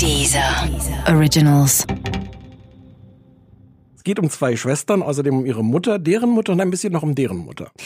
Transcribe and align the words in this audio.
Dieser 0.00 0.68
Originals. 1.08 1.86
Es 3.96 4.04
geht 4.04 4.18
um 4.18 4.30
zwei 4.30 4.56
Schwestern, 4.56 5.02
außerdem 5.02 5.38
um 5.38 5.46
ihre 5.46 5.64
Mutter, 5.64 5.98
deren 5.98 6.30
Mutter 6.30 6.52
und 6.52 6.60
ein 6.60 6.70
bisschen 6.70 6.92
noch 6.92 7.02
um 7.02 7.14
deren 7.14 7.38
Mutter. 7.38 7.70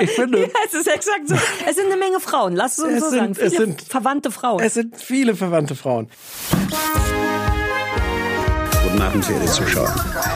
Ich 0.00 0.10
finde, 0.10 0.42
Ja, 0.42 0.46
es 0.64 0.74
ist 0.74 0.86
exakt 0.86 1.26
so. 1.28 1.34
Es 1.68 1.74
sind 1.74 1.86
eine 1.86 1.96
Menge 1.96 2.20
Frauen, 2.20 2.54
lass 2.54 2.78
es 2.78 2.84
uns 2.84 2.92
Es 2.94 3.00
so 3.00 3.10
sind- 3.10 3.18
sagen. 3.18 3.34
Viele 3.34 3.46
es 3.48 3.56
sind- 3.56 3.82
verwandte 3.82 4.30
Frauen. 4.30 4.60
es 4.62 4.74
sind 4.74 4.94
viele 4.96 5.34
verwandte 5.34 5.74
Frauen. 5.74 6.06
Guten 8.84 9.02
Abend, 9.02 9.24
verehrte 9.24 9.46
Zuschauer. 9.50 9.92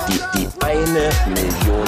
Die, 0.08 0.18
die 0.40 0.48
eine 0.64 1.10
Million. 1.28 1.86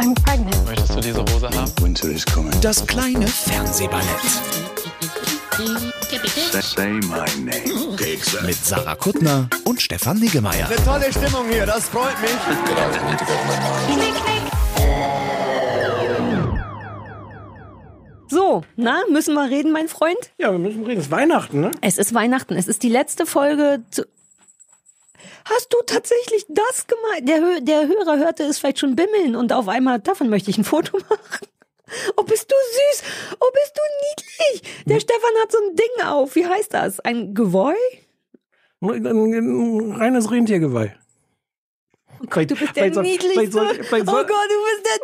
I'm 0.00 0.14
pregnant. 0.24 0.66
Möchtest 0.66 0.96
du 0.96 1.00
diese 1.00 1.20
Hose 1.20 1.48
haben? 1.48 1.70
Winter 1.80 2.08
is 2.08 2.26
coming. 2.26 2.50
Das 2.60 2.84
kleine 2.84 3.28
Fernsehballett. 3.28 4.04
Mit 8.46 8.54
Sarah 8.64 8.94
Kuttner 8.94 9.48
und 9.64 9.82
Stefan 9.82 10.18
Niggemeier. 10.18 10.68
Tolle 10.84 11.10
Stimmung 11.10 11.48
hier, 11.50 11.66
das 11.66 11.88
freut 11.88 12.20
mich. 12.20 12.30
So, 18.28 18.62
na, 18.76 19.00
müssen 19.10 19.34
wir 19.34 19.50
reden, 19.50 19.72
mein 19.72 19.88
Freund? 19.88 20.18
Ja, 20.38 20.52
wir 20.52 20.58
müssen 20.58 20.84
reden. 20.84 21.00
Es 21.00 21.06
ist 21.06 21.10
Weihnachten, 21.10 21.60
ne? 21.60 21.70
Es 21.80 21.98
ist 21.98 22.14
Weihnachten. 22.14 22.54
Es 22.54 22.68
ist 22.68 22.82
die 22.84 22.90
letzte 22.90 23.26
Folge 23.26 23.82
zu. 23.90 24.04
Hast 25.44 25.72
du 25.72 25.78
tatsächlich 25.86 26.46
das 26.48 26.86
gemeint? 26.86 27.28
Der, 27.28 27.60
der 27.62 27.88
Hörer 27.88 28.18
hörte 28.18 28.44
es 28.44 28.58
vielleicht 28.58 28.78
schon 28.78 28.94
bimmeln 28.94 29.34
und 29.34 29.52
auf 29.52 29.66
einmal, 29.66 29.98
davon 29.98 30.28
möchte 30.28 30.50
ich 30.50 30.58
ein 30.58 30.64
Foto 30.64 30.98
machen. 31.08 31.48
Oh, 32.16 32.22
bist 32.22 32.50
du 32.50 32.54
süß. 32.54 33.02
Oh, 33.40 33.50
bist 33.52 33.74
du 33.76 33.82
niedlich. 34.60 34.84
Der 34.86 35.00
Stefan 35.00 35.30
hat 35.42 35.52
so 35.52 35.58
ein 35.58 35.76
Ding 35.76 36.04
auf. 36.06 36.34
Wie 36.34 36.46
heißt 36.46 36.72
das? 36.74 37.00
Ein 37.00 37.34
Gewoi? 37.34 37.74
Ein, 38.80 39.06
ein, 39.06 39.32
ein 39.34 39.92
reines 39.92 40.30
Rentiergeweih. 40.30 40.94
Vielleicht- 42.30 42.50
Du 42.50 42.56
bist 42.56 42.74
der 42.74 42.82
vielleicht 42.82 42.94
soll- 42.94 43.02
niedlichste. 43.04 43.32
Vielleicht, 43.32 43.52
soll, 43.52 43.74
vielleicht, 43.84 44.08
oh 44.08 44.10
soll, 44.10 44.26
Gott, 44.26 44.48
du 44.48 44.56
bist 44.64 44.86
der 44.86 44.98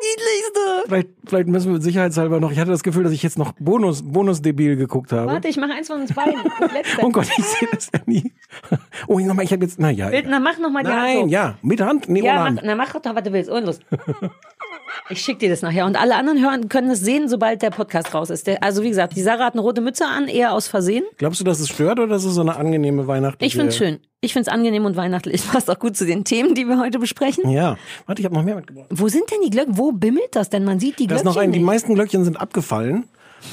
niedlichste. 0.88 1.08
vielleicht, 1.28 1.48
müssen 1.48 1.72
wir 1.72 1.80
sicherheitshalber 1.80 2.40
noch. 2.40 2.50
Ich 2.50 2.58
hatte 2.58 2.72
das 2.72 2.82
Gefühl, 2.82 3.04
dass 3.04 3.12
ich 3.12 3.22
jetzt 3.22 3.38
noch 3.38 3.52
Bonus, 3.60 4.02
Bonus-Debil 4.04 4.74
geguckt 4.74 5.12
habe. 5.12 5.30
Warte, 5.30 5.46
ich 5.46 5.56
mache 5.56 5.72
eins 5.74 5.86
von 5.86 6.00
uns 6.00 6.12
beiden. 6.12 6.40
Das 6.58 6.72
letzte. 6.72 7.04
Oh 7.04 7.10
Gott, 7.10 7.28
ich 7.38 7.44
sehe 7.44 7.68
das 7.72 7.88
ja 7.94 8.00
nie. 8.06 8.32
Oh, 9.06 9.18
nochmal, 9.20 9.44
ich 9.44 9.52
habe 9.52 9.62
jetzt. 9.64 9.78
Na 9.78 9.90
ja. 9.90 10.10
Na, 10.24 10.40
mach 10.40 10.58
nochmal 10.58 10.82
die 10.82 10.88
Hand 10.90 11.02
Nein, 11.02 11.28
ja. 11.28 11.58
Mit 11.62 11.80
Hand? 11.80 12.08
Nee, 12.08 12.22
Ja, 12.22 12.32
ohne 12.32 12.38
mach, 12.40 12.46
Hand. 12.46 12.60
na, 12.64 12.74
mach 12.74 12.92
doch, 12.98 13.14
was 13.14 13.22
du 13.22 13.32
willst. 13.32 13.50
Und 13.50 13.64
los. 13.66 13.78
Ich 15.10 15.20
schick 15.20 15.38
dir 15.38 15.50
das 15.50 15.62
nachher. 15.62 15.86
Und 15.86 16.00
alle 16.00 16.16
anderen 16.16 16.42
hören, 16.42 16.68
können 16.68 16.90
es 16.90 17.00
sehen, 17.00 17.28
sobald 17.28 17.62
der 17.62 17.70
Podcast 17.70 18.14
raus 18.14 18.30
ist. 18.30 18.46
Der, 18.46 18.62
also 18.62 18.82
wie 18.82 18.88
gesagt, 18.88 19.16
die 19.16 19.22
Sarah 19.22 19.46
hat 19.46 19.54
eine 19.54 19.62
rote 19.62 19.80
Mütze 19.80 20.06
an, 20.06 20.28
eher 20.28 20.52
aus 20.52 20.66
Versehen. 20.66 21.04
Glaubst 21.18 21.40
du, 21.40 21.44
dass 21.44 21.60
es 21.60 21.68
stört 21.68 21.98
oder 21.98 22.16
ist 22.16 22.24
es 22.24 22.34
so 22.34 22.40
eine 22.40 22.56
angenehme 22.56 23.06
weihnachtliche... 23.06 23.46
Ich 23.46 23.56
find's 23.56 23.76
schön. 23.76 24.00
Ich 24.20 24.32
find's 24.32 24.48
angenehm 24.48 24.84
und 24.86 24.96
weihnachtlich. 24.96 25.46
Passt 25.52 25.70
auch 25.70 25.78
gut 25.78 25.96
zu 25.96 26.06
den 26.06 26.24
Themen, 26.24 26.54
die 26.54 26.64
wir 26.64 26.78
heute 26.78 26.98
besprechen. 26.98 27.50
Ja. 27.50 27.76
Warte, 28.06 28.20
ich 28.20 28.24
habe 28.24 28.34
noch 28.34 28.44
mehr 28.44 28.56
mitgebracht. 28.56 28.86
Wo 28.90 29.08
sind 29.08 29.30
denn 29.30 29.38
die 29.44 29.50
Glöckchen? 29.50 29.76
Wo 29.76 29.92
bimmelt 29.92 30.28
das 30.32 30.48
denn? 30.48 30.64
Man 30.64 30.80
sieht 30.80 30.98
die 30.98 31.06
Da 31.06 31.16
ist 31.16 31.22
Glöckchen 31.22 31.40
noch 31.40 31.42
ein, 31.42 31.52
die 31.52 31.60
meisten 31.60 31.94
Glöckchen 31.94 32.24
sind 32.24 32.40
abgefallen 32.40 33.04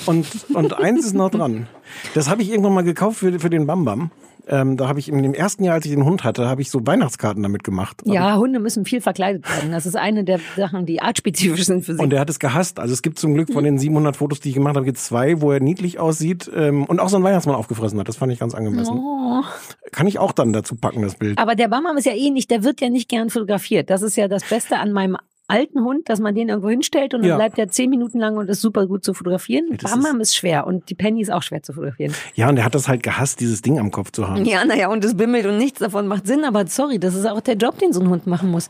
und, 0.05 0.25
und 0.53 0.73
eins 0.73 1.05
ist 1.05 1.13
noch 1.13 1.29
dran. 1.29 1.67
Das 2.13 2.29
habe 2.29 2.41
ich 2.41 2.49
irgendwann 2.49 2.73
mal 2.73 2.83
gekauft 2.83 3.19
für, 3.19 3.39
für 3.39 3.49
den 3.49 3.67
Bambam. 3.67 4.11
Ähm, 4.47 4.77
da 4.77 4.87
habe 4.87 4.99
ich 4.99 5.09
in 5.09 5.21
dem 5.21 5.33
ersten 5.33 5.63
Jahr, 5.63 5.75
als 5.75 5.85
ich 5.85 5.91
den 5.91 6.05
Hund 6.05 6.23
hatte, 6.23 6.47
habe 6.47 6.61
ich 6.61 6.69
so 6.71 6.85
Weihnachtskarten 6.85 7.43
damit 7.43 7.63
gemacht. 7.63 8.01
Ja, 8.05 8.37
Hunde 8.37 8.59
müssen 8.59 8.85
viel 8.85 9.01
verkleidet 9.01 9.47
werden. 9.49 9.71
Das 9.71 9.85
ist 9.85 9.95
eine 9.95 10.23
der 10.23 10.39
Sachen, 10.55 10.85
die 10.85 11.01
artspezifisch 11.01 11.65
sind 11.65 11.85
für 11.85 11.95
sie. 11.95 12.01
Und 12.01 12.09
der 12.11 12.19
hat 12.19 12.29
es 12.29 12.39
gehasst. 12.39 12.79
Also 12.79 12.93
es 12.93 13.01
gibt 13.01 13.19
zum 13.19 13.33
Glück 13.33 13.51
von 13.51 13.63
den 13.63 13.77
700 13.77 14.15
Fotos, 14.15 14.39
die 14.39 14.49
ich 14.49 14.55
gemacht 14.55 14.75
habe, 14.75 14.85
gibt 14.85 14.97
es 14.97 15.05
zwei, 15.05 15.41
wo 15.41 15.51
er 15.51 15.59
niedlich 15.59 15.99
aussieht 15.99 16.49
ähm, 16.55 16.85
und 16.85 16.99
auch 16.99 17.09
so 17.09 17.17
einen 17.17 17.25
Weihnachtsmann 17.25 17.55
aufgefressen 17.55 17.99
hat. 17.99 18.07
Das 18.07 18.17
fand 18.17 18.31
ich 18.31 18.39
ganz 18.39 18.53
angemessen. 18.53 18.97
Oh. 18.97 19.43
Kann 19.91 20.07
ich 20.07 20.19
auch 20.19 20.31
dann 20.31 20.53
dazu 20.53 20.75
packen, 20.75 21.01
das 21.01 21.15
Bild. 21.15 21.37
Aber 21.37 21.55
der 21.55 21.67
Bamam 21.67 21.97
ist 21.97 22.05
ja 22.05 22.13
ähnlich, 22.13 22.47
der 22.47 22.63
wird 22.63 22.81
ja 22.81 22.89
nicht 22.89 23.09
gern 23.09 23.29
fotografiert. 23.29 23.89
Das 23.89 24.01
ist 24.01 24.15
ja 24.15 24.27
das 24.27 24.43
Beste 24.43 24.77
an 24.77 24.91
meinem 24.91 25.17
alten 25.51 25.83
Hund, 25.83 26.09
dass 26.09 26.19
man 26.19 26.33
den 26.33 26.49
irgendwo 26.49 26.69
hinstellt 26.69 27.13
und 27.13 27.21
dann 27.21 27.29
Ja. 27.29 27.35
bleibt 27.35 27.59
er 27.59 27.67
zehn 27.67 27.89
Minuten 27.89 28.19
lang 28.19 28.37
und 28.37 28.49
ist 28.49 28.61
super 28.61 28.87
gut 28.87 29.03
zu 29.03 29.13
fotografieren. 29.13 29.77
das 29.79 29.91
Bamam 29.91 30.19
ist, 30.21 30.35
schwer 30.35 30.65
und 30.65 30.89
die 30.89 30.95
Penny 30.95 31.21
ist 31.21 31.31
auch 31.31 31.43
schwer 31.43 31.61
zu 31.61 31.73
fotografieren. 31.73 32.13
Ja, 32.35 32.49
und 32.49 32.55
der 32.55 32.65
hat 32.65 32.73
das 32.73 32.87
halt 32.87 33.03
gehasst, 33.03 33.39
dieses 33.39 33.61
Ding 33.61 33.77
am 33.79 33.91
Kopf 33.91 34.11
zu 34.11 34.27
haben. 34.27 34.45
Ja, 34.45 34.65
naja, 34.65 34.89
und 34.89 35.03
es 35.05 35.15
bimmelt 35.15 35.45
und 35.45 35.57
nichts 35.57 35.79
davon 35.79 36.07
macht 36.07 36.25
Sinn, 36.25 36.43
aber 36.45 36.65
sorry, 36.67 36.97
das 36.99 37.13
ist 37.15 37.25
auch 37.27 37.41
der 37.41 37.55
Job, 37.55 37.77
den 37.79 37.93
so 37.93 37.99
ein 38.01 38.09
Hund 38.09 38.25
machen 38.27 38.49
muss. 38.49 38.69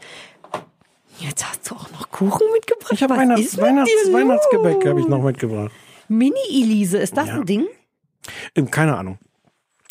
Jetzt 1.19 1.47
hast 1.47 1.69
du 1.69 1.75
auch 1.75 1.89
noch 1.91 2.09
Kuchen 2.09 2.47
mitgebracht. 2.53 2.91
Ich 2.93 3.03
habe 3.03 3.15
Weihnachts 3.15 3.41
ist 3.45 3.57
Weihnachts 3.61 3.91
Weihnachtsgebäck 4.11 4.85
habe 4.87 4.99
ich 5.01 5.07
noch 5.07 5.21
mitgebracht. 5.21 5.71
Mini-Elise, 6.07 6.97
ist 6.97 7.15
das 7.15 7.27
Ja. 7.27 7.35
ein 7.35 7.45
Ding? 7.45 7.67
Ähm, 8.55 8.71
Keine 8.71 8.97
Ahnung. 8.97 9.17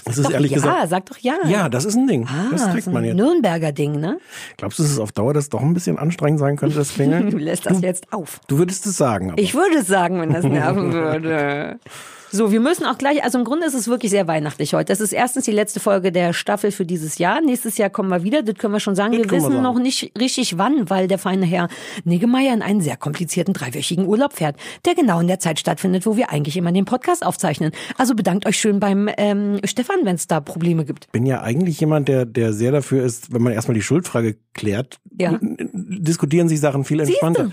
Das 0.04 0.18
ist 0.18 0.26
Doch, 0.26 0.32
ehrlich 0.32 0.50
ja, 0.52 0.56
gesagt. 0.56 0.88
sag 0.90 1.06
doch 1.06 1.18
ja. 1.18 1.34
Ja, 1.46 1.68
das 1.68 1.84
ist 1.84 1.94
ein 1.96 2.06
Ding. 2.06 2.26
das 2.50 2.62
Ah, 2.62 2.72
trägt 2.72 2.84
so 2.84 2.90
man 2.90 3.02
ein 3.02 3.08
jetzt. 3.08 3.16
Nürnberger 3.16 3.72
Ding, 3.72 4.00
ne? 4.00 4.18
Glaubst 4.56 4.78
du, 4.78 4.82
dass 4.82 4.92
es 4.92 4.98
auf 4.98 5.12
Dauer 5.12 5.34
das 5.34 5.48
doch 5.48 5.60
ein 5.60 5.74
bisschen 5.74 5.98
anstrengend 5.98 6.40
sein 6.40 6.56
könnte, 6.56 6.76
das 6.76 6.94
Klingeln? 6.94 7.30
Du 7.30 7.36
lässt 7.38 7.66
das 7.66 7.80
jetzt 7.80 8.12
auf. 8.12 8.40
Du 8.48 8.58
würdest 8.58 8.86
es 8.86 8.96
sagen. 8.96 9.30
Aber. 9.32 9.40
Ich 9.40 9.54
würde 9.54 9.78
es 9.78 9.86
sagen, 9.86 10.20
wenn 10.20 10.32
das 10.32 10.44
nerven 10.44 10.92
würde. 10.92 11.78
So, 12.32 12.52
wir 12.52 12.60
müssen 12.60 12.84
auch 12.86 12.96
gleich, 12.96 13.24
also 13.24 13.38
im 13.38 13.44
Grunde 13.44 13.66
ist 13.66 13.74
es 13.74 13.88
wirklich 13.88 14.10
sehr 14.10 14.28
weihnachtlich 14.28 14.72
heute. 14.74 14.86
Das 14.86 15.00
ist 15.00 15.12
erstens 15.12 15.44
die 15.46 15.50
letzte 15.52 15.80
Folge 15.80 16.12
der 16.12 16.32
Staffel 16.32 16.70
für 16.70 16.86
dieses 16.86 17.18
Jahr. 17.18 17.40
Nächstes 17.40 17.76
Jahr 17.76 17.90
kommen 17.90 18.08
wir 18.08 18.22
wieder, 18.22 18.42
das 18.42 18.54
können 18.56 18.72
wir 18.72 18.80
schon 18.80 18.94
sagen. 18.94 19.12
Das 19.12 19.22
wir 19.24 19.30
wissen 19.30 19.50
sagen. 19.52 19.62
noch 19.62 19.78
nicht 19.78 20.12
richtig 20.18 20.56
wann, 20.56 20.88
weil 20.88 21.08
der 21.08 21.18
feine 21.18 21.44
Herr 21.44 21.68
Niggemeier 22.04 22.54
in 22.54 22.62
einen 22.62 22.80
sehr 22.80 22.96
komplizierten 22.96 23.52
dreiwöchigen 23.52 24.06
Urlaub 24.06 24.34
fährt, 24.34 24.56
der 24.84 24.94
genau 24.94 25.18
in 25.20 25.26
der 25.26 25.40
Zeit 25.40 25.58
stattfindet, 25.58 26.06
wo 26.06 26.16
wir 26.16 26.30
eigentlich 26.30 26.56
immer 26.56 26.70
den 26.70 26.84
Podcast 26.84 27.26
aufzeichnen. 27.26 27.72
Also 27.98 28.14
bedankt 28.14 28.46
euch 28.46 28.56
schön 28.58 28.78
beim 28.78 29.08
ähm, 29.16 29.60
Stefan, 29.64 29.96
wenn 30.04 30.14
es 30.16 30.26
da 30.28 30.40
Probleme 30.40 30.84
gibt. 30.84 31.10
bin 31.12 31.26
ja 31.26 31.42
eigentlich 31.42 31.80
jemand, 31.80 32.08
der, 32.08 32.26
der 32.26 32.52
sehr 32.52 32.70
dafür 32.72 33.04
ist, 33.04 33.32
wenn 33.32 33.42
man 33.42 33.52
erstmal 33.52 33.74
die 33.74 33.82
Schuldfrage 33.82 34.36
klärt, 34.54 34.98
Ja. 35.18 35.38
diskutieren 35.40 36.48
sich 36.48 36.60
Sachen 36.60 36.84
viel 36.84 37.00
entspannter. 37.00 37.50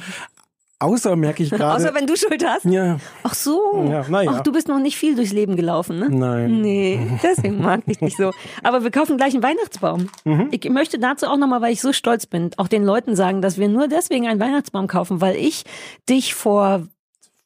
Außer 0.79 1.15
merke 1.15 1.41
ich 1.41 1.49
gerade. 1.49 1.75
Außer 1.75 1.95
wenn 1.95 2.05
du 2.05 2.15
Schuld 2.15 2.45
hast. 2.45 2.65
ja, 2.65 2.97
Ach 3.23 3.33
so. 3.33 3.87
Ja, 3.89 4.05
na 4.07 4.21
ja. 4.21 4.31
Ach, 4.35 4.41
du 4.41 4.51
bist 4.51 4.67
noch 4.67 4.79
nicht 4.79 4.95
viel 4.95 5.15
durchs 5.15 5.33
Leben 5.33 5.55
gelaufen, 5.55 5.97
ne? 5.97 6.09
Nein. 6.09 6.61
Nee, 6.61 6.99
deswegen 7.23 7.61
mag 7.61 7.81
ich 7.87 7.97
dich 7.97 8.15
so. 8.15 8.31
Aber 8.63 8.83
wir 8.83 8.91
kaufen 8.91 9.17
gleich 9.17 9.33
einen 9.33 9.41
Weihnachtsbaum. 9.41 10.09
Mhm. 10.23 10.49
Ich 10.51 10.69
möchte 10.69 10.99
dazu 10.99 11.25
auch 11.27 11.37
nochmal, 11.37 11.61
weil 11.61 11.73
ich 11.73 11.81
so 11.81 11.93
stolz 11.93 12.27
bin, 12.27 12.51
auch 12.57 12.67
den 12.67 12.83
Leuten 12.83 13.15
sagen, 13.15 13.41
dass 13.41 13.57
wir 13.57 13.69
nur 13.69 13.87
deswegen 13.87 14.27
einen 14.27 14.39
Weihnachtsbaum 14.39 14.85
kaufen, 14.85 15.19
weil 15.19 15.35
ich 15.35 15.63
dich 16.07 16.35
vor 16.35 16.83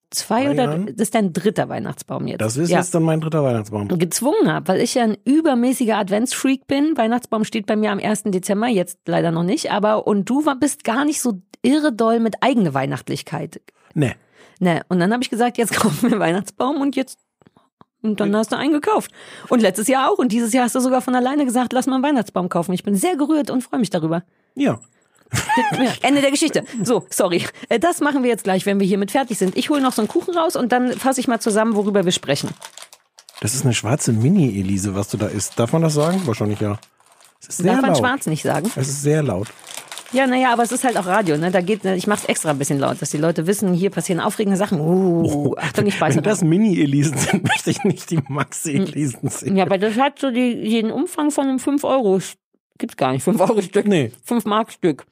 zwei, 0.10 0.50
oder 0.52 0.64
Jahren? 0.64 0.86
das 0.88 0.96
ist 0.98 1.16
dein 1.16 1.32
dritter 1.32 1.70
Weihnachtsbaum 1.70 2.28
jetzt. 2.28 2.42
das 2.42 2.58
ist 2.58 2.70
ja. 2.70 2.80
jetzt 2.80 2.94
dann 2.94 3.04
mein 3.04 3.22
dritter 3.22 3.44
Weihnachtsbaum. 3.44 3.88
gezwungen 3.88 4.52
habe, 4.52 4.68
weil 4.68 4.82
ich 4.82 4.94
ja 4.96 5.04
ein 5.04 5.16
übermäßiger 5.24 5.98
Adventsfreak 5.98 6.68
bin. 6.68 6.98
Weihnachtsbaum 6.98 7.46
steht 7.46 7.66
bei 7.66 7.78
mir 7.78 7.92
am 7.92 8.00
1. 8.00 8.24
Dezember, 8.26 8.68
jetzt 8.68 9.00
leider 9.08 9.32
noch 9.32 9.44
nicht, 9.44 9.72
aber 9.72 10.06
und 10.06 10.30
du 10.30 10.46
war, 10.46 10.58
bist 10.58 10.84
gar 10.84 11.06
nicht 11.06 11.22
so 11.22 11.42
irre 11.62 11.92
doll 11.94 12.20
mit 12.20 12.36
eigener 12.42 12.74
Weihnachtlichkeit. 12.74 13.62
Nee. 13.94 14.16
Ne, 14.60 14.84
und 14.90 15.00
dann 15.00 15.12
habe 15.12 15.24
ich 15.24 15.30
gesagt, 15.30 15.58
jetzt 15.58 15.74
kaufen 15.76 16.04
wir 16.04 16.12
einen 16.12 16.20
Weihnachtsbaum 16.20 16.82
und 16.82 16.96
jetzt 16.96 17.20
und 18.04 18.20
dann 18.20 18.36
hast 18.36 18.52
du 18.52 18.58
einen 18.58 18.74
gekauft. 18.74 19.12
Und 19.50 19.60
letztes 19.62 19.88
Jahr 19.88 20.10
auch 20.12 20.18
und 20.18 20.32
dieses 20.32 20.54
Jahr 20.54 20.64
hast 20.66 20.74
du 20.76 20.80
sogar 20.80 21.02
von 21.02 21.14
alleine 21.14 21.46
gesagt, 21.46 21.72
lass 21.74 21.86
mal 21.86 21.96
einen 21.96 22.04
Weihnachtsbaum 22.04 22.50
kaufen. 22.50 22.74
Ich 22.74 22.84
bin 22.84 22.96
sehr 22.96 23.16
gerührt 23.16 23.52
und 23.52 23.62
freue 23.62 23.80
mich 23.80 23.92
darüber. 23.92 24.24
Ja. 24.56 24.80
Ja, 25.78 25.94
Ende 26.02 26.20
der 26.22 26.32
Geschichte. 26.32 26.64
So, 26.84 27.06
sorry. 27.10 27.46
Äh, 27.70 27.80
Das 27.80 28.02
machen 28.02 28.24
wir 28.24 28.30
jetzt 28.30 28.44
gleich, 28.44 28.66
wenn 28.66 28.80
wir 28.80 28.88
hiermit 28.88 29.12
fertig 29.12 29.38
sind. 29.38 29.56
Ich 29.56 29.70
hole 29.70 29.82
noch 29.82 29.94
so 29.94 30.02
einen 30.02 30.10
Kuchen 30.10 30.36
raus 30.36 30.56
und 30.56 30.72
dann 30.72 30.92
fasse 30.94 31.20
ich 31.22 31.28
mal 31.28 31.40
zusammen, 31.40 31.76
worüber 31.76 32.04
wir 32.04 32.12
sprechen. 32.12 32.50
Das 33.40 33.54
ist 33.56 33.64
eine 33.64 33.74
schwarze 33.74 34.12
Mini-Elise, 34.14 34.94
was 34.94 35.08
du 35.10 35.18
da 35.18 35.28
isst. 35.28 35.58
Darf 35.58 35.72
man 35.72 35.84
das 35.84 35.94
sagen? 35.94 36.22
Wahrscheinlich 36.26 36.60
ja. 36.60 36.80
Es 37.40 37.48
ist 37.50 37.58
sehr 37.58 37.72
Darf 37.74 37.82
man 37.82 37.90
laut. 37.92 38.00
schwarz 38.00 38.26
nicht 38.26 38.44
sagen? 38.44 38.70
Es 38.76 38.90
ist 38.90 39.02
sehr 39.04 39.24
laut. 39.24 39.48
Ja, 40.14 40.28
naja, 40.28 40.52
aber 40.52 40.64
es 40.64 40.72
ist 40.72 40.84
halt 40.84 40.98
auch 40.98 41.06
Radio, 41.06 41.38
ne? 41.38 41.52
Da 41.52 41.62
geht, 41.62 41.86
ich 41.86 42.06
mach's 42.08 42.26
extra 42.26 42.50
ein 42.52 42.58
bisschen 42.58 42.80
laut, 42.80 43.02
dass 43.02 43.12
die 43.12 43.18
Leute 43.18 43.48
wissen, 43.48 43.74
hier 43.74 43.90
passieren 43.90 44.20
aufregende 44.20 44.58
Sachen. 44.58 44.80
Uh, 44.82 45.56
Achtung, 45.58 45.86
ich 45.86 45.98
beiße 45.98 46.18
Wenn 46.18 46.24
das 46.24 46.44
Mini-Elisen 46.44 47.18
sind, 47.18 47.44
möchte 47.48 47.70
ich 47.70 47.84
nicht 47.84 48.10
die 48.12 48.20
Maxi-Elisen 48.28 49.30
sehen. 49.30 49.56
Ja, 49.56 49.66
aber 49.66 49.78
das 49.78 49.98
hat 49.98 50.20
so 50.20 50.30
die, 50.32 50.70
den 50.70 50.92
Umfang 50.92 51.32
von 51.32 51.48
einem 51.48 51.60
5 51.60 51.84
Euro. 51.86 52.20
Gibt's 52.78 52.98
gar 52.98 53.14
nicht, 53.14 53.24
5 53.24 53.40
Euro 53.40 53.62
Stück. 53.62 53.88
Nee. 53.88 54.12
5 54.26 54.46
Mark 54.46 54.72
Stück 54.74 55.06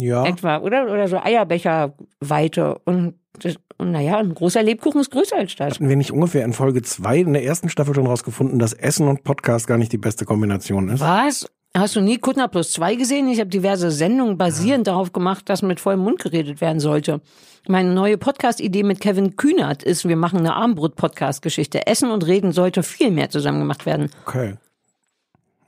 Ja. 0.00 0.24
etwa, 0.26 0.58
oder? 0.58 0.84
Oder 0.90 1.06
so 1.06 1.18
Eierbecherweite. 1.18 2.80
Und, 2.84 3.14
das, 3.38 3.56
und 3.76 3.92
naja, 3.92 4.18
ein 4.18 4.34
großer 4.34 4.62
Lebkuchen 4.64 5.00
ist 5.00 5.10
größer 5.10 5.36
als 5.36 5.54
das. 5.54 5.74
Hatten 5.74 5.88
wir 5.88 5.96
nicht 5.96 6.12
ungefähr 6.12 6.44
in 6.44 6.52
Folge 6.54 6.82
2 6.82 7.18
in 7.18 7.32
der 7.34 7.44
ersten 7.44 7.68
Staffel 7.68 7.94
schon 7.94 8.06
rausgefunden, 8.06 8.58
dass 8.58 8.72
Essen 8.72 9.06
und 9.06 9.22
Podcast 9.22 9.66
gar 9.68 9.78
nicht 9.78 9.92
die 9.92 9.98
beste 9.98 10.24
Kombination 10.24 10.88
ist? 10.88 11.00
Was? 11.00 11.46
Hast 11.76 11.94
du 11.96 12.00
nie 12.00 12.18
Kuttner 12.18 12.48
plus 12.48 12.72
zwei 12.72 12.94
gesehen? 12.94 13.28
Ich 13.28 13.40
habe 13.40 13.50
diverse 13.50 13.90
Sendungen 13.90 14.38
basierend 14.38 14.86
darauf 14.86 15.12
gemacht, 15.12 15.48
dass 15.48 15.62
mit 15.62 15.80
vollem 15.80 16.00
Mund 16.00 16.18
geredet 16.20 16.60
werden 16.60 16.80
sollte. 16.80 17.20
Meine 17.68 17.92
neue 17.92 18.16
Podcast-Idee 18.18 18.82
mit 18.82 19.00
Kevin 19.00 19.36
Kühnert 19.36 19.82
ist, 19.82 20.08
wir 20.08 20.16
machen 20.16 20.38
eine 20.38 20.54
Armbrot-Podcast-Geschichte. 20.54 21.86
Essen 21.86 22.10
und 22.10 22.26
Reden 22.26 22.52
sollte 22.52 22.82
viel 22.82 23.10
mehr 23.10 23.30
zusammen 23.30 23.60
gemacht 23.60 23.86
werden. 23.86 24.10
Okay. 24.26 24.54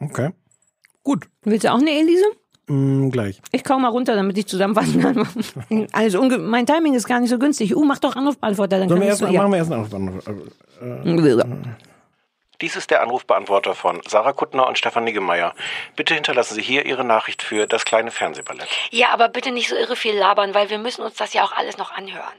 Okay. 0.00 0.30
Gut. 1.04 1.26
Willst 1.42 1.64
du 1.64 1.72
auch 1.72 1.78
eine 1.78 1.90
Elise? 1.90 2.24
Mm, 2.66 3.10
gleich. 3.10 3.40
Ich 3.52 3.62
kau 3.62 3.78
mal 3.78 3.88
runter, 3.88 4.14
damit 4.14 4.38
ich 4.38 4.46
zusammenfassen 4.46 5.00
kann. 5.00 5.28
Also 5.92 6.22
mein 6.22 6.66
Timing 6.66 6.94
ist 6.94 7.06
gar 7.06 7.20
nicht 7.20 7.30
so 7.30 7.38
günstig. 7.38 7.76
Uh, 7.76 7.84
mach 7.84 7.98
doch 7.98 8.16
Anrufbeantworter, 8.16 8.78
dann 8.78 8.88
Sollen 8.88 9.00
kann 9.00 9.06
wir 9.06 9.10
erst, 9.10 9.20
so, 9.20 9.26
ja. 9.26 9.42
machen 9.42 9.52
wir 9.52 9.58
erst 9.58 9.72
einen 9.72 10.08
Anruf. 10.08 11.80
Dies 12.60 12.76
ist 12.76 12.90
der 12.90 13.00
Anrufbeantworter 13.02 13.74
von 13.74 14.00
Sarah 14.06 14.32
Kuttner 14.32 14.68
und 14.68 14.76
Stefan 14.76 15.04
Niggemeier. 15.04 15.54
Bitte 15.96 16.12
hinterlassen 16.12 16.54
Sie 16.54 16.62
hier 16.62 16.84
Ihre 16.84 17.04
Nachricht 17.04 17.42
für 17.42 17.66
das 17.66 17.86
kleine 17.86 18.10
Fernsehballett. 18.10 18.68
Ja, 18.90 19.08
aber 19.12 19.28
bitte 19.30 19.50
nicht 19.50 19.68
so 19.68 19.76
irre 19.76 19.96
viel 19.96 20.14
labern, 20.14 20.54
weil 20.54 20.68
wir 20.68 20.78
müssen 20.78 21.02
uns 21.02 21.16
das 21.16 21.32
ja 21.32 21.42
auch 21.42 21.52
alles 21.52 21.78
noch 21.78 21.90
anhören. 21.92 22.38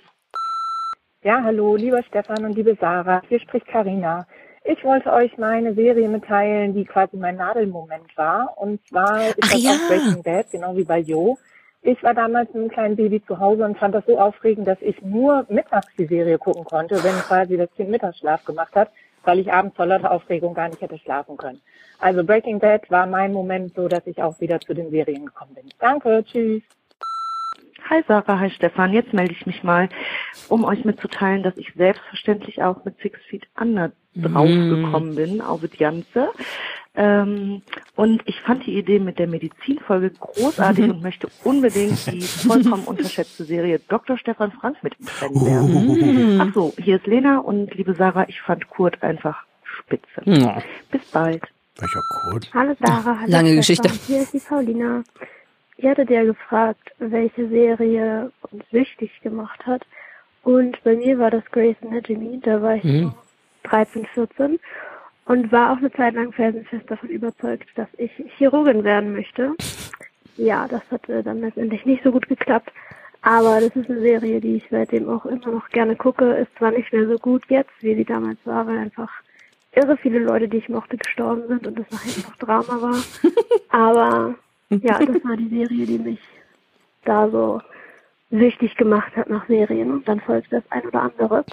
Ja, 1.23 1.41
hallo, 1.44 1.75
lieber 1.75 2.03
Stefan 2.03 2.45
und 2.45 2.56
liebe 2.56 2.77
Sarah. 2.79 3.23
Hier 3.29 3.39
spricht 3.39 3.68
Karina. 3.68 4.27
Ich 4.63 4.83
wollte 4.83 5.12
euch 5.12 5.35
meine 5.39 5.73
Serie 5.73 6.07
mitteilen, 6.07 6.75
die 6.75 6.85
quasi 6.85 7.17
mein 7.17 7.38
Nadelmoment 7.38 8.15
war. 8.15 8.53
Und 8.57 8.79
zwar 8.88 9.27
ist 9.27 9.38
Ach 9.44 9.51
das 9.51 9.63
ja. 9.63 9.71
auch 9.71 9.88
Breaking 9.88 10.21
Bad, 10.21 10.51
genau 10.51 10.75
wie 10.77 10.83
bei 10.83 11.00
Jo. 11.00 11.39
Ich 11.81 12.01
war 12.03 12.13
damals 12.13 12.50
mit 12.50 12.57
einem 12.57 12.69
kleinen 12.69 12.95
Baby 12.95 13.24
zu 13.25 13.39
Hause 13.39 13.65
und 13.65 13.79
fand 13.79 13.95
das 13.95 14.06
so 14.06 14.19
aufregend, 14.19 14.67
dass 14.67 14.79
ich 14.81 15.01
nur 15.01 15.47
mittags 15.50 15.88
die 15.97 16.06
Serie 16.06 16.38
gucken 16.38 16.63
konnte, 16.63 17.03
wenn 17.03 17.15
quasi 17.21 17.57
das 17.57 17.74
Kind 17.75 17.89
Mittagsschlaf 17.89 18.45
gemacht 18.45 18.75
hat, 18.75 18.91
weil 19.23 19.39
ich 19.39 19.51
abends 19.51 19.75
vor 19.75 19.85
lauter 19.85 20.12
Aufregung 20.12 20.53
gar 20.53 20.69
nicht 20.69 20.81
hätte 20.81 20.97
schlafen 20.97 21.38
können. 21.38 21.62
Also 22.00 22.23
Breaking 22.23 22.59
Bad 22.59 22.89
war 22.89 23.06
mein 23.06 23.31
Moment 23.31 23.75
so, 23.75 23.88
dass 23.88 24.06
ich 24.07 24.21
auch 24.21 24.39
wieder 24.39 24.59
zu 24.59 24.73
den 24.73 24.89
Serien 24.89 25.25
gekommen 25.27 25.53
bin. 25.53 25.69
Danke, 25.79 26.23
tschüss. 26.25 26.63
Hi 27.89 28.04
Sarah, 28.07 28.39
hi 28.39 28.50
Stefan. 28.50 28.94
Jetzt 28.94 29.13
melde 29.13 29.33
ich 29.33 29.45
mich 29.45 29.63
mal, 29.63 29.89
um 30.48 30.63
euch 30.63 30.86
mitzuteilen, 30.86 31.44
dass 31.44 31.57
ich 31.57 31.74
selbstverständlich 31.75 32.62
auch 32.63 32.86
mit 32.86 32.98
Six 33.01 33.19
Feet 33.30 33.48
Under 33.60 33.92
draufgekommen 34.16 35.16
bin 35.16 35.42
auf 35.42 35.62
das 35.62 35.72
Ganze. 35.72 36.30
Ähm, 36.94 37.62
und 37.95 38.22
ich 38.25 38.42
fand 38.42 38.66
die 38.66 38.78
Idee 38.78 39.00
mit 39.00 39.18
der 39.18 39.28
Medizinfolge 39.28 40.12
großartig 40.12 40.83
und 40.89 41.01
möchte 41.01 41.30
unbedingt 41.44 42.12
die 42.12 42.22
vollkommen 42.22 42.83
unterschätzte 42.83 43.45
Serie 43.45 43.80
Dr. 43.88 44.18
Stefan 44.18 44.51
Frank 44.51 44.77
mit 44.84 44.95
im 45.00 45.07
Rennen 45.07 45.45
werden. 45.45 46.42
Ach 46.42 46.54
so, 46.54 46.74
hier 46.77 46.98
ist 46.98 47.07
Lena 47.07 47.39
und 47.39 47.74
liebe 47.75 47.94
Sarah, 47.95 48.27
ich 48.27 48.42
fand 48.42 48.69
Kurt 48.69 49.01
einfach 49.01 49.45
spitze. 49.63 50.22
Ja. 50.25 50.62
Bis 50.92 51.01
bald. 51.12 51.44
Welcher 51.77 52.01
Code? 52.10 52.48
Hallo 52.54 52.75
Sarah, 52.80 53.19
hallo 53.22 53.31
Lange 53.31 53.63
Stefan. 53.63 53.88
Geschichte. 53.88 54.07
Hier 54.07 54.22
ist 54.22 54.34
die 54.34 54.39
Paulina. 54.39 55.04
Ihr 55.81 55.89
hattet 55.89 56.10
ja 56.12 56.24
gefragt, 56.24 56.92
welche 57.00 57.48
Serie 57.50 58.31
uns 58.51 58.63
süchtig 58.72 59.19
gemacht 59.22 59.66
hat. 59.66 59.81
Und 60.44 60.81
bei 60.83 60.95
mir 60.95 61.18
war 61.18 61.31
das 61.31 61.44
Grey's 61.51 61.75
Anatomy. 61.81 62.39
Da 62.42 62.62
war 62.62 62.75
ich 62.75 62.83
Mhm. 62.83 63.13
13, 63.63 64.06
14 64.13 64.60
und 65.25 65.51
war 65.51 65.72
auch 65.74 65.78
eine 65.78 65.92
Zeit 65.92 66.13
lang 66.16 66.31
felsenfest 66.33 66.89
davon 66.89 67.10
überzeugt, 67.10 67.68
dass 67.75 67.88
ich 67.98 68.12
Chirurgin 68.38 68.83
werden 68.83 69.13
möchte. 69.13 69.54
Ja, 70.38 70.68
das 70.68 70.81
hat 70.92 71.07
äh, 71.10 71.22
dann 71.24 71.42
letztendlich 71.42 71.86
nicht 71.86 72.04
so 72.04 72.12
gut 72.12 72.27
geklappt. 72.27 72.72
Aber 73.24 73.60
das 73.62 73.75
ist 73.75 73.89
eine 73.89 74.00
Serie, 74.01 74.39
die 74.42 74.56
ich 74.57 74.68
seitdem 74.72 75.07
auch 75.10 75.25
immer 75.25 75.48
noch 75.48 75.69
gerne 75.69 75.95
gucke. 75.95 76.25
Ist 76.34 76.56
zwar 76.57 76.72
nicht 76.72 76.92
mehr 76.92 77.07
so 77.07 77.18
gut 77.18 77.44
jetzt, 77.50 77.72
wie 77.81 77.95
sie 77.95 78.06
damals 78.06 78.39
war, 78.45 78.66
weil 78.66 78.77
einfach 78.80 79.10
irre 79.74 79.95
viele 79.98 80.19
Leute, 80.19 80.48
die 80.48 80.57
ich 80.57 80.69
mochte, 80.69 80.98
gestorben 80.98 81.44
sind 81.48 81.66
und 81.68 81.77
das 81.80 81.89
nachher 81.92 82.18
einfach 82.18 82.38
Drama 82.38 82.81
war. 82.81 82.95
Aber 83.69 84.36
ja, 84.79 84.97
das 85.00 85.23
war 85.23 85.38
die 85.38 85.50
Serie, 85.50 85.85
die 85.85 86.00
mich 86.00 86.19
da 87.03 87.29
so 87.29 87.62
süchtig 88.29 88.75
gemacht 88.77 89.15
hat 89.18 89.29
nach 89.29 89.45
Serien 89.47 89.91
und 89.91 90.07
dann 90.07 90.21
folgte 90.21 90.62
das 90.62 90.71
ein 90.71 90.83
oder 90.88 91.01
andere. 91.03 91.44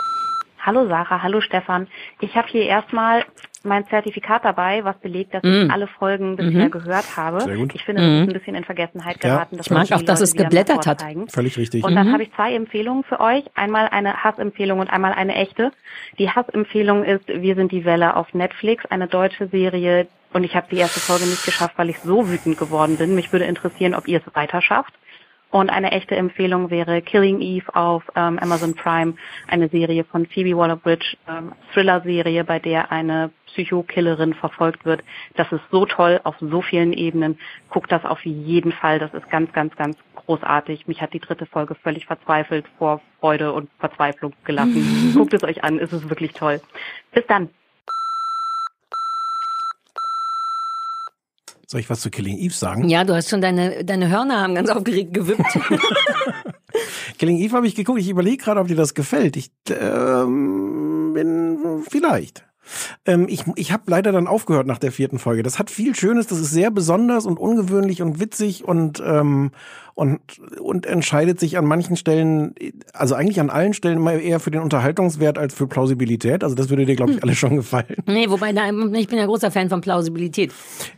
Hallo 0.60 0.86
Sarah, 0.86 1.22
hallo 1.22 1.40
Stefan. 1.40 1.88
Ich 2.20 2.36
habe 2.36 2.46
hier 2.48 2.64
erstmal 2.64 3.24
mein 3.64 3.86
Zertifikat 3.88 4.44
dabei, 4.44 4.84
was 4.84 4.96
belegt, 4.98 5.34
dass 5.34 5.42
ich 5.42 5.66
Mm. 5.66 5.70
alle 5.70 5.86
Folgen 5.88 6.36
bisher 6.36 6.66
Mhm. 6.66 6.70
gehört 6.70 7.16
habe. 7.16 7.40
Sehr 7.44 7.56
gut. 7.56 7.74
Ich 7.74 7.84
finde, 7.84 8.02
das 8.02 8.10
Mhm. 8.10 8.22
ist 8.22 8.28
ein 8.28 8.32
bisschen 8.34 8.54
in 8.54 8.64
Vergessenheit 8.64 9.22
Ja. 9.22 9.30
geraten. 9.30 9.56
Das 9.56 9.66
Ich 9.66 9.72
mag 9.72 9.84
auch, 9.92 10.02
dass 10.02 10.20
Leute 10.20 10.24
es 10.24 10.34
geblättert 10.36 10.86
hat. 10.86 11.04
Völlig 11.32 11.58
richtig. 11.58 11.82
Und 11.84 11.96
dann 11.96 12.08
Mhm. 12.08 12.12
habe 12.12 12.22
ich 12.22 12.32
zwei 12.34 12.54
Empfehlungen 12.54 13.02
für 13.04 13.18
euch. 13.20 13.44
Einmal 13.56 13.88
eine 13.88 14.22
Hassempfehlung 14.22 14.78
und 14.78 14.90
einmal 14.92 15.12
eine 15.12 15.34
echte. 15.34 15.72
Die 16.18 16.30
Hassempfehlung 16.30 17.02
ist 17.04 17.26
Wir 17.28 17.56
sind 17.56 17.72
die 17.72 17.84
Welle 17.84 18.14
auf 18.16 18.32
Netflix, 18.34 18.84
eine 18.86 19.08
deutsche 19.08 19.48
Serie. 19.48 20.06
Und 20.32 20.44
ich 20.44 20.54
habe 20.54 20.66
die 20.70 20.76
erste 20.78 21.00
Folge 21.00 21.24
nicht 21.24 21.44
geschafft, 21.44 21.78
weil 21.78 21.90
ich 21.90 21.98
so 22.00 22.28
wütend 22.28 22.58
geworden 22.58 22.96
bin. 22.96 23.14
Mich 23.14 23.32
würde 23.32 23.46
interessieren, 23.46 23.94
ob 23.94 24.08
ihr 24.08 24.22
es 24.24 24.34
weiter 24.34 24.60
schafft. 24.60 24.94
Und 25.50 25.70
eine 25.70 25.92
echte 25.92 26.14
Empfehlung 26.14 26.68
wäre 26.68 27.00
Killing 27.00 27.40
Eve 27.40 27.74
auf 27.74 28.02
ähm, 28.14 28.38
Amazon 28.38 28.74
Prime, 28.74 29.14
eine 29.46 29.68
Serie 29.68 30.04
von 30.04 30.26
Phoebe 30.26 30.54
Waller-Bridge, 30.54 31.16
ähm, 31.26 31.52
Thriller-Serie, 31.72 32.44
bei 32.44 32.58
der 32.58 32.92
eine 32.92 33.30
Psychokillerin 33.46 34.34
verfolgt 34.34 34.84
wird. 34.84 35.02
Das 35.36 35.50
ist 35.50 35.62
so 35.70 35.86
toll 35.86 36.20
auf 36.24 36.36
so 36.38 36.60
vielen 36.60 36.92
Ebenen. 36.92 37.38
Guckt 37.70 37.90
das 37.90 38.04
auf 38.04 38.22
jeden 38.26 38.72
Fall. 38.72 38.98
Das 38.98 39.14
ist 39.14 39.30
ganz, 39.30 39.50
ganz, 39.54 39.74
ganz 39.76 39.96
großartig. 40.16 40.86
Mich 40.86 41.00
hat 41.00 41.14
die 41.14 41.20
dritte 41.20 41.46
Folge 41.46 41.74
völlig 41.76 42.04
verzweifelt 42.04 42.66
vor 42.76 43.00
Freude 43.18 43.54
und 43.54 43.70
Verzweiflung 43.78 44.34
gelassen. 44.44 45.12
Guckt 45.16 45.32
es 45.32 45.44
euch 45.44 45.64
an, 45.64 45.78
es 45.78 45.94
ist 45.94 46.10
wirklich 46.10 46.34
toll. 46.34 46.60
Bis 47.12 47.26
dann. 47.26 47.48
Soll 51.70 51.80
ich 51.80 51.90
was 51.90 52.00
zu 52.00 52.08
Killing 52.10 52.38
Eve 52.38 52.54
sagen? 52.54 52.88
Ja, 52.88 53.04
du 53.04 53.14
hast 53.14 53.28
schon 53.28 53.42
deine, 53.42 53.84
deine 53.84 54.08
Hörner 54.08 54.40
haben 54.40 54.54
ganz 54.54 54.70
aufgeregt 54.70 55.12
gewippt. 55.12 55.42
Killing 57.18 57.36
Eve 57.36 57.54
habe 57.54 57.66
ich 57.66 57.74
geguckt. 57.74 58.00
Ich 58.00 58.08
überlege 58.08 58.38
gerade, 58.38 58.58
ob 58.58 58.68
dir 58.68 58.76
das 58.76 58.94
gefällt. 58.94 59.36
Ich 59.36 59.50
ähm, 59.68 61.12
bin 61.12 61.84
vielleicht. 61.86 62.47
Ähm, 63.06 63.26
ich 63.28 63.44
ich 63.56 63.72
habe 63.72 63.84
leider 63.86 64.12
dann 64.12 64.26
aufgehört 64.26 64.66
nach 64.66 64.78
der 64.78 64.92
vierten 64.92 65.18
Folge. 65.18 65.42
Das 65.42 65.58
hat 65.58 65.70
viel 65.70 65.94
Schönes. 65.94 66.26
Das 66.26 66.38
ist 66.38 66.50
sehr 66.50 66.70
besonders 66.70 67.26
und 67.26 67.38
ungewöhnlich 67.38 68.02
und 68.02 68.20
witzig 68.20 68.64
und 68.64 69.02
ähm, 69.04 69.50
und 69.98 70.20
und 70.60 70.86
entscheidet 70.86 71.40
sich 71.40 71.58
an 71.58 71.64
manchen 71.64 71.96
Stellen, 71.96 72.54
also 72.92 73.16
eigentlich 73.16 73.40
an 73.40 73.50
allen 73.50 73.74
Stellen 73.74 73.96
immer 73.96 74.12
eher 74.12 74.38
für 74.38 74.52
den 74.52 74.62
Unterhaltungswert 74.62 75.38
als 75.38 75.54
für 75.54 75.66
Plausibilität. 75.66 76.44
Also 76.44 76.54
das 76.54 76.68
würde 76.68 76.86
dir, 76.86 76.94
glaube 76.94 77.12
ich, 77.12 77.22
alle 77.24 77.34
schon 77.34 77.56
gefallen. 77.56 77.96
nee, 78.06 78.30
wobei, 78.30 78.52
da, 78.52 78.68
ich 78.68 79.08
bin 79.08 79.18
ja 79.18 79.26
großer 79.26 79.50
Fan 79.50 79.68
von 79.68 79.80
Plausibilität. 79.80 80.52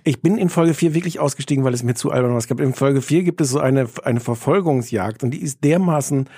Ich 0.04 0.20
bin 0.20 0.36
in 0.36 0.50
Folge 0.50 0.74
4 0.74 0.92
wirklich 0.92 1.18
ausgestiegen, 1.18 1.64
weil 1.64 1.72
es 1.72 1.82
mir 1.82 1.94
zu 1.94 2.10
albern 2.10 2.32
war. 2.32 2.38
Es 2.38 2.46
gibt 2.46 2.60
in 2.60 2.74
Folge 2.74 3.00
4 3.00 3.22
gibt 3.22 3.40
es 3.40 3.48
so 3.48 3.58
eine, 3.58 3.88
eine 4.04 4.20
Verfolgungsjagd 4.20 5.22
und 5.22 5.30
die 5.30 5.40
ist 5.40 5.64
dermaßen 5.64 6.28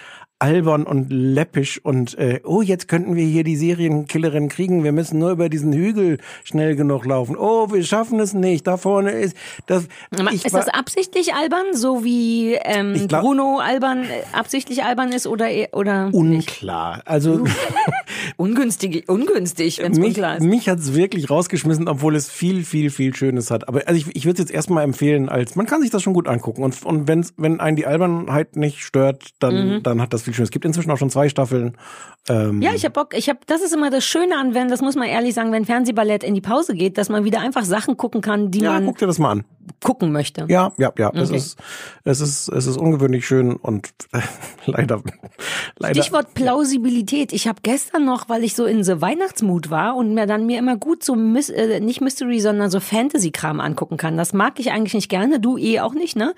albern 0.42 0.82
und 0.82 1.10
läppisch 1.12 1.80
und 1.84 2.18
äh, 2.18 2.40
oh, 2.44 2.62
jetzt 2.62 2.88
könnten 2.88 3.14
wir 3.14 3.24
hier 3.24 3.44
die 3.44 3.54
Serienkillerin 3.56 4.48
kriegen. 4.48 4.82
Wir 4.82 4.90
müssen 4.90 5.18
nur 5.20 5.30
über 5.30 5.48
diesen 5.48 5.72
Hügel 5.72 6.18
schnell 6.42 6.74
genug 6.74 7.04
laufen. 7.06 7.36
Oh, 7.38 7.70
wir 7.72 7.84
schaffen 7.84 8.18
es 8.18 8.34
nicht. 8.34 8.66
Da 8.66 8.76
vorne 8.76 9.12
ist 9.12 9.36
das. 9.66 9.86
ist 10.32 10.52
das 10.52 10.68
absichtlich 10.68 11.32
albern, 11.34 11.74
so 11.74 12.02
wie 12.04 12.54
ähm, 12.54 13.06
glaub- 13.06 13.22
Bruno 13.22 13.58
albern, 13.60 14.02
äh, 14.04 14.08
absichtlich 14.36 14.82
albern 14.82 15.12
ist 15.12 15.26
oder 15.28 15.48
eh- 15.48 15.68
oder 15.72 16.10
unklar? 16.12 17.02
Also 17.04 17.44
ungünstig, 18.36 19.08
ungünstig, 19.08 19.78
wenn 19.78 19.92
es 19.92 19.98
unklar 19.98 20.36
ist. 20.38 20.42
mich 20.42 20.68
hat's 20.68 20.94
wirklich 20.94 21.30
rausgeschmissen, 21.30 21.88
obwohl 21.88 22.16
es 22.16 22.28
viel, 22.30 22.64
viel, 22.64 22.90
viel 22.90 23.14
Schönes 23.14 23.50
hat. 23.50 23.68
Aber 23.68 23.82
also 23.86 23.98
ich, 23.98 24.14
ich 24.16 24.24
würde 24.24 24.34
es 24.42 24.48
jetzt 24.48 24.54
erstmal 24.54 24.84
empfehlen, 24.84 25.28
als 25.28 25.56
man 25.56 25.66
kann 25.66 25.80
sich 25.82 25.90
das 25.90 26.02
schon 26.02 26.14
gut 26.14 26.28
angucken. 26.28 26.62
Und, 26.62 26.84
und 26.84 27.08
wenn's, 27.08 27.32
wenn 27.36 27.60
einen 27.60 27.76
die 27.76 27.86
Albernheit 27.86 28.56
nicht 28.56 28.80
stört, 28.82 29.30
dann, 29.38 29.52
Mhm. 29.52 29.82
dann 29.82 30.00
hat 30.00 30.12
das 30.12 30.22
viel 30.22 30.31
Schönes. 30.34 30.48
Es 30.48 30.50
gibt 30.52 30.64
inzwischen 30.64 30.90
auch 30.90 30.98
schon 30.98 31.10
zwei 31.10 31.28
Staffeln. 31.28 31.76
Ähm, 32.28 32.62
Ja, 32.62 32.72
ich 32.74 32.84
hab 32.84 32.92
Bock. 32.94 33.14
Ich 33.16 33.28
hab, 33.28 33.46
das 33.46 33.62
ist 33.62 33.74
immer 33.74 33.90
das 33.90 34.04
Schöne 34.04 34.36
an, 34.38 34.54
wenn, 34.54 34.68
das 34.68 34.80
muss 34.80 34.94
man 34.96 35.08
ehrlich 35.08 35.34
sagen, 35.34 35.52
wenn 35.52 35.64
Fernsehballett 35.64 36.22
in 36.24 36.34
die 36.34 36.40
Pause 36.40 36.74
geht, 36.74 36.98
dass 36.98 37.08
man 37.08 37.24
wieder 37.24 37.40
einfach 37.40 37.64
Sachen 37.64 37.96
gucken 37.96 38.20
kann, 38.20 38.50
die 38.50 38.60
ja, 38.60 38.72
man 38.72 38.86
guck 38.86 38.98
dir 38.98 39.06
das 39.06 39.18
mal 39.18 39.30
an. 39.30 39.44
gucken 39.82 40.12
möchte. 40.12 40.46
Ja, 40.48 40.72
ja, 40.78 40.92
ja. 40.98 41.10
Es 41.14 41.28
Okay. 41.30 41.36
ist, 41.38 41.58
es 42.04 42.20
ist, 42.20 42.48
es 42.48 42.66
ist 42.66 42.76
ungewöhnlich 42.76 43.26
schön 43.26 43.54
und 43.56 43.90
leider, 44.66 45.02
leider. 45.78 46.00
Stichwort 46.02 46.34
Plausibilität. 46.34 47.32
Ich 47.32 47.48
habe 47.48 47.58
gestern 47.62 48.04
noch, 48.04 48.28
weil 48.28 48.44
ich 48.44 48.54
so 48.54 48.64
in 48.66 48.84
so 48.84 49.00
Weihnachtsmut 49.00 49.70
war 49.70 49.96
und 49.96 50.14
mir 50.14 50.26
dann 50.26 50.46
mir 50.46 50.58
immer 50.58 50.76
gut 50.76 51.02
so 51.04 51.14
Mys 51.16 51.48
äh, 51.50 51.80
nicht 51.80 52.00
Mystery, 52.00 52.40
sondern 52.40 52.70
so 52.70 52.80
Fantasy-Kram 52.80 53.60
angucken 53.60 53.96
kann. 53.96 54.16
Das 54.16 54.32
mag 54.32 54.58
ich 54.60 54.70
eigentlich 54.72 54.94
nicht 54.94 55.08
gerne. 55.08 55.40
Du 55.40 55.58
eh 55.58 55.80
auch 55.80 55.94
nicht, 55.94 56.16
ne? 56.16 56.34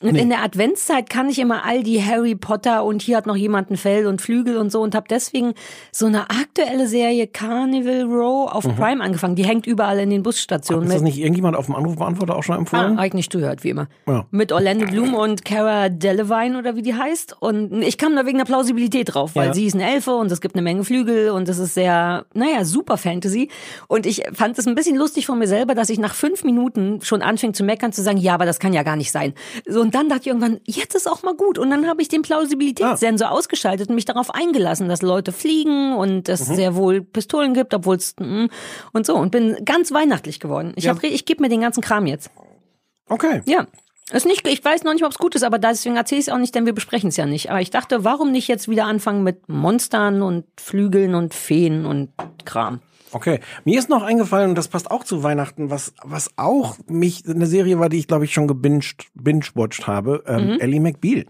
Und 0.00 0.14
in 0.14 0.28
der 0.28 0.44
Adventszeit 0.44 1.10
kann 1.10 1.28
ich 1.28 1.40
immer 1.40 1.64
all 1.64 1.82
die 1.82 2.00
Harry 2.00 2.36
Potter 2.36 2.84
und 2.84 3.02
hier 3.02 3.16
hat 3.16 3.26
noch 3.28 3.36
jemand 3.36 3.70
ein 3.70 3.76
Fell 3.76 4.06
und 4.08 4.20
Flügel 4.20 4.56
und 4.56 4.72
so 4.72 4.80
und 4.80 4.96
habe 4.96 5.06
deswegen 5.08 5.54
so 5.92 6.06
eine 6.06 6.28
aktuelle 6.30 6.88
Serie 6.88 7.28
Carnival 7.28 8.02
Row 8.02 8.50
auf 8.50 8.64
Mhm. 8.66 8.74
Prime 8.74 9.04
angefangen. 9.04 9.36
Die 9.36 9.44
hängt 9.44 9.66
überall 9.68 10.00
in 10.00 10.10
den 10.10 10.22
Busstationen. 10.24 10.88
Ist 10.88 10.94
das 10.94 11.02
nicht 11.02 11.18
irgendjemand 11.18 11.56
auf 11.56 11.66
dem 11.66 11.76
Anrufbeantworter 11.76 12.34
auch 12.34 12.42
schon 12.42 12.56
Ah, 12.56 12.58
empfohlen? 12.58 12.98
hab 12.98 13.04
ich 13.06 13.14
nicht 13.14 13.30
gehört, 13.30 13.62
wie 13.62 13.70
immer. 13.70 13.86
Ja. 14.06 14.26
Mit 14.32 14.50
Orlando 14.52 14.86
Bloom 14.86 15.14
und 15.14 15.44
Cara 15.44 15.88
Delevingne 15.88 16.58
oder 16.58 16.74
wie 16.74 16.82
die 16.82 16.94
heißt. 16.94 17.36
Und 17.40 17.82
ich 17.82 17.98
kam 17.98 18.16
da 18.16 18.26
wegen 18.26 18.38
der 18.38 18.44
Plausibilität 18.44 19.14
drauf, 19.14 19.32
weil 19.36 19.48
Ja. 19.48 19.54
sie 19.54 19.66
ist 19.66 19.74
eine 19.74 19.88
Elfe 19.90 20.14
und 20.16 20.32
es 20.32 20.40
gibt 20.40 20.54
eine 20.54 20.62
Menge 20.62 20.84
Flügel 20.84 21.30
und 21.30 21.48
es 21.48 21.58
ist 21.58 21.74
sehr, 21.74 22.24
naja, 22.34 22.64
super 22.64 22.96
Fantasy. 22.96 23.48
Und 23.86 24.06
ich 24.06 24.22
fand 24.32 24.58
es 24.58 24.66
ein 24.66 24.74
bisschen 24.74 24.96
lustig 24.96 25.26
von 25.26 25.38
mir 25.38 25.46
selber, 25.48 25.74
dass 25.74 25.90
ich 25.90 25.98
nach 25.98 26.14
fünf 26.14 26.44
Minuten 26.44 27.00
schon 27.02 27.22
anfing 27.22 27.54
zu 27.54 27.64
meckern, 27.64 27.92
zu 27.92 28.02
sagen, 28.02 28.18
ja, 28.18 28.34
aber 28.34 28.46
das 28.46 28.58
kann 28.58 28.72
ja 28.72 28.82
gar 28.82 28.96
nicht 28.96 29.12
sein. 29.12 29.34
So, 29.66 29.80
und 29.80 29.94
dann 29.94 30.08
dachte 30.08 30.22
ich 30.22 30.26
irgendwann, 30.28 30.60
jetzt 30.64 30.94
ist 30.94 31.08
auch 31.10 31.22
mal 31.22 31.34
gut. 31.34 31.58
Und 31.58 31.70
dann 31.70 31.86
habe 31.88 32.00
ich 32.02 32.08
den 32.08 32.22
Plausibilitätssensor 32.22 33.17
ausgeschaltet 33.26 33.88
und 33.88 33.94
mich 33.94 34.04
darauf 34.04 34.34
eingelassen, 34.34 34.88
dass 34.88 35.02
Leute 35.02 35.32
fliegen 35.32 35.94
und 35.96 36.28
es 36.28 36.48
Mhm. 36.48 36.54
sehr 36.54 36.74
wohl 36.76 37.02
Pistolen 37.02 37.54
gibt, 37.54 37.74
obwohl 37.74 37.96
es 37.96 38.14
mm, 38.18 38.46
und 38.92 39.06
so. 39.06 39.16
Und 39.16 39.30
bin 39.30 39.56
ganz 39.64 39.92
weihnachtlich 39.92 40.40
geworden. 40.40 40.72
Ich, 40.76 40.84
Ja. 40.84 40.94
hab, 40.94 41.02
ich 41.02 41.24
gebe 41.24 41.42
mir 41.42 41.48
den 41.48 41.60
ganzen 41.60 41.82
Kram 41.82 42.06
jetzt. 42.06 42.30
Okay. 43.08 43.42
Ja. 43.46 43.66
Ist 44.10 44.24
nicht, 44.24 44.46
ich 44.48 44.64
weiß 44.64 44.84
noch 44.84 44.94
nicht, 44.94 45.04
ob 45.04 45.12
es 45.12 45.18
gut 45.18 45.34
ist, 45.34 45.42
aber 45.42 45.58
deswegen 45.58 45.96
erzähle 45.96 46.20
ich 46.20 46.28
es 46.28 46.32
auch 46.32 46.38
nicht, 46.38 46.54
denn 46.54 46.64
wir 46.64 46.72
besprechen 46.72 47.10
es 47.10 47.16
ja 47.18 47.26
nicht. 47.26 47.50
Aber 47.50 47.60
ich 47.60 47.68
dachte, 47.70 48.04
warum 48.04 48.32
nicht 48.32 48.48
jetzt 48.48 48.66
wieder 48.68 48.86
anfangen 48.86 49.22
mit 49.22 49.48
Monstern 49.50 50.22
und 50.22 50.46
Flügeln 50.58 51.14
und 51.14 51.34
Feen 51.34 51.84
und 51.84 52.08
Kram? 52.46 52.80
Okay, 53.12 53.40
mir 53.64 53.78
ist 53.78 53.88
noch 53.90 54.02
eingefallen, 54.02 54.50
und 54.50 54.54
das 54.58 54.68
passt 54.68 54.90
auch 54.90 55.02
zu 55.04 55.22
Weihnachten, 55.22 55.70
was, 55.70 55.92
was 56.02 56.30
auch 56.36 56.76
mich, 56.86 57.22
eine 57.28 57.46
Serie 57.46 57.78
war, 57.78 57.88
die 57.90 57.98
ich 57.98 58.06
glaube 58.06 58.24
ich 58.26 58.32
schon 58.34 58.46
gebinged, 58.48 59.06
binge-watched 59.14 59.86
habe, 59.86 60.24
ähm, 60.26 60.52
Mhm. 60.54 60.60
Ellie 60.60 60.80
McBeal. 60.80 61.24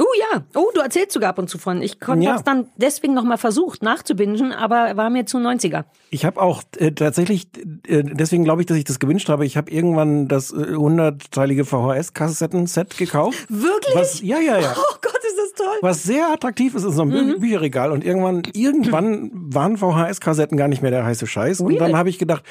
Oh 0.00 0.04
ja, 0.32 0.42
oh, 0.56 0.70
du 0.74 0.80
erzählst 0.80 1.12
sogar 1.12 1.30
ab 1.30 1.38
und 1.38 1.48
zu 1.48 1.56
von. 1.56 1.80
Ich 1.80 2.00
konnte 2.00 2.24
Ja. 2.26 2.34
es 2.34 2.42
dann 2.42 2.66
deswegen 2.76 3.14
nochmal 3.14 3.38
versucht 3.38 3.80
nachzubingen, 3.82 4.52
aber 4.52 4.96
war 4.96 5.08
mir 5.08 5.24
zu 5.24 5.38
90er. 5.38 5.84
Ich 6.10 6.24
habe 6.24 6.42
auch 6.42 6.62
äh, 6.78 6.90
tatsächlich, 6.90 7.46
äh, 7.86 8.02
deswegen 8.02 8.42
glaube 8.42 8.60
ich, 8.62 8.66
dass 8.66 8.76
ich 8.76 8.82
das 8.84 8.98
gewünscht 8.98 9.28
habe, 9.28 9.46
ich 9.46 9.56
habe 9.56 9.70
irgendwann 9.70 10.26
das 10.26 10.52
äh, 10.52 10.74
hundertteilige 10.74 11.64
VHS-Kassetten-Set 11.64 12.96
gekauft. 12.98 13.46
Wirklich? 13.48 13.94
Was, 13.94 14.20
ja, 14.20 14.38
ja, 14.40 14.58
ja. 14.58 14.74
Oh 14.76 14.94
Gott, 15.00 15.14
ist 15.24 15.38
das 15.38 15.52
toll. 15.64 15.76
Was 15.80 16.02
sehr 16.02 16.28
attraktiv 16.32 16.74
ist 16.74 16.84
in 16.84 16.90
so 16.90 17.02
einem 17.02 17.12
Mhm. 17.12 17.32
Bü 17.34 17.38
Bücherregal. 17.40 17.92
Und 17.92 18.04
irgendwann, 18.04 18.42
irgendwann 18.52 19.30
waren 19.32 19.76
VHS-Kassetten 19.76 20.56
gar 20.56 20.66
nicht 20.68 20.82
mehr 20.82 20.90
der 20.90 21.04
heiße 21.04 21.26
Scheiß. 21.28 21.60
Und 21.60 21.70
Weird. 21.72 21.80
dann 21.82 21.96
habe 21.96 22.08
ich 22.08 22.18
gedacht, 22.18 22.42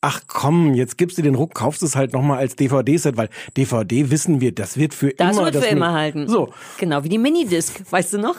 ach 0.00 0.22
komm, 0.26 0.74
jetzt 0.74 0.96
gibst 0.98 1.18
du 1.18 1.22
den 1.22 1.34
Ruck, 1.34 1.54
kaufst 1.54 1.82
es 1.82 1.96
halt 1.96 2.12
nochmal 2.12 2.38
als 2.38 2.56
DVD-Set, 2.56 3.16
weil 3.16 3.28
DVD 3.56 4.10
wissen 4.10 4.40
wir, 4.40 4.52
das 4.54 4.76
wird 4.76 4.94
für 4.94 5.10
Das 5.10 5.36
immer. 5.36 5.44
wird 5.46 5.56
für 5.56 5.60
das 5.62 5.70
immer 5.70 5.88
Mi- 5.90 5.94
halten. 5.98 6.28
So. 6.28 6.52
Genau, 6.78 7.04
wie 7.04 7.08
die 7.08 7.18
Minidisc, 7.18 7.82
weißt 7.90 8.14
du 8.14 8.18
noch? 8.18 8.36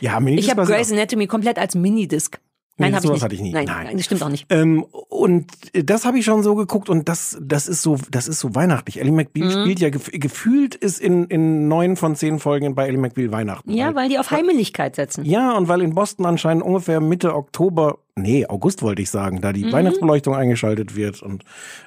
Ja, 0.00 0.18
Minidisc 0.20 0.48
ich 0.52 0.56
habe 0.56 0.66
Grey's 0.70 0.90
Anatomy 0.90 1.26
komplett 1.26 1.58
als 1.58 1.74
Minidisc. 1.74 2.38
Nein, 2.82 2.94
ich 2.94 3.00
sowas 3.00 3.14
nicht. 3.14 3.22
hatte 3.24 3.34
ich 3.34 3.40
nie. 3.40 3.52
Nein, 3.52 3.64
Nein. 3.66 3.84
nein, 3.86 3.96
das 3.96 4.04
stimmt 4.06 4.22
auch 4.22 4.28
nicht. 4.28 4.46
Ähm, 4.50 4.84
und 5.08 5.46
das 5.72 6.04
habe 6.04 6.18
ich 6.18 6.24
schon 6.24 6.42
so 6.42 6.54
geguckt 6.54 6.88
und 6.88 7.08
das, 7.08 7.38
das 7.40 7.68
ist 7.68 7.82
so, 7.82 7.96
das 8.10 8.28
ist 8.28 8.40
so 8.40 8.54
weihnachtlich. 8.54 9.00
Ellie 9.00 9.12
McBeal 9.12 9.46
Mhm. 9.48 9.62
spielt 9.62 9.80
ja 9.80 9.90
gef 9.90 10.10
gefühlt 10.12 10.74
ist 10.74 11.00
in, 11.00 11.24
in 11.26 11.68
neun 11.68 11.96
von 11.96 12.14
zehn 12.16 12.38
Folgen 12.38 12.74
bei 12.74 12.86
Ellie 12.86 12.98
McBeal 13.00 13.32
Weihnachten. 13.32 13.72
Ja, 13.72 13.94
weil 13.94 14.08
die 14.08 14.18
auf 14.18 14.30
Heimeligkeit 14.30 14.96
setzen. 14.96 15.24
Ja, 15.24 15.56
und 15.56 15.68
weil 15.68 15.82
in 15.82 15.94
Boston 15.94 16.26
anscheinend 16.26 16.62
ungefähr 16.64 17.00
Mitte 17.00 17.34
Oktober, 17.34 17.98
nee, 18.16 18.46
August 18.46 18.82
wollte 18.82 19.02
ich 19.02 19.10
sagen, 19.10 19.40
da 19.40 19.52
die 19.52 19.64
Mhm. 19.64 19.72
Weihnachtsbeleuchtung 19.72 20.34
eingeschaltet 20.34 20.96
wird 20.96 21.22
und 21.22 21.44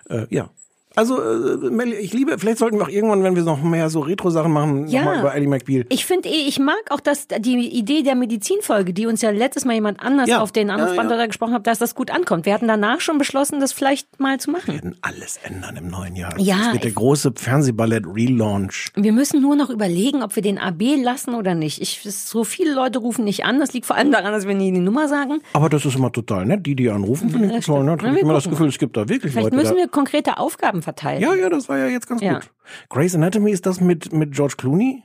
äh, 0.09 0.25
ja. 0.29 0.49
Also, 0.95 1.21
äh, 1.21 1.69
Mel, 1.69 1.93
ich 1.93 2.13
liebe, 2.13 2.37
vielleicht 2.39 2.57
sollten 2.59 2.77
wir 2.77 2.83
auch 2.85 2.89
irgendwann, 2.89 3.23
wenn 3.23 3.35
wir 3.35 3.43
noch 3.43 3.61
mehr 3.61 3.89
so 3.89 3.99
Retro-Sachen 4.01 4.51
machen, 4.51 4.87
Ja. 4.87 5.01
nochmal 5.01 5.19
über 5.19 5.35
Ellie 5.35 5.47
McBeal. 5.49 5.85
Ich 5.89 6.05
finde 6.05 6.29
eh, 6.29 6.47
ich 6.47 6.59
mag 6.59 6.75
auch 6.89 6.99
das, 6.99 7.27
die 7.27 7.67
Idee 7.77 8.03
der 8.03 8.15
Medizinfolge, 8.15 8.93
die 8.93 9.05
uns 9.07 9.21
ja 9.21 9.29
letztes 9.31 9.65
Mal 9.65 9.73
jemand 9.73 9.99
anders 9.99 10.29
Ja. 10.29 10.41
auf 10.41 10.51
den 10.51 10.69
Anrufband 10.69 11.09
Ja, 11.11 11.17
ja. 11.17 11.25
gesprochen 11.25 11.53
hat, 11.53 11.67
dass 11.67 11.79
das 11.79 11.95
gut 11.95 12.11
ankommt. 12.11 12.45
Wir 12.45 12.53
hatten 12.53 12.67
danach 12.67 13.01
schon 13.01 13.17
beschlossen, 13.17 13.59
das 13.59 13.73
vielleicht 13.73 14.19
mal 14.19 14.39
zu 14.39 14.51
machen. 14.51 14.73
werden 14.73 14.95
alles 15.01 15.39
ändern 15.43 15.75
im 15.77 15.87
neuen 15.87 16.15
Jahr. 16.15 16.39
Ja, 16.39 16.57
Es 16.67 16.73
wird 16.73 16.83
der 16.83 16.91
große 16.91 17.33
Fernsehballett-Relaunch. 17.35 18.91
Wir 18.95 19.11
müssen 19.13 19.41
nur 19.41 19.55
noch 19.55 19.69
überlegen, 19.69 20.23
ob 20.23 20.35
wir 20.35 20.43
den 20.43 20.57
AB 20.57 20.95
lassen 21.01 21.33
oder 21.35 21.55
nicht. 21.55 21.81
Ich, 21.81 22.01
so 22.03 22.43
viele 22.43 22.73
Leute 22.73 22.99
rufen 22.99 23.23
nicht 23.25 23.45
an. 23.45 23.59
Das 23.59 23.73
liegt 23.73 23.85
vor 23.85 23.95
allem 23.95 24.11
daran, 24.11 24.31
dass 24.31 24.47
wir 24.47 24.55
nie 24.55 24.71
die 24.71 24.79
Nummer 24.79 25.07
sagen. 25.07 25.39
Aber 25.53 25.69
das 25.69 25.85
ist 25.85 25.95
immer 25.95 26.11
total 26.11 26.45
nett. 26.45 26.65
Die, 26.65 26.75
die 26.75 26.89
anrufen, 26.89 27.29
finde 27.29 27.47
ich 27.47 27.53
das 27.55 27.65
toll. 27.65 27.85
Ich 27.97 28.03
wir 28.03 28.17
immer 28.21 28.33
das 28.33 28.49
Gefühl, 28.49 28.67
es 28.67 28.77
gibt 28.77 28.97
da 28.97 29.07
wirklich 29.09 29.31
Vielleicht 29.33 29.45
Leute. 29.45 29.55
müssen 29.55 29.75
da. 29.75 29.81
wir 29.81 29.87
konkrete 29.87 30.37
Aufgaben 30.37 30.81
verteilen. 30.85 31.21
Ja, 31.21 31.33
ja, 31.35 31.49
das 31.49 31.67
war 31.67 31.77
ja 31.77 31.87
jetzt 31.87 32.07
ganz 32.07 32.21
Ja. 32.21 32.35
gut. 32.35 32.49
Grey's 32.89 33.13
Anatomy 33.13 33.51
ist 33.51 33.65
das 33.65 33.81
mit, 33.81 34.13
mit 34.13 34.31
George 34.33 34.55
Clooney? 34.57 35.03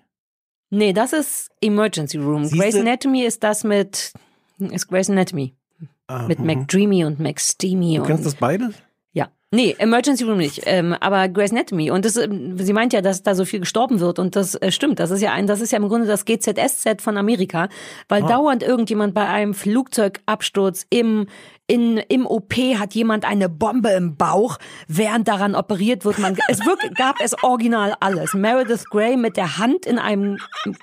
Nee, 0.71 0.93
das 0.93 1.13
ist 1.13 1.51
Emergency 1.61 2.19
Room. 2.19 2.45
Siehste? 2.45 2.59
Grey's 2.59 2.77
Anatomy 2.77 3.25
ist 3.25 3.43
das 3.43 3.65
mit 3.65 4.13
ist 4.59 4.87
Grey's 4.89 5.11
Anatomy. 5.11 5.55
Ah, 6.07 6.27
mit. 6.29 6.39
McDreamy 6.39 7.05
und 7.05 7.19
McSteamy. 7.19 7.97
Du 7.97 8.03
kennst 8.05 8.25
das 8.27 8.35
beides? 8.37 8.75
Ja. 9.13 9.29
Nee, 9.53 9.75
Emergency 9.79 10.23
Room 10.25 10.39
nicht, 10.39 10.63
ähm, 10.67 10.93
aber 11.01 11.29
Grey's 11.29 11.51
Anatomy. 11.51 11.91
Und 11.91 12.05
das, 12.05 12.17
ähm, 12.17 12.57
sie 12.59 12.73
meint 12.73 12.93
ja, 12.93 13.01
dass 13.01 13.23
da 13.25 13.35
so 13.35 13.45
viel 13.45 13.61
gestorben 13.61 13.99
wird. 14.01 14.19
Und 14.21 14.37
das 14.37 14.55
äh, 14.57 14.71
stimmt. 14.71 15.01
Das 15.01 15.11
ist 15.11 15.23
ja 15.23 15.33
ein, 15.33 15.47
das 15.49 15.61
ist 15.61 15.73
ja 15.73 15.79
im 15.79 15.89
Grunde 15.89 16.07
das 16.07 16.25
GZSZ 16.25 17.01
von 17.01 17.17
Amerika, 17.17 17.69
weil 18.09 18.23
Ah. 18.25 18.29
dauernd 18.29 18.63
irgendjemand 18.63 19.13
bei 19.15 19.27
einem 19.27 19.55
Flugzeugabsturz 19.55 20.87
im 20.91 21.27
in, 21.71 21.99
im 22.09 22.27
OP 22.27 22.53
hat 22.81 22.95
jemand 22.95 23.25
eine 23.25 23.49
Bombe 23.49 23.91
im 23.91 24.17
Bauch, 24.17 24.59
während 24.89 25.29
daran 25.29 25.55
operiert 25.55 26.05
wird. 26.05 26.19
Man, 26.19 26.37
es 26.49 26.67
wirklich, 26.67 26.93
gab 26.95 27.21
es 27.21 27.41
original 27.45 27.95
alles. 28.01 28.35
Meredith 28.35 28.87
Grey 28.91 29.17
mit 29.17 29.37
der 29.37 29.59
Hand 29.59 29.87
in 29.87 30.01
einem, 30.01 30.39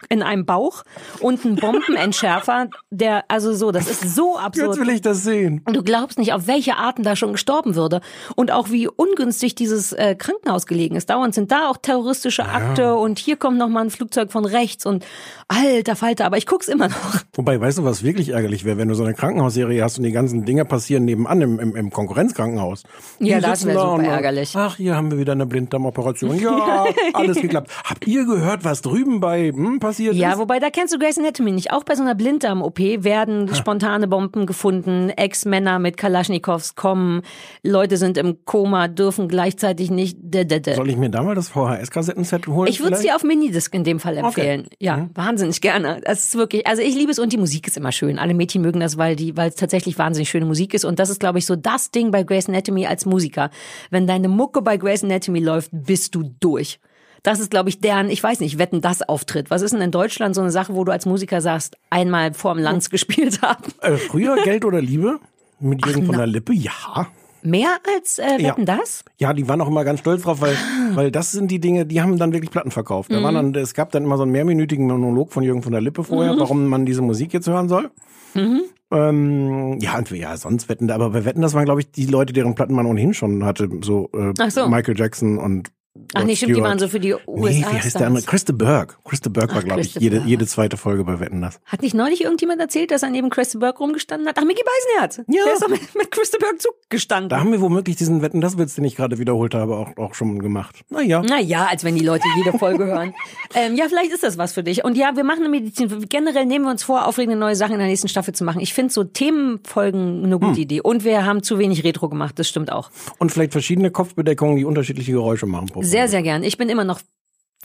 in 0.08 0.24
einem 0.24 0.46
Bauch 0.46 0.84
und 1.20 1.44
ein 1.44 1.58
Bombenentschärfer, 1.58 2.70
der, 2.89 3.25
also 3.27 3.53
so, 3.53 3.74
das 3.74 3.89
ist 3.89 4.15
so 4.15 4.38
absurd. 4.38 4.77
Jetzt 4.77 4.88
will 4.88 4.96
ich 4.96 5.01
das 5.01 5.24
sehen. 5.24 5.62
Und 5.65 5.75
du 5.75 5.84
glaubst 5.84 6.17
nicht, 6.17 6.32
auf 6.32 6.48
welche 6.48 6.77
Arten 6.77 7.03
da 7.03 7.17
schon 7.17 7.34
gestorben 7.34 7.75
würde. 7.75 8.00
Und 8.38 8.51
auch 8.51 8.70
wie 8.70 8.88
ungünstig 8.88 9.56
dieses 9.56 9.91
äh, 9.91 10.15
Krankenhaus 10.15 10.67
gelegen 10.67 10.96
ist. 10.96 11.10
Dauernd 11.10 11.34
sind 11.34 11.51
da 11.51 11.70
auch 11.70 11.75
terroristische 11.75 12.46
Akte 12.46 12.96
und 12.96 13.20
hier 13.20 13.36
kommt 13.36 13.58
noch 13.58 13.67
mal 13.67 13.82
ein 13.82 13.89
Flugzeug 13.89 14.32
von 14.32 14.46
rechts 14.46 14.86
und 14.86 15.06
alter 15.50 15.98
Falter, 15.98 16.25
aber 16.25 16.38
ich 16.38 16.46
guck's 16.46 16.70
immer 16.70 16.88
noch. 16.88 17.24
Wobei, 17.34 17.60
weißt 17.60 17.79
du, 17.79 17.84
was 17.84 18.03
wirklich 18.03 18.29
ärgerlich 18.29 18.63
wäre, 18.63 18.77
wenn 18.77 18.88
du 18.88 18.96
so 18.96 19.03
eine 19.03 19.13
Krankenhausserie 19.13 19.84
hast 19.84 19.98
und 19.98 20.06
die 20.06 20.13
ganzen 20.13 20.46
Dinger 20.46 20.63
passieren 20.63 20.76
nebenan 20.79 21.41
im, 21.41 21.60
im, 21.60 21.75
im 21.75 21.89
Konkurrenzkrankenhaus. 21.91 22.84
Die 23.19 23.27
Ja, 23.29 23.39
das 23.39 23.60
sitzen 23.62 23.69
wär 23.69 23.75
da 23.75 23.91
super 23.91 24.03
ärgerlich. 24.03 24.53
Ach, 24.55 24.75
hier 24.77 24.96
haben 24.96 25.12
wir 25.12 25.17
wieder 25.17 25.34
eine 25.34 25.46
Blinddarmoperation. 25.46 26.38
Ja, 26.41 26.86
alles 27.13 27.41
geklappt. 27.41 27.72
Habt 27.84 28.05
ihr 28.07 28.25
gehört, 28.25 28.63
was 28.63 28.81
drüben 28.81 29.19
bei 29.19 29.50
hm, 29.51 29.79
passiert 29.79 30.15
Ja, 30.15 30.34
ist? 30.34 30.38
wobei 30.39 30.60
da 30.60 30.69
kennst 30.69 30.93
du 30.93 31.00
Grey's 31.00 31.17
Anatomy 31.17 31.51
nicht. 31.51 31.72
Auch 31.72 31.84
bei 31.84 31.96
so 31.96 32.03
einer 32.03 32.15
Blinddarm-OP 32.15 32.79
werden 32.79 33.53
spontane 33.55 34.07
Bomben 34.07 34.46
gefunden, 34.46 35.10
Ex-Männer 35.10 35.79
mit 35.79 35.98
Kalaschnikows 35.98 36.75
kommen, 36.75 37.22
Leute 37.63 37.98
sind 37.98 38.17
im 38.17 38.38
Koma, 38.46 38.88
dürfen 38.88 39.27
gleichzeitig 39.27 39.89
nicht. 39.91 40.17
d 40.22 40.41
-d 40.43 40.60
-d. 40.63 40.75
Soll 40.75 40.89
ich 40.89 40.98
mir 40.98 41.10
da 41.10 41.24
mal 41.24 41.36
das 41.36 41.50
VHS-Kassettenset 41.50 42.48
holen? 42.48 42.69
Ich 42.69 42.79
würde 42.81 42.96
es 42.96 43.01
dir 43.01 43.15
auf 43.15 43.24
Minidisc 43.24 43.74
in 43.74 43.84
dem 43.84 44.00
Fall 44.00 44.17
empfehlen. 44.17 44.62
Okay. 44.67 44.75
Ja, 44.79 44.98
Mhm. 44.98 45.10
wahnsinnig 45.15 45.62
gerne. 45.62 46.01
Das 46.05 46.25
ist 46.25 46.36
wirklich, 46.36 46.67
also 46.67 46.81
ich 46.81 46.96
liebe 46.96 47.12
es 47.12 47.19
und 47.19 47.34
die 47.34 47.38
Musik 47.38 47.67
ist 47.67 47.77
immer 47.77 47.91
schön. 47.91 48.19
Alle 48.19 48.34
Mädchen 48.34 48.62
mögen 48.62 48.79
das, 48.79 48.98
weil 48.98 49.15
die, 49.15 49.36
weil 49.38 49.50
es 49.50 49.55
tatsächlich 49.55 49.98
wahnsinnig 49.98 50.29
schöne 50.29 50.46
Musik 50.46 50.67
ist. 50.74 50.86
Und 50.86 51.00
das 51.00 51.10
ist, 51.10 51.20
glaube 51.20 51.40
ich, 51.40 51.46
so 51.46 51.56
das 51.56 51.92
Ding 51.92 52.12
bei 52.12 52.24
Grey's 52.24 52.48
Anatomy 52.50 52.86
als 52.88 53.06
Musiker. 53.06 53.50
Wenn 53.90 54.08
deine 54.08 54.28
Mucke 54.28 54.62
bei 54.62 54.78
Grey's 54.78 55.04
Anatomy 55.04 55.40
läuft, 55.40 55.70
bist 55.74 56.16
du 56.16 56.24
durch. 56.40 56.80
Das 57.24 57.40
ist, 57.40 57.50
glaube 57.52 57.70
ich, 57.70 57.80
deren, 57.82 58.10
ich 58.10 58.24
weiß 58.24 58.40
nicht, 58.40 58.58
wetten 58.58 58.80
das 58.82 59.02
Auftritt. 59.02 59.50
Was 59.50 59.62
ist 59.62 59.72
denn 59.74 59.82
in 59.82 59.92
Deutschland 59.92 60.36
so 60.36 60.42
eine 60.42 60.52
Sache, 60.52 60.76
wo 60.76 60.84
du 60.84 60.92
als 60.92 61.06
Musiker 61.06 61.42
sagst, 61.42 61.76
einmal 61.90 62.34
vorm 62.34 62.58
Lanz 62.60 62.90
gespielt 62.90 63.42
haben? 63.42 63.64
Äh, 63.82 63.98
früher 63.98 64.36
Geld 64.44 64.64
oder 64.66 64.82
Liebe? 64.82 65.20
Mit 65.60 65.86
Jürgen 65.86 66.06
von 66.06 66.16
der 66.18 66.28
Lippe? 66.28 66.54
Ja. 66.54 67.08
Mehr 67.42 67.70
als 67.96 68.20
äh, 68.20 68.40
Ja. 68.42 68.50
wetten 68.50 68.66
das? 68.66 69.04
Ja, 69.20 69.34
die 69.34 69.48
waren 69.48 69.62
auch 69.62 69.68
immer 69.68 69.84
ganz 69.84 70.00
stolz 70.02 70.24
drauf, 70.24 70.42
weil, 70.42 70.56
weil 70.94 71.12
das 71.12 71.32
sind 71.32 71.50
die 71.50 71.60
Dinge, 71.60 71.86
die 71.86 72.02
haben 72.02 72.18
dann 72.18 72.32
wirklich 72.34 72.52
Platten 72.52 72.72
verkauft. 72.72 73.12
Da 73.12 73.20
Mhm. 73.20 73.24
waren 73.24 73.36
dann, 73.36 73.56
es 73.56 73.74
gab 73.74 73.92
dann 73.92 74.04
immer 74.04 74.18
so 74.18 74.24
einen 74.24 74.32
mehrminütigen 74.32 74.86
Monolog 74.88 75.32
von 75.34 75.44
Jürgen 75.44 75.64
von 75.64 75.72
der 75.72 75.82
Lippe 75.82 76.04
vorher, 76.04 76.34
Mhm. 76.36 76.40
warum 76.40 76.66
man 76.68 76.86
diese 76.86 77.02
Musik 77.02 77.34
jetzt 77.34 77.48
hören 77.48 77.68
soll. 77.70 77.90
Mhm. 78.36 78.62
Ähm, 78.89 79.77
ja, 79.79 79.98
und 79.98 80.12
wir- 80.12 80.17
ja, 80.20 80.38
sonst 80.38 80.70
wetten, 80.70 80.89
aber 80.91 81.10
bei 81.10 81.25
Wetten, 81.25 81.41
das 81.41 81.53
waren, 81.53 81.65
glaube 81.65 81.82
ich, 81.82 81.91
die 81.91 82.06
Leute, 82.06 82.32
deren 82.34 82.56
Platten 82.56 82.74
man 82.74 82.86
ohnehin 82.86 83.13
schon 83.13 83.44
hatte, 83.44 83.70
so, 83.82 84.10
äh, 84.13 84.34
so. 84.50 84.70
Michael 84.70 84.98
Jackson 84.98 85.38
und 85.38 85.72
Ach 86.13 86.24
nee, 86.24 86.36
stimmt, 86.36 86.56
die 86.56 86.62
waren 86.62 86.80
so 86.80 86.88
für 86.88 87.00
die 87.00 87.13
USA. 87.27 87.50
Nee, 87.50 87.60
wie 87.60 87.66
heißt 87.66 88.00
der 88.00 88.08
andere? 88.08 88.24
Chris 88.25 88.46
de 88.46 88.56
Burg. 88.56 88.98
Chris 89.04 89.22
de 89.22 89.32
Burg 89.32 89.54
war, 89.54 89.62
glaube 89.63 89.82
ich, 89.82 89.94
de 89.94 90.01
jede, 90.01 90.22
jede 90.25 90.46
zweite 90.48 90.77
Folge 90.77 91.04
bei 91.04 91.20
Wetten, 91.20 91.42
das. 91.42 91.60
Hat 91.66 91.82
nicht 91.82 91.94
neulich 91.94 92.24
irgendjemand 92.24 92.62
erzählt, 92.62 92.92
dass 92.92 93.04
er 93.04 93.10
neben 93.10 93.30
Chris 93.30 93.50
de 93.50 93.60
Burgh 93.60 93.77
rumgestanden 93.80 94.27
hat? 94.27 94.38
Ach, 94.39 94.44
Mickey 94.46 94.63
Beisenherz. 94.63 95.18
Ja. 95.27 95.44
Der 95.46 95.54
ist 95.54 95.63
doch 95.63 95.70
mit, 95.70 95.96
mit 95.96 96.12
Chris 96.12 96.32
de 96.32 96.39
Burgh 96.39 96.58
zugestanden. 96.60 97.30
Da 97.30 97.39
haben 97.39 97.51
wir 97.51 97.62
womöglich 97.62 97.96
diesen 97.98 98.22
Wetten, 98.22 98.42
das 98.42 98.58
Witz, 98.58 98.75
den 98.75 98.86
ich 98.86 98.96
gerade 98.96 99.18
wiederholt 99.20 99.54
habe, 99.54 99.75
auch, 99.75 99.98
auch 99.98 100.13
schon 100.13 100.39
gemacht. 100.39 100.84
Naja. 100.89 101.22
Naja, 101.22 101.68
als 101.70 101.84
wenn 101.84 101.96
die 101.96 102.06
Leute 102.06 102.24
jede 102.38 102.58
Folge 102.58 102.86
hören. 102.88 103.13
Ähm, 103.54 103.75
ja, 103.75 103.86
vielleicht 103.89 104.12
ist 104.12 104.24
das 104.24 104.38
was 104.38 104.54
für 104.54 104.63
dich. 104.63 104.84
Und 104.84 104.96
ja, 104.98 105.16
wir 105.16 105.24
machen 105.24 105.39
eine 105.39 105.50
Medizin. 105.50 106.06
Generell 106.10 106.46
nehmen 106.46 106.66
wir 106.66 106.72
uns 106.72 106.84
vor, 106.84 107.06
aufregende 107.08 107.38
neue 107.38 107.56
Sachen 107.56 107.74
in 107.74 107.80
der 107.80 107.88
nächsten 107.88 108.08
Staffel 108.08 108.34
zu 108.34 108.44
machen. 108.44 108.60
Ich 108.62 108.74
finde 108.74 108.94
so 108.94 109.04
Themenfolgen 109.04 110.24
eine 110.24 110.39
gute 110.39 110.56
Hm. 110.56 110.62
Idee. 110.62 110.82
Und 110.82 111.04
wir 111.04 111.25
haben 111.25 111.44
zu 111.44 111.60
wenig 111.60 111.84
Retro 111.84 112.10
gemacht, 112.10 112.38
das 112.39 112.48
stimmt 112.48 112.72
auch. 112.72 112.89
Und 113.18 113.32
vielleicht 113.32 113.51
verschiedene 113.51 113.92
Kopfbedeckungen, 113.92 114.58
die 114.58 114.66
unterschiedliche 114.66 115.12
Geräusche 115.12 115.46
machen. 115.46 115.68
pro 115.68 115.82
Sehr, 115.88 116.08
sehr 116.08 116.22
gern. 116.24 116.44
Ich 116.44 116.58
bin 116.58 116.70
immer 116.70 116.84
noch 116.84 117.00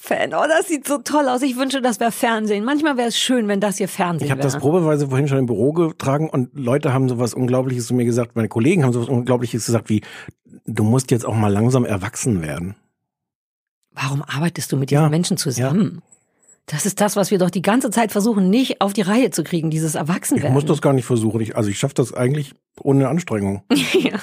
Fan. 0.01 0.35
Oh, 0.35 0.45
das 0.49 0.67
sieht 0.67 0.87
so 0.87 0.99
toll 0.99 1.29
aus. 1.29 1.43
Ich 1.43 1.57
wünsche, 1.57 1.81
das 1.81 2.01
wäre 2.01 2.11
Fernsehen. 2.11 2.65
Manchmal 2.65 2.97
wäre 2.97 3.09
es 3.09 3.17
schön, 3.19 3.47
wenn 3.47 3.61
das 3.61 3.77
hier 3.77 3.87
Fernsehen 3.89 4.27
Ich 4.27 4.31
habe 4.33 4.41
wäre. 4.43 4.51
das 4.51 4.59
probeweise 4.61 5.09
vorhin 5.09 5.29
schon 5.29 5.39
im 5.39 5.47
Büro 5.47 5.73
getragen 5.73 6.29
und 6.29 6.51
Leute 6.59 6.93
haben 6.93 7.09
sowas 7.09 7.35
Unglaubliches 7.35 7.87
zu 7.87 7.95
mir 7.95 8.05
gesagt, 8.05 8.35
meine 8.35 8.49
Kollegen 8.49 8.83
haben 8.85 8.93
sowas 8.93 9.09
Unglaubliches 9.09 9.65
gesagt 9.67 9.89
wie, 9.91 10.01
du 10.67 10.83
musst 10.83 11.11
jetzt 11.13 11.25
auch 11.25 11.35
mal 11.37 11.53
langsam 11.53 11.85
erwachsen 11.85 12.43
werden. 12.43 12.75
Warum 13.93 14.23
arbeitest 14.23 14.73
du 14.73 14.77
mit 14.77 14.91
diesen 14.91 15.03
Ja, 15.03 15.09
Menschen 15.09 15.37
zusammen? 15.37 16.03
Das 16.67 16.87
ist 16.87 17.01
das, 17.01 17.15
was 17.17 17.31
wir 17.31 17.39
doch 17.39 17.51
die 17.51 17.63
ganze 17.63 17.91
Zeit 17.91 18.11
versuchen, 18.13 18.49
nicht 18.49 18.81
auf 18.81 18.93
die 18.93 19.03
Reihe 19.03 19.31
zu 19.31 19.45
kriegen, 19.45 19.71
dieses 19.71 19.95
Ich 19.95 20.01
Erwachsenwerden. 20.01 20.53
muss 20.53 20.65
das 20.65 20.81
gar 20.81 20.95
nicht 20.95 21.05
versuchen. 21.05 21.41
Ich, 21.43 21.57
also 21.57 21.69
ich 21.71 21.79
schaffe 21.79 21.95
das 21.95 22.15
eigentlich 22.15 22.55
ohne 22.81 23.09
Anstrengung. 23.09 23.63
ja. 23.93 24.19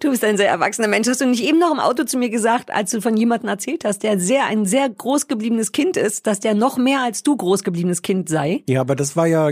Du 0.00 0.10
bist 0.10 0.24
ein 0.24 0.36
sehr 0.36 0.48
erwachsener 0.48 0.88
Mensch. 0.88 1.08
Hast 1.08 1.20
du 1.20 1.26
nicht 1.26 1.42
eben 1.42 1.58
noch 1.58 1.72
im 1.72 1.80
Auto 1.80 2.04
zu 2.04 2.18
mir 2.18 2.28
gesagt, 2.30 2.70
als 2.70 2.90
du 2.90 3.00
von 3.00 3.16
jemandem 3.16 3.48
erzählt 3.48 3.84
hast, 3.84 4.02
der 4.02 4.18
sehr 4.18 4.44
ein 4.46 4.66
sehr 4.66 4.88
groß 4.88 5.28
gebliebenes 5.28 5.72
Kind 5.72 5.96
ist, 5.96 6.26
dass 6.26 6.40
der 6.40 6.54
noch 6.54 6.76
mehr 6.76 7.00
als 7.00 7.22
du 7.22 7.36
groß 7.36 7.62
gebliebenes 7.64 8.02
Kind 8.02 8.28
sei? 8.28 8.62
Ja, 8.68 8.80
aber 8.82 8.94
das 8.96 9.16
war 9.16 9.26
ja 9.26 9.50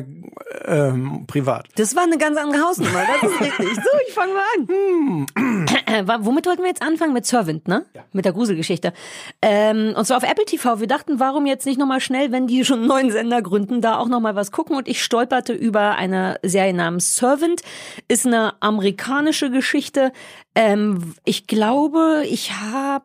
ähm, 0.66 1.24
privat. 1.26 1.68
Das 1.76 1.96
war 1.96 2.02
eine 2.04 2.18
ganz 2.18 2.36
andere 2.36 2.62
Hausnummer. 2.62 3.02
Das 3.20 3.30
ist 3.30 3.40
richtig. 3.40 3.74
So, 3.76 3.90
ich 4.08 4.14
fange 4.14 4.32
mal 4.34 4.42
an. 4.58 6.06
Wa- 6.06 6.18
Womit 6.22 6.46
wollten 6.46 6.62
wir 6.62 6.68
jetzt 6.68 6.82
anfangen? 6.82 7.12
Mit 7.12 7.26
Servant, 7.26 7.66
ne? 7.68 7.84
Mit 8.12 8.24
der 8.24 8.32
Gruselgeschichte. 8.32 8.92
Ähm, 9.42 9.94
und 9.96 10.04
zwar 10.06 10.18
auf 10.18 10.22
Apple 10.22 10.44
TV. 10.44 10.80
Wir 10.80 10.86
dachten, 10.86 11.18
warum 11.20 11.46
jetzt 11.46 11.66
nicht 11.66 11.78
nochmal 11.78 12.00
schnell, 12.00 12.30
wenn 12.32 12.46
die 12.46 12.64
schon 12.64 12.80
einen 12.80 12.88
neuen 12.88 13.10
Sender 13.10 13.42
gründen, 13.42 13.80
da 13.80 13.98
auch 13.98 14.08
nochmal 14.08 14.34
was 14.36 14.52
gucken. 14.52 14.76
Und 14.76 14.88
ich 14.88 15.02
stolperte 15.02 15.52
über 15.52 15.96
eine 15.96 16.38
Serie 16.42 16.74
namens 16.74 17.16
Servant. 17.16 17.62
Ist 18.08 18.26
eine 18.26 18.54
amerikanische 18.60 19.50
Geschichte. 19.50 20.09
Ähm, 20.54 21.14
ich 21.24 21.46
glaube, 21.46 22.24
ich 22.28 22.52
habe 22.52 23.04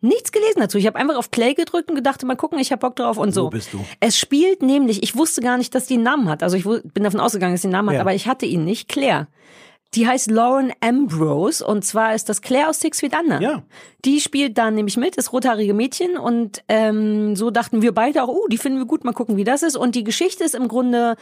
nichts 0.00 0.30
gelesen 0.32 0.60
dazu. 0.60 0.78
Ich 0.78 0.86
habe 0.86 0.96
einfach 0.98 1.16
auf 1.16 1.30
Play 1.30 1.54
gedrückt 1.54 1.88
und 1.88 1.96
gedacht, 1.96 2.22
mal 2.24 2.36
gucken, 2.36 2.58
ich 2.58 2.70
habe 2.70 2.80
Bock 2.80 2.96
drauf 2.96 3.16
und 3.18 3.32
so. 3.32 3.44
Wo 3.46 3.50
bist 3.50 3.72
du? 3.72 3.84
Es 4.00 4.18
spielt 4.18 4.62
nämlich, 4.62 5.02
ich 5.02 5.16
wusste 5.16 5.40
gar 5.40 5.56
nicht, 5.58 5.74
dass 5.74 5.86
die 5.86 5.94
einen 5.94 6.02
Namen 6.04 6.28
hat. 6.28 6.42
Also 6.42 6.56
ich 6.56 6.64
bin 6.64 7.02
davon 7.04 7.20
ausgegangen, 7.20 7.54
dass 7.54 7.62
sie 7.62 7.68
einen 7.68 7.72
Namen 7.72 7.88
hat, 7.90 7.94
Ja. 7.96 8.00
aber 8.02 8.14
ich 8.14 8.26
hatte 8.28 8.46
ihn 8.46 8.64
nicht. 8.64 8.88
Claire. 8.88 9.26
Die 9.94 10.06
heißt 10.06 10.30
Lauren 10.30 10.72
Ambrose 10.80 11.64
und 11.64 11.82
zwar 11.84 12.14
ist 12.14 12.28
das 12.28 12.42
Claire 12.42 12.68
aus 12.68 12.80
Six 12.80 13.00
Feet 13.00 13.14
Under. 13.18 13.40
Ja. 13.40 13.62
Die 14.04 14.20
spielt 14.20 14.58
da 14.58 14.70
nämlich 14.70 14.96
mit, 14.96 15.16
ist 15.16 15.32
rothaarige 15.32 15.72
Mädchen 15.74 16.18
und 16.18 16.62
ähm, 16.68 17.34
so 17.34 17.50
dachten 17.50 17.80
wir 17.82 17.92
beide 17.92 18.22
auch, 18.22 18.28
oh, 18.28 18.46
die 18.50 18.58
finden 18.58 18.78
wir 18.78 18.84
gut, 18.86 19.04
mal 19.04 19.12
gucken, 19.12 19.36
wie 19.36 19.44
das 19.44 19.62
ist. 19.62 19.76
Und 19.76 19.94
die 19.94 20.04
Geschichte 20.04 20.44
ist 20.44 20.54
im 20.54 20.68
Grunde 20.68 21.16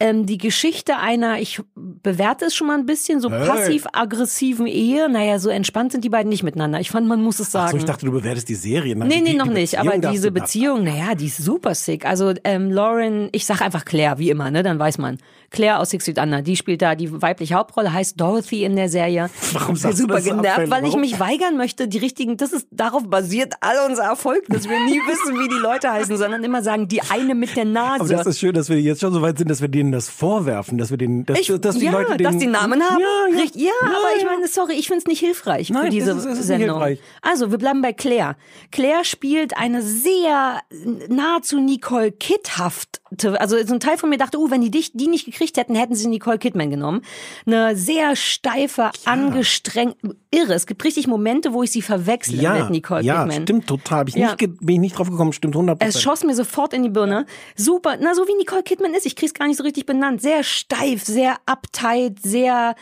ähm, 0.00 0.26
die 0.26 0.38
Geschichte 0.38 0.96
einer, 0.98 1.38
ich 1.40 1.60
bewerte 1.74 2.46
es 2.46 2.54
schon 2.54 2.66
mal 2.66 2.76
ein 2.78 2.84
bisschen, 2.86 3.20
so 3.20 3.30
Hey. 3.30 3.46
passiv-aggressiven 3.46 4.66
Ehe. 4.66 5.08
Naja, 5.08 5.38
so 5.38 5.48
entspannt 5.48 5.92
sind 5.92 6.04
die 6.04 6.10
beiden 6.10 6.28
nicht 6.28 6.42
miteinander. 6.42 6.80
Ich 6.80 6.90
fand, 6.90 7.06
man 7.06 7.22
muss 7.22 7.38
es 7.38 7.52
sagen. 7.52 7.66
Achso, 7.66 7.76
ich 7.78 7.84
dachte, 7.84 8.06
du 8.06 8.12
bewertest 8.12 8.48
die 8.48 8.54
Serie. 8.54 8.96
Nein, 8.96 9.08
Nee, 9.08 9.20
nee, 9.20 9.30
die, 9.32 9.36
noch 9.36 9.46
die 9.48 9.54
nicht. 9.54 9.78
Aber 9.78 9.96
diese 9.98 10.30
Beziehung, 10.32 10.84
naja, 10.84 11.14
die 11.14 11.26
ist 11.26 11.38
super 11.38 11.74
sick. 11.74 12.04
Also 12.04 12.34
ähm, 12.44 12.70
Lauren, 12.70 13.28
ich 13.32 13.46
sag 13.46 13.62
einfach 13.62 13.84
Claire, 13.84 14.18
wie 14.18 14.30
immer, 14.30 14.50
ne? 14.50 14.62
Dann 14.62 14.78
weiß 14.78 14.98
man. 14.98 15.18
Claire 15.50 15.78
aus 15.80 15.90
Six 15.90 16.04
Feet 16.04 16.18
Under, 16.18 16.42
die 16.42 16.56
spielt 16.56 16.82
da 16.82 16.94
die 16.94 17.22
weibliche 17.22 17.54
Hauptrolle, 17.54 17.92
heißt 17.92 18.20
Dorothy 18.20 18.64
in 18.64 18.76
der 18.76 18.88
Serie. 18.88 19.30
Warum 19.52 19.76
sagst 19.76 19.98
du 19.98 20.02
super 20.02 20.14
das 20.16 20.24
so 20.24 20.30
genervt, 20.30 20.48
abfällig? 20.50 20.70
weil 20.70 20.86
ich 20.86 20.96
mich 20.96 21.20
weigern 21.20 21.56
möchte, 21.56 21.88
die 21.88 21.98
richtigen, 21.98 22.36
das 22.36 22.52
ist, 22.52 22.66
darauf 22.70 23.08
basiert 23.08 23.54
all 23.60 23.76
unser 23.88 24.04
Erfolg, 24.04 24.44
dass 24.48 24.68
wir 24.68 24.78
nie 24.84 24.98
wissen, 25.06 25.38
wie 25.38 25.48
die 25.48 25.60
Leute 25.60 25.90
heißen, 25.92 26.16
sondern 26.16 26.42
immer 26.44 26.62
sagen, 26.62 26.88
die 26.88 27.00
eine 27.02 27.34
mit 27.34 27.54
der 27.56 27.62
Aber 27.64 27.72
Nase. 27.98 28.14
das 28.16 28.26
ist 28.26 28.40
schön, 28.40 28.54
dass 28.54 28.68
wir 28.68 28.80
jetzt 28.80 29.00
schon 29.00 29.12
so 29.12 29.22
weit 29.22 29.38
sind, 29.38 29.48
dass 29.50 29.60
wir 29.60 29.68
denen 29.68 29.92
das 29.92 30.08
vorwerfen, 30.08 30.78
dass 30.78 30.90
wir 30.90 30.98
denen, 30.98 31.24
dass, 31.26 31.38
Ich, 31.38 31.46
dass 31.60 31.78
die 31.78 31.84
ja, 31.86 31.92
Leute 31.92 32.16
dass 32.16 32.30
denen, 32.30 32.40
die 32.40 32.46
Namen 32.46 32.82
haben. 32.82 33.00
Ja, 33.00 33.28
ja, 33.30 33.38
Richtig, 33.40 33.62
ja, 33.62 33.70
aber 33.82 34.16
ich 34.18 34.24
meine, 34.24 34.46
sorry, 34.48 34.74
ich 34.74 34.86
finde 34.88 34.98
es 35.00 35.06
nicht 35.06 35.20
hilfreich 35.20 35.68
für 35.68 35.72
Nein, 35.74 35.90
diese 35.90 36.10
es 36.12 36.18
ist- 36.18 36.26
es 36.26 36.38
ist 36.40 36.46
Sendung. 36.46 36.82
Also, 37.22 37.50
wir 37.50 37.58
bleiben 37.58 37.82
bei 37.82 37.92
Claire. 37.92 38.36
Claire 38.72 39.04
spielt 39.04 39.56
eine 39.56 39.82
sehr 39.82 40.60
nahezu 41.08 41.60
Nicole 41.60 42.12
Kidhafte, 42.12 43.00
also 43.40 43.56
so 43.64 43.74
ein 43.74 43.80
Teil 43.80 43.96
von 43.98 44.10
mir 44.10 44.18
dachte, 44.18 44.38
uh, 44.38 44.50
wenn 44.50 44.60
die 44.60 44.70
dich, 44.70 44.92
die 44.92 45.06
nicht 45.08 45.35
gekriegt 45.36 45.56
hätten, 45.58 45.74
hätten 45.74 45.94
sie 45.94 46.08
Nicole 46.08 46.38
Kidman 46.38 46.70
genommen. 46.70 47.02
Eine 47.46 47.76
sehr 47.76 48.16
steife, 48.16 48.90
angestrengt, 49.04 49.96
irre. 50.30 50.54
Es 50.54 50.66
gibt 50.66 50.82
richtig 50.84 51.06
Momente, 51.06 51.52
wo 51.52 51.62
ich 51.62 51.70
sie 51.70 51.82
verwechsle 51.82 52.40
ja, 52.42 52.54
mit 52.54 52.70
Nicole 52.70 53.02
ja, 53.02 53.24
Kidman. 53.24 53.42
stimmt 53.42 53.66
total. 53.66 54.00
Hab 54.00 54.08
ich 54.08 54.14
Ja. 54.14 54.30
nicht, 54.30 54.38
bin 54.60 54.74
ich 54.76 54.80
nicht 54.80 54.98
drauf 54.98 55.10
gekommen, 55.10 55.32
stimmt 55.32 55.54
100% 55.54 55.76
Es 55.80 56.00
schoss 56.00 56.24
mir 56.24 56.34
sofort 56.34 56.72
in 56.72 56.82
die 56.82 56.88
Birne. 56.88 57.26
Super, 57.54 57.96
na 58.00 58.14
so 58.14 58.26
wie 58.26 58.34
Nicole 58.36 58.62
Kidman 58.62 58.94
ist, 58.94 59.06
ich 59.06 59.16
krieg's 59.16 59.34
gar 59.34 59.46
nicht 59.46 59.58
so 59.58 59.62
richtig 59.62 59.86
benannt. 59.86 60.22
Sehr 60.22 60.42
steif, 60.42 61.04
sehr 61.04 61.36
uptight, 61.46 62.20
sehr 62.22 62.74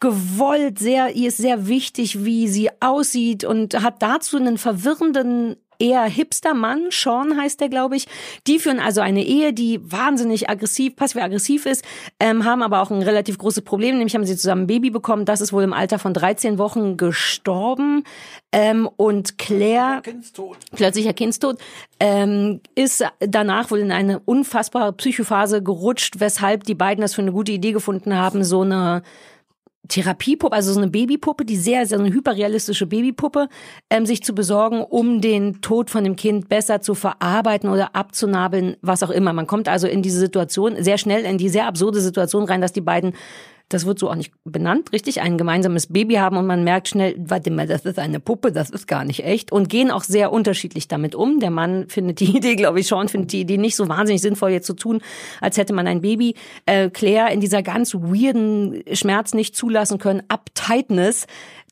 gewollt, 0.00 0.78
sehr, 0.78 1.14
ihr 1.14 1.28
ist 1.28 1.36
sehr 1.36 1.68
wichtig, 1.68 2.24
wie 2.24 2.48
sie 2.48 2.70
aussieht 2.80 3.44
und 3.44 3.82
hat 3.82 4.02
dazu 4.02 4.38
einen 4.38 4.56
verwirrenden 4.58 5.56
eher 5.80 6.04
hipster 6.04 6.54
Mann, 6.54 6.88
Sean 6.90 7.36
heißt 7.36 7.60
der, 7.60 7.68
glaube 7.68 7.96
ich. 7.96 8.06
Die 8.46 8.58
führen 8.58 8.78
also 8.78 9.00
eine 9.00 9.24
Ehe, 9.24 9.52
die 9.52 9.80
wahnsinnig 9.82 10.48
aggressiv, 10.48 10.96
passiv-aggressiv 10.96 11.66
ist, 11.66 11.84
ähm, 12.20 12.44
haben 12.44 12.62
aber 12.62 12.82
auch 12.82 12.90
ein 12.90 13.02
relativ 13.02 13.38
großes 13.38 13.64
Problem, 13.64 13.96
nämlich 13.96 14.14
haben 14.14 14.24
sie 14.24 14.36
zusammen 14.36 14.62
ein 14.62 14.66
Baby 14.66 14.90
bekommen. 14.90 15.24
Das 15.24 15.40
ist 15.40 15.52
wohl 15.52 15.62
im 15.62 15.72
Alter 15.72 15.98
von 15.98 16.14
13 16.14 16.58
Wochen 16.58 16.96
gestorben. 16.96 18.04
Ähm, 18.52 18.88
und 18.96 19.38
Claire, 19.38 20.02
plötzlicher 20.74 21.12
Kindstod, 21.12 21.58
ähm, 22.00 22.60
ist 22.74 23.04
danach 23.20 23.70
wohl 23.70 23.78
in 23.78 23.92
eine 23.92 24.20
unfassbare 24.20 24.92
Psychophase 24.92 25.62
gerutscht, 25.62 26.20
weshalb 26.20 26.64
die 26.64 26.74
beiden 26.74 27.02
das 27.02 27.14
für 27.14 27.22
eine 27.22 27.32
gute 27.32 27.52
Idee 27.52 27.72
gefunden 27.72 28.16
haben, 28.16 28.44
so 28.44 28.62
eine 28.62 29.02
Therapiepuppe, 29.88 30.54
also 30.54 30.72
so 30.72 30.80
eine 30.80 30.90
Babypuppe, 30.90 31.44
die 31.44 31.56
sehr, 31.56 31.84
sehr 31.86 31.98
eine 31.98 32.12
hyperrealistische 32.12 32.86
Babypuppe, 32.86 33.48
ähm, 33.88 34.06
sich 34.06 34.22
zu 34.22 34.34
besorgen, 34.34 34.82
um 34.82 35.20
den 35.20 35.60
Tod 35.62 35.90
von 35.90 36.04
dem 36.04 36.16
Kind 36.16 36.48
besser 36.48 36.80
zu 36.80 36.94
verarbeiten 36.94 37.68
oder 37.68 37.94
abzunabeln, 37.96 38.76
was 38.82 39.02
auch 39.02 39.10
immer. 39.10 39.32
Man 39.32 39.46
kommt 39.46 39.68
also 39.68 39.86
in 39.86 40.02
diese 40.02 40.18
Situation 40.18 40.82
sehr 40.82 40.98
schnell 40.98 41.24
in 41.24 41.38
die 41.38 41.48
sehr 41.48 41.66
absurde 41.66 42.00
Situation 42.00 42.44
rein, 42.44 42.60
dass 42.60 42.72
die 42.72 42.80
beiden 42.80 43.14
das 43.70 43.86
wird 43.86 44.00
so 44.00 44.10
auch 44.10 44.16
nicht 44.16 44.32
benannt, 44.44 44.92
richtig, 44.92 45.20
ein 45.20 45.38
gemeinsames 45.38 45.86
Baby 45.86 46.16
haben 46.16 46.36
und 46.36 46.46
man 46.46 46.64
merkt 46.64 46.88
schnell, 46.88 47.14
warte 47.18 47.50
mal, 47.52 47.68
das 47.68 47.84
ist 47.84 47.98
eine 47.98 48.18
Puppe, 48.18 48.50
das 48.50 48.68
ist 48.68 48.88
gar 48.88 49.04
nicht 49.04 49.24
echt 49.24 49.52
und 49.52 49.68
gehen 49.68 49.92
auch 49.92 50.02
sehr 50.02 50.32
unterschiedlich 50.32 50.88
damit 50.88 51.14
um. 51.14 51.38
Der 51.38 51.50
Mann 51.50 51.86
findet 51.88 52.20
die 52.20 52.36
Idee, 52.36 52.56
glaube 52.56 52.80
ich, 52.80 52.88
Sean 52.88 53.08
findet 53.08 53.32
die 53.32 53.40
Idee 53.40 53.58
nicht 53.58 53.76
so 53.76 53.88
wahnsinnig 53.88 54.20
sinnvoll, 54.20 54.50
jetzt 54.50 54.66
zu 54.66 54.74
tun, 54.74 55.00
als 55.40 55.56
hätte 55.56 55.72
man 55.72 55.86
ein 55.86 56.00
Baby. 56.00 56.34
Äh, 56.66 56.90
Claire 56.90 57.32
in 57.32 57.40
dieser 57.40 57.62
ganz 57.62 57.94
weirden 57.94 58.82
Schmerz 58.92 59.34
nicht 59.34 59.54
zulassen 59.54 59.98
können, 59.98 60.22
Uptightness, 60.28 61.26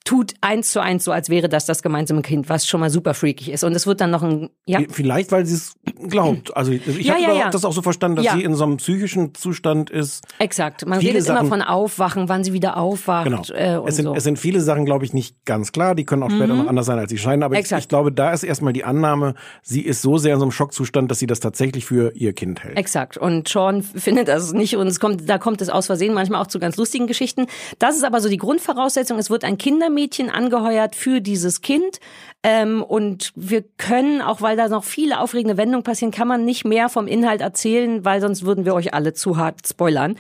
tut 0.05 0.35
eins 0.41 0.71
zu 0.71 0.81
eins 0.81 1.05
so, 1.05 1.13
als 1.13 1.29
wäre 1.29 1.49
das 1.49 1.67
das 1.67 1.83
gemeinsame 1.83 2.23
Kind, 2.23 2.49
was 2.49 2.67
schon 2.67 2.81
mal 2.81 2.91
super 2.91 3.15
freakig 3.15 3.51
ist. 3.51 3.65
Und 3.65 3.73
es 3.75 3.87
wird 3.87 4.01
dann 4.01 4.11
noch 4.11 4.23
ein, 4.23 4.49
ja. 4.67 4.81
Vielleicht, 4.91 5.33
weil 5.33 5.45
sie 5.45 5.55
es 5.55 5.75
glaubt. 6.09 6.57
Also 6.57 6.73
ich, 6.73 6.87
Ja, 7.05 7.15
habe 7.15 7.23
ja, 7.23 7.33
ja. 7.35 7.51
das 7.51 7.65
auch 7.65 7.73
so 7.73 7.83
verstanden, 7.83 8.17
dass 8.17 8.25
Ja. 8.25 8.33
sie 8.35 8.43
in 8.45 8.55
so 8.55 8.65
einem 8.65 8.79
psychischen 8.79 9.35
Zustand 9.35 9.91
ist. 9.91 10.25
Exakt. 10.39 10.87
Man 10.87 10.99
redet 10.99 11.23
Sachen- 11.25 11.41
immer 11.41 11.49
von 11.49 11.63
Aufwachen, 11.63 12.29
wann 12.29 12.43
sie 12.43 12.53
wieder 12.55 12.79
aufwacht. 12.79 13.25
Genau. 13.25 13.43
Äh, 13.53 13.87
es, 13.89 13.97
sind, 13.97 14.07
so. 14.07 14.15
es 14.15 14.25
sind 14.25 14.39
viele 14.39 14.61
Sachen, 14.61 14.85
glaube 14.87 15.05
ich, 15.05 15.13
nicht 15.13 15.45
ganz 15.45 15.73
klar. 15.73 15.95
Die 15.95 16.05
können 16.05 16.23
auch 16.23 16.31
später 16.31 16.55
Mhm. 16.55 16.61
noch 16.61 16.69
anders 16.69 16.87
sein, 16.87 16.99
als 16.99 17.11
sie 17.11 17.19
scheinen. 17.19 17.43
Aber 17.43 17.59
ich, 17.59 17.71
ich 17.71 17.89
glaube, 17.89 18.11
da 18.11 18.33
ist 18.33 18.45
erstmal 18.45 18.73
die 18.73 18.85
Annahme, 18.85 19.35
sie 19.63 19.83
ist 19.83 20.01
so 20.01 20.17
sehr 20.17 20.33
in 20.35 20.41
so 20.41 20.47
einem 20.47 20.53
Schockzustand, 20.53 21.11
dass 21.11 21.19
sie 21.19 21.27
das 21.27 21.41
tatsächlich 21.41 21.85
für 21.85 22.13
ihr 22.15 22.33
Kind 22.33 22.65
hält. 22.65 22.79
Exakt. 22.79 23.19
Und 23.19 23.47
Sean 23.49 23.83
findet 23.83 24.29
das 24.29 24.53
nicht 24.55 24.77
und 24.77 24.87
es 24.87 25.01
kommt, 25.01 25.29
da 25.29 25.37
kommt 25.39 25.61
es 25.61 25.69
aus 25.69 25.87
Versehen 25.87 26.15
manchmal 26.15 26.41
auch 26.43 26.47
zu 26.47 26.59
ganz 26.59 26.77
lustigen 26.79 27.07
Geschichten. 27.07 27.47
Das 27.79 27.95
ist 27.97 28.05
aber 28.05 28.21
so 28.21 28.29
die 28.31 28.37
Grundvoraussetzung. 28.39 29.19
Es 29.19 29.29
wird 29.29 29.45
ein 29.45 29.59
Kindermädchen 29.59 29.98
angeheuert 30.31 30.95
für 30.95 31.21
dieses 31.21 31.61
Kind. 31.61 31.99
Ähm, 32.43 32.83
und 32.83 33.33
wir 33.35 33.63
können, 33.79 34.23
auch 34.23 34.41
weil 34.43 34.57
da 34.57 34.69
noch 34.69 34.85
viele 34.85 35.19
aufregende 35.21 35.57
Wendungen 35.57 35.83
passieren, 35.83 36.13
kann 36.13 36.29
man 36.29 36.45
nicht 36.45 36.65
mehr 36.65 36.89
vom 36.89 37.07
Inhalt 37.09 37.41
erzählen, 37.41 38.05
weil 38.05 38.21
sonst 38.21 38.45
würden 38.45 38.65
wir 38.65 38.75
euch 38.75 38.95
alle 38.95 39.13
zu 39.13 39.37
hart 39.37 39.67
spoilern. 39.67 40.17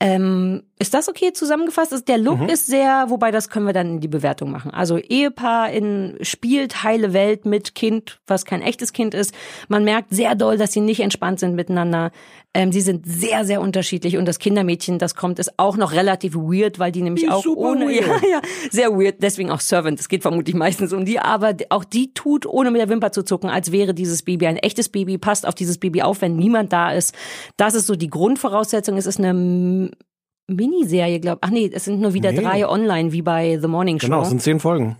Ähm, 0.00 0.64
ist 0.80 0.94
das 0.94 1.08
okay 1.08 1.32
zusammengefasst? 1.32 1.92
Ist- 1.92 2.08
Der 2.08 2.18
Look 2.18 2.40
Mhm. 2.40 2.48
ist 2.48 2.66
sehr, 2.66 3.04
wobei 3.08 3.30
das 3.30 3.48
können 3.48 3.66
wir 3.66 3.72
dann 3.72 3.86
in 3.86 4.00
die 4.00 4.08
Bewertung 4.08 4.50
machen. 4.50 4.72
Also 4.72 4.98
Ehepaar 4.98 5.70
in 5.70 6.18
spielt 6.22 6.82
heile 6.82 7.12
Welt 7.12 7.46
mit 7.46 7.76
Kind, 7.76 8.18
was 8.26 8.44
kein 8.44 8.62
echtes 8.62 8.92
Kind 8.92 9.14
ist. 9.14 9.32
Man 9.68 9.84
merkt 9.84 10.08
sehr 10.12 10.34
doll, 10.34 10.56
dass 10.58 10.72
sie 10.72 10.80
nicht 10.80 10.98
entspannt 10.98 11.38
sind 11.38 11.54
miteinander. 11.54 12.10
Ähm, 12.54 12.70
sie 12.70 12.82
sind 12.82 13.06
sehr, 13.06 13.46
sehr 13.46 13.62
unterschiedlich 13.62 14.18
und 14.18 14.26
das 14.26 14.38
Kindermädchen, 14.38 14.98
das 14.98 15.14
kommt, 15.14 15.38
ist 15.38 15.58
auch 15.58 15.78
noch 15.78 15.92
relativ 15.92 16.34
weird, 16.34 16.78
weil 16.78 16.92
die 16.92 17.00
nämlich 17.00 17.24
Die 17.24 17.30
auch 17.30 17.46
ohne, 17.46 17.86
weird. 17.88 18.06
ja, 18.22 18.28
ja, 18.28 18.40
sehr 18.70 18.90
weird, 18.90 19.22
deswegen 19.22 19.50
auch 19.50 19.60
Servant. 19.60 19.98
Es 19.98 20.08
geht 20.08 20.20
vermutlich 20.20 20.54
meistens 20.54 20.92
um 20.92 21.06
die, 21.06 21.18
aber 21.18 21.54
auch 21.70 21.84
die 21.84 22.12
tut, 22.12 22.44
ohne 22.44 22.70
mit 22.70 22.80
der 22.82 22.90
Wimper 22.90 23.10
zu 23.10 23.22
zucken, 23.24 23.48
als 23.48 23.72
wäre 23.72 23.94
dieses 23.94 24.22
Baby 24.22 24.48
ein 24.48 24.58
echtes 24.58 24.90
Baby, 24.90 25.16
passt 25.16 25.46
auf 25.48 25.54
dieses 25.54 25.78
Baby 25.78 26.02
auf, 26.02 26.20
wenn 26.20 26.36
niemand 26.36 26.74
da 26.74 26.92
ist. 26.92 27.14
Das 27.56 27.72
ist 27.74 27.86
so 27.86 27.96
die 27.96 28.10
Grundvoraussetzung. 28.10 28.98
Es 28.98 29.06
ist 29.06 29.18
eine 29.18 29.90
Miniserie, 30.48 31.20
glaube 31.20 31.38
Ach 31.42 31.50
nee, 31.50 31.70
es 31.72 31.84
sind 31.86 32.00
nur 32.00 32.12
wieder 32.12 32.32
Nee. 32.32 32.40
drei 32.42 32.68
online, 32.68 33.12
wie 33.12 33.22
bei 33.22 33.58
The 33.60 33.68
Morning 33.68 33.98
Show. 33.98 34.08
Genau, 34.08 34.22
es 34.22 34.28
sind 34.28 34.42
zehn 34.42 34.60
Folgen. 34.60 34.96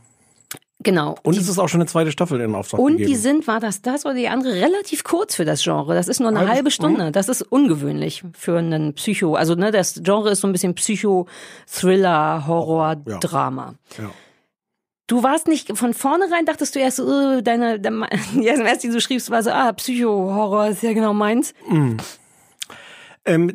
Genau. 0.83 1.16
Und 1.23 1.37
es 1.37 1.49
ist 1.49 1.59
auch 1.59 1.68
schon 1.68 1.81
eine 1.81 1.88
zweite 1.88 2.12
Staffel 2.12 2.40
in 2.40 2.55
Auftrag 2.55 2.81
Und 2.81 2.92
gegeben. 2.92 3.09
die 3.11 3.16
sind, 3.16 3.47
war 3.47 3.61
das 3.61 3.83
das 3.83 4.05
oder 4.05 4.14
die 4.14 4.29
andere, 4.29 4.55
relativ 4.55 5.05
kurz 5.05 5.35
für 5.35 5.45
das 5.45 5.62
Genre. 5.62 5.95
Das 5.95 6.09
ist 6.09 6.21
nur 6.21 6.29
eine 6.31 6.40
Halbe 6.40 6.53
halbe 6.53 6.71
Stunde. 6.71 6.97
Stunde. 6.97 7.12
Das 7.12 7.29
ist 7.29 7.42
ungewöhnlich 7.42 8.23
für 8.35 8.59
einen 8.59 8.95
Psycho. 8.95 9.35
Also 9.35 9.55
ne, 9.55 9.71
das 9.71 10.01
Genre 10.03 10.31
ist 10.31 10.40
so 10.40 10.47
ein 10.49 10.53
bisschen 10.53 10.75
Psycho-Thriller, 10.75 12.47
Horror, 12.47 12.97
Ja. 13.07 13.18
Drama. 13.18 13.75
Ja. 13.99 14.11
Du 15.09 15.23
warst 15.23 15.47
nicht 15.49 15.77
von 15.77 15.92
vornherein, 15.95 16.47
dachtest 16.47 16.75
du 16.75 16.79
erst, 16.79 17.01
äh, 17.01 17.42
deine, 17.42 17.79
deine 17.81 18.09
die 18.35 18.47
erste, 18.47 18.88
die 18.88 18.92
du 18.95 19.01
schriebst, 19.01 19.31
war 19.31 19.42
so, 19.42 19.51
ah, 19.51 19.73
Psycho-Horror 19.73 20.68
ist 20.68 20.83
ja 20.83 20.92
genau 20.92 21.12
meins. 21.12 21.53
Ähm, 23.24 23.52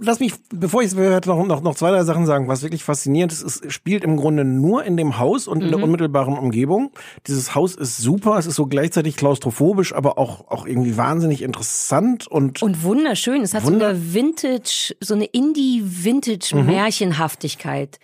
lass 0.00 0.18
mich, 0.18 0.32
bevor 0.52 0.82
ich 0.82 0.88
es 0.92 1.26
noch, 1.26 1.46
noch, 1.46 1.62
noch 1.62 1.76
zwei, 1.76 1.92
drei 1.92 2.02
Sachen 2.02 2.26
sagen, 2.26 2.48
was 2.48 2.64
wirklich 2.64 2.82
faszinierend 2.82 3.30
ist, 3.32 3.44
es 3.64 3.72
spielt 3.72 4.02
im 4.02 4.16
Grunde 4.16 4.44
nur 4.44 4.82
in 4.82 4.96
dem 4.96 5.20
Haus 5.20 5.46
und 5.46 5.62
in 5.62 5.68
der 5.68 5.78
Mhm. 5.78 5.84
unmittelbaren 5.84 6.36
Umgebung. 6.36 6.90
Dieses 7.28 7.54
Haus 7.54 7.76
ist 7.76 7.98
super, 7.98 8.38
es 8.38 8.46
ist 8.46 8.56
so 8.56 8.66
gleichzeitig 8.66 9.14
klaustrophobisch, 9.16 9.94
aber 9.94 10.18
auch, 10.18 10.48
auch 10.50 10.66
irgendwie 10.66 10.96
wahnsinnig 10.96 11.42
interessant 11.42 12.26
und, 12.26 12.60
Und 12.60 12.82
wunderschön. 12.82 13.42
Es 13.42 13.54
hat 13.54 13.62
Wunder- 13.64 13.94
so 13.94 14.00
eine 14.00 14.14
Vintage, 14.14 14.96
so 15.00 15.14
eine 15.14 15.26
Indie-Vintage-Märchenhaftigkeit. 15.26 17.98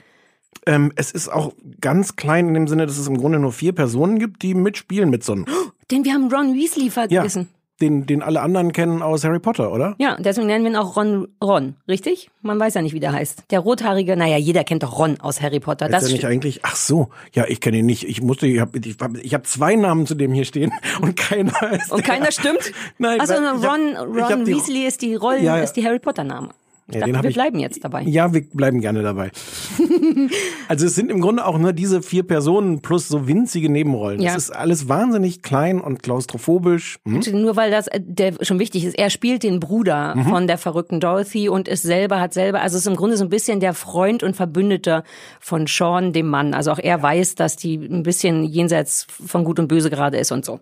Ähm, 0.67 0.93
es 0.97 1.11
ist 1.13 1.29
auch 1.29 1.53
ganz 1.81 2.17
klein 2.17 2.49
in 2.49 2.55
dem 2.55 2.69
Sinne, 2.69 2.87
dass 2.87 2.99
es 2.99 3.07
im 3.07 3.17
Grunde 3.17 3.39
nur 3.39 3.53
vier 3.53 3.73
Personen 3.73 4.19
gibt, 4.19 4.43
die 4.43 4.55
mitspielen 4.55 5.09
mit 5.11 5.25
so 5.25 5.33
einem. 5.33 5.47
Denn 5.91 6.05
wir 6.05 6.13
haben 6.13 6.31
Ron 6.33 6.55
Weasley 6.55 6.87
Ja, 6.87 6.91
vergessen. 6.91 7.49
Den, 7.81 8.07
den 8.07 8.23
alle 8.23 8.41
anderen 8.41 8.73
kennen 8.73 9.03
aus 9.03 9.23
Harry 9.25 9.39
Potter, 9.39 9.73
oder? 9.73 9.95
Ja, 9.99 10.17
deswegen 10.19 10.47
nennen 10.49 10.65
wir 10.65 10.73
ihn 10.73 10.77
auch 10.77 10.97
Ron, 10.97 11.29
Ron, 11.43 11.77
richtig? 11.87 12.31
Man 12.43 12.59
weiß 12.59 12.75
ja 12.75 12.83
nicht, 12.83 12.93
wie 12.93 13.01
der 13.01 13.13
heißt. 13.13 13.45
Der 13.51 13.61
rothaarige, 13.61 14.17
naja, 14.17 14.37
jeder 14.37 14.65
kennt 14.65 14.83
doch 14.83 14.99
Ron 14.99 15.21
aus 15.21 15.41
Harry 15.41 15.61
Potter. 15.61 15.87
Ist 15.87 15.93
Das 15.93 16.05
er 16.07 16.13
nicht 16.13 16.25
eigentlich? 16.25 16.61
Ach 16.65 16.75
so, 16.77 17.09
ja, 17.33 17.45
ich 17.47 17.61
kenne 17.61 17.79
ihn 17.79 17.87
nicht. 17.87 18.05
Ich 18.09 18.21
musste, 18.21 18.47
ich 18.47 18.61
habe 18.61 18.79
ich, 18.79 18.97
hab- 19.01 19.17
ich 19.17 19.33
hab 19.35 19.47
zwei 19.47 19.77
Namen 19.77 20.07
zu 20.07 20.15
dem 20.15 20.33
hier 20.33 20.45
stehen 20.45 20.73
und 21.01 21.17
keiner 21.17 21.73
ist. 21.73 21.93
und 21.93 22.03
keiner 22.05 22.33
stimmt? 22.33 22.73
Nein, 22.99 23.21
also 23.21 23.35
weil 23.35 23.43
ich 23.43 23.49
hab- 23.65 23.73
Ron, 23.73 23.89
ich 24.17 24.23
hab 24.23 24.31
Ron 24.33 24.45
die- 24.45 24.55
Weasley 24.55 24.87
ist 24.87 25.03
die 25.03 25.15
Rollen, 25.15 25.45
Ja, 25.45 25.57
ja. 25.57 25.63
ist 25.63 25.75
die 25.75 25.85
Harry 25.85 25.99
Potter 26.01 26.25
Name. 26.25 26.49
Ja, 26.91 27.01
dachte, 27.01 27.23
wir 27.23 27.31
ich- 27.31 27.35
bleiben 27.37 27.59
jetzt 27.59 27.85
dabei. 27.85 28.03
Ja, 28.03 28.33
wir 28.33 28.43
bleiben 28.49 28.81
gerne 28.81 29.03
dabei. 29.03 29.31
also 30.69 30.87
es 30.87 30.95
sind 30.95 31.11
im 31.11 31.21
Grunde 31.21 31.45
auch 31.47 31.59
nur 31.59 31.73
diese 31.73 32.03
vier 32.03 32.23
Personen 32.23 32.81
plus 32.81 33.09
so 33.09 33.27
winzige 33.27 33.71
Nebenrollen. 33.71 34.21
Ja. 34.21 34.31
Es 34.33 34.45
ist 34.45 34.51
alles 34.51 34.89
wahnsinnig 34.89 35.43
klein 35.43 35.81
und 35.81 36.03
klaustrophobisch. 36.03 36.99
Hm? 37.07 37.21
Nur 37.43 37.57
weil 37.57 37.71
das 37.71 37.89
äh, 37.89 38.01
der 38.03 38.35
schon 38.43 38.59
wichtig 38.59 38.85
ist. 38.85 38.99
Er 38.99 39.11
spielt 39.11 39.43
den 39.43 39.61
Bruder 39.61 40.15
Mhm. 40.17 40.25
von 40.25 40.47
der 40.47 40.59
verrückten 40.59 41.01
Dorothy 41.01 41.49
und 41.49 41.69
ist 41.69 41.83
selber, 41.83 42.21
hat 42.21 42.33
selber, 42.33 42.61
also 42.63 42.79
ist 42.79 42.87
im 42.87 42.97
Grunde 42.97 43.17
so 43.17 43.25
ein 43.25 43.31
bisschen 43.31 43.61
der 43.61 43.75
Freund 43.75 44.23
und 44.23 44.35
Verbündete 44.37 45.05
von 45.41 45.67
Sean, 45.67 46.13
dem 46.13 46.29
Mann. 46.29 46.55
Also 46.55 46.71
auch 46.73 46.79
er 46.79 47.03
weiß, 47.03 47.35
dass 47.35 47.57
die 47.57 47.75
ein 47.77 48.03
bisschen 48.03 48.45
jenseits 48.45 49.07
von 49.27 49.45
Gut 49.45 49.59
und 49.59 49.69
Böse 49.69 49.91
gerade 49.91 50.17
ist 50.17 50.33
und 50.33 50.45
so. 50.45 50.61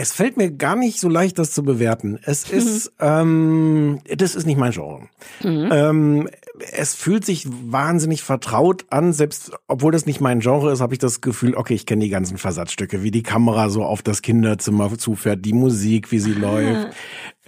Es 0.00 0.12
fällt 0.12 0.36
mir 0.36 0.52
gar 0.52 0.76
nicht 0.76 1.00
so 1.00 1.08
leicht, 1.08 1.40
das 1.40 1.50
zu 1.50 1.64
bewerten. 1.64 2.20
Es 2.22 2.48
ist, 2.50 2.92
ähm, 3.00 3.98
das 4.06 4.36
ist 4.36 4.46
nicht 4.46 4.56
mein 4.56 4.70
Genre. 4.70 5.08
Ähm, 5.42 6.28
es 6.72 6.94
fühlt 6.94 7.24
sich 7.24 7.48
wahnsinnig 7.48 8.22
vertraut 8.22 8.84
an, 8.90 9.12
selbst 9.12 9.50
obwohl 9.66 9.90
das 9.90 10.06
nicht 10.06 10.20
mein 10.20 10.38
Genre 10.38 10.70
ist, 10.70 10.80
habe 10.80 10.94
ich 10.94 11.00
das 11.00 11.20
Gefühl, 11.20 11.56
okay, 11.56 11.74
ich 11.74 11.84
kenne 11.84 12.04
die 12.04 12.10
ganzen 12.10 12.38
Versatzstücke, 12.38 13.02
wie 13.02 13.10
die 13.10 13.24
Kamera 13.24 13.70
so 13.70 13.82
auf 13.82 14.02
das 14.02 14.22
Kinderzimmer 14.22 14.96
zufährt, 14.98 15.44
die 15.44 15.52
Musik, 15.52 16.12
wie 16.12 16.20
sie 16.20 16.34
läuft. 16.34 16.90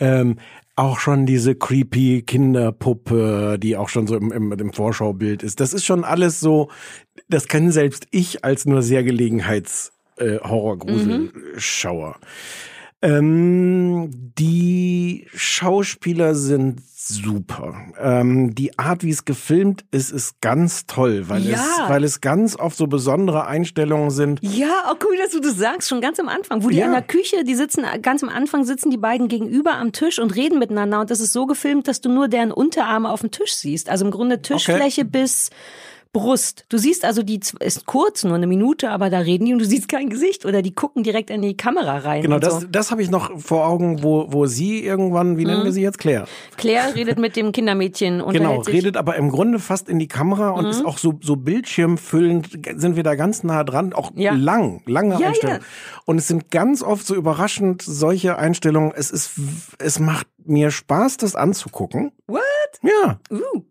Ähm, 0.01 0.39
auch 0.75 0.99
schon 0.99 1.27
diese 1.27 1.55
creepy 1.55 2.23
Kinderpuppe, 2.23 3.59
die 3.61 3.77
auch 3.77 3.89
schon 3.89 4.09
so 4.09 4.17
im, 4.17 4.33
im, 4.33 4.51
im 4.51 4.73
Vorschaubild 4.73 5.45
ist. 5.45 5.61
Das 5.61 5.73
ist 5.73 5.85
schon 5.85 6.03
alles 6.03 6.41
so, 6.41 6.69
das 7.29 7.47
kann 7.47 7.71
selbst 7.71 8.09
ich 8.11 8.45
als 8.45 8.67
nur 8.67 8.83
sehr 8.83 9.05
Gelegenheits 9.05 9.93
äh, 10.21 10.39
Horror-Grusel-Schauer. 10.39 12.17
Ähm, 13.03 14.11
die 14.39 15.27
Schauspieler 15.35 16.35
sind 16.35 16.83
super. 16.95 17.75
Ähm, 17.99 18.55
die 18.55 18.79
Art, 18.79 19.03
wie 19.03 19.11
es 19.11 19.25
gefilmt 19.25 19.85
ist, 19.91 20.13
ist 20.13 20.41
ganz 20.43 20.85
toll, 20.87 21.25
weil, 21.29 21.43
Ja. 21.49 21.55
es, 21.57 21.89
weil 21.89 22.05
es 22.05 22.21
ganz 22.21 22.57
oft 22.57 22.77
so 22.77 22.87
besondere 22.87 23.47
Einstellungen 23.47 24.11
sind. 24.11 24.39
Ja, 24.43 24.85
auch 24.87 24.97
cool, 25.05 25.17
dass 25.17 25.33
du 25.33 25.41
das 25.41 25.57
sagst, 25.57 25.89
schon 25.89 26.03
ganz 26.03 26.21
am 26.21 26.29
Anfang, 26.29 26.63
wo 26.63 26.69
die 26.69 26.77
Ja. 26.77 26.87
in 26.87 26.93
der 26.93 27.01
Küche, 27.03 27.43
die 27.43 27.55
sitzen, 27.55 27.85
ganz 28.03 28.23
am 28.23 28.29
Anfang 28.29 28.65
sitzen 28.65 28.91
die 28.91 28.99
beiden 28.99 29.29
gegenüber 29.29 29.73
am 29.77 29.93
Tisch 29.93 30.19
und 30.19 30.37
reden 30.37 30.59
miteinander 30.59 31.01
und 31.01 31.11
das 31.11 31.21
ist 31.21 31.33
so 31.33 31.47
gefilmt, 31.47 31.89
dass 31.89 32.03
du 32.03 32.11
nur 32.11 32.29
deren 32.29 32.53
Unterarme 32.53 33.11
auf 33.11 33.21
dem 33.23 33.31
Tisch 33.31 33.55
siehst. 33.55 33.89
Also 33.89 34.05
im 34.05 34.11
Grunde 34.11 34.43
Tischfläche 34.43 35.07
bis 35.07 35.49
Brust. 36.13 36.65
Du 36.69 36.77
siehst 36.77 37.05
also, 37.05 37.23
die 37.23 37.39
ist 37.61 37.87
kurz, 37.87 38.25
nur 38.25 38.35
eine 38.35 38.49
Minute, 38.49 38.91
aber 38.91 39.11
da 39.11 39.21
reden 39.21 39.45
die 39.45 39.53
und 39.53 39.61
du 39.61 39.65
siehst 39.65 39.89
kein 39.89 40.09
Gesicht 40.11 40.45
oder 40.45 40.61
die 40.61 40.75
gucken 40.75 41.05
direkt 41.05 41.31
in 41.31 41.41
die 41.41 41.57
Kamera 41.57 41.99
rein. 41.99 42.23
Genau, 42.23 42.41
das, 42.41 42.61
so. 42.63 42.67
das 42.67 42.91
habe 42.91 43.01
ich 43.01 43.11
noch 43.11 43.39
vor 43.41 43.65
Augen, 43.65 44.03
wo, 44.03 44.27
wo 44.33 44.47
sie 44.47 44.85
irgendwann, 44.85 45.39
wie 45.39 45.45
nennen 45.45 45.63
wir 45.63 45.71
sie 45.71 45.83
jetzt, 45.83 45.99
Claire? 45.99 46.27
Claire 46.57 46.97
redet 46.97 47.21
mit 47.21 47.37
dem 47.37 47.53
Kindermädchen 47.53 48.21
und 48.21 48.33
Genau, 48.33 48.61
sich. 48.65 48.75
redet 48.75 48.97
aber 48.97 49.15
im 49.15 49.31
Grunde 49.31 49.61
fast 49.61 49.89
in 49.89 50.01
die 50.01 50.09
Kamera 50.09 50.51
und 50.51 50.65
Mhm. 50.65 50.71
ist 50.71 50.85
auch 50.85 50.99
so, 50.99 51.15
so 51.23 51.37
bildschirmfüllend, 51.37 52.59
sind 52.77 52.97
wir 52.97 53.05
da 53.05 53.15
ganz 53.15 53.45
nah 53.45 53.63
dran, 53.63 53.93
auch 53.93 54.11
Ja. 54.17 54.33
lang, 54.35 54.83
lange 54.87 55.21
Ja, 55.21 55.29
Einstellungen. 55.29 55.61
ja. 55.63 55.67
Und 56.07 56.19
es 56.19 56.27
sind 56.27 56.51
ganz 56.51 56.83
oft 56.83 57.07
so 57.07 57.15
überraschend 57.15 57.83
solche 57.83 58.37
Einstellungen. 58.37 58.93
Es 58.97 59.13
ist, 59.13 59.33
es 59.79 60.01
macht 60.01 60.27
mir 60.45 60.73
Spaß, 60.73 61.19
das 61.19 61.37
anzugucken. 61.37 62.11
What? 62.27 62.41
Ja. 62.83 63.21
Uh. 63.31 63.63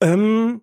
Ähm, 0.00 0.60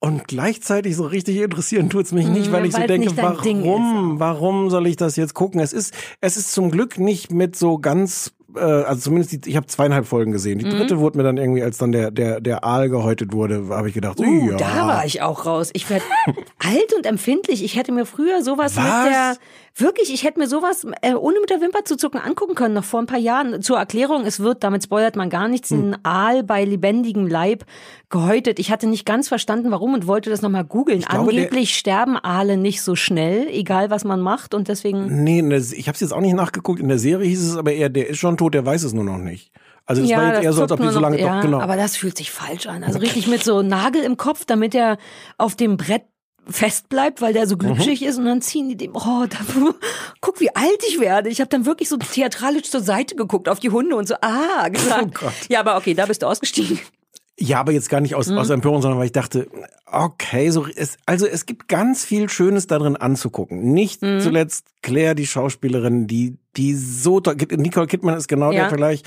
und 0.00 0.28
gleichzeitig 0.28 0.94
so 0.96 1.04
richtig 1.06 1.38
interessieren 1.38 1.90
tut's 1.90 2.12
mich 2.12 2.26
nicht, 2.28 2.48
Mhm, 2.48 2.52
weil 2.52 2.66
ich 2.66 2.74
so 2.74 2.82
denke, 2.86 3.16
warum, 3.16 4.20
warum 4.20 4.70
soll 4.70 4.86
ich 4.86 4.96
das 4.96 5.16
jetzt 5.16 5.34
gucken? 5.34 5.60
Es 5.60 5.72
ist, 5.72 5.92
es 6.20 6.36
ist 6.36 6.52
zum 6.52 6.70
Glück 6.70 6.98
nicht 6.98 7.32
mit 7.32 7.56
so 7.56 7.78
ganz, 7.78 8.32
äh, 8.54 8.60
also 8.60 9.00
zumindest 9.00 9.32
die, 9.44 9.50
ich 9.50 9.56
habe 9.56 9.66
zweieinhalb 9.66 10.06
Folgen 10.06 10.30
gesehen. 10.32 10.58
Die 10.60 10.66
Mhm. 10.66 10.70
dritte 10.70 10.98
wurde 11.00 11.18
mir 11.18 11.24
dann 11.24 11.36
irgendwie, 11.36 11.62
als 11.62 11.78
dann 11.78 11.90
der 11.92 12.10
der 12.12 12.40
der 12.40 12.64
Aal 12.64 12.88
gehäutet 12.88 13.32
wurde, 13.32 13.66
habe 13.70 13.88
ich 13.88 13.94
gedacht, 13.94 14.20
Uh, 14.20 14.50
ja. 14.52 14.56
da 14.56 14.86
war 14.86 15.04
ich 15.04 15.20
auch 15.22 15.44
raus. 15.46 15.70
Ich 15.72 15.90
werde 15.90 16.04
alt 16.60 16.94
und 16.96 17.04
empfindlich. 17.04 17.64
Ich 17.64 17.76
hätte 17.76 17.90
mir 17.92 18.06
früher 18.06 18.42
sowas 18.42 18.76
Was? 18.76 18.84
mit 19.04 19.12
der 19.12 19.36
wirklich, 19.80 20.12
ich 20.12 20.24
hätte 20.24 20.38
mir 20.38 20.46
sowas 20.48 20.86
äh, 21.02 21.14
ohne 21.14 21.40
mit 21.40 21.50
der 21.50 21.60
Wimper 21.60 21.84
zu 21.84 21.96
zucken 21.96 22.20
angucken 22.20 22.54
können 22.54 22.74
noch 22.74 22.84
vor 22.84 23.00
ein 23.00 23.06
paar 23.06 23.18
Jahren. 23.18 23.62
Zur 23.62 23.78
Erklärung, 23.78 24.24
es 24.26 24.40
wird, 24.40 24.64
damit 24.64 24.82
spoilert 24.84 25.16
man 25.16 25.30
gar 25.30 25.48
nichts, 25.48 25.70
Hm. 25.70 25.90
ein 25.92 25.96
Aal 26.04 26.42
bei 26.42 26.64
lebendigem 26.64 27.26
Leib 27.26 27.64
gehäutet. 28.10 28.58
Ich 28.58 28.70
hatte 28.70 28.86
nicht 28.86 29.04
ganz 29.06 29.28
verstanden, 29.28 29.70
warum 29.70 29.94
und 29.94 30.06
wollte 30.06 30.30
das 30.30 30.42
nochmal 30.42 30.64
googeln. 30.64 31.00
glaube, 31.00 31.30
Angeblich 31.30 31.76
sterben 31.76 32.16
Aale 32.16 32.56
nicht 32.56 32.82
so 32.82 32.96
schnell, 32.96 33.46
egal 33.48 33.90
was 33.90 34.04
man 34.04 34.20
macht 34.20 34.54
und 34.54 34.68
deswegen 34.68 35.22
Nee, 35.24 35.42
der, 35.42 35.72
ich 35.72 35.88
habe 35.88 35.94
es 35.94 36.00
jetzt 36.00 36.12
auch 36.12 36.20
nicht 36.20 36.34
nachgeguckt. 36.34 36.80
In 36.80 36.88
der 36.88 36.98
Serie 36.98 37.26
hieß 37.28 37.50
es 37.50 37.56
aber 37.56 37.72
eher, 37.72 37.88
der 37.88 38.08
ist 38.08 38.18
schon 38.18 38.36
tot, 38.36 38.54
der 38.54 38.64
weiß 38.66 38.82
es 38.84 38.92
nur 38.92 39.04
noch 39.04 39.18
nicht. 39.18 39.52
Also 39.86 40.02
das 40.02 40.10
war 40.10 40.34
jetzt 40.34 40.44
eher 40.44 40.52
so, 40.52 40.62
als 40.62 40.72
ob 40.72 40.80
die 40.80 40.86
so 40.88 40.92
noch- 40.94 41.00
lange 41.00 41.18
ja, 41.20 41.36
doch 41.36 41.42
genau. 41.42 41.60
Aber 41.60 41.76
das 41.76 41.96
fühlt 41.96 42.18
sich 42.18 42.30
falsch 42.30 42.66
an. 42.66 42.84
Also 42.84 42.98
richtig 42.98 43.26
mit 43.26 43.42
so 43.42 43.62
Nagel 43.62 44.02
im 44.02 44.18
Kopf, 44.18 44.44
damit 44.44 44.74
er 44.74 44.98
auf 45.38 45.54
dem 45.56 45.78
Brett 45.78 46.02
fest 46.50 46.88
bleibt, 46.88 47.20
weil 47.20 47.32
der 47.32 47.46
so 47.46 47.56
glitschig 47.56 48.00
Mhm. 48.00 48.06
ist 48.08 48.18
und 48.18 48.24
dann 48.24 48.40
ziehen 48.42 48.68
die 48.68 48.76
dem, 48.76 48.92
oh, 48.94 49.26
da, 49.28 49.38
guck, 50.20 50.40
wie 50.40 50.54
alt 50.54 50.82
ich 50.88 50.98
werde. 51.00 51.28
Ich 51.28 51.40
habe 51.40 51.48
dann 51.50 51.66
wirklich 51.66 51.88
so 51.88 51.96
theatralisch 51.96 52.70
zur 52.70 52.80
Seite 52.80 53.14
geguckt 53.16 53.48
auf 53.48 53.60
die 53.60 53.70
Hunde 53.70 53.96
und 53.96 54.08
so, 54.08 54.14
ah, 54.20 54.68
gesagt. 54.68 55.04
Oh 55.08 55.26
Gott. 55.26 55.32
Ja, 55.48 55.60
aber 55.60 55.76
okay, 55.76 55.94
da 55.94 56.06
bist 56.06 56.22
du 56.22 56.26
ausgestiegen. 56.26 56.78
Ja, 57.40 57.60
aber 57.60 57.70
jetzt 57.70 57.88
gar 57.88 58.00
nicht 58.00 58.16
aus, 58.16 58.26
Mhm. 58.26 58.38
aus 58.38 58.50
Empörung, 58.50 58.82
sondern 58.82 58.98
weil 58.98 59.06
ich 59.06 59.12
dachte, 59.12 59.46
okay, 59.86 60.50
so 60.50 60.66
es, 60.74 60.96
also 61.06 61.24
es 61.24 61.46
gibt 61.46 61.68
ganz 61.68 62.04
viel 62.04 62.28
Schönes 62.28 62.66
darin 62.66 62.96
anzugucken. 62.96 63.72
Nicht 63.72 64.02
Mhm. 64.02 64.20
zuletzt 64.20 64.64
Claire, 64.82 65.14
die 65.14 65.26
Schauspielerin, 65.26 66.08
die, 66.08 66.36
die 66.56 66.74
so 66.74 67.20
toll, 67.20 67.36
Nicole 67.56 67.86
Kidman 67.86 68.16
ist 68.16 68.26
genau 68.26 68.50
Ja. 68.50 68.62
der 68.62 68.68
Vergleich. 68.70 69.02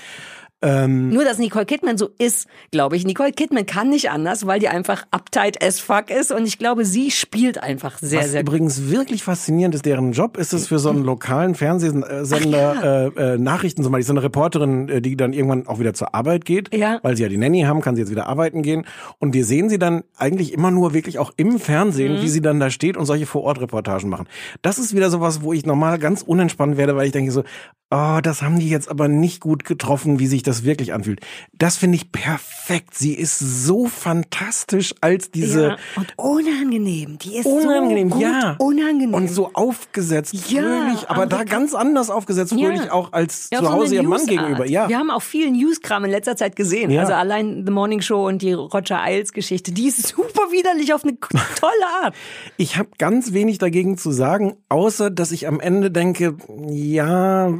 Ähm, 0.63 1.09
Nur, 1.09 1.23
dass 1.23 1.39
Nicole 1.39 1.65
Kidman 1.65 1.97
so 1.97 2.09
ist, 2.19 2.47
glaube 2.71 2.95
ich. 2.95 3.05
Nicole 3.05 3.31
Kidman 3.31 3.65
kann 3.65 3.89
nicht 3.89 4.11
anders, 4.11 4.45
weil 4.45 4.59
die 4.59 4.67
einfach 4.67 5.05
uptight 5.11 5.63
as 5.63 5.79
fuck 5.79 6.09
ist 6.11 6.31
und 6.31 6.45
ich 6.47 6.57
glaube, 6.59 6.85
sie 6.85 7.09
spielt 7.11 7.61
einfach 7.61 7.97
sehr, 7.99 8.19
was 8.21 8.31
sehr 8.31 8.43
gut. 8.43 8.49
übrigens 8.53 8.89
wirklich 8.91 9.23
faszinierend 9.23 9.73
ist, 9.75 9.85
deren 9.85 10.11
Job 10.11 10.37
ist 10.37 10.53
es 10.53 10.67
für 10.67 10.77
so 10.79 10.89
einen 10.89 11.03
lokalen 11.03 11.55
Fernsehsender 11.55 13.11
äh, 13.17 13.33
äh, 13.33 13.37
Nachrichten 13.37 13.83
zum 13.83 13.91
Beispiel. 13.91 14.05
So 14.07 14.13
eine 14.13 14.23
Reporterin, 14.23 14.89
äh, 14.89 15.01
die 15.01 15.15
dann 15.15 15.33
irgendwann 15.33 15.67
auch 15.67 15.79
wieder 15.79 15.93
zur 15.93 16.13
Arbeit 16.13 16.45
geht, 16.45 16.73
Ja. 16.75 16.99
weil 17.03 17.15
sie 17.17 17.23
ja 17.23 17.29
die 17.29 17.37
Nanny 17.37 17.61
haben, 17.61 17.81
kann 17.81 17.95
sie 17.95 18.01
jetzt 18.01 18.11
wieder 18.11 18.27
arbeiten 18.27 18.61
gehen. 18.61 18.85
Und 19.19 19.33
wir 19.33 19.45
sehen 19.45 19.69
sie 19.69 19.79
dann 19.79 20.03
eigentlich 20.17 20.53
immer 20.53 20.71
nur 20.71 20.93
wirklich 20.93 21.19
auch 21.19 21.31
im 21.37 21.59
Fernsehen, 21.59 22.17
Mhm. 22.17 22.21
wie 22.21 22.29
sie 22.29 22.41
dann 22.41 22.59
da 22.59 22.69
steht 22.69 22.97
und 22.97 23.05
solche 23.05 23.25
Vor-Ort-Reportagen 23.25 24.09
machen. 24.09 24.27
Das 24.61 24.77
ist 24.77 24.95
wieder 24.95 25.09
sowas, 25.09 25.41
wo 25.41 25.53
ich 25.53 25.65
normal 25.65 25.99
ganz 25.99 26.21
unentspannt 26.21 26.77
werde, 26.77 26.95
weil 26.95 27.05
ich 27.07 27.11
denke 27.11 27.31
so, 27.31 27.43
oh, 27.91 28.19
das 28.23 28.41
haben 28.41 28.57
die 28.57 28.69
jetzt 28.69 28.89
aber 28.89 29.07
nicht 29.07 29.41
gut 29.41 29.65
getroffen, 29.65 30.19
wie 30.19 30.27
sich 30.27 30.43
das 30.43 30.63
wirklich 30.63 30.93
anfühlt. 30.93 31.19
Das 31.53 31.77
finde 31.77 31.97
ich 31.97 32.11
perfekt. 32.11 32.95
Sie 32.95 33.13
ist 33.13 33.37
so 33.39 33.85
fantastisch 33.87 34.95
als 35.01 35.29
diese 35.29 35.61
ja, 35.61 35.77
und 35.97 36.13
unangenehm. 36.17 37.17
Die 37.19 37.37
ist 37.37 37.45
unangenehm, 37.45 38.09
so 38.09 38.15
gut 38.15 38.23
ja. 38.23 38.55
unangenehm. 38.59 39.13
Und 39.13 39.29
so 39.29 39.51
aufgesetzt, 39.53 40.33
Ja, 40.49 40.61
fröhlich, 40.61 41.09
aber 41.09 41.25
da 41.25 41.43
ganz 41.43 41.73
anders 41.73 42.09
aufgesetzt, 42.09 42.53
Ja. 42.53 42.69
fröhlich 42.69 42.91
auch 42.91 43.11
als 43.11 43.49
Ja, 43.51 43.59
zu 43.59 43.65
so 43.65 43.71
Hause 43.71 43.95
ihrem 43.95 44.07
Mann 44.07 44.25
gegenüber. 44.25 44.65
Ja. 44.65 44.87
Wir 44.87 44.97
haben 44.97 45.11
auch 45.11 45.21
viel 45.21 45.51
Newskram 45.51 46.05
in 46.05 46.11
letzter 46.11 46.37
Zeit 46.37 46.55
gesehen. 46.55 46.91
Ja. 46.91 47.01
Also 47.01 47.13
allein 47.13 47.65
The 47.65 47.71
Morning 47.71 48.01
Show 48.01 48.25
und 48.25 48.41
die 48.41 48.53
Roger 48.53 49.01
Ailes 49.01 49.33
Geschichte, 49.33 49.73
die 49.73 49.87
ist 49.87 50.07
super 50.07 50.51
widerlich 50.51 50.93
auf 50.93 51.03
eine 51.03 51.19
tolle 51.59 52.03
Art. 52.03 52.15
Ich 52.55 52.77
habe 52.77 52.89
ganz 52.97 53.33
wenig 53.33 53.57
dagegen 53.57 53.97
zu 53.97 54.11
sagen, 54.11 54.55
außer 54.69 55.09
dass 55.09 55.31
ich 55.31 55.47
am 55.47 55.59
Ende 55.59 55.91
denke, 55.91 56.37
ja, 56.69 57.51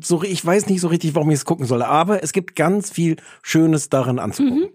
so 0.00 0.22
ich 0.22 0.44
weiß 0.44 0.66
nicht 0.66 0.80
so 0.80 0.88
richtig, 0.88 1.14
warum 1.14 1.30
ich 1.30 1.36
es 1.36 1.44
gucken 1.44 1.66
soll, 1.66 1.82
aber 1.82 2.22
es 2.22 2.32
gibt 2.32 2.56
ganz 2.56 2.90
viel 2.90 3.16
Schönes 3.42 3.88
darin 3.88 4.18
anzugucken. 4.18 4.68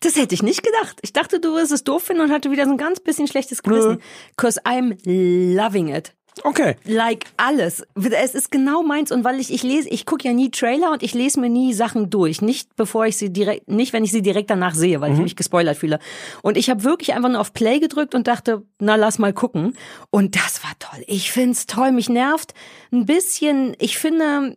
Das 0.00 0.16
hätte 0.16 0.34
ich 0.34 0.42
nicht 0.42 0.62
gedacht. 0.62 0.98
Ich 1.02 1.12
dachte, 1.12 1.40
du 1.40 1.54
wirst 1.54 1.72
es 1.72 1.82
doof 1.82 2.04
finden 2.04 2.22
und 2.22 2.30
hatte 2.30 2.50
wieder 2.50 2.64
so 2.64 2.70
ein 2.70 2.78
ganz 2.78 3.00
bisschen 3.00 3.26
schlechtes 3.26 3.62
Gewissen. 3.62 4.00
Cause 4.36 4.60
I'm 4.64 4.96
loving 5.04 5.88
it. 5.88 6.14
Okay. 6.42 6.76
Like 6.84 7.26
alles. 7.36 7.86
Es 7.94 8.34
ist 8.34 8.50
genau 8.50 8.82
meins 8.82 9.12
und 9.12 9.24
weil 9.24 9.38
ich 9.38 9.52
ich 9.52 9.62
lese, 9.62 9.88
ich 9.88 10.04
gucke 10.04 10.26
ja 10.26 10.34
nie 10.34 10.50
Trailer 10.50 10.90
und 10.90 11.02
ich 11.02 11.14
lese 11.14 11.40
mir 11.40 11.48
nie 11.48 11.72
Sachen 11.72 12.10
durch, 12.10 12.42
nicht 12.42 12.74
bevor 12.76 13.06
ich 13.06 13.16
sie 13.16 13.32
direkt, 13.32 13.68
nicht 13.68 13.92
wenn 13.92 14.04
ich 14.04 14.10
sie 14.10 14.22
direkt 14.22 14.50
danach 14.50 14.74
sehe, 14.74 15.00
weil 15.00 15.12
ich 15.12 15.18
mich 15.18 15.36
gespoilert 15.36 15.76
fühle. 15.76 16.00
Und 16.42 16.56
ich 16.56 16.70
habe 16.70 16.84
wirklich 16.84 17.14
einfach 17.14 17.28
nur 17.28 17.40
auf 17.40 17.52
Play 17.52 17.78
gedrückt 17.78 18.14
und 18.14 18.26
dachte, 18.26 18.62
na 18.80 18.96
lass 18.96 19.18
mal 19.18 19.32
gucken. 19.32 19.74
Und 20.10 20.34
das 20.36 20.62
war 20.64 20.72
toll. 20.78 21.04
Ich 21.06 21.30
find's 21.30 21.66
toll. 21.66 21.92
Mich 21.92 22.08
nervt 22.08 22.54
ein 22.92 23.06
bisschen. 23.06 23.76
Ich 23.78 23.98
finde 23.98 24.56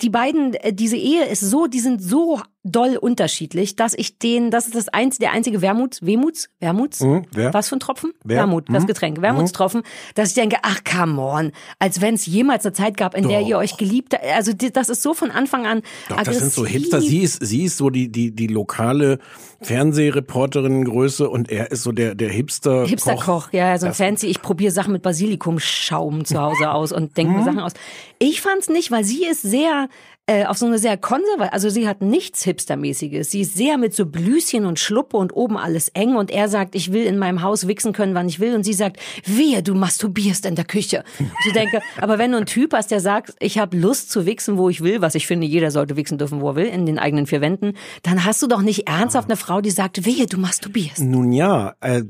die 0.00 0.10
beiden, 0.10 0.54
äh, 0.54 0.72
diese 0.72 0.96
Ehe 0.96 1.24
ist 1.24 1.40
so, 1.40 1.66
die 1.66 1.80
sind 1.80 2.02
so 2.02 2.40
doll 2.70 2.96
unterschiedlich, 2.96 3.76
dass 3.76 3.94
ich 3.94 4.18
den, 4.18 4.50
das 4.50 4.66
ist 4.66 4.74
das 4.74 4.88
einzige, 4.88 5.20
der 5.26 5.32
einzige 5.32 5.62
Wermuts, 5.62 6.02
Wehmuts, 6.04 6.48
Wermuts, 6.60 7.00
Mhm, 7.00 7.24
wer? 7.32 7.52
was 7.54 7.68
für 7.68 7.76
ein 7.76 7.80
Tropfen? 7.80 8.12
Wer? 8.24 8.38
Wermut, 8.38 8.64
das 8.70 8.82
Mhm. 8.84 8.86
Getränk, 8.88 9.20
Wermutstropfen, 9.22 9.82
dass 10.14 10.28
ich 10.30 10.34
denke, 10.34 10.56
ach 10.62 10.80
come 10.84 11.20
on, 11.20 11.52
als 11.78 12.00
wenn 12.00 12.14
es 12.14 12.26
jemals 12.26 12.64
eine 12.66 12.72
Zeit 12.72 12.96
gab, 12.96 13.14
in 13.14 13.28
der 13.28 13.40
Doch. 13.40 13.48
ihr 13.48 13.58
euch 13.58 13.76
geliebt 13.76 14.14
habt. 14.14 14.24
Also 14.24 14.52
das 14.52 14.88
ist 14.88 15.02
so 15.02 15.14
von 15.14 15.30
Anfang 15.30 15.66
an 15.66 15.82
Doch, 16.08 16.22
das 16.22 16.38
sind 16.38 16.52
so 16.52 16.62
aggressiv. 16.62 16.80
Hipster. 16.82 17.00
Sie 17.00 17.18
ist, 17.22 17.44
sie 17.46 17.64
ist 17.64 17.76
so 17.76 17.90
die, 17.90 18.10
die, 18.10 18.30
die 18.30 18.46
lokale 18.46 19.18
Fernsehreporterin-Größe 19.62 21.28
und 21.28 21.50
er 21.50 21.70
ist 21.70 21.82
so 21.82 21.92
der, 21.92 22.14
der 22.14 22.30
Hipster. 22.30 22.86
Hipsterkoch, 22.86 23.52
ja, 23.52 23.78
so 23.78 23.86
ein 23.86 23.90
Das- 23.90 23.98
fancy. 23.98 24.26
Ich 24.26 24.42
probiere 24.42 24.70
Sachen 24.72 24.92
mit 24.92 25.02
Basilikumschaum 25.02 26.24
zu 26.24 26.40
Hause 26.40 26.70
aus 26.70 26.92
und 26.92 27.16
denke 27.16 27.32
Mhm. 27.32 27.38
mir 27.38 27.44
Sachen 27.44 27.60
aus. 27.60 27.72
Ich 28.18 28.40
fand's 28.40 28.68
nicht, 28.68 28.90
weil 28.90 29.04
sie 29.04 29.24
ist 29.24 29.42
sehr 29.42 29.88
äh, 30.28 30.44
auf 30.44 30.58
so 30.58 30.66
eine 30.66 30.78
sehr 30.78 30.96
konservative, 30.98 31.54
also 31.54 31.70
sie 31.70 31.88
hat 31.88 32.02
nichts 32.02 32.44
Hipstermäßiges. 32.44 33.30
Sie 33.30 33.40
ist 33.40 33.56
sehr 33.56 33.78
mit 33.78 33.94
so 33.94 34.04
Blüschen 34.04 34.66
und 34.66 34.78
Schluppe 34.78 35.16
und 35.16 35.34
oben 35.34 35.56
alles 35.56 35.88
eng 35.88 36.16
und 36.16 36.30
er 36.30 36.48
sagt, 36.48 36.74
ich 36.74 36.92
will 36.92 37.04
in 37.04 37.16
meinem 37.16 37.42
Haus 37.42 37.66
wichsen 37.66 37.94
können, 37.94 38.14
wann 38.14 38.28
ich 38.28 38.38
will 38.38 38.54
und 38.54 38.62
sie 38.62 38.74
sagt, 38.74 38.98
wehe, 39.24 39.62
du 39.62 39.74
masturbierst 39.74 40.44
in 40.44 40.54
der 40.54 40.66
Küche. 40.66 41.02
Und 41.18 41.30
ich 41.46 41.52
denke, 41.54 41.80
aber 42.00 42.18
wenn 42.18 42.32
du 42.32 42.36
einen 42.36 42.46
Typ 42.46 42.74
hast, 42.74 42.90
der 42.90 43.00
sagt, 43.00 43.36
ich 43.40 43.58
habe 43.58 43.76
Lust 43.76 44.10
zu 44.10 44.26
wichsen, 44.26 44.58
wo 44.58 44.68
ich 44.68 44.82
will, 44.82 45.00
was 45.00 45.14
ich 45.14 45.26
finde, 45.26 45.46
jeder 45.46 45.70
sollte 45.70 45.96
wichsen 45.96 46.18
dürfen, 46.18 46.42
wo 46.42 46.50
er 46.50 46.56
will, 46.56 46.66
in 46.66 46.84
den 46.84 46.98
eigenen 46.98 47.26
vier 47.26 47.40
Wänden, 47.40 47.72
dann 48.02 48.26
hast 48.26 48.42
du 48.42 48.46
doch 48.48 48.60
nicht 48.60 48.86
ernsthaft 48.86 49.30
eine 49.30 49.36
Frau, 49.36 49.62
die 49.62 49.70
sagt, 49.70 50.04
wehe, 50.04 50.26
du 50.26 50.38
masturbierst. 50.38 51.00
Nun 51.00 51.32
ja, 51.32 51.74
äh, 51.80 52.02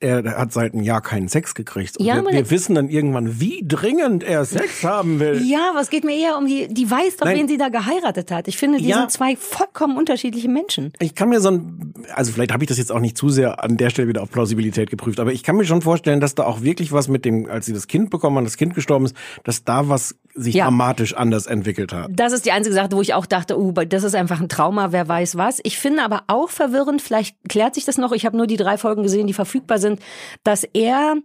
er 0.00 0.38
hat 0.38 0.54
seit 0.54 0.72
einem 0.72 0.84
Jahr 0.84 1.02
keinen 1.02 1.28
Sex 1.28 1.54
gekriegt. 1.54 1.98
Und 1.98 2.06
Ja, 2.06 2.22
wir, 2.22 2.32
wir 2.32 2.50
wissen 2.50 2.74
dann 2.74 2.88
irgendwann, 2.88 3.40
wie 3.40 3.62
dringend 3.62 4.24
er 4.24 4.46
Sex 4.46 4.84
haben 4.84 5.20
will. 5.20 5.42
Ja, 5.44 5.70
aber 5.70 5.80
es 5.80 5.90
geht 5.90 6.04
mir 6.04 6.16
eher 6.16 6.38
um 6.38 6.46
die, 6.46 6.68
die 6.68 6.90
weiß 6.90 7.18
doch, 7.18 7.26
Nein. 7.26 7.41
Wen 7.42 7.48
sie 7.48 7.58
da 7.58 7.68
geheiratet 7.68 8.30
hat. 8.30 8.48
Ich 8.48 8.56
finde, 8.56 8.78
die 8.78 8.88
Ja. 8.88 8.98
sind 8.98 9.10
zwei 9.10 9.36
vollkommen 9.36 9.96
unterschiedliche 9.96 10.48
Menschen. 10.48 10.92
Ich 11.00 11.14
kann 11.14 11.28
mir 11.28 11.40
so 11.40 11.50
ein, 11.50 11.92
also 12.14 12.32
vielleicht 12.32 12.52
habe 12.52 12.62
ich 12.64 12.68
das 12.68 12.78
jetzt 12.78 12.92
auch 12.92 13.00
nicht 13.00 13.16
zu 13.18 13.28
sehr 13.28 13.62
an 13.62 13.76
der 13.76 13.90
Stelle 13.90 14.08
wieder 14.08 14.22
auf 14.22 14.30
Plausibilität 14.30 14.90
geprüft, 14.90 15.18
aber 15.20 15.32
ich 15.32 15.42
kann 15.42 15.56
mir 15.56 15.64
schon 15.64 15.82
vorstellen, 15.82 16.20
dass 16.20 16.34
da 16.34 16.44
auch 16.44 16.62
wirklich 16.62 16.92
was 16.92 17.08
mit 17.08 17.24
dem, 17.24 17.50
als 17.50 17.66
sie 17.66 17.72
das 17.72 17.86
Kind 17.88 18.10
bekommen 18.10 18.36
haben, 18.36 18.44
das 18.44 18.56
Kind 18.56 18.74
gestorben 18.74 19.04
ist, 19.06 19.16
dass 19.44 19.64
da 19.64 19.88
was 19.88 20.14
sich 20.34 20.54
Ja. 20.54 20.64
dramatisch 20.64 21.14
anders 21.14 21.46
entwickelt 21.46 21.92
hat. 21.92 22.08
Das 22.10 22.32
ist 22.32 22.46
die 22.46 22.52
einzige 22.52 22.74
Sache, 22.74 22.88
wo 22.92 23.00
ich 23.02 23.12
auch 23.14 23.26
dachte, 23.26 23.58
uh, 23.58 23.72
das 23.72 24.04
ist 24.04 24.14
einfach 24.14 24.40
ein 24.40 24.48
Trauma, 24.48 24.92
wer 24.92 25.06
weiß 25.08 25.36
was. 25.36 25.60
Ich 25.64 25.78
finde 25.78 26.02
aber 26.04 26.22
auch 26.28 26.48
verwirrend, 26.50 27.02
vielleicht 27.02 27.36
klärt 27.48 27.74
sich 27.74 27.84
das 27.84 27.98
noch, 27.98 28.12
ich 28.12 28.24
habe 28.24 28.36
nur 28.36 28.46
die 28.46 28.56
drei 28.56 28.78
Folgen 28.78 29.02
gesehen, 29.02 29.26
die 29.26 29.34
verfügbar 29.34 29.78
sind, 29.78 30.00
dass 30.44 30.64
er 30.64 31.16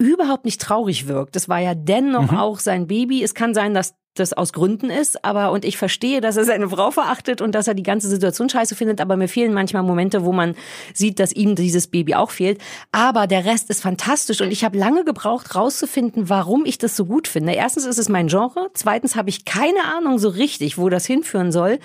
überhaupt 0.00 0.46
nicht 0.46 0.60
traurig 0.60 1.06
wirkt. 1.06 1.36
Das 1.36 1.48
war 1.48 1.58
ja 1.60 1.74
dennoch 1.74 2.32
Mhm. 2.32 2.38
auch 2.38 2.58
sein 2.58 2.86
Baby. 2.86 3.22
Es 3.22 3.34
kann 3.34 3.52
sein, 3.54 3.74
dass 3.74 3.94
das 4.14 4.32
aus 4.32 4.52
Gründen 4.52 4.90
ist, 4.90 5.24
aber 5.24 5.52
und 5.52 5.64
ich 5.64 5.76
verstehe, 5.76 6.20
dass 6.20 6.36
er 6.36 6.44
seine 6.44 6.68
Frau 6.68 6.90
verachtet 6.90 7.40
und 7.40 7.54
dass 7.54 7.68
er 7.68 7.74
die 7.74 7.84
ganze 7.84 8.08
Situation 8.08 8.48
scheiße 8.48 8.74
findet, 8.74 9.00
aber 9.00 9.16
mir 9.16 9.28
fehlen 9.28 9.54
manchmal 9.54 9.84
Momente, 9.84 10.24
wo 10.24 10.32
man 10.32 10.56
sieht, 10.92 11.20
dass 11.20 11.32
ihm 11.32 11.54
dieses 11.54 11.86
Baby 11.86 12.16
auch 12.16 12.32
fehlt. 12.32 12.60
Aber 12.90 13.28
der 13.28 13.44
Rest 13.44 13.70
ist 13.70 13.82
fantastisch 13.82 14.40
und 14.40 14.50
ich 14.50 14.64
habe 14.64 14.76
lange 14.76 15.04
gebraucht, 15.04 15.54
rauszufinden, 15.54 16.28
warum 16.28 16.64
ich 16.66 16.76
das 16.78 16.96
so 16.96 17.04
gut 17.04 17.28
finde. 17.28 17.52
Erstens 17.52 17.84
ist 17.86 17.98
es 17.98 18.08
mein 18.08 18.26
Genre, 18.26 18.68
zweitens 18.74 19.14
habe 19.14 19.28
ich 19.28 19.44
keine 19.44 19.84
Ahnung 19.96 20.18
so 20.18 20.28
richtig, 20.28 20.76
wo 20.76 20.88
das 20.88 21.06
hinführen 21.06 21.52
soll. 21.52 21.78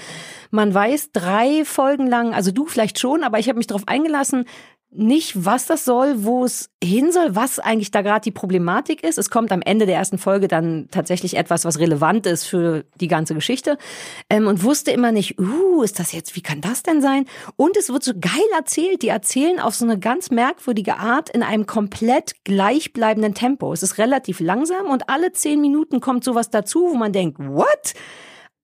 Man 0.49 0.73
weiß 0.73 1.11
drei 1.13 1.63
Folgen 1.63 2.07
lang, 2.07 2.33
also 2.33 2.51
du 2.51 2.65
vielleicht 2.65 2.97
schon, 2.97 3.23
aber 3.23 3.37
ich 3.37 3.49
habe 3.49 3.57
mich 3.57 3.67
darauf 3.67 3.87
eingelassen, 3.87 4.45
nicht, 4.91 5.45
was 5.45 5.65
das 5.65 5.83
soll, 5.83 6.23
wo 6.23 6.45
es 6.45 6.69
hin 6.81 7.11
soll, 7.11 7.35
was 7.35 7.59
eigentlich 7.59 7.91
da 7.91 8.01
gerade 8.01 8.23
die 8.23 8.31
Problematik 8.31 9.03
ist. 9.03 9.17
Es 9.17 9.29
kommt 9.29 9.51
am 9.51 9.61
Ende 9.61 9.85
der 9.85 9.95
ersten 9.95 10.17
Folge 10.17 10.47
dann 10.47 10.87
tatsächlich 10.89 11.35
etwas, 11.35 11.65
was 11.65 11.79
relevant 11.79 12.25
ist 12.25 12.45
für 12.45 12.85
die 12.99 13.07
ganze 13.07 13.33
Geschichte. 13.33 13.77
Ähm, 14.29 14.47
und 14.47 14.63
wusste 14.63 14.91
immer 14.91 15.11
nicht, 15.11 15.39
uh, 15.39 15.83
ist 15.83 15.99
das 15.99 16.13
jetzt, 16.13 16.35
wie 16.35 16.41
kann 16.41 16.61
das 16.61 16.83
denn 16.83 17.01
sein? 17.01 17.25
Und 17.57 17.75
es 17.77 17.91
wird 17.91 18.03
so 18.03 18.13
geil 18.13 18.31
erzählt. 18.55 19.01
Die 19.01 19.09
erzählen 19.09 19.59
auf 19.59 19.75
so 19.75 19.85
eine 19.85 19.99
ganz 19.99 20.31
merkwürdige 20.31 20.97
Art 20.97 21.29
in 21.29 21.43
einem 21.43 21.65
komplett 21.65 22.43
gleichbleibenden 22.45 23.33
Tempo. 23.33 23.73
Es 23.73 23.83
ist 23.83 23.97
relativ 23.97 24.39
langsam 24.39 24.87
und 24.87 25.09
alle 25.09 25.33
zehn 25.33 25.59
Minuten 25.59 25.99
kommt 25.99 26.23
sowas 26.23 26.49
dazu, 26.49 26.89
wo 26.91 26.95
man 26.95 27.11
denkt, 27.11 27.39
what? 27.39 27.93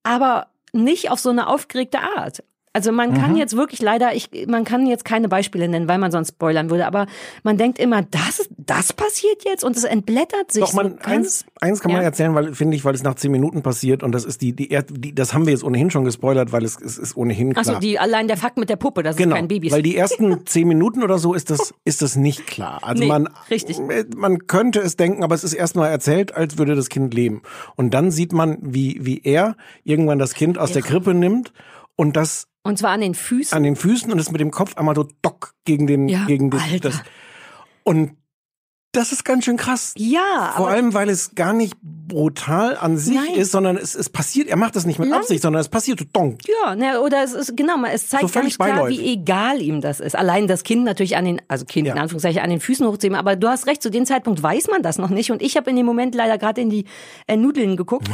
Aber 0.03 0.47
nicht 0.71 1.11
auf 1.11 1.19
so 1.19 1.29
eine 1.29 1.47
aufgeregte 1.47 1.99
Art. 1.99 2.43
Also 2.73 2.93
man 2.93 3.13
kann 3.13 3.31
Mhm. 3.31 3.37
jetzt 3.37 3.57
wirklich 3.57 3.81
leider, 3.81 4.15
ich, 4.15 4.29
man 4.47 4.63
kann 4.63 4.87
jetzt 4.87 5.03
keine 5.03 5.27
Beispiele 5.27 5.67
nennen, 5.67 5.89
weil 5.89 5.97
man 5.97 6.09
sonst 6.11 6.29
spoilern 6.29 6.69
würde, 6.69 6.87
aber 6.87 7.05
man 7.43 7.57
denkt 7.57 7.79
immer, 7.79 8.01
das, 8.03 8.47
das 8.57 8.93
passiert 8.93 9.43
jetzt 9.43 9.65
und 9.65 9.75
es 9.75 9.83
entblättert 9.83 10.51
sich 10.53 10.61
Doch, 10.63 10.71
man, 10.73 10.91
so 10.91 10.97
eins, 11.03 11.45
eins 11.59 11.81
kann 11.81 11.91
man 11.91 11.99
Ja. 12.01 12.05
erzählen, 12.05 12.33
weil, 12.33 12.53
finde 12.53 12.77
ich, 12.77 12.85
weil 12.85 12.95
es 12.95 13.03
nach 13.03 13.15
zehn 13.15 13.31
Minuten 13.31 13.61
passiert 13.61 14.03
und 14.03 14.13
das 14.13 14.23
ist 14.23 14.41
die, 14.41 14.53
die, 14.55 14.69
die 14.89 15.13
das 15.13 15.33
haben 15.33 15.45
wir 15.45 15.51
jetzt 15.51 15.65
ohnehin 15.65 15.91
schon 15.91 16.05
gespoilert, 16.05 16.53
weil 16.53 16.63
es, 16.63 16.79
es 16.81 16.97
ist 16.97 17.17
ohnehin 17.17 17.53
klar. 17.53 17.67
Achso, 17.67 17.79
die, 17.79 17.99
allein 17.99 18.29
der 18.29 18.37
Fakt 18.37 18.57
mit 18.57 18.69
der 18.69 18.77
Puppe, 18.77 19.03
dass 19.03 19.17
Genau, 19.17 19.35
es 19.35 19.39
kein 19.39 19.47
Baby 19.49 19.67
ist. 19.67 19.73
weil 19.73 19.81
die 19.83 19.97
ersten 19.97 20.45
zehn 20.45 20.67
Minuten 20.67 21.03
oder 21.03 21.17
so 21.17 21.33
ist 21.33 21.49
das, 21.49 21.73
ist 21.83 22.01
das 22.01 22.15
nicht 22.15 22.47
klar. 22.47 22.79
Also 22.83 23.03
Nee, 23.03 23.09
man, 23.09 23.27
richtig. 23.49 23.79
man 24.15 24.47
könnte 24.47 24.79
es 24.79 24.95
denken, 24.95 25.25
aber 25.25 25.35
es 25.35 25.43
ist 25.43 25.53
erstmal 25.53 25.89
erzählt, 25.89 26.33
als 26.35 26.57
würde 26.57 26.75
das 26.75 26.87
Kind 26.87 27.13
leben. 27.13 27.41
Und 27.75 27.93
dann 27.93 28.11
sieht 28.11 28.31
man, 28.31 28.57
wie, 28.61 28.99
wie 29.01 29.19
er 29.25 29.57
irgendwann 29.83 30.19
das 30.19 30.33
Kind 30.35 30.57
aus 30.57 30.71
der 30.71 30.83
Krippe 30.83 31.13
nimmt 31.13 31.51
und 31.97 32.15
das 32.15 32.47
Und 32.63 32.77
zwar 32.77 32.91
an 32.91 33.01
den 33.01 33.15
Füßen. 33.15 33.55
an 33.55 33.63
den 33.63 33.75
Füßen 33.75 34.11
und 34.11 34.19
es 34.19 34.31
mit 34.31 34.39
dem 34.41 34.51
Kopf 34.51 34.77
einmal 34.77 34.95
so 34.95 35.07
dock 35.21 35.53
gegen 35.65 35.87
den, 35.87 36.07
Ja, 36.09 36.25
gegen 36.25 36.49
den, 36.51 36.59
Alter. 36.59 36.89
das. 36.89 37.03
Und 37.83 38.17
das 38.93 39.11
ist 39.11 39.23
ganz 39.23 39.45
schön 39.45 39.57
krass. 39.57 39.93
ja, 39.97 40.53
Vor 40.57 40.67
allem, 40.69 40.93
weil 40.93 41.09
es 41.09 41.33
gar 41.35 41.53
nicht 41.53 41.75
brutal 41.81 42.75
an 42.75 42.97
sich 42.97 43.15
Nein. 43.15 43.35
ist, 43.35 43.51
sondern 43.53 43.77
es, 43.77 43.95
es 43.95 44.09
passiert, 44.09 44.49
er 44.49 44.57
macht 44.57 44.75
das 44.75 44.85
nicht 44.85 44.99
mit 44.99 45.09
Nein. 45.09 45.19
Absicht, 45.19 45.41
sondern 45.41 45.61
es 45.61 45.69
passiert 45.69 45.99
so 45.99 46.05
donk. 46.11 46.39
Ja, 46.65 46.75
ne, 46.75 46.99
oder 46.99 47.23
es 47.23 47.31
ist, 47.31 47.55
genau, 47.55 47.75
es 47.85 48.09
zeigt 48.09 48.27
So 48.27 48.39
nicht 48.41 48.57
klar, 48.59 48.69
beiläufig. 48.69 48.99
wie 48.99 49.13
egal 49.13 49.61
ihm 49.61 49.79
das 49.79 50.01
ist. 50.01 50.15
Allein 50.15 50.47
das 50.47 50.63
Kind 50.63 50.83
natürlich 50.83 51.15
an 51.15 51.23
den, 51.23 51.41
also 51.47 51.63
Kind 51.63 51.87
in 51.87 51.95
Ja. 51.95 52.01
Anführungszeichen, 52.01 52.41
an 52.41 52.49
den 52.49 52.59
Füßen 52.59 52.85
hochzuheben. 52.85 53.17
Aber 53.17 53.37
du 53.37 53.47
hast 53.47 53.65
recht, 53.65 53.81
zu 53.81 53.89
dem 53.91 54.05
Zeitpunkt 54.05 54.43
weiß 54.43 54.67
man 54.67 54.83
das 54.83 54.97
noch 54.97 55.09
nicht. 55.09 55.31
Und 55.31 55.41
ich 55.41 55.55
habe 55.55 55.69
in 55.69 55.77
dem 55.77 55.85
Moment 55.85 56.13
leider 56.13 56.37
gerade 56.37 56.59
in 56.59 56.69
die 56.69 56.83
äh, 57.27 57.37
Nudeln 57.37 57.77
geguckt. 57.77 58.09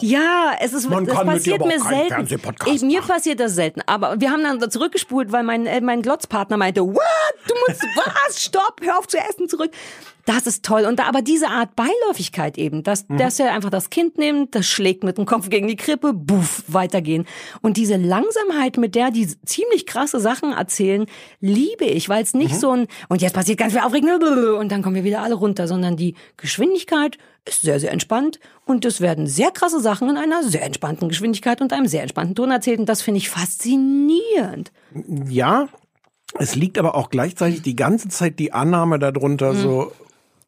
Ja, 0.00 0.52
es 0.60 0.72
ist, 0.72 0.86
Oh. 0.86 0.90
Man 0.90 1.04
das 1.06 1.16
passiert 1.22 1.64
mir 1.66 1.80
selten. 1.80 2.26
Ich, 2.66 2.82
mir 2.82 3.00
machen. 3.00 3.08
passiert 3.10 3.40
das 3.40 3.54
selten. 3.54 3.80
Aber 3.86 4.20
wir 4.20 4.30
haben 4.30 4.42
dann 4.42 4.70
zurückgespult, 4.70 5.32
weil 5.32 5.42
mein, 5.44 5.66
äh, 5.66 5.80
mein 5.82 6.00
Glotzpartner 6.02 6.56
meinte, 6.56 6.82
what? 6.82 7.02
Du 7.46 7.54
musst, 7.68 7.82
was? 8.26 8.42
Stopp, 8.42 8.80
hör 8.82 8.98
auf 8.98 9.06
zu 9.06 9.18
essen, 9.18 9.48
zurück. 9.48 9.70
Das 10.26 10.46
ist 10.46 10.64
toll. 10.64 10.84
Und 10.86 10.98
da, 10.98 11.04
aber 11.04 11.20
diese 11.20 11.48
Art 11.48 11.76
Beiläufigkeit 11.76 12.56
eben, 12.56 12.82
dass, 12.82 13.06
Mhm. 13.08 13.18
dass 13.18 13.38
er 13.38 13.52
einfach 13.52 13.68
das 13.68 13.90
Kind 13.90 14.16
nimmt, 14.16 14.54
das 14.54 14.66
schlägt 14.66 15.04
mit 15.04 15.18
dem 15.18 15.26
Kopf 15.26 15.50
gegen 15.50 15.68
die 15.68 15.76
Krippe, 15.76 16.14
buff, 16.14 16.64
weitergehen. 16.66 17.26
Und 17.60 17.76
diese 17.76 17.96
Langsamkeit, 17.96 18.78
mit 18.78 18.94
der 18.94 19.10
die 19.10 19.26
ziemlich 19.44 19.84
krasse 19.84 20.20
Sachen 20.20 20.52
erzählen, 20.52 21.04
liebe 21.40 21.84
ich, 21.84 22.08
weil 22.08 22.22
es 22.22 22.32
Mhm. 22.32 22.40
nicht 22.40 22.56
so 22.58 22.70
ein, 22.70 22.86
und 23.10 23.20
jetzt 23.20 23.34
passiert 23.34 23.58
ganz 23.58 23.74
viel 23.74 23.82
Aufregend, 23.82 24.22
und 24.24 24.72
dann 24.72 24.80
kommen 24.82 24.94
wir 24.96 25.04
wieder 25.04 25.20
alle 25.22 25.34
runter, 25.34 25.68
sondern 25.68 25.96
die 25.96 26.14
Geschwindigkeit 26.38 27.18
ist 27.46 27.60
sehr, 27.60 27.78
sehr 27.78 27.92
entspannt 27.92 28.40
und 28.64 28.86
es 28.86 29.02
werden 29.02 29.26
sehr 29.26 29.50
krasse 29.50 29.80
Sachen 29.80 30.08
in 30.08 30.16
einer 30.16 30.42
sehr 30.42 30.62
entspannten 30.62 31.10
Geschwindigkeit 31.10 31.60
und 31.60 31.74
einem 31.74 31.86
sehr 31.86 32.00
entspannten 32.00 32.34
Ton 32.34 32.50
erzählt 32.50 32.78
und 32.80 32.88
das 32.88 33.02
finde 33.02 33.18
ich 33.18 33.28
faszinierend. 33.28 34.72
Ja, 35.28 35.68
es 36.38 36.54
liegt 36.54 36.78
aber 36.78 36.94
auch 36.94 37.10
gleichzeitig 37.10 37.60
die 37.60 37.76
ganze 37.76 38.08
Zeit 38.08 38.38
die 38.38 38.52
Annahme 38.52 38.98
darunter 38.98 39.52
Mhm. 39.52 39.58
so. 39.58 39.92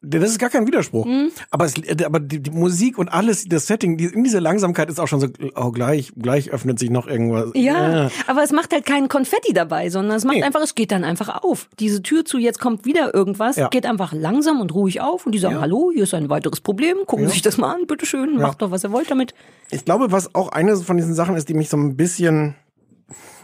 Das 0.09 0.29
ist 0.31 0.39
gar 0.39 0.49
kein 0.49 0.65
Widerspruch. 0.67 1.07
Aber, 1.51 1.65
es, 1.65 1.73
aber 2.05 2.19
die, 2.19 2.39
die 2.39 2.51
Musik 2.51 2.97
und 2.97 3.09
alles, 3.09 3.45
das 3.45 3.67
Setting, 3.67 3.97
die, 3.97 4.05
in 4.05 4.23
dieser 4.23 4.41
Langsamkeit 4.41 4.89
ist 4.89 4.99
auch 4.99 5.07
schon 5.07 5.19
so, 5.19 5.27
oh, 5.55 5.71
gleich, 5.71 6.11
gleich 6.15 6.49
öffnet 6.51 6.79
sich 6.79 6.89
noch 6.89 7.07
irgendwas. 7.07 7.51
Ja, 7.55 8.05
Äh. 8.05 8.09
aber 8.27 8.43
es 8.43 8.51
macht 8.51 8.71
halt 8.73 8.85
keinen 8.85 9.07
Konfetti 9.09 9.53
dabei, 9.53 9.89
sondern 9.89 10.15
es 10.17 10.23
macht 10.25 10.37
Nee. 10.37 10.43
einfach, 10.43 10.61
es 10.61 10.75
geht 10.75 10.91
dann 10.91 11.03
einfach 11.03 11.43
auf. 11.43 11.67
Diese 11.79 12.01
Tür 12.01 12.25
zu, 12.25 12.37
jetzt 12.37 12.59
kommt 12.59 12.85
wieder 12.85 13.13
irgendwas, 13.13 13.55
Ja. 13.57 13.67
geht 13.69 13.85
einfach 13.85 14.13
langsam 14.13 14.61
und 14.61 14.73
ruhig 14.73 15.01
auf 15.01 15.25
und 15.25 15.33
die 15.33 15.39
sagen, 15.39 15.55
Ja. 15.55 15.61
hallo, 15.61 15.91
hier 15.93 16.03
ist 16.03 16.13
ein 16.13 16.29
weiteres 16.29 16.61
Problem, 16.61 16.97
gucken 17.05 17.27
Sie 17.27 17.33
sich 17.33 17.41
das 17.41 17.57
mal 17.57 17.73
an, 17.73 17.87
bitteschön, 17.87 18.35
Ja. 18.35 18.47
macht 18.47 18.61
doch, 18.61 18.71
was 18.71 18.83
ihr 18.83 18.91
wollt 18.91 19.11
damit. 19.11 19.33
Ich 19.71 19.83
glaube, 19.85 20.11
was 20.11 20.33
auch 20.35 20.49
eine 20.49 20.77
von 20.77 20.97
diesen 20.97 21.13
Sachen 21.13 21.35
ist, 21.35 21.49
die 21.49 21.53
mich 21.53 21.69
so 21.69 21.77
ein 21.77 21.97
bisschen 21.97 22.55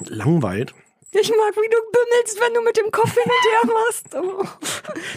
langweilt. 0.07 0.73
Ich 1.15 1.29
mag, 1.29 1.55
wie 1.55 1.69
du 1.69 1.77
bimmelst, 1.91 2.39
wenn 2.41 2.53
du 2.53 2.61
mit 2.61 2.75
dem 2.77 2.91
Kopf 2.91 3.13
hin 3.13 3.23
und 3.23 3.51
her 3.51 3.73
machst. 3.73 4.15
Oh. 4.15 4.45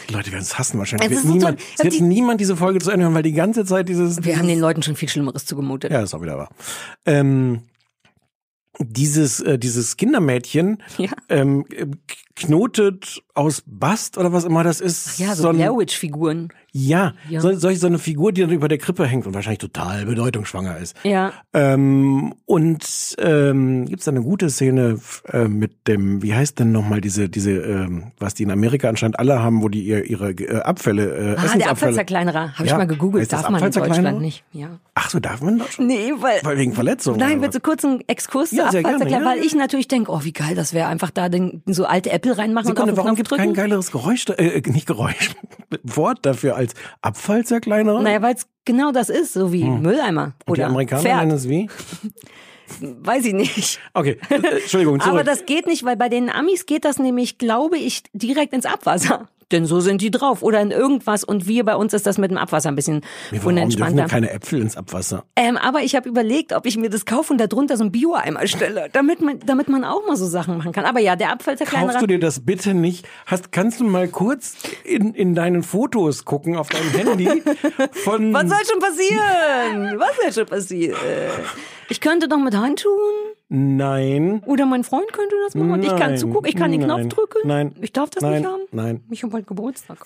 Die 0.09 0.13
Leute 0.13 0.31
werden 0.33 0.43
es 0.43 0.59
hassen 0.59 0.79
wahrscheinlich. 0.79 1.11
Es 1.11 1.17
Wird 1.17 1.27
so 1.27 1.33
niemand, 1.33 1.59
toll. 1.59 1.69
es 1.79 1.85
wird 1.85 1.95
Die- 1.95 2.01
niemand 2.03 2.41
diese 2.41 2.57
Folge 2.57 2.79
zu 2.81 2.91
Ende 2.91 3.05
hören, 3.07 3.15
weil 3.15 3.23
die 3.23 3.33
ganze 3.33 3.65
Zeit 3.65 3.89
dieses. 3.89 4.23
Wir 4.25 4.37
haben 4.39 4.47
den 4.49 4.61
Leuten 4.61 4.83
schon 4.83 4.95
viel 4.97 5.09
Schlimmeres 5.09 5.47
zugemutet. 5.47 5.91
Ja, 5.91 6.03
ist 6.03 6.15
auch 6.15 6.23
wieder 6.23 6.37
wahr. 6.39 6.51
Ähm, 7.07 7.63
dieses, 8.79 9.41
äh, 9.41 9.59
dieses 9.59 9.97
Kindermädchen 9.97 10.83
Ja. 10.99 11.09
ähm, 11.31 11.65
äh, 11.75 11.87
geknotet 12.35 13.23
aus 13.33 13.63
Bast 13.65 14.19
oder 14.19 14.35
was 14.35 14.45
immer 14.45 14.65
das 14.65 14.81
ist. 14.83 15.19
Ja, 15.19 15.35
so, 15.35 15.49
ein- 15.49 15.57
Blair 15.57 15.73
Witch-Figuren. 15.77 16.53
Ja, 16.79 17.15
Ja. 17.31 17.41
So, 17.41 17.55
solch 17.55 17.81
so 17.81 17.87
eine 17.87 17.99
Figur, 17.99 18.33
die 18.33 18.43
dann 18.43 18.51
über 18.51 18.69
der 18.69 18.77
Krippe 18.77 19.07
hängt 19.07 19.27
und 19.27 19.33
wahrscheinlich 19.35 19.61
total 19.61 20.05
bedeutungsschwanger 20.05 20.77
ist. 20.77 20.95
Ja. 21.05 21.33
Ähm, 21.55 22.35
und 22.45 23.17
ähm, 23.19 23.87
gibt 23.87 24.01
es 24.01 24.05
da 24.05 24.11
eine 24.11 24.21
gute 24.21 24.51
Szene 24.51 24.99
äh, 25.33 25.49
mit 25.49 25.89
dem, 25.89 26.23
wie 26.23 26.35
heißt 26.35 26.59
denn 26.59 26.73
nochmal 26.73 27.01
diese, 27.01 27.31
diese, 27.31 27.53
ähm, 27.53 28.13
was 28.19 28.35
die 28.35 28.43
in 28.43 28.51
Amerika 28.51 28.91
anscheinend 28.91 29.19
alle 29.19 29.43
haben, 29.43 29.63
wo 29.63 29.71
die 29.71 29.83
ihr, 29.85 30.05
ihre 30.05 30.33
äh, 30.33 30.61
Abfälle, 30.61 31.35
äh, 31.35 31.37
Ah, 31.39 31.57
der 31.57 31.71
Abfallzerkleinerer. 31.71 32.53
Habe 32.55 32.65
ich 32.65 32.71
Ja. 32.71 32.77
mal 32.77 32.87
gegoogelt. 32.87 33.33
Darf 33.33 33.49
man 33.49 33.63
in? 33.63 33.71
Deutschland 33.71 34.21
nicht. 34.21 34.45
Ja. 34.53 34.79
Ach 34.95 35.09
so, 35.09 35.19
darf 35.19 35.41
man 35.41 35.59
das 35.59 35.75
schon? 35.75 35.87
Nee, 35.87 36.13
weil. 36.19 36.41
Weil 36.43 36.59
wegen 36.59 36.73
Verletzungen. 36.73 37.19
Nein, 37.19 37.41
was? 37.41 37.55
so 37.55 37.61
kurzen 37.61 38.03
Exkurs 38.07 38.51
Ja, 38.51 38.67
zu 38.67 38.73
sehr 38.73 38.83
gerne, 38.83 38.97
Abfallzerkleinerer, 38.97 39.35
ja, 39.35 39.39
weil 39.41 39.47
ich 39.47 39.55
natürlich 39.55 39.89
denke, 39.89 40.11
oh, 40.13 40.21
wie 40.25 40.33
geil 40.33 40.55
das 40.55 40.75
wäre, 40.75 40.89
einfach 40.89 41.11
da 41.11 41.29
den, 41.29 41.63
so 41.67 41.85
alte 41.87 42.11
Äpfel 42.11 42.33
reinmachen 42.33 42.67
Sekunde, 42.67 42.93
und 42.93 42.99
auf 42.99 43.05
den 43.05 43.05
warum 43.05 43.17
gibt 43.17 43.31
kein 43.31 43.55
geileres 43.55 43.91
Geräusch, 43.93 44.27
äh, 44.37 44.61
nicht 44.67 44.87
Geräusch, 44.87 45.35
Wort 45.83 46.25
dafür 46.27 46.57
als 46.57 46.66
Abfallzerkleinerer? 47.03 48.03
Naja, 48.03 48.23
weil 48.23 48.35
es 48.35 48.47
genau 48.65 48.93
das 48.93 49.09
ist, 49.09 49.33
so 49.33 49.53
wie 49.53 49.65
Mülleimer 49.65 50.35
Und 50.47 50.59
die 50.59 50.63
oder 50.63 50.67
Amerikaner 50.71 51.03
Pferd. 51.03 51.21
nennen 51.21 51.33
es 51.33 51.49
wie? 51.49 51.69
Weiß 52.81 53.25
ich 53.25 53.33
nicht. 53.35 53.81
Okay, 53.95 54.19
Entschuldigung, 54.29 55.01
zurück. 55.01 55.13
Aber 55.13 55.25
das 55.25 55.47
geht 55.47 55.67
nicht, 55.67 55.85
weil 55.85 55.97
bei 55.97 56.09
den 56.09 56.31
Amis 56.31 56.67
geht 56.67 56.85
das 56.85 56.99
nämlich, 56.99 57.39
glaube 57.39 57.79
ich, 57.79 58.03
direkt 58.13 58.53
ins 58.53 58.67
Abwasser. 58.67 59.29
Denn 59.53 59.65
so 59.65 59.79
sind 59.79 60.01
die 60.03 60.11
drauf. 60.11 60.43
Oder 60.43 60.61
in 60.61 60.73
irgendwas. 60.73 61.23
Und 61.23 61.47
wir 61.47 61.65
bei 61.65 61.77
uns 61.77 61.95
ist 61.95 62.05
das 62.05 62.19
mit 62.19 62.33
dem 62.33 62.37
Abwasser 62.37 62.69
ein 62.69 62.75
bisschen 62.75 62.97
Nee, 63.31 63.39
warum 63.39 63.51
unentspannter. 63.53 63.95
denn 64.03 64.09
keine 64.09 64.31
Äpfel 64.33 64.61
ins 64.61 64.77
Abwasser? 64.77 65.23
Ähm, 65.37 65.57
aber 65.57 65.83
ich 65.83 65.95
habe 65.95 66.09
überlegt, 66.09 66.53
ob 66.53 66.67
ich 66.67 66.77
mir 66.77 66.91
das 66.91 67.05
kaufe 67.07 67.33
und 67.33 67.39
da 67.39 67.47
drunter 67.47 67.77
so 67.77 67.85
ein 67.85 67.93
Bio-Eimer 67.93 68.45
stelle, 68.49 68.89
damit 68.93 69.21
man, 69.21 69.39
damit 69.47 69.69
man 69.69 69.85
auch 69.85 70.05
mal 70.05 70.17
so 70.17 70.27
Sachen 70.27 70.59
machen 70.59 70.73
kann. 70.73 70.85
Aber 70.85 70.99
ja, 70.99 71.15
der 71.15 71.31
Abfallzerkleinerer. 71.31 71.91
Kaufst 71.93 72.03
du 72.03 72.09
dir 72.09 72.19
das 72.19 72.45
bitte 72.45 72.75
nicht? 72.75 73.07
Hast, 73.27 73.53
kannst 73.53 73.79
du 73.79 73.85
mal 73.85 74.09
kurz 74.09 74.55
in, 74.83 75.15
in 75.15 75.37
deinen 75.37 75.63
Fotos 75.63 76.25
gucken 76.25 76.57
auf 76.57 76.69
deinem 76.69 76.91
Handy 76.91 77.29
von. 78.03 78.35
Was 78.35 78.49
soll 78.49 78.59
schon 78.69 78.81
passieren? 78.81 80.01
Was 80.01 80.17
soll 80.21 80.33
schon 80.33 80.47
passieren? 80.51 80.97
Ich 81.89 82.01
könnte 82.01 82.29
doch 82.29 82.39
mit 82.39 82.57
Handschuhen. 82.57 83.15
Nein. 83.49 84.43
Oder 84.47 84.67
mein 84.67 84.83
Freund 84.85 85.13
könnte 85.13 85.35
das 85.45 85.55
machen 85.55 85.71
und 85.71 85.83
ich 85.83 85.91
kann 85.91 86.11
Nein. 86.11 86.19
zugucken. 86.19 86.49
Ich 86.49 86.57
kann 86.57 86.73
den 86.73 86.83
Knopf 86.83 86.99
Nein. 87.01 87.09
drücken. 87.09 87.39
Nein. 87.45 87.75
Ich 87.81 87.93
darf 87.93 88.11
das 88.11 88.23
Nein. 88.23 88.41
nicht 88.43 88.47
haben. 88.47 88.63
Nein. 88.73 89.05
Ich 89.11 89.23
habe 89.23 89.33
bald 89.33 89.47
Geburtstag. 89.47 90.05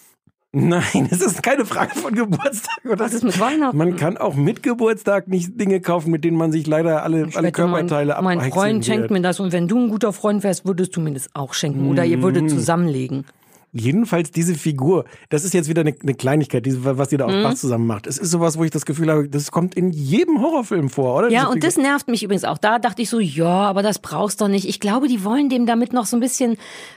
Nein, 0.52 1.08
es 1.12 1.22
ist 1.22 1.44
keine 1.44 1.64
Frage 1.64 1.94
von 1.94 2.12
Geburtstag. 2.12 2.84
Oder 2.84 2.98
Was 3.04 3.14
ist 3.14 3.22
mit 3.22 3.38
Weihnachten? 3.38 3.76
Man 3.76 3.94
kann 3.96 4.16
auch 4.18 4.34
mit 4.34 4.64
Geburtstag 4.64 5.28
nicht 5.28 5.60
Dinge 5.60 5.80
kaufen, 5.80 6.10
mit 6.10 6.24
denen 6.24 6.36
man 6.36 6.50
sich 6.50 6.66
leider 6.66 7.04
alle, 7.04 7.28
Ich 7.28 7.36
alle 7.36 7.46
mein, 7.46 7.52
Körperteile 7.52 8.18
mein 8.20 8.38
abheizen 8.38 8.52
Freund 8.58 8.84
schenkt 8.84 9.00
wird. 9.02 9.10
mir 9.12 9.20
das 9.22 9.38
und 9.38 9.52
wenn 9.52 9.68
du 9.68 9.78
ein 9.78 9.88
guter 9.90 10.12
Freund 10.12 10.42
wärst, 10.42 10.66
würdest 10.66 10.96
du 10.96 11.00
mir 11.00 11.12
das 11.12 11.30
auch 11.34 11.54
schenken. 11.54 11.88
Oder 11.88 12.04
ihr 12.04 12.20
würdet 12.20 12.42
Mm. 12.44 12.48
zusammenlegen. 12.48 13.26
Jedenfalls 13.72 14.30
diese 14.30 14.54
Figur, 14.54 15.04
das 15.28 15.44
ist 15.44 15.54
jetzt 15.54 15.68
wieder 15.68 15.82
eine, 15.82 15.94
eine 16.02 16.14
Kleinigkeit, 16.14 16.66
diese, 16.66 16.98
was 16.98 17.12
ihr 17.12 17.18
da 17.18 17.26
Mhm. 17.28 17.34
auch 17.34 17.42
Bass 17.50 17.60
zusammen 17.60 17.86
macht. 17.86 18.06
Es 18.06 18.18
ist 18.18 18.30
sowas, 18.30 18.58
wo 18.58 18.64
ich 18.64 18.70
das 18.70 18.84
Gefühl 18.84 19.10
habe, 19.10 19.28
das 19.28 19.50
kommt 19.50 19.74
in 19.76 19.90
jedem 19.90 20.40
Horrorfilm 20.40 20.90
vor, 20.90 21.16
oder? 21.18 21.30
Ja, 21.30 21.40
Diese 21.42 21.52
und 21.52 21.64
das 21.64 21.76
nervt 21.76 22.08
mich 22.08 22.22
übrigens 22.22 22.44
auch. 22.44 22.58
Da 22.58 22.78
dachte 22.78 23.02
ich 23.02 23.08
so, 23.10 23.20
ja, 23.20 23.46
aber 23.46 23.82
das 23.82 23.98
brauchst 24.00 24.40
doch 24.40 24.48
nicht. 24.48 24.68
Ich 24.68 24.80
glaube, 24.80 25.06
die 25.08 25.22
wollen 25.24 25.48
dem 25.48 25.66
damit 25.66 25.92
noch 25.92 26.06
so 26.06 26.16
ein 26.16 26.20
bisschen 26.20 26.56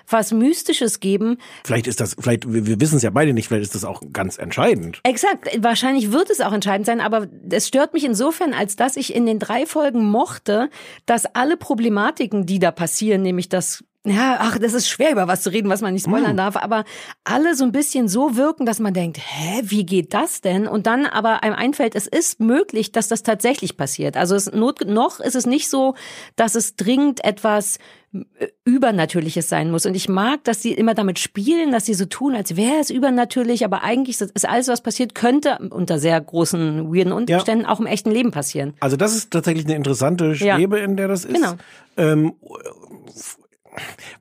was 0.09 0.31
Mystisches 0.31 0.99
geben. 0.99 1.37
Vielleicht 1.63 1.87
ist 1.87 1.99
das, 1.99 2.15
vielleicht, 2.19 2.51
wir, 2.51 2.65
wir 2.65 2.79
wissen 2.81 2.97
es 2.97 3.03
ja 3.03 3.09
beide 3.11 3.33
nicht, 3.33 3.47
vielleicht 3.47 3.63
ist 3.63 3.75
das 3.75 3.85
auch 3.85 4.01
ganz 4.11 4.37
entscheidend. 4.37 4.99
Exakt, 5.03 5.49
wahrscheinlich 5.61 6.11
wird 6.11 6.29
es 6.29 6.41
auch 6.41 6.53
entscheidend 6.53 6.85
sein, 6.85 7.01
aber 7.01 7.27
es 7.49 7.67
stört 7.67 7.93
mich 7.93 8.03
insofern, 8.03 8.53
als 8.53 8.75
dass 8.75 8.97
ich 8.97 9.13
in 9.13 9.25
den 9.25 9.39
drei 9.39 9.65
Folgen 9.65 10.05
mochte, 10.09 10.69
dass 11.05 11.25
alle 11.25 11.57
Problematiken, 11.57 12.45
die 12.45 12.59
da 12.59 12.71
passieren, 12.71 13.21
nämlich 13.21 13.49
das 13.49 13.83
ja, 14.05 14.37
ach, 14.39 14.57
das 14.57 14.73
ist 14.73 14.89
schwer, 14.89 15.11
über 15.11 15.29
was 15.29 15.43
zu 15.43 15.49
reden, 15.49 15.69
was 15.69 15.81
man 15.81 15.93
nicht 15.93 16.05
spoilern 16.05 16.35
darf, 16.35 16.57
aber 16.57 16.83
alle 17.23 17.55
so 17.55 17.63
ein 17.63 17.71
bisschen 17.71 18.09
so 18.09 18.35
wirken, 18.35 18.65
dass 18.65 18.79
man 18.79 18.93
denkt, 18.93 19.17
hä, 19.17 19.61
wie 19.63 19.85
geht 19.85 20.13
das 20.13 20.41
denn? 20.41 20.67
Und 20.67 20.87
dann 20.87 21.05
aber 21.05 21.41
einem 21.41 21.55
einfällt, 21.55 21.95
es 21.95 22.07
ist 22.07 22.41
möglich, 22.41 22.91
dass 22.91 23.07
das 23.07 23.23
tatsächlich 23.23 23.77
passiert. 23.77 24.17
Also 24.17 24.35
es, 24.35 24.51
not, 24.51 24.85
noch 24.85 25.21
ist 25.21 25.35
es 25.35 25.45
nicht 25.45 25.69
so, 25.69 25.95
dass 26.35 26.55
es 26.55 26.75
dringend 26.75 27.23
etwas 27.23 27.77
äh, 28.11 28.47
Übernatürliches 28.65 29.47
sein 29.47 29.71
muss. 29.71 29.85
Und 29.85 29.95
ich 29.95 30.09
mag, 30.09 30.43
dass 30.43 30.61
sie 30.61 30.73
immer 30.73 30.95
damit 30.95 31.17
spielen, 31.17 31.71
dass 31.71 31.85
sie 31.85 31.93
so 31.93 32.03
tun, 32.03 32.35
als 32.35 32.57
wäre 32.57 32.81
es 32.81 32.89
übernatürlich, 32.89 33.63
aber 33.63 33.83
eigentlich 33.83 34.19
ist 34.19 34.49
alles, 34.49 34.67
was 34.67 34.81
passiert, 34.81 35.15
könnte 35.15 35.59
unter 35.69 35.97
sehr 35.97 36.19
großen, 36.19 36.93
weirden 36.93 37.13
Umständen 37.13 37.65
auch 37.65 37.79
im 37.79 37.85
echten 37.85 38.11
Leben 38.11 38.31
passieren. 38.31 38.73
Also 38.81 38.97
das 38.97 39.15
ist 39.15 39.31
tatsächlich 39.31 39.63
eine 39.63 39.75
interessante 39.75 40.33
Ja. 40.33 40.55
Schwebe, 40.55 40.79
in 40.79 40.97
der 40.97 41.07
das 41.07 41.23
ist. 41.23 41.35
Genau. 41.35 41.53
Ähm, 41.95 42.33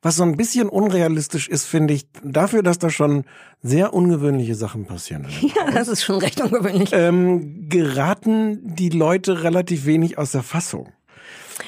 was 0.00 0.16
so 0.16 0.22
ein 0.22 0.36
bisschen 0.36 0.68
unrealistisch 0.68 1.48
ist, 1.48 1.64
finde 1.64 1.94
ich, 1.94 2.06
dafür, 2.22 2.62
dass 2.62 2.78
da 2.78 2.90
schon 2.90 3.24
sehr 3.62 3.94
ungewöhnliche 3.94 4.54
Sachen 4.54 4.86
passieren. 4.86 5.26
Ja, 5.54 5.70
das 5.70 5.88
ist 5.88 6.02
schon 6.02 6.18
recht 6.18 6.40
ungewöhnlich. 6.40 6.90
Ähm, 6.92 7.68
geraten 7.68 8.74
die 8.74 8.88
Leute 8.88 9.42
relativ 9.42 9.84
wenig 9.84 10.16
aus 10.16 10.32
der 10.32 10.42
Fassung. 10.42 10.88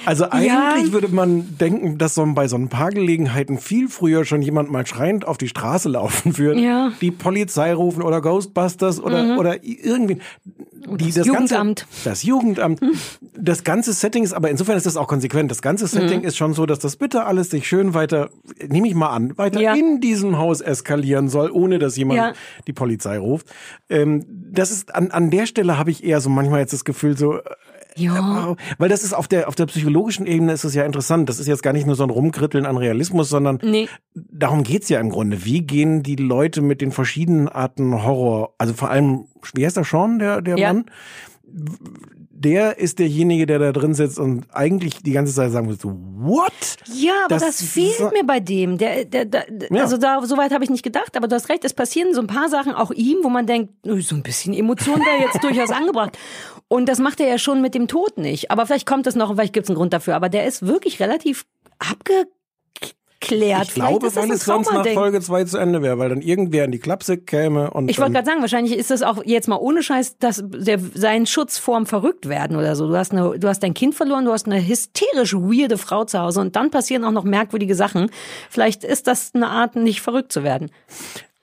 Also 0.06 0.26
eigentlich 0.30 0.92
würde 0.92 1.08
man 1.08 1.56
denken, 1.58 1.98
dass 1.98 2.14
so 2.14 2.24
bei 2.34 2.48
so 2.48 2.56
ein 2.56 2.68
paar 2.68 2.90
Gelegenheiten 2.90 3.58
viel 3.58 3.88
früher 3.88 4.24
schon 4.24 4.42
jemand 4.42 4.70
mal 4.70 4.86
schreiend 4.86 5.26
auf 5.26 5.38
die 5.38 5.48
Straße 5.48 5.88
laufen 5.88 6.38
würde, 6.38 6.60
Ja. 6.60 6.92
die 7.00 7.10
Polizei 7.10 7.72
rufen 7.74 8.02
oder 8.02 8.20
Ghostbusters 8.20 9.00
oder 9.02 9.22
Mhm. 9.24 9.38
oder 9.38 9.64
irgendwie 9.64 10.18
die, 10.86 11.12
das 11.12 11.26
Jugendamt. 11.26 11.80
Ganze, 11.80 11.86
das 12.04 12.22
Jugendamt. 12.24 12.80
Das 13.36 13.64
ganze 13.64 13.92
Setting 13.94 14.22
ist 14.22 14.34
aber 14.34 14.50
insofern 14.50 14.76
ist 14.76 14.84
das 14.84 14.96
auch 14.98 15.08
konsequent. 15.08 15.50
Das 15.50 15.62
ganze 15.62 15.86
Setting 15.86 16.20
Mhm. 16.20 16.26
ist 16.26 16.36
schon 16.36 16.52
so, 16.52 16.66
dass 16.66 16.78
das 16.78 16.96
bitte 16.96 17.24
alles 17.24 17.48
sich 17.50 17.66
schön 17.66 17.94
weiter, 17.94 18.28
nehme 18.68 18.86
ich 18.88 18.94
mal 18.94 19.08
an, 19.08 19.36
weiter 19.38 19.60
Ja. 19.60 19.74
in 19.74 20.00
diesem 20.00 20.36
Haus 20.38 20.60
eskalieren 20.60 21.28
soll, 21.30 21.50
ohne 21.50 21.78
dass 21.78 21.96
jemand 21.96 22.18
Ja. 22.18 22.32
die 22.66 22.72
Polizei 22.74 23.16
ruft. 23.18 23.46
Ähm, 23.88 24.26
das 24.52 24.70
ist 24.70 24.94
an 24.94 25.10
an 25.10 25.30
der 25.30 25.46
Stelle 25.46 25.78
habe 25.78 25.90
ich 25.90 26.04
eher 26.04 26.20
so 26.20 26.28
manchmal 26.28 26.60
jetzt 26.60 26.72
das 26.74 26.84
Gefühl 26.84 27.16
so 27.16 27.38
Ja. 27.96 28.56
weil 28.78 28.88
das 28.88 29.02
ist 29.04 29.12
auf 29.12 29.28
der, 29.28 29.48
auf 29.48 29.54
der 29.54 29.66
psychologischen 29.66 30.26
Ebene 30.26 30.52
ist 30.52 30.64
es 30.64 30.74
ja 30.74 30.84
interessant. 30.84 31.28
Das 31.28 31.38
ist 31.38 31.46
jetzt 31.46 31.62
gar 31.62 31.72
nicht 31.72 31.86
nur 31.86 31.94
so 31.96 32.02
ein 32.04 32.10
Rumkritteln 32.10 32.66
an 32.66 32.76
Realismus, 32.76 33.28
sondern 33.28 33.58
Nee. 33.62 33.88
darum 34.14 34.62
geht's 34.64 34.88
ja 34.88 35.00
im 35.00 35.10
Grunde. 35.10 35.44
Wie 35.44 35.62
gehen 35.62 36.02
die 36.02 36.16
Leute 36.16 36.60
mit 36.62 36.80
den 36.80 36.92
verschiedenen 36.92 37.48
Arten 37.48 38.02
Horror, 38.04 38.54
also 38.58 38.74
vor 38.74 38.90
allem, 38.90 39.26
wie 39.54 39.64
heißt 39.64 39.76
der 39.76 39.84
Sean, 39.84 40.18
der, 40.18 40.40
der 40.42 40.56
Ja. 40.58 40.72
Mann? 40.72 40.86
Der 42.36 42.78
ist 42.78 42.98
derjenige, 42.98 43.46
der 43.46 43.58
da 43.58 43.72
drin 43.72 43.94
sitzt 43.94 44.18
und 44.18 44.44
eigentlich 44.52 45.02
die 45.02 45.12
ganze 45.12 45.32
Zeit 45.32 45.50
sagen 45.52 45.66
muss, 45.66 45.78
so, 45.78 45.90
what? 46.16 46.52
Ja, 46.92 47.12
aber 47.26 47.36
das, 47.36 47.42
Das 47.58 47.62
fehlt 47.62 47.94
sa- 47.96 48.10
mir 48.12 48.24
bei 48.26 48.38
dem. 48.40 48.76
Der, 48.76 49.04
der, 49.06 49.24
der, 49.24 49.46
Ja. 49.70 49.82
Also 49.82 49.96
da, 49.96 50.20
so 50.26 50.36
weit 50.36 50.52
habe 50.52 50.62
ich 50.64 50.68
nicht 50.68 50.82
gedacht, 50.82 51.16
aber 51.16 51.26
du 51.28 51.36
hast 51.36 51.48
recht, 51.48 51.64
es 51.64 51.72
passieren 51.72 52.12
so 52.12 52.20
ein 52.20 52.26
paar 52.26 52.48
Sachen 52.50 52.74
auch 52.74 52.90
ihm, 52.90 53.18
wo 53.22 53.30
man 53.30 53.46
denkt, 53.46 53.72
"Nö, 53.86 54.02
so 54.02 54.14
ein 54.14 54.22
bisschen 54.22 54.52
Emotion 54.52 54.96
wäre 55.00 55.22
jetzt 55.24 55.42
durchaus 55.44 55.70
angebracht. 55.70 56.18
Und 56.74 56.88
das 56.88 56.98
macht 56.98 57.20
er 57.20 57.28
ja 57.28 57.38
schon 57.38 57.62
mit 57.62 57.76
dem 57.76 57.86
Tod 57.86 58.18
nicht. 58.18 58.50
Aber 58.50 58.66
vielleicht 58.66 58.84
kommt 58.84 59.06
es 59.06 59.14
noch 59.14 59.30
und 59.30 59.36
vielleicht 59.36 59.52
gibt 59.52 59.66
es 59.66 59.70
einen 59.70 59.76
Grund 59.76 59.92
dafür. 59.92 60.16
Aber 60.16 60.28
der 60.28 60.44
ist 60.44 60.66
wirklich 60.66 60.98
relativ 60.98 61.46
abgeklärt. 61.78 63.68
Ich 63.68 63.74
glaube, 63.74 64.08
ist 64.08 64.16
es 64.16 64.28
das 64.28 64.44
sonst 64.44 64.72
nach. 64.72 64.84
Folge 64.88 65.20
2 65.20 65.44
zu 65.44 65.58
Ende 65.58 65.82
wäre, 65.82 66.00
weil 66.00 66.08
dann 66.08 66.20
irgendwer 66.20 66.64
in 66.64 66.72
die 66.72 66.80
Klapse 66.80 67.16
käme 67.16 67.70
und 67.70 67.88
Ich 67.88 68.00
wollte 68.00 68.14
gerade 68.14 68.26
sagen, 68.26 68.40
wahrscheinlich 68.40 68.76
ist 68.76 68.90
das 68.90 69.04
auch 69.04 69.24
jetzt 69.24 69.46
mal 69.46 69.58
ohne 69.58 69.84
Scheiß, 69.84 70.18
dass 70.18 70.42
der, 70.44 70.80
sein 70.80 71.26
Schutz 71.26 71.58
vorm 71.58 71.86
Verrücktwerden 71.86 72.56
oder 72.56 72.74
so. 72.74 72.88
Du 72.88 72.96
hast, 72.96 73.12
eine, 73.12 73.38
du 73.38 73.46
hast 73.46 73.62
dein 73.62 73.74
Kind 73.74 73.94
verloren, 73.94 74.24
du 74.24 74.32
hast 74.32 74.46
eine 74.46 74.60
hysterisch 74.66 75.32
weirde 75.32 75.78
Frau 75.78 76.04
zu 76.04 76.18
Hause 76.18 76.40
und 76.40 76.56
dann 76.56 76.72
passieren 76.72 77.04
auch 77.04 77.12
noch 77.12 77.22
merkwürdige 77.22 77.76
Sachen. 77.76 78.10
Vielleicht 78.50 78.82
ist 78.82 79.06
das 79.06 79.30
eine 79.32 79.46
Art, 79.46 79.76
nicht 79.76 80.00
verrückt 80.00 80.32
zu 80.32 80.42
werden. 80.42 80.72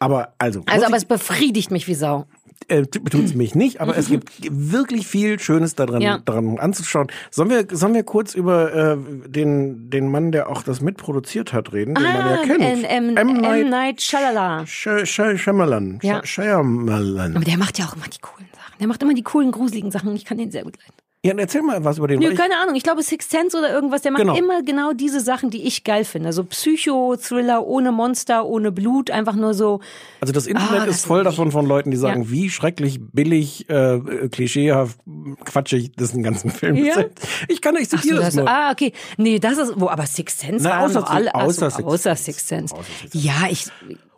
Aber 0.02 0.34
also, 0.38 0.64
Also, 0.66 0.86
aber 0.88 0.98
ich- 0.98 1.04
es 1.04 1.08
befriedigt 1.08 1.72
mich 1.72 1.88
wie 1.88 1.94
Sau. 1.96 2.26
äh, 2.68 2.84
tut's 2.84 3.34
mich 3.42 3.56
nicht, 3.56 3.80
aber 3.82 3.96
es 3.98 4.10
gibt 4.10 4.30
wirklich 4.50 5.08
viel 5.08 5.40
Schönes 5.40 5.76
daran, 5.76 6.02
Ja. 6.02 6.18
daran 6.20 6.60
anzuschauen. 6.60 7.08
Sollen 7.30 7.50
wir, 7.50 7.66
sollen 7.72 7.94
wir 7.94 8.04
kurz 8.04 8.34
über 8.36 8.74
äh, 8.74 8.98
den, 9.30 9.90
den 9.90 10.10
Mann, 10.12 10.32
der 10.32 10.50
auch 10.50 10.64
das 10.64 10.82
mitproduziert 10.82 11.54
hat, 11.54 11.72
reden, 11.74 11.96
den 11.96 12.04
man 12.04 12.14
ja 12.30 12.38
kennt? 12.46 12.62
ähm, 12.62 12.86
ähm, 12.88 13.18
M. 13.18 13.36
M. 13.36 13.42
Night 13.42 13.70
Night 13.70 14.02
Shyamalan. 14.02 14.68
Sh 14.68 14.88
Sh 15.06 15.22
Shyamalan. 15.38 16.00
Ja. 16.04 16.22
Sh 16.24 16.34
Shyamalan. 16.42 17.36
Aber 17.36 17.46
der 17.46 17.58
macht 17.58 17.78
ja 17.80 17.86
auch 17.86 17.96
immer 17.96 18.06
die 18.08 18.20
coolen 18.22 18.48
Sachen. 18.56 18.76
Der 18.80 18.88
macht 18.88 19.02
immer 19.04 19.14
die 19.14 19.24
coolen, 19.24 19.52
gruseligen 19.52 19.92
Sachen. 19.92 20.16
Ich 20.16 20.26
kann 20.26 20.38
den 20.38 20.52
sehr 20.52 20.64
gut 20.64 20.78
leiden. 20.78 20.94
Ja, 21.24 21.34
erzähl 21.38 21.62
mal 21.62 21.84
was 21.86 22.00
über 22.00 22.08
den. 22.08 22.20
Nö, 22.20 22.34
keine 22.34 22.58
Ahnung. 22.58 22.74
Ich 22.74 22.82
glaube 22.82 23.04
Sixth 23.04 23.30
Sense 23.30 23.56
oder 23.56 23.72
irgendwas. 23.72 24.02
Der 24.02 24.12
macht 24.12 24.22
Genau. 24.24 24.36
immer 24.36 24.64
genau 24.64 24.92
diese 24.94 25.20
Sachen, 25.20 25.52
die 25.52 25.68
ich 25.68 25.84
geil 25.84 26.04
finde. 26.04 26.34
So 26.34 26.44
Psycho-Thriller 26.44 27.64
ohne 27.68 27.92
Monster, 27.92 28.44
ohne 28.46 28.72
Blut. 28.72 29.12
Einfach 29.12 29.36
nur 29.36 29.54
so. 29.54 29.82
Also 30.20 30.34
das 30.34 30.48
Internet 30.48 30.82
Ah, 30.82 30.86
das 30.88 30.96
ist 30.96 31.06
voll 31.06 31.24
davon 31.24 31.52
von 31.52 31.68
Leuten, 31.68 31.92
die 31.92 31.98
sagen, 31.98 32.24
Ja. 32.24 32.30
wie 32.32 32.50
schrecklich, 32.50 33.00
billig, 33.14 33.70
äh, 33.70 33.98
äh, 33.98 34.30
klischeehaft, 34.30 34.98
quatschig 35.46 35.92
das 35.96 36.16
ein 36.16 36.24
ganzen 36.24 36.50
Film 36.50 36.76
Ja. 36.76 37.06
Ich 37.48 37.62
kann, 37.62 37.76
ich 37.76 37.90
Ach 37.94 38.02
so, 38.02 38.16
das 38.16 38.34
das, 38.36 38.48
ah, 38.48 38.72
okay. 38.72 38.92
Nee, 39.18 39.38
das 39.38 39.60
ist, 39.60 39.74
wo, 39.80 39.90
aber 39.90 40.08
Sixth 40.08 40.40
Sense 40.40 40.68
Na, 40.68 40.80
außer 40.80 41.08
alle, 41.08 41.36
ach 41.36 41.42
so, 41.42 41.66
außer 41.66 41.70
Sixth 41.70 41.86
außer 41.88 42.16
Sixth 42.16 42.48
Sense. 42.48 42.76
Ja, 43.14 43.44
ich, 43.48 43.68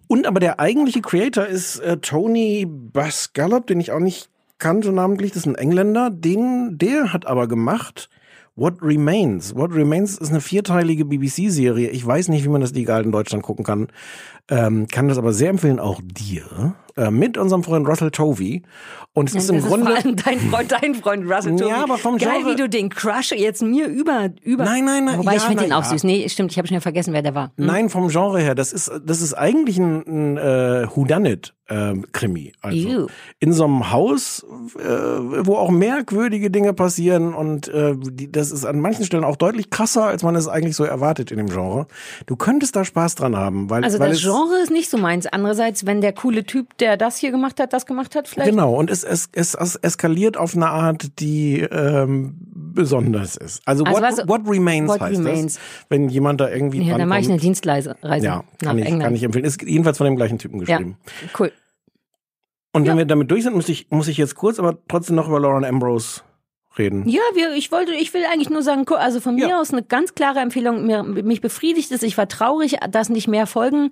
Und 0.08 0.26
aber 0.26 0.40
der 0.40 0.62
eigentliche 0.62 1.02
Creator 1.02 1.46
ist 1.48 1.80
äh, 1.80 1.98
Tony 1.98 2.66
Bascallop, 2.68 3.68
den 3.68 3.82
ich 3.82 3.92
auch 3.92 4.00
nicht 4.00 4.30
kannte 4.64 4.92
namentlich. 4.92 5.32
Das 5.32 5.42
ist 5.42 5.48
ein 5.48 5.56
Engländer. 5.56 6.10
Den, 6.10 6.78
der 6.78 7.14
hat 7.14 7.28
aber 7.28 7.48
gemacht 7.48 8.10
What 8.56 8.76
Remains. 8.84 9.56
What 9.56 9.74
Remains 9.74 10.18
ist 10.18 10.30
eine 10.30 10.40
vierteilige 10.42 11.06
BBC-Serie. 11.06 11.90
Ich 11.90 12.06
weiß 12.06 12.28
nicht, 12.30 12.44
wie 12.44 12.50
man 12.50 12.62
das 12.62 12.72
legal 12.74 13.04
in 13.04 13.12
Deutschland 13.12 13.44
gucken 13.44 13.66
kann. 13.66 13.88
Ähm, 14.50 14.88
kann 14.92 15.08
das 15.08 15.18
aber 15.18 15.34
sehr 15.34 15.50
empfehlen, 15.50 15.80
auch 15.80 16.02
dir. 16.04 16.76
Äh, 16.96 17.10
mit 17.10 17.38
unserem 17.40 17.64
Freund 17.64 17.88
Russell 17.88 18.12
Tovey. 18.12 18.62
Und 19.14 19.30
es 19.30 19.36
ist 19.36 19.50
im 19.50 19.62
Grunde. 19.62 19.92
ist 19.94 20.02
vor 20.04 20.06
allem 20.06 20.16
dein 20.18 20.40
Freund, 20.40 20.72
dein 20.72 20.96
Freund 20.96 21.32
Russell 21.32 21.54
Ja, 21.54 21.58
Tovey. 21.66 21.74
aber 21.74 21.98
vom 21.98 22.18
Geil, 22.18 22.42
Genre- 22.44 22.52
wie 22.52 22.56
du 22.56 22.70
den 22.70 22.90
Crush 22.90 23.32
jetzt 23.32 23.64
mir 23.64 23.88
über 23.88 24.30
über. 24.44 24.66
Nein, 24.66 24.86
nein, 24.86 25.06
nein, 25.06 25.18
Wobei 25.18 25.38
ich 25.38 25.42
ja, 25.42 25.48
finde 25.48 25.64
na 25.64 25.68
ihn 25.70 25.74
auch 25.74 25.84
ja. 25.84 25.90
süß. 25.90 26.04
Nee, 26.04 26.30
stimmt. 26.30 26.52
Ich 26.52 26.58
habe 26.60 26.68
schnell 26.68 26.82
vergessen, 26.82 27.14
wer 27.14 27.24
der 27.24 27.34
war. 27.34 27.54
Hm. 27.58 27.66
Nein, 27.66 27.90
vom 27.90 28.10
Genre 28.10 28.40
her. 28.40 28.54
Das 28.54 28.72
ist, 28.72 28.92
das 29.04 29.22
ist 29.22 29.34
eigentlich 29.34 29.80
ein, 29.80 30.04
ein 30.06 30.38
äh, 30.38 30.88
Whodunit. 30.96 31.56
Ähm, 31.70 32.06
Krimi. 32.12 32.52
Also 32.62 32.78
Ew. 32.90 33.08
in 33.40 33.54
so 33.54 33.64
einem 33.64 33.90
Haus, 33.90 34.46
äh, 34.78 34.84
wo 34.84 35.56
auch 35.56 35.72
merkwürdige 35.72 36.52
Dinge 36.52 36.74
passieren 36.74 37.34
und 37.34 37.70
äh, 37.70 37.96
die, 37.98 38.30
das 38.30 38.52
ist 38.52 38.66
an 38.66 38.82
manchen 38.82 39.06
Stellen 39.06 39.24
auch 39.24 39.38
deutlich 39.38 39.70
krasser, 39.70 40.04
als 40.04 40.24
man 40.24 40.36
es 40.36 40.50
eigentlich 40.50 40.76
so 40.76 40.84
erwartet 40.84 41.32
in 41.32 41.38
dem 41.38 41.48
Genre. 41.48 41.88
Du 42.26 42.36
könntest 42.36 42.76
da 42.76 42.84
Spaß 42.84 43.16
dran 43.16 43.38
haben, 43.38 43.70
weil, 43.70 43.82
Also 43.86 43.98
weil 44.00 44.10
das 44.10 44.22
Genre 44.22 44.62
ist 44.62 44.72
nicht 44.72 44.90
so 44.90 44.98
meins. 44.98 45.26
Andererseits, 45.26 45.86
wenn 45.86 46.02
der 46.02 46.12
coole 46.12 46.44
Typ, 46.44 46.78
der 46.80 46.98
das 46.98 47.16
hier 47.18 47.32
gemacht 47.32 47.62
hat, 47.62 47.72
das 47.72 47.86
gemacht 47.86 48.14
hat, 48.16 48.28
vielleicht. 48.28 48.50
Genau, 48.50 48.76
und 48.76 48.90
es, 48.90 49.06
es, 49.06 49.30
es, 49.32 49.56
es 49.56 49.76
eskaliert 49.78 50.36
auf 50.36 50.58
eine 50.58 50.68
Art, 50.70 51.18
die 51.20 51.62
ähm, 51.62 52.36
besonders 52.74 53.38
ist. 53.38 53.62
Also, 53.66 53.86
Also 53.86 54.02
what, 54.02 54.04
was- 54.18 54.28
what 54.28 54.42
Remains 54.48 54.90
What 54.90 55.00
heißt 55.00 55.20
Remains. 55.20 55.54
das, 55.56 55.64
wenn 55.90 56.10
jemand 56.10 56.42
da 56.42 56.50
irgendwie 56.50 56.82
Ja, 56.82 56.98
dann 56.98 57.08
mache 57.08 57.22
ich 57.22 57.30
eine. 57.30 57.38
Dienstreise 57.38 57.96
Reise 58.02 58.26
Ja, 58.26 58.36
nach 58.62 58.68
kann 58.70 58.78
ich, 58.80 58.86
England. 58.86 59.04
kann 59.04 59.16
ich 59.16 59.24
empfehlen. 59.24 59.46
Ist 59.46 59.62
jedenfalls 59.62 59.98
von 59.98 60.06
dem 60.06 60.18
gleichen 60.18 60.38
Typen 60.40 60.60
ja, 60.60 60.66
geschrieben. 60.66 60.98
cool. 61.40 61.52
Und 62.74 62.88
wenn 62.88 62.98
wir 62.98 63.06
damit 63.06 63.30
durch 63.30 63.44
sind, 63.44 63.56
muss 63.56 63.70
ich, 63.70 63.88
muss 63.92 64.08
ich 64.08 64.18
jetzt 64.18 64.36
kurz 64.36 64.60
aber 64.60 64.78
trotzdem 64.88 65.16
noch 65.16 65.28
über 65.28 65.40
Lauren 65.40 65.64
Ambrose 65.64 66.22
reden. 66.78 67.08
Ja, 67.08 67.22
wir, 67.36 67.54
ich 67.54 67.72
wollte, 67.72 67.94
ich 67.94 68.14
will 68.14 68.24
eigentlich 68.26 68.50
nur 68.50 68.64
sagen, 68.64 68.86
also 68.96 69.20
von 69.20 69.36
mir 69.36 69.60
aus 69.60 69.72
eine 69.72 69.84
ganz 69.84 70.16
klare 70.16 70.40
Empfehlung. 70.40 70.86
Mir, 70.88 71.04
mich 71.04 71.40
befriedigt 71.40 71.92
es. 71.92 72.02
Ich 72.02 72.18
war 72.18 72.28
traurig, 72.28 72.78
dass 72.90 73.10
nicht 73.10 73.28
mehr 73.28 73.46
Folgen 73.46 73.92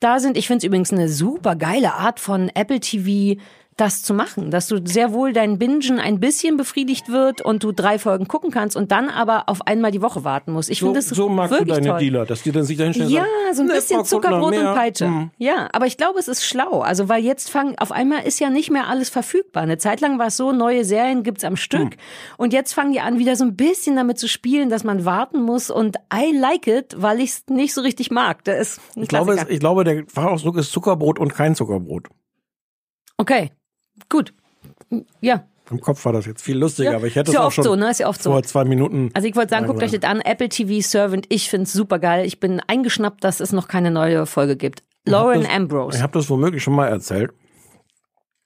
da 0.00 0.20
sind. 0.20 0.36
Ich 0.36 0.46
finde 0.46 0.58
es 0.58 0.64
übrigens 0.64 0.92
eine 0.92 1.08
super 1.08 1.56
geile 1.56 1.94
Art 1.94 2.20
von 2.20 2.50
Apple 2.54 2.80
TV, 2.80 3.40
das 3.76 4.02
zu 4.02 4.12
machen, 4.12 4.50
dass 4.50 4.66
du 4.66 4.84
sehr 4.84 5.12
wohl 5.12 5.32
dein 5.32 5.56
Bingen 5.60 6.00
ein 6.00 6.18
bisschen 6.18 6.56
befriedigt 6.56 7.10
wird 7.12 7.42
und 7.42 7.62
du 7.62 7.70
drei 7.70 8.00
Folgen 8.00 8.26
gucken 8.26 8.50
kannst 8.50 8.76
und 8.76 8.90
dann 8.90 9.08
aber 9.08 9.48
auf 9.48 9.68
einmal 9.68 9.92
die 9.92 10.02
Woche 10.02 10.24
warten 10.24 10.50
musst. 10.50 10.68
Ich 10.68 10.80
So, 10.80 10.86
finde 10.86 10.98
das 10.98 11.08
so 11.10 11.28
magst 11.28 11.52
du 11.52 11.58
wirklich 11.60 11.76
deine 11.76 11.88
toll. 11.90 11.98
Dealer, 12.00 12.26
dass 12.26 12.42
die 12.42 12.50
dann 12.50 12.64
sich 12.64 12.76
dahin 12.76 12.92
stellen 12.92 13.08
Ja, 13.08 13.20
sagen, 13.22 13.54
so 13.54 13.62
ein 13.62 13.68
"Nee, 13.68 13.74
bisschen 13.74 14.04
Zuckerbrot 14.04 14.50
mehr." 14.50 14.70
und 14.70 14.74
Peitsche. 14.76 15.06
Hm. 15.06 15.30
Ja, 15.38 15.68
aber 15.72 15.86
ich 15.86 15.96
glaube, 15.96 16.18
es 16.18 16.26
ist 16.26 16.44
schlau. 16.44 16.80
Also, 16.80 17.08
weil 17.08 17.22
jetzt 17.22 17.50
fangen, 17.50 17.78
auf 17.78 17.92
einmal 17.92 18.26
ist 18.26 18.40
ja 18.40 18.50
nicht 18.50 18.68
mehr 18.72 18.88
alles 18.88 19.10
verfügbar. 19.10 19.62
Eine 19.62 19.78
Zeit 19.78 20.00
lang 20.00 20.18
war 20.18 20.26
es 20.26 20.36
so, 20.36 20.50
neue 20.50 20.84
Serien 20.84 21.22
gibt's 21.22 21.44
am 21.44 21.54
Stück. 21.54 21.92
Hm. 21.92 21.98
Und 22.36 22.52
jetzt 22.52 22.72
fangen 22.72 22.90
die 22.92 22.98
an, 23.00 23.20
wieder 23.20 23.36
so 23.36 23.44
ein 23.44 23.54
bisschen 23.54 23.94
damit 23.94 24.18
zu 24.18 24.26
spielen, 24.26 24.70
dass 24.70 24.82
man 24.82 25.04
warten 25.04 25.40
muss. 25.40 25.70
Und 25.70 25.98
I 26.12 26.36
like 26.36 26.66
it, 26.66 26.96
weil 26.98 27.20
ich 27.20 27.30
es 27.30 27.44
nicht 27.48 27.72
so 27.74 27.82
richtig 27.82 28.10
mag. 28.10 28.42
Das 28.42 28.58
ist 28.58 28.80
ein 28.96 29.02
Ich 29.04 29.08
glaube, 29.08 29.38
ich 29.48 29.60
glaube, 29.60 29.84
der 29.88 30.04
Fachausdruck 30.08 30.56
ist 30.56 30.70
Zuckerbrot 30.72 31.18
und 31.18 31.34
kein 31.34 31.54
Zuckerbrot. 31.54 32.08
Okay, 33.16 33.50
gut. 34.08 34.32
Ja. 35.20 35.44
Im 35.70 35.80
Kopf 35.80 36.02
war 36.06 36.12
das 36.14 36.24
jetzt 36.24 36.40
viel 36.42 36.56
lustiger, 36.56 36.92
Ja, 36.92 36.96
aber 36.96 37.06
ich 37.08 37.14
hätte 37.14 37.24
ist 37.24 37.28
es 37.30 37.34
ja 37.34 37.40
auch 37.42 37.46
oft 37.48 37.56
schon 37.56 37.64
so, 37.64 37.76
ne? 37.76 37.90
Ist 37.90 38.00
ja 38.00 38.08
oft 38.08 38.22
so. 38.22 38.30
vor 38.30 38.42
zwei 38.42 38.64
Minuten. 38.64 39.10
Also 39.12 39.28
ich 39.28 39.36
wollte 39.36 39.50
sagen, 39.50 39.66
guckt 39.66 39.82
euch 39.82 39.90
das 39.90 40.02
an. 40.08 40.20
Apple 40.22 40.48
TV 40.48 40.80
Servant. 40.80 41.26
Ich 41.28 41.50
find's 41.50 41.72
super 41.72 41.98
geil. 41.98 42.24
Ich 42.26 42.40
bin 42.40 42.60
eingeschnappt, 42.66 43.22
dass 43.22 43.40
es 43.40 43.52
noch 43.52 43.68
keine 43.68 43.90
neue 43.90 44.24
Folge 44.24 44.56
gibt. 44.56 44.82
Lauren 45.04 45.42
das- 45.42 45.50
Ambrose. 45.52 45.96
Ich 45.98 46.02
habe 46.02 46.12
das 46.14 46.30
womöglich 46.30 46.62
schon 46.62 46.74
mal 46.74 46.86
erzählt. 46.88 47.32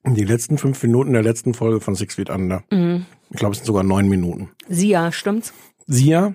Die 0.04 0.24
letzten 0.24 0.58
fünf 0.58 0.82
Minuten 0.82 1.12
der 1.12 1.22
letzten 1.22 1.54
Folge 1.54 1.80
von 1.80 1.94
Six 1.94 2.16
Feet 2.16 2.28
Under. 2.28 2.64
Mhm. 2.72 3.06
Ich 3.30 3.36
glaube, 3.36 3.52
es 3.52 3.58
sind 3.58 3.66
sogar 3.66 3.84
neun 3.84 4.08
Minuten. 4.08 4.50
Sia, 4.68 5.12
stimmt's? 5.12 5.52
Sia. 5.86 6.34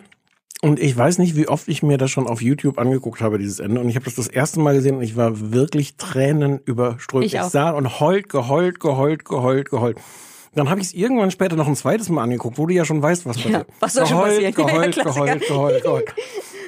Und 0.67 0.79
ich 0.79 0.95
weiß 0.97 1.17
nicht, 1.19 1.35
wie 1.35 1.47
oft 1.47 1.67
ich 1.67 1.83
mir 1.83 1.97
das 1.97 2.11
schon 2.11 2.27
auf 2.27 2.41
YouTube 2.41 2.77
angeguckt 2.77 3.21
habe, 3.21 3.37
dieses 3.39 3.59
Ende. 3.59 3.79
Und 3.81 3.89
ich 3.89 3.95
habe 3.95 4.05
das 4.05 4.15
das 4.15 4.27
erste 4.27 4.59
Mal 4.59 4.73
gesehen 4.75 4.97
und 4.97 5.03
ich 5.03 5.15
war 5.15 5.51
wirklich 5.51 5.95
Tränen 5.97 6.59
überströmt. 6.65 7.25
Ich 7.25 7.39
auch. 7.39 7.49
sah 7.49 7.71
und 7.71 7.99
heult, 7.99 8.29
geheult, 8.29 8.79
geheult, 8.79 9.25
geheult, 9.25 9.69
geheult. 9.69 9.97
Dann 10.55 10.69
habe 10.69 10.79
ich 10.81 10.87
es 10.87 10.93
irgendwann 10.93 11.29
später 11.31 11.55
noch 11.55 11.67
ein 11.67 11.75
zweites 11.75 12.09
Mal 12.09 12.23
angeguckt, 12.23 12.57
wo 12.57 12.65
du 12.65 12.73
ja 12.73 12.83
schon 12.85 13.01
weißt, 13.01 13.25
was 13.25 13.37
passiert. 13.37 13.67
was 13.79 13.93
soll 13.93 14.05
schon 14.07 14.17
geheult, 14.17 14.55
passieren? 14.55 14.55
Ja, 14.57 14.65
Geheult, 14.65 14.93
Klassiker. 14.95 15.25
geheult, 15.25 15.47
geheult, 15.47 15.83
geheult. 15.83 16.15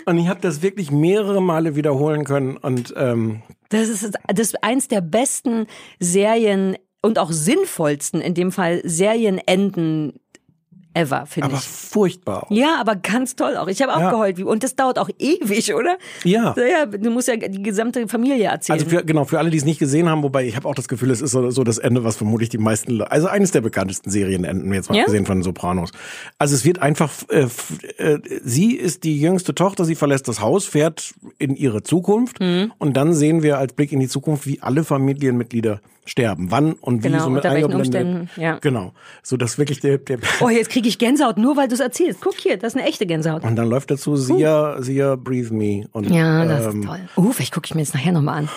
Und 0.05 0.17
ich 0.17 0.27
habe 0.27 0.39
das 0.41 0.61
wirklich 0.61 0.91
mehrere 0.91 1.41
Male 1.41 1.75
wiederholen 1.75 2.23
können. 2.23 2.57
Und 2.57 2.93
ähm, 2.97 3.41
Das 3.69 3.89
ist, 3.89 4.11
das 4.27 4.39
ist 4.47 4.63
eins 4.63 4.87
der 4.87 5.01
besten 5.01 5.65
Serien 5.99 6.77
und 7.01 7.17
auch 7.17 7.31
sinnvollsten, 7.31 8.21
in 8.21 8.33
dem 8.33 8.51
Fall 8.51 8.81
Serienenden 8.83 10.19
ever, 10.99 11.25
finde 11.25 11.49
aber 11.49 11.57
ich. 11.57 11.63
furchtbar. 11.63 12.47
Ja, 12.49 12.77
aber 12.79 12.95
ganz 12.95 13.35
toll 13.35 13.55
auch. 13.57 13.67
Ich 13.67 13.81
habe 13.81 13.95
auch 13.95 13.99
Ja. 13.99 14.09
geheult. 14.11 14.37
wie- 14.37 14.43
Und 14.43 14.63
das 14.63 14.75
dauert 14.75 14.99
auch 14.99 15.09
ewig, 15.19 15.73
oder? 15.73 15.97
Ja. 16.23 16.55
Ja. 16.57 16.85
Du 16.85 17.09
musst 17.11 17.27
ja 17.27 17.35
die 17.35 17.61
gesamte 17.63 18.07
Familie 18.07 18.45
erzählen. 18.47 18.79
Also 18.79 18.89
für, 18.89 19.03
genau, 19.03 19.25
für 19.25 19.39
alle, 19.39 19.49
die 19.49 19.57
es 19.57 19.65
nicht 19.65 19.79
gesehen 19.79 20.09
haben, 20.09 20.23
wobei 20.23 20.45
ich 20.45 20.55
habe 20.55 20.67
auch 20.67 20.75
das 20.75 20.87
Gefühl, 20.87 21.11
es 21.11 21.21
ist 21.21 21.31
so, 21.31 21.49
so 21.51 21.63
das 21.63 21.77
Ende, 21.77 22.03
was 22.03 22.17
vermutlich 22.17 22.49
die 22.49 22.57
meisten, 22.57 23.01
also 23.01 23.27
eines 23.27 23.51
der 23.51 23.61
bekanntesten 23.61 24.09
Serienenden, 24.09 24.73
jetzt 24.73 24.89
mal 24.89 24.97
Ja? 24.97 25.05
gesehen 25.05 25.25
von 25.25 25.41
Sopranos. 25.43 25.91
Also 26.37 26.55
es 26.55 26.65
wird 26.65 26.81
einfach, 26.81 27.11
äh, 27.29 27.47
äh, 27.97 28.19
sie 28.43 28.73
ist 28.75 29.03
die 29.03 29.19
jüngste 29.19 29.55
Tochter, 29.55 29.85
sie 29.85 29.95
verlässt 29.95 30.27
das 30.27 30.41
Haus, 30.41 30.65
fährt 30.65 31.13
in 31.37 31.55
ihre 31.55 31.83
Zukunft 31.83 32.39
Mhm. 32.39 32.73
und 32.77 32.95
dann 32.97 33.13
sehen 33.13 33.43
wir 33.43 33.57
als 33.57 33.73
Blick 33.73 33.91
in 33.91 33.99
die 33.99 34.07
Zukunft, 34.07 34.45
wie 34.47 34.61
alle 34.61 34.83
Familienmitglieder 34.83 35.81
sterben. 36.05 36.51
Wann 36.51 36.73
und 36.73 37.03
wie 37.03 37.09
Genau, 37.09 37.23
so 37.23 37.29
mit 37.29 37.43
unter 37.43 37.55
welchen. 37.55 37.73
Umständen, 37.73 38.29
ja. 38.35 38.57
Genau. 38.59 38.93
So 39.23 39.37
dass 39.37 39.57
wirklich 39.57 39.79
der, 39.79 39.97
der 39.97 40.19
oh, 40.39 40.49
jetzt 40.49 40.69
kriege 40.69 40.87
ich 40.87 40.97
Gänsehaut, 40.97 41.37
nur 41.37 41.55
weil 41.55 41.67
du 41.67 41.75
es 41.75 41.79
erzählst. 41.79 42.21
Guck 42.21 42.35
hier, 42.35 42.57
das 42.57 42.73
ist 42.73 42.79
eine 42.79 42.89
echte 42.89 43.05
Gänsehaut. 43.05 43.43
und 43.43 43.55
dann 43.55 43.69
läuft 43.69 43.91
dazu 43.91 44.15
Sia, 44.15 44.81
Sia, 44.81 45.15
Breathe 45.15 45.53
Me. 45.53 45.87
Und, 45.91 46.09
Ja, 46.09 46.45
das 46.45 46.65
ähm, 46.65 46.81
ist 46.81 46.87
toll. 46.87 46.99
Uh, 47.17 47.31
vielleicht 47.31 47.53
gucke 47.53 47.67
ich 47.67 47.75
mir 47.75 47.81
jetzt 47.81 47.93
nachher 47.93 48.11
nochmal 48.11 48.39
an. 48.39 48.49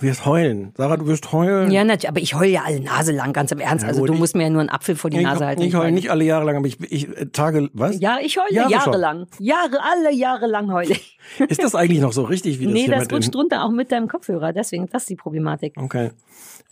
Du 0.00 0.06
wirst 0.06 0.24
heulen. 0.24 0.72
Sarah, 0.76 0.96
du 0.96 1.06
wirst 1.06 1.32
heulen. 1.32 1.70
Ja, 1.70 1.84
natürlich, 1.84 2.08
aber 2.08 2.20
ich 2.20 2.34
heule 2.34 2.50
ja 2.50 2.62
alle 2.64 2.80
Nase 2.80 3.12
lang, 3.12 3.32
ganz 3.32 3.52
im 3.52 3.58
Ernst. 3.58 3.82
Ja, 3.82 3.88
also 3.88 4.00
gut, 4.00 4.10
du 4.10 4.14
musst 4.14 4.34
mir 4.34 4.44
ja 4.44 4.50
nur 4.50 4.60
einen 4.60 4.70
Apfel 4.70 4.96
vor 4.96 5.10
die 5.10 5.18
ich, 5.18 5.22
Nase 5.22 5.44
halten. 5.44 5.62
ich 5.62 5.74
heule 5.74 5.92
nicht 5.92 6.10
alle 6.10 6.24
Jahre 6.24 6.46
lang, 6.46 6.56
aber 6.56 6.66
ich, 6.66 6.80
ich 6.90 7.08
äh, 7.08 7.26
Tage, 7.26 7.68
was? 7.72 8.00
Ja, 8.00 8.18
ich 8.22 8.38
heule 8.38 8.54
Jahre 8.54 8.70
jahrelang. 8.70 9.26
Jahre, 9.38 9.78
alle 9.82 10.14
Jahre 10.14 10.46
lang 10.46 10.72
heule 10.72 10.92
ich. 10.92 11.18
Ist 11.48 11.62
das 11.62 11.74
eigentlich 11.74 12.00
noch 12.00 12.12
so 12.12 12.22
richtig, 12.22 12.60
wie 12.60 12.64
das 12.64 12.72
nee, 12.72 12.86
das 12.86 13.10
rutscht 13.12 13.34
runter 13.34 13.64
auch 13.64 13.70
mit 13.70 13.92
deinem 13.92 14.08
Kopfhörer. 14.08 14.52
Deswegen, 14.52 14.88
das 14.90 15.02
ist 15.02 15.10
die 15.10 15.16
Problematik. 15.16 15.74
Okay. 15.76 16.10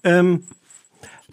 Ähm, 0.04 0.44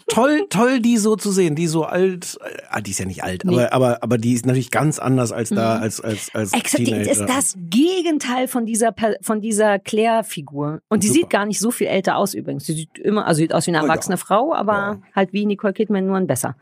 toll, 0.08 0.46
toll, 0.50 0.80
die 0.80 0.96
so 0.98 1.16
zu 1.16 1.30
sehen, 1.32 1.54
die 1.56 1.66
so 1.66 1.84
alt, 1.84 2.38
ah, 2.70 2.80
die 2.80 2.90
ist 2.92 2.98
ja 2.98 3.06
nicht 3.06 3.24
alt, 3.24 3.44
Nee. 3.44 3.54
aber, 3.54 3.72
aber, 3.72 4.02
aber 4.02 4.18
die 4.18 4.32
ist 4.34 4.46
natürlich 4.46 4.70
ganz 4.70 4.98
anders 4.98 5.32
als 5.32 5.48
da, 5.50 5.76
Mhm. 5.76 5.82
als, 5.82 6.00
als, 6.00 6.34
als 6.34 6.52
Exakt, 6.52 6.86
die 6.86 6.92
ist 6.92 7.20
das 7.26 7.54
Gegenteil 7.70 8.48
von 8.48 8.66
dieser 8.66 8.94
von 9.22 9.40
dieser 9.40 9.78
Claire-Figur. 9.78 10.80
Und 10.88 11.02
die 11.02 11.08
Super. 11.08 11.20
sieht 11.20 11.30
gar 11.30 11.46
nicht 11.46 11.58
so 11.60 11.70
viel 11.70 11.86
älter 11.88 12.16
aus 12.16 12.34
übrigens. 12.34 12.66
Sie 12.66 12.74
sieht 12.74 12.98
immer, 12.98 13.26
also 13.26 13.38
sieht 13.38 13.52
aus 13.52 13.66
wie 13.66 13.70
eine 13.72 13.78
Oh 13.78 13.86
ja. 13.86 13.88
erwachsene 13.88 14.16
Frau, 14.16 14.54
aber 14.54 15.00
halt 15.14 15.32
wie 15.32 15.46
Nicole 15.46 15.72
Kidman 15.72 16.06
nur 16.06 16.16
ein 16.16 16.26
besser. 16.26 16.56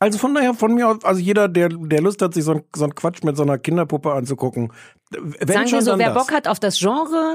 Also 0.00 0.16
von 0.20 0.32
daher, 0.32 0.54
von 0.54 0.74
mir 0.74 0.86
aus, 0.88 1.04
also 1.04 1.20
jeder, 1.20 1.48
der, 1.48 1.70
der 1.70 2.00
Lust 2.00 2.22
hat, 2.22 2.32
sich 2.32 2.44
so 2.44 2.52
ein, 2.52 2.62
so 2.74 2.84
ein 2.84 2.94
Quatsch 2.94 3.24
mit 3.24 3.36
so 3.36 3.42
einer 3.42 3.58
Kinderpuppe 3.58 4.12
anzugucken, 4.12 4.72
wenn 5.10 5.48
Sagen 5.48 5.70
wir 5.70 5.82
so, 5.82 5.98
wer 5.98 6.12
das. 6.12 6.18
Bock 6.26 6.32
hat 6.32 6.46
auf 6.48 6.60
das 6.60 6.78
Genre, 6.78 7.34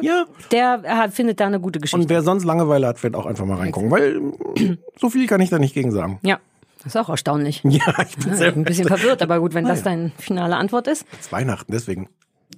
der 0.51 0.81
äh, 0.83 1.09
findet 1.09 1.39
da 1.39 1.47
eine 1.47 1.59
gute 1.59 1.79
Geschichte. 1.79 2.01
Und 2.03 2.09
wer 2.09 2.21
sonst 2.21 2.43
Langeweile 2.43 2.87
hat, 2.87 3.01
wird 3.01 3.15
auch 3.15 3.25
einfach 3.25 3.45
mal 3.45 3.57
reingucken, 3.57 3.89
weil 3.89 4.19
mm, 4.19 4.77
so 4.99 5.09
viel 5.09 5.25
kann 5.27 5.41
ich 5.41 5.49
da 5.49 5.57
nicht 5.59 5.73
gegen 5.73 5.91
sagen. 5.91 6.19
ja, 6.23 6.39
das 6.83 6.87
ist 6.95 6.97
auch 6.97 7.09
erstaunlich. 7.09 7.61
Ja, 7.63 7.93
ich 8.07 8.17
bin 8.17 8.37
Ja, 8.37 8.47
ein 8.49 8.63
bisschen 8.63 8.87
verwirrt, 8.87 9.21
aber 9.21 9.39
gut, 9.39 9.53
wenn 9.53 9.65
das 9.65 9.83
Naja. 9.83 9.97
deine 9.97 10.11
finale 10.19 10.57
Antwort 10.57 10.87
ist. 10.87 11.05
Es 11.13 11.21
ist 11.27 11.31
Weihnachten, 11.31 11.71
deswegen. 11.71 12.09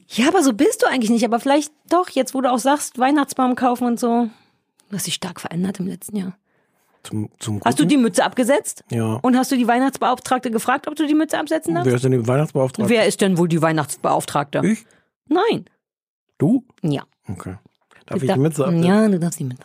Ja, 0.09 0.28
aber 0.28 0.43
so 0.43 0.53
bist 0.53 0.84
du 0.84 0.88
eigentlich 0.88 1.09
nicht. 1.11 1.24
Aber 1.24 1.39
vielleicht 1.39 1.72
doch, 1.89 2.09
jetzt 2.09 2.34
wo 2.34 2.41
du 2.41 2.51
auch 2.51 2.59
sagst, 2.59 2.99
Weihnachtsbaum 2.99 3.55
kaufen 3.55 3.88
und 3.88 3.99
so. 3.99 4.28
Du 4.89 4.95
hast 4.95 5.07
dich 5.07 5.13
stark 5.16 5.39
verändert 5.39 5.80
im 5.80 5.88
letzten 5.88 6.18
Jahr. 6.18 6.34
Zum, 7.03 7.30
zum 7.39 7.61
Hast 7.63 7.80
du 7.80 7.86
die 7.86 7.97
Mütze 7.97 8.24
abgesetzt? 8.26 8.84
Ja. 8.89 9.20
Und 9.22 9.38
hast 9.38 9.51
du 9.51 9.57
die 9.57 9.68
Weihnachtsbeauftragte 9.68 10.49
gefragt, 10.51 10.88
ob 10.88 10.95
du 10.95 11.05
die 11.07 11.13
Mütze 11.13 11.38
absetzen 11.39 11.76
darfst? 11.76 11.88
Wer 11.88 11.95
ist 11.95 12.03
denn 12.03 12.11
die 12.11 12.28
Weihnachtsbeauftragte? 12.28 12.89
Wer 12.89 13.05
ist 13.05 13.22
denn 13.22 13.38
wohl 13.38 13.47
die 13.47 13.61
Weihnachtsbeauftragte? 13.61 14.61
Ich? 14.66 14.86
Nein. 15.28 15.65
Du? 16.38 16.63
Ja. 16.82 17.03
Okay. 17.28 17.55
Darf 18.05 18.19
Du 18.19 18.26
ich 18.26 18.32
die 18.34 18.39
Mütze? 18.39 18.69
Ja, 18.84 19.07
du 19.07 19.19
darfst 19.19 19.39
die 19.39 19.45
Mütze. 19.45 19.63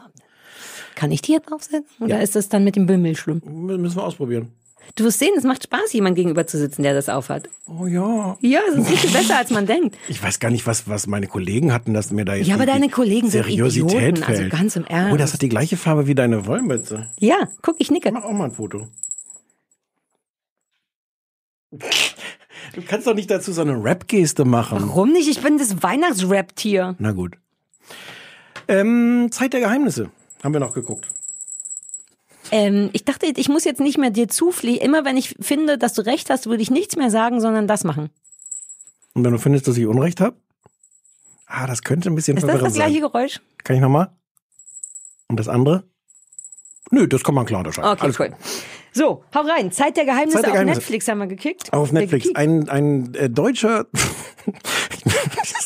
Kann 0.94 1.12
ich 1.12 1.22
die 1.22 1.32
jetzt 1.32 1.50
aufsetzen? 1.52 1.86
Oder 2.00 2.16
Ja. 2.16 2.22
ist 2.22 2.36
das 2.36 2.48
dann 2.48 2.64
mit 2.64 2.76
dem 2.76 2.86
Bimmel 2.86 3.16
schlimm? 3.16 3.40
Müssen 3.44 3.96
wir 3.96 4.04
ausprobieren. 4.04 4.52
Du 4.96 5.04
wirst 5.04 5.18
sehen, 5.20 5.32
es 5.36 5.44
macht 5.44 5.62
Spaß, 5.62 5.92
jemand 5.92 6.16
gegenüber 6.16 6.46
zu 6.46 6.58
sitzen, 6.58 6.82
der 6.82 6.94
das 6.94 7.08
aufhat. 7.08 7.48
Oh 7.68 7.86
ja. 7.86 8.36
Ja, 8.40 8.60
es 8.70 8.76
ist 8.76 8.88
viel 8.98 9.10
besser, 9.10 9.36
als 9.38 9.50
man 9.50 9.66
denkt. 9.66 9.96
Ich 10.08 10.20
weiß 10.22 10.40
gar 10.40 10.50
nicht, 10.50 10.66
was, 10.66 10.88
was 10.88 11.06
meine 11.06 11.26
Kollegen 11.28 11.72
hatten, 11.72 11.94
dass 11.94 12.10
mir 12.10 12.24
da 12.24 12.34
jetzt 12.34 12.48
Ja, 12.48 12.54
aber 12.56 12.66
deine 12.66 12.88
Kollegen 12.88 13.30
sind 13.30 13.44
Seriosität 13.44 13.92
Idioten, 14.00 14.24
also 14.24 14.40
fällt. 14.40 14.52
ganz 14.52 14.74
im 14.76 14.84
Ernst. 14.86 15.12
Oh, 15.14 15.16
das 15.16 15.32
hat 15.32 15.42
die 15.42 15.48
gleiche 15.48 15.76
Farbe 15.76 16.06
wie 16.06 16.14
deine 16.14 16.46
Wollmütze. 16.46 17.08
Ja, 17.18 17.48
guck, 17.62 17.76
ich 17.78 17.90
nicke. 17.90 18.10
Mach 18.10 18.24
auch 18.24 18.32
mal 18.32 18.46
ein 18.46 18.52
Foto. 18.52 18.88
Du 22.74 22.82
kannst 22.82 23.06
doch 23.06 23.14
nicht 23.14 23.30
dazu 23.30 23.52
so 23.52 23.62
eine 23.62 23.82
Rap-Geste 23.82 24.44
machen. 24.44 24.78
Warum 24.80 25.12
nicht? 25.12 25.28
Ich 25.28 25.40
bin 25.42 25.58
das 25.58 25.82
Weihnachtsrap-Tier. 25.82 26.96
Na 26.98 27.12
gut. 27.12 27.36
Ähm, 28.68 29.28
Zeit 29.32 29.52
der 29.52 29.60
Geheimnisse. 29.60 30.10
Haben 30.42 30.54
wir 30.54 30.60
noch 30.60 30.74
geguckt. 30.74 31.08
Ähm, 32.52 32.90
ich 32.92 33.04
dachte, 33.04 33.26
ich 33.26 33.48
muss 33.48 33.64
jetzt 33.64 33.80
nicht 33.80 33.98
mehr 33.98 34.10
dir 34.10 34.28
zufliegen. 34.28 34.84
Immer 34.84 35.04
wenn 35.04 35.16
ich 35.16 35.36
finde, 35.40 35.78
dass 35.78 35.94
du 35.94 36.02
recht 36.02 36.30
hast, 36.30 36.46
würde 36.46 36.62
ich 36.62 36.70
nichts 36.70 36.96
mehr 36.96 37.10
sagen, 37.10 37.40
sondern 37.40 37.66
das 37.66 37.84
machen. 37.84 38.10
Und 39.14 39.24
wenn 39.24 39.32
du 39.32 39.38
findest, 39.38 39.66
dass 39.68 39.76
ich 39.76 39.86
Unrecht 39.86 40.20
habe, 40.20 40.36
ah, 41.46 41.66
das 41.66 41.82
könnte 41.82 42.10
ein 42.10 42.14
bisschen 42.14 42.36
Ist 42.36 42.42
das 42.44 42.48
das 42.50 42.60
verwirrend 42.60 42.76
gleiche 42.76 43.00
sein. 43.00 43.10
Geräusch? 43.12 43.40
Kann 43.64 43.76
ich 43.76 43.82
nochmal? 43.82 44.10
Und 45.28 45.38
das 45.38 45.48
andere? 45.48 45.84
Nö, 46.90 47.06
das 47.06 47.22
kann 47.22 47.34
man 47.34 47.46
klar 47.46 47.58
unterscheiden. 47.60 47.90
Okay, 47.90 48.02
Alles 48.02 48.18
cool. 48.20 48.34
So, 48.92 49.22
hau 49.34 49.40
rein. 49.40 49.70
Zeit 49.72 49.96
der 49.96 50.04
Geheimnisse 50.04 50.36
Zeit 50.36 50.44
der 50.44 50.50
auf 50.50 50.54
Geheimnisse. 50.54 50.80
Netflix 50.80 51.08
haben 51.08 51.18
wir 51.18 51.26
gekickt. 51.26 51.72
Auf 51.72 51.92
Netflix. 51.92 52.28
Ein, 52.34 52.68
ein 52.68 53.14
äh, 53.14 53.30
deutscher, 53.30 53.86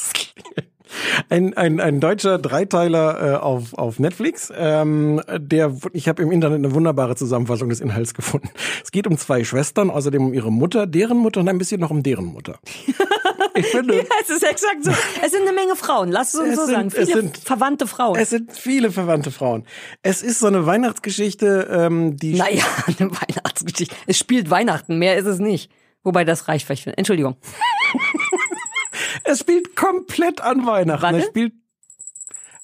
ein, 1.28 1.54
ein, 1.54 1.80
ein 1.80 2.00
deutscher 2.00 2.38
Dreiteiler 2.38 3.32
äh, 3.34 3.36
auf, 3.36 3.74
auf 3.74 3.98
Netflix. 3.98 4.52
Ähm, 4.56 5.20
der, 5.36 5.74
ich 5.92 6.08
habe 6.08 6.22
im 6.22 6.30
Internet 6.32 6.58
eine 6.58 6.74
wunderbare 6.74 7.16
Zusammenfassung 7.16 7.68
des 7.68 7.80
Inhalts 7.80 8.14
gefunden. 8.14 8.48
Es 8.82 8.90
geht 8.90 9.06
um 9.06 9.16
zwei 9.18 9.44
Schwestern, 9.44 9.90
außerdem 9.90 10.26
um 10.26 10.34
ihre 10.34 10.52
Mutter, 10.52 10.86
deren 10.86 11.18
Mutter 11.18 11.40
und 11.40 11.48
ein 11.48 11.58
bisschen 11.58 11.80
noch 11.80 11.90
um 11.90 12.02
deren 12.02 12.26
Mutter. 12.26 12.58
Ich 13.56 13.66
finde, 13.66 13.98
Ja, 13.98 14.02
es 14.20 14.30
ist 14.30 14.42
exakt 14.42 14.82
so. 14.82 14.90
Es 15.24 15.30
sind 15.30 15.42
eine 15.42 15.52
Menge 15.52 15.76
Frauen, 15.76 16.10
lass 16.10 16.34
es 16.34 16.40
uns 16.40 16.48
Es 16.48 16.56
so 16.56 16.64
sind- 16.66 16.74
sagen. 16.74 16.88
es 16.88 16.94
Viele 16.94 17.20
sind- 17.22 17.36
verwandte 17.38 17.86
Frauen. 17.86 18.18
es 18.18 18.30
sind 18.30 18.50
viele 18.50 18.90
verwandte 18.90 19.30
Frauen. 19.30 19.64
Es 20.02 20.22
ist 20.24 20.40
so 20.40 20.48
eine 20.48 20.66
Weihnachtsgeschichte, 20.66 21.68
ähm, 21.70 22.16
die 22.16 22.34
naja, 22.34 22.64
eine 22.98 23.12
Weihnachtsgeschichte. 23.12 23.94
Es 24.08 24.18
spielt 24.18 24.50
Weihnachten, 24.50 24.98
mehr 24.98 25.16
ist 25.16 25.26
es 25.26 25.38
nicht. 25.38 25.70
Wobei 26.02 26.24
das 26.24 26.48
reicht 26.48 26.66
vielleicht. 26.66 26.82
für- 26.82 26.98
Entschuldigung. 26.98 27.36
Es 29.22 29.40
spielt 29.40 29.76
komplett 29.76 30.40
an 30.40 30.66
Weihnachten. 30.66 31.02
Warte. 31.02 31.18
Es 31.18 31.26
spielt, 31.26 31.52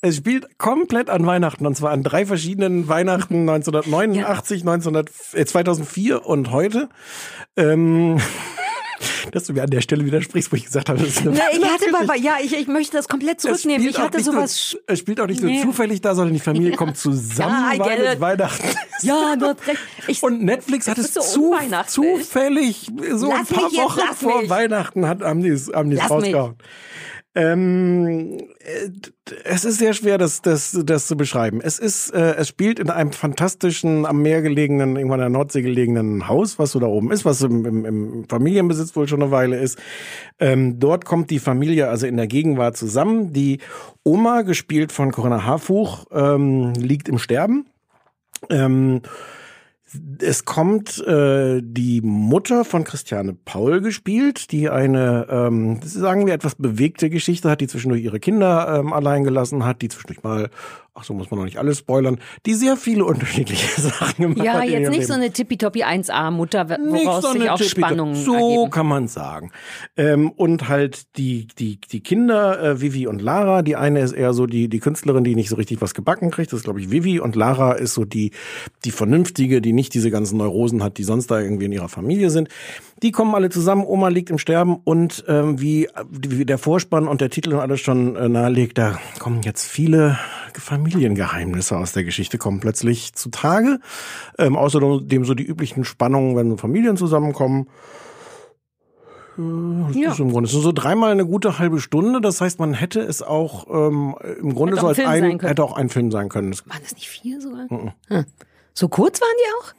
es 0.01 0.17
spielt 0.17 0.59
komplett 0.59 1.09
an 1.11 1.27
Weihnachten. 1.27 1.67
Und 1.67 1.77
zwar 1.77 1.93
an 1.93 2.03
drei 2.03 2.27
verschiedenen 2.27 2.89
Weihnachten 2.89 3.49
1989, 3.49 4.63
1900, 4.63 5.11
äh, 5.35 5.45
2004 5.45 6.27
und 6.27 6.51
heute. 6.51 6.89
Ähm, 7.57 8.19
dass 9.33 9.45
du 9.45 9.53
mir 9.53 9.63
an 9.65 9.71
der 9.71 9.81
Stelle 9.81 10.05
widersprichst, 10.05 10.51
wo 10.53 10.57
ich 10.57 10.65
gesagt 10.65 10.89
habe, 10.89 10.99
das 11.01 11.09
ist 11.09 11.21
eine 11.23 11.31
Na, 11.33 11.43
ich 11.53 11.65
hatte 11.65 12.07
bei, 12.07 12.17
ja, 12.17 12.37
ich, 12.43 12.53
ich 12.57 12.67
möchte 12.67 12.97
das 12.97 13.09
komplett 13.09 13.41
zurücknehmen. 13.41 13.87
Ich 13.89 13.99
hatte 13.99 14.21
sowas. 14.23 14.73
Nur, 14.75 14.83
es 14.87 14.99
spielt 14.99 15.21
auch 15.21 15.27
nicht 15.27 15.43
Nee. 15.43 15.55
nur 15.57 15.63
zufällig 15.73 16.01
da, 16.01 16.15
sondern 16.15 16.35
die 16.35 16.41
Familie 16.41 16.73
kommt 16.77 16.97
zusammen, 16.99 17.75
Ja, 17.77 17.79
weil 17.85 18.01
es. 18.01 18.21
Weihnachten. 18.21 18.69
Ja, 19.03 19.37
du 19.37 19.47
hast 19.47 19.67
recht. 19.67 19.79
Ich, 20.07 20.23
Und 20.23 20.43
Netflix 20.43 20.89
hat 20.89 20.99
es 20.99 21.15
so 21.15 21.21
zu, 21.21 21.55
zufällig 21.87 22.91
so 23.13 23.31
ein 23.31 23.39
Lass 23.39 23.49
paar 23.49 23.65
mich 23.65 23.73
jetzt, 23.73 23.85
Wochen 23.85 24.15
vor 24.15 24.41
mich. 24.43 24.51
Weihnachten 24.51 25.07
hat, 25.07 25.23
haben 25.23 25.43
die 25.43 25.49
es 25.49 25.69
Lass 25.73 26.11
mich. 26.21 26.35
Ähm, 27.41 28.39
äh, 28.59 28.91
es 29.45 29.65
ist 29.65 29.79
sehr 29.79 29.95
schwer, 29.95 30.19
das, 30.19 30.43
das, 30.43 30.79
das 30.85 31.07
zu 31.07 31.17
beschreiben. 31.17 31.61
Es 31.63 31.79
ist, 31.79 32.11
äh, 32.11 32.35
es 32.35 32.49
spielt 32.49 32.79
in 32.79 32.91
einem 32.91 33.13
fantastischen, 33.13 34.05
am 34.05 34.21
Meer 34.21 34.43
gelegenen, 34.43 34.97
irgendwann 34.97 35.21
an 35.21 35.33
der 35.33 35.39
Nordsee 35.39 35.63
gelegenen 35.63 36.29
Haus, 36.29 36.59
was 36.59 36.73
so 36.73 36.81
da 36.81 36.87
oben 36.87 37.11
ist, 37.11 37.25
was 37.25 37.41
im, 37.41 37.65
im, 37.65 37.85
im 37.87 38.29
Familienbesitz 38.29 38.95
wohl 38.95 39.09
schon 39.09 39.23
eine 39.23 39.31
Weile 39.31 39.59
ist. 39.59 39.79
Ähm, 40.39 40.79
dort 40.81 41.07
kommt 41.07 41.31
die 41.31 41.39
Familie 41.39 41.89
also 41.89 42.07
in 42.07 42.17
der 42.19 42.27
Gegenwart 42.27 42.77
zusammen. 42.77 43.33
Die 43.33 43.59
Oma, 44.05 44.43
gespielt 44.43 44.93
von 44.93 45.11
Corinna 45.11 45.45
Harfuch, 45.45 46.07
ähm, 46.13 46.75
liegt 46.75 47.09
im 47.09 47.19
Sterben. 47.19 47.67
Ähm, 48.51 49.01
es 50.21 50.45
kommt 50.45 51.05
äh, 51.07 51.61
die 51.63 52.01
Mutter 52.01 52.65
von 52.65 52.85
Christiane 52.85 53.35
Paul 53.45 53.81
gespielt, 53.81 54.53
die 54.53 54.69
eine, 54.69 55.27
ähm, 55.29 55.81
sagen 55.83 56.27
wir, 56.27 56.35
etwas 56.35 56.55
bewegte 56.55 57.11
Geschichte 57.11 57.51
hat, 57.51 57.61
die 57.61 57.67
zwischendurch 57.67 58.03
ihre 58.03 58.21
Kinder 58.21 58.79
ähm, 58.79 58.93
allein 58.93 59.25
gelassen 59.25 59.65
hat, 59.65 59.83
die 59.83 59.89
zwischendurch 59.89 60.23
mal, 60.23 60.51
ach 61.01 61.05
so 61.05 61.15
muss 61.15 61.31
man 61.31 61.39
noch 61.39 61.47
nicht 61.47 61.59
alles 61.59 61.79
spoilern, 61.79 62.19
die 62.47 62.55
sehr 62.55 62.77
viele 62.77 63.05
unterschiedliche 63.11 63.81
Sachen 63.81 64.23
gemacht 64.23 64.45
ja, 64.45 64.55
hat. 64.55 64.65
in 64.67 64.73
jetzt 64.73 64.91
nicht 64.91 65.07
so 65.07 65.15
Leben. 65.15 65.25
eine 65.25 65.33
tippitoppi 65.33 65.85
1A-Mutter, 65.85 66.65
Nicht 66.65 67.07
woraus 67.07 67.25
so 67.25 67.33
sich 67.33 67.49
auch. 67.49 67.61
Spannungen 67.61 68.15
So 68.15 68.35
ergeben. 68.35 68.71
kann 68.71 68.87
man 68.87 69.09
sagen. 69.09 69.51
Ähm, 69.97 70.31
und 70.31 70.69
halt 70.69 71.17
die, 71.17 71.47
die, 71.47 71.81
die 71.81 72.01
Kinder, 72.01 72.63
äh, 72.63 72.81
Vivi 72.81 73.07
und 73.07 73.23
Lara. 73.23 73.63
Die 73.63 73.77
eine 73.77 74.01
ist 74.01 74.13
eher 74.13 74.33
so 74.35 74.47
die, 74.47 74.69
die 74.69 74.79
Künstlerin, 74.81 75.25
die 75.25 75.35
nicht 75.35 75.49
so 75.49 75.57
richtig 75.57 75.81
was 75.81 75.95
gebacken 75.95 76.31
kriegt. 76.31 76.53
Das 76.53 76.59
ist, 76.59 76.65
glaube 76.65 76.81
ich, 76.81 76.91
Vivi. 76.91 77.21
Und 77.21 77.37
Lara 77.37 77.73
ist 77.73 77.95
so 77.95 78.05
die, 78.05 78.33
die 78.85 78.91
Vernünftige, 78.91 79.61
die 79.61 79.73
nicht 79.73 79.95
diese 79.95 80.11
ganzen 80.11 80.39
Neurosen 80.39 80.83
hat, 80.83 80.99
die 80.99 81.05
sonst 81.05 81.31
da 81.31 81.41
irgendwie 81.41 81.67
in 81.67 81.73
ihrer 81.73 81.89
Familie 81.89 82.31
sind. 82.31 82.49
Die 83.03 83.13
kommen 83.13 83.35
alle 83.35 83.49
zusammen. 83.49 83.85
Oma 83.87 84.09
liegt 84.09 84.29
im 84.31 84.39
Sterben. 84.39 84.77
Und 84.85 85.25
ähm, 85.27 85.61
wie, 85.61 85.89
wie 86.11 86.45
der 86.45 86.59
Vorspann 86.59 87.09
und 87.09 87.21
der 87.21 87.31
Titel 87.31 87.55
und 87.55 87.61
alles 87.61 87.81
schon 87.81 88.15
äh, 88.17 88.29
nahelegt, 88.29 88.77
da 88.79 88.99
kommen 89.19 89.41
jetzt 89.43 89.69
viele 89.69 90.19
Familiengeheimnisse 90.55 91.77
aus 91.79 91.93
der 91.93 92.05
Geschichte 92.05 92.37
kommen 92.37 92.61
plötzlich 92.61 93.15
zutage. 93.15 93.81
Ähm, 94.39 94.57
außerdem 94.57 95.25
so 95.25 95.35
die 95.35 95.45
üblichen 95.45 95.85
Spannungen, 95.85 96.37
wenn 96.37 96.59
Familien 96.59 96.97
zusammenkommen. 96.99 97.69
Äh, 99.39 99.43
Das 99.89 99.97
Ja. 99.97 100.11
ist 100.13 100.21
im 100.21 100.31
Grunde. 100.31 100.49
Es 100.49 100.55
ist 100.55 100.63
so 100.63 100.73
dreimal 100.73 101.13
eine 101.13 101.25
gute 101.25 101.59
halbe 101.59 101.81
Stunde. 101.81 102.21
Das 102.21 102.41
heißt, 102.41 102.59
man 102.59 102.75
hätte 102.75 103.01
es 103.01 103.23
auch 103.23 103.67
ähm, 103.71 104.15
im 104.41 104.55
Grunde 104.55 104.73
Hätte 104.73 104.81
so 104.83 104.87
als 104.89 104.99
ein 104.99 105.05
Film 105.07 105.09
sein 105.21 105.25
ein, 105.25 105.39
können. 105.39 105.49
hätte 105.49 105.65
auch 105.65 105.77
ein 105.77 105.89
Film 105.89 106.11
sein 106.11 106.29
können. 106.29 106.53
Waren 106.67 106.81
das 106.83 106.95
nicht 106.95 107.09
vier 107.09 107.41
sogar? 107.41 107.67
Mhm. 107.71 107.93
Hm. 108.09 108.25
So 108.75 108.89
kurz 108.89 109.21
waren 109.21 109.29
die 109.39 109.51
auch? 109.69 109.75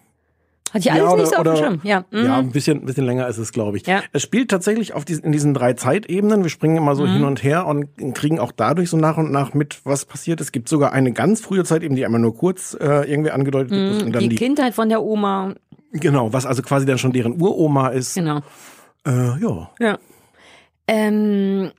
Hatte 0.73 0.79
ich 0.79 0.91
alles 0.91 1.03
Ja, 1.03 1.15
nicht 1.17 1.27
so 1.27 1.37
oder- 1.37 1.51
auf 1.51 1.57
dem 1.57 1.63
oder- 1.63 1.69
Schirm. 1.71 1.81
Ja, 1.83 2.05
mhm. 2.11 2.25
Ja, 2.25 2.37
ein 2.37 2.51
bisschen, 2.51 2.79
ein 2.79 2.85
bisschen 2.85 3.05
länger 3.05 3.27
ist 3.27 3.37
es, 3.37 3.51
glaube 3.51 3.77
ich. 3.77 3.85
Ja. 3.87 4.01
Es 4.13 4.21
spielt 4.21 4.49
tatsächlich 4.49 4.93
auf 4.93 5.03
diesen, 5.05 5.25
in 5.25 5.31
diesen 5.31 5.53
drei 5.53 5.73
Zeitebenen. 5.73 6.43
Wir 6.43 6.49
springen 6.49 6.77
immer 6.77 6.95
so 6.95 7.03
Mhm. 7.05 7.13
hin 7.13 7.23
und 7.25 7.43
her 7.43 7.67
und 7.67 7.89
kriegen 8.15 8.39
auch 8.39 8.51
dadurch 8.51 8.89
so 8.89 8.97
nach 8.97 9.17
und 9.17 9.31
nach 9.31 9.53
mit, 9.53 9.81
was 9.85 10.05
passiert. 10.05 10.39
Es 10.41 10.51
gibt 10.51 10.69
sogar 10.69 10.93
eine 10.93 11.11
ganz 11.11 11.41
frühe 11.41 11.63
Zeitebene, 11.63 11.95
die 11.97 12.05
einmal 12.05 12.21
nur 12.21 12.35
kurz 12.35 12.73
äh, 12.79 13.11
irgendwie 13.11 13.31
angedeutet 13.31 13.71
wird. 13.71 14.01
Und 14.01 14.07
Mhm. 14.07 14.11
dann 14.13 14.23
die 14.23 14.29
die, 14.29 14.35
Kindheit 14.35 14.73
von 14.73 14.87
der 14.89 15.01
Oma. 15.03 15.55
genau, 15.91 16.31
was 16.31 16.45
also 16.45 16.61
quasi 16.61 16.85
dann 16.85 16.97
schon 16.97 17.11
deren 17.11 17.41
Uroma 17.41 17.89
ist. 17.89 18.13
Genau. 18.15 18.39
Äh, 19.05 19.39
ja. 19.41 19.69
Ja. 19.79 19.99
Ähm, 20.87 21.71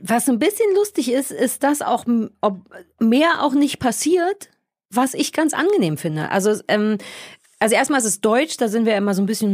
was 0.00 0.28
ein 0.28 0.38
bisschen 0.38 0.66
lustig 0.74 1.12
ist, 1.12 1.30
ist, 1.30 1.62
dass 1.62 1.82
auch 1.82 2.04
ob 2.40 2.60
mehr 2.98 3.42
auch 3.42 3.52
nicht 3.52 3.78
passiert, 3.78 4.48
was 4.90 5.14
ich 5.14 5.32
ganz 5.32 5.54
angenehm 5.54 5.96
finde. 5.98 6.30
Also 6.30 6.54
ähm, 6.68 6.98
also 7.62 7.76
erstmal 7.76 8.00
ist 8.00 8.06
es 8.06 8.20
Deutsch, 8.20 8.56
da 8.56 8.66
sind 8.68 8.86
wir 8.86 8.96
immer 8.96 9.14
so 9.14 9.22
ein 9.22 9.26
bisschen 9.26 9.52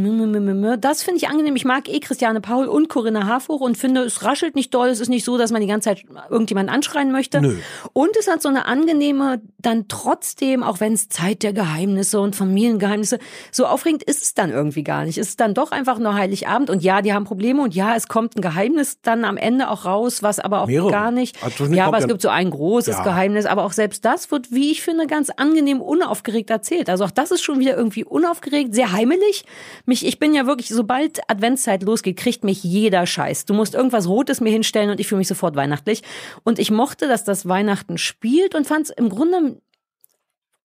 das 0.81 1.03
finde 1.03 1.17
ich 1.17 1.29
angenehm. 1.29 1.55
Ich 1.55 1.65
mag 1.65 1.87
eh 1.87 1.99
Christiane 1.99 2.41
Paul 2.41 2.65
und 2.65 2.89
Corinna 2.89 3.27
Harfuch 3.27 3.61
und 3.61 3.77
finde, 3.77 4.01
es 4.01 4.23
raschelt 4.23 4.55
nicht 4.55 4.73
doll, 4.73 4.89
es 4.89 4.99
ist 4.99 5.09
nicht 5.09 5.23
so, 5.23 5.37
dass 5.37 5.51
man 5.51 5.61
die 5.61 5.67
ganze 5.67 5.89
Zeit 5.89 6.03
irgendjemanden 6.29 6.73
anschreien 6.73 7.11
möchte. 7.11 7.41
Nö. 7.41 7.55
Und 7.93 8.17
es 8.17 8.27
hat 8.27 8.41
so 8.41 8.49
eine 8.49 8.65
angenehme, 8.65 9.41
dann 9.59 9.87
trotzdem, 9.87 10.63
auch 10.63 10.79
wenn 10.79 10.93
es 10.93 11.09
Zeit 11.09 11.43
der 11.43 11.53
Geheimnisse 11.53 12.19
und 12.19 12.35
Familiengeheimnisse, 12.35 13.19
so 13.51 13.65
aufregend 13.65 14.03
ist 14.03 14.23
es 14.23 14.33
dann 14.33 14.49
irgendwie 14.51 14.83
gar 14.83 15.05
nicht. 15.05 15.17
Es 15.17 15.29
ist 15.29 15.39
dann 15.39 15.53
doch 15.53 15.71
einfach 15.71 15.99
nur 15.99 16.15
Heiligabend 16.15 16.69
und 16.69 16.83
ja, 16.83 17.01
die 17.01 17.13
haben 17.13 17.25
Probleme 17.25 17.61
und 17.61 17.75
ja, 17.75 17.95
es 17.95 18.07
kommt 18.07 18.35
ein 18.35 18.41
Geheimnis 18.41 19.01
dann 19.01 19.23
am 19.23 19.37
Ende 19.37 19.69
auch 19.69 19.85
raus, 19.85 20.23
was 20.23 20.39
aber 20.39 20.61
auch 20.61 20.67
Mehrere. 20.67 20.91
gar 20.91 21.11
nicht. 21.11 21.41
Also 21.43 21.65
nicht 21.65 21.77
Ja, 21.77 21.85
aber 21.85 21.99
es 21.99 22.07
gibt 22.07 22.21
so 22.21 22.29
ein 22.29 22.49
großes 22.49 22.97
Ja. 22.97 23.03
Geheimnis, 23.03 23.45
aber 23.45 23.65
auch 23.65 23.73
selbst 23.73 24.03
das 24.03 24.31
wird, 24.31 24.51
wie 24.51 24.71
ich 24.71 24.81
finde, 24.81 25.05
ganz 25.07 25.29
angenehm 25.29 25.81
unaufgeregt 25.81 26.49
erzählt. 26.49 26.89
Also 26.89 27.05
auch 27.05 27.11
das 27.11 27.31
ist 27.31 27.43
schon 27.43 27.59
wieder 27.59 27.77
irgendwie 27.77 27.98
unaufgeregt, 28.05 28.73
sehr 28.73 28.91
heimelig. 28.91 29.45
Mich, 29.85 30.05
ich 30.05 30.19
bin 30.19 30.33
ja 30.33 30.45
wirklich, 30.45 30.69
sobald 30.69 31.19
Adventszeit 31.29 31.83
losgeht, 31.83 32.17
kriegt 32.17 32.43
mich 32.43 32.63
jeder 32.63 33.05
Scheiß. 33.05 33.45
Du 33.45 33.53
musst 33.53 33.75
irgendwas 33.75 34.07
Rotes 34.07 34.41
mir 34.41 34.51
hinstellen 34.51 34.89
und 34.89 34.99
ich 34.99 35.07
fühle 35.07 35.19
mich 35.19 35.27
sofort 35.27 35.55
weihnachtlich. 35.55 36.03
Und 36.43 36.59
ich 36.59 36.71
mochte, 36.71 37.07
dass 37.07 37.23
das 37.23 37.47
Weihnachten 37.47 37.97
spielt 37.97 38.55
und 38.55 38.67
fand 38.67 38.85
es 38.85 38.89
im 38.91 39.09
Grunde 39.09 39.61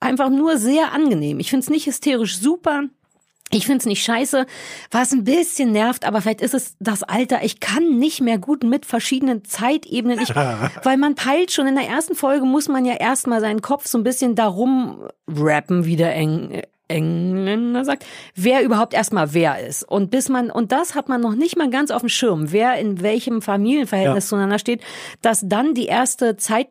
einfach 0.01 0.31
nur 0.31 0.59
sehr 0.59 0.93
angenehm. 0.93 1.41
Ich 1.41 1.51
finde 1.51 1.65
es 1.65 1.71
nicht 1.71 1.87
hysterisch 1.87 2.39
super. 2.39 2.85
Ich 3.51 3.67
find's 3.67 3.87
nicht 3.87 4.03
scheiße, 4.03 4.47
was 4.91 5.13
ein 5.13 5.23
bisschen 5.23 5.71
nervt, 5.71 6.05
aber 6.07 6.21
vielleicht 6.21 6.41
ist 6.41 6.55
es 6.55 6.77
das 6.81 7.03
Alter. 7.05 7.45
Ich 7.45 7.61
kann 7.61 7.99
nicht 7.99 8.21
mehr 8.21 8.39
gut 8.39 8.65
mit 8.65 8.85
verschiedenen 8.85 9.45
Zeitebenen. 9.45 10.19
Ich, 10.25 10.35
weil 10.35 10.97
man 10.97 11.15
peilt 11.15 11.53
schon 11.53 11.67
in 11.67 11.75
der 11.75 11.87
ersten 11.87 12.15
Folge, 12.15 12.47
muss 12.47 12.69
man 12.69 12.85
ja 12.85 12.95
erstmal 12.95 13.41
seinen 13.41 13.61
Kopf 13.61 13.87
so 13.87 13.99
ein 13.99 14.05
bisschen 14.05 14.35
darum 14.35 15.07
rappen, 15.29 15.85
wie 15.85 15.97
der 15.97 16.15
Eng, 16.15 16.63
Engländer 16.89 17.85
sagt, 17.85 18.05
wer 18.35 18.63
überhaupt 18.63 18.95
erstmal 18.95 19.33
wer 19.35 19.67
ist. 19.67 19.83
Und 19.85 20.11
bis 20.11 20.29
man, 20.29 20.51
und 20.51 20.73
das 20.73 20.95
hat 20.95 21.09
man 21.09 21.21
noch 21.21 21.35
nicht 21.35 21.57
mal 21.57 21.71
ganz 21.71 21.91
auf 21.91 22.03
dem 22.03 22.09
Schirm, 22.09 22.53
wer 22.53 22.77
in 22.79 23.01
welchem 23.01 23.43
Familienverhältnis 23.43 24.25
Ja. 24.25 24.29
zueinander 24.29 24.59
steht, 24.59 24.83
dass 25.23 25.43
dann 25.47 25.75
die 25.75 25.87
erste 25.87 26.37
Zeit 26.37 26.69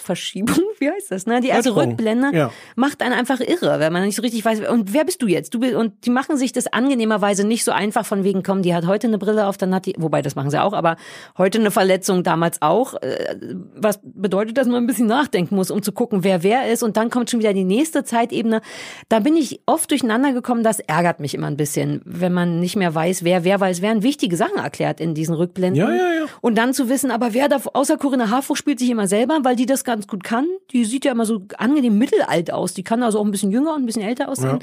Verschiebung, 0.00 0.56
wie 0.78 0.90
heißt 0.90 1.10
das, 1.10 1.26
ne? 1.26 1.40
Die 1.40 1.48
erste 1.48 1.70
Zeitsprung. 1.70 1.90
Rückblende 1.90 2.30
Ja. 2.36 2.50
macht 2.76 3.02
einen 3.02 3.12
einfach 3.14 3.40
irre, 3.40 3.80
wenn 3.80 3.92
man 3.92 4.04
nicht 4.04 4.16
so 4.16 4.22
richtig 4.22 4.44
weiß, 4.44 4.60
und 4.68 4.92
wer 4.92 5.04
bist 5.04 5.22
du 5.22 5.26
jetzt? 5.26 5.54
Du 5.54 5.60
bist, 5.60 5.74
und 5.74 6.04
die 6.06 6.10
machen 6.10 6.36
sich 6.36 6.52
das 6.52 6.66
angenehmerweise 6.72 7.46
nicht 7.46 7.64
so 7.64 7.72
einfach 7.72 8.06
von 8.06 8.24
wegen, 8.24 8.42
komm, 8.42 8.62
die 8.62 8.74
hat 8.74 8.86
heute 8.86 9.06
eine 9.06 9.18
Brille 9.18 9.46
auf, 9.46 9.56
dann 9.56 9.74
hat 9.74 9.86
die, 9.86 9.94
wobei 9.98 10.22
das 10.22 10.34
machen 10.34 10.50
sie 10.50 10.62
auch, 10.62 10.72
aber 10.72 10.96
heute 11.36 11.58
eine 11.58 11.70
Verletzung, 11.70 12.22
damals 12.22 12.62
auch, 12.62 12.94
äh, 13.02 13.36
was 13.74 14.00
bedeutet, 14.02 14.56
dass 14.58 14.66
man 14.66 14.76
ein 14.82 14.86
bisschen 14.86 15.06
nachdenken 15.06 15.54
muss, 15.56 15.70
um 15.70 15.82
zu 15.82 15.92
gucken, 15.92 16.24
wer 16.24 16.42
wer 16.42 16.70
ist, 16.72 16.82
und 16.82 16.96
dann 16.96 17.10
kommt 17.10 17.30
schon 17.30 17.40
wieder 17.40 17.52
die 17.52 17.64
nächste 17.64 18.04
Zeitebene. 18.04 18.60
Da 19.08 19.20
bin 19.20 19.36
ich 19.36 19.60
oft 19.66 19.90
durcheinander 19.90 20.32
gekommen, 20.32 20.62
das 20.62 20.80
ärgert 20.80 21.20
mich 21.20 21.34
immer 21.34 21.46
ein 21.48 21.56
bisschen, 21.56 22.00
wenn 22.04 22.32
man 22.32 22.60
nicht 22.60 22.76
mehr 22.76 22.94
weiß, 22.94 23.24
wer 23.24 23.44
wer, 23.44 23.60
weil 23.60 23.72
es 23.72 23.82
werden 23.82 24.02
wichtige 24.02 24.36
Sachen 24.36 24.58
erklärt 24.58 25.00
in 25.00 25.14
diesen 25.14 25.34
Rückblenden. 25.34 25.80
Ja, 25.82 25.90
ja, 25.90 26.12
ja. 26.20 26.26
Und 26.40 26.56
dann 26.58 26.74
zu 26.74 26.88
wissen, 26.88 27.10
aber 27.10 27.34
wer 27.34 27.48
da, 27.48 27.60
außer 27.72 27.96
Corinna 27.96 28.30
Harfuch 28.30 28.56
spielt 28.56 28.78
sich 28.78 28.90
immer 28.90 29.06
selber, 29.06 29.38
weil 29.42 29.56
die 29.56 29.66
das 29.66 29.84
ganz 29.88 30.06
gut 30.06 30.22
kann. 30.22 30.46
Die 30.70 30.84
sieht 30.84 31.06
ja 31.06 31.12
immer 31.12 31.24
so 31.24 31.40
angenehm 31.56 31.96
mittelalt 31.96 32.52
aus. 32.52 32.74
Die 32.74 32.84
kann 32.84 33.02
also 33.02 33.18
auch 33.18 33.24
ein 33.24 33.30
bisschen 33.30 33.50
jünger 33.50 33.74
und 33.74 33.82
ein 33.82 33.86
bisschen 33.86 34.02
älter 34.02 34.28
aussehen. 34.28 34.58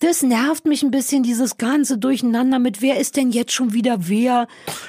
Das 0.00 0.22
nervt 0.22 0.66
mich 0.66 0.82
ein 0.82 0.90
bisschen, 0.90 1.22
dieses 1.22 1.58
ganze 1.58 1.98
Durcheinander 1.98 2.58
mit 2.58 2.80
wer 2.80 2.98
ist 2.98 3.16
denn 3.16 3.30
jetzt 3.30 3.52
schon 3.52 3.74
wieder 3.74 4.08
wer. 4.08 4.46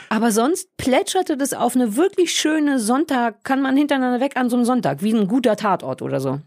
Aber 0.09 0.31
sonst 0.31 0.75
plätscherte 0.77 1.35
das 1.35 1.53
auf 1.53 1.75
eine 1.75 1.97
wirklich 1.97 2.31
schöne 2.31 2.79
Sonntag, 2.79 3.43
kann 3.43 3.61
man 3.61 3.75
hintereinander 3.75 4.21
weg 4.21 4.37
an 4.37 4.49
so 4.49 4.55
einem 4.55 4.65
Sonntag, 4.65 5.03
wie 5.03 5.13
ein 5.13 5.27
guter 5.27 5.57
Tatort 5.57 6.01
oder 6.01 6.21
so. 6.21 6.39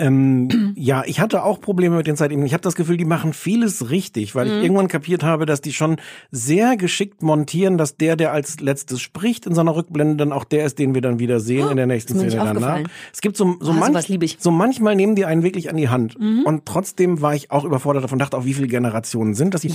Ähm, 0.00 0.72
ja, 0.76 1.02
ich 1.06 1.20
hatte 1.20 1.42
auch 1.44 1.60
Probleme 1.60 1.96
mit 1.96 2.06
den 2.06 2.16
Zeitebenen. 2.16 2.46
Ich 2.46 2.52
habe 2.52 2.62
das 2.62 2.74
Gefühl, 2.74 2.96
die 2.96 3.04
machen 3.04 3.32
vieles 3.32 3.90
richtig, 3.90 4.34
weil 4.34 4.46
Mhm. 4.46 4.52
ich 4.56 4.62
irgendwann 4.64 4.88
kapiert 4.88 5.22
habe, 5.22 5.46
dass 5.46 5.60
die 5.60 5.72
schon 5.72 5.96
sehr 6.30 6.76
geschickt 6.76 7.22
montieren, 7.22 7.76
dass 7.78 7.96
der, 7.96 8.16
der 8.16 8.32
als 8.32 8.60
letztes 8.60 9.00
spricht 9.00 9.46
in 9.46 9.54
seiner 9.54 9.76
Rückblende, 9.76 10.16
dann 10.16 10.32
auch 10.32 10.44
der 10.44 10.64
ist, 10.64 10.78
den 10.78 10.94
wir 10.94 11.02
dann 11.02 11.18
wieder 11.18 11.40
sehen 11.40 11.68
in 11.70 11.76
der 11.76 11.86
nächsten 11.86 12.14
Szene 12.18 12.30
danach. 12.36 12.80
Es 13.12 13.20
gibt 13.20 13.36
so, 13.36 13.56
so, 13.60 13.72
Ah, 13.72 13.74
manch, 13.74 14.36
so 14.38 14.50
manchmal 14.50 14.96
nehmen 14.96 15.14
die 15.16 15.24
einen 15.24 15.42
wirklich 15.42 15.70
an 15.70 15.76
die 15.76 15.88
Hand. 15.88 16.18
Mhm. 16.18 16.42
Und 16.44 16.66
trotzdem 16.66 17.20
war 17.20 17.34
ich 17.34 17.50
auch 17.50 17.64
überfordert 17.64 18.02
davon, 18.04 18.18
dachte 18.18 18.36
auch, 18.36 18.44
wie 18.44 18.54
viele 18.54 18.68
Generationen 18.68 19.34
sind 19.34 19.54
das? 19.54 19.62
Ja, 19.64 19.70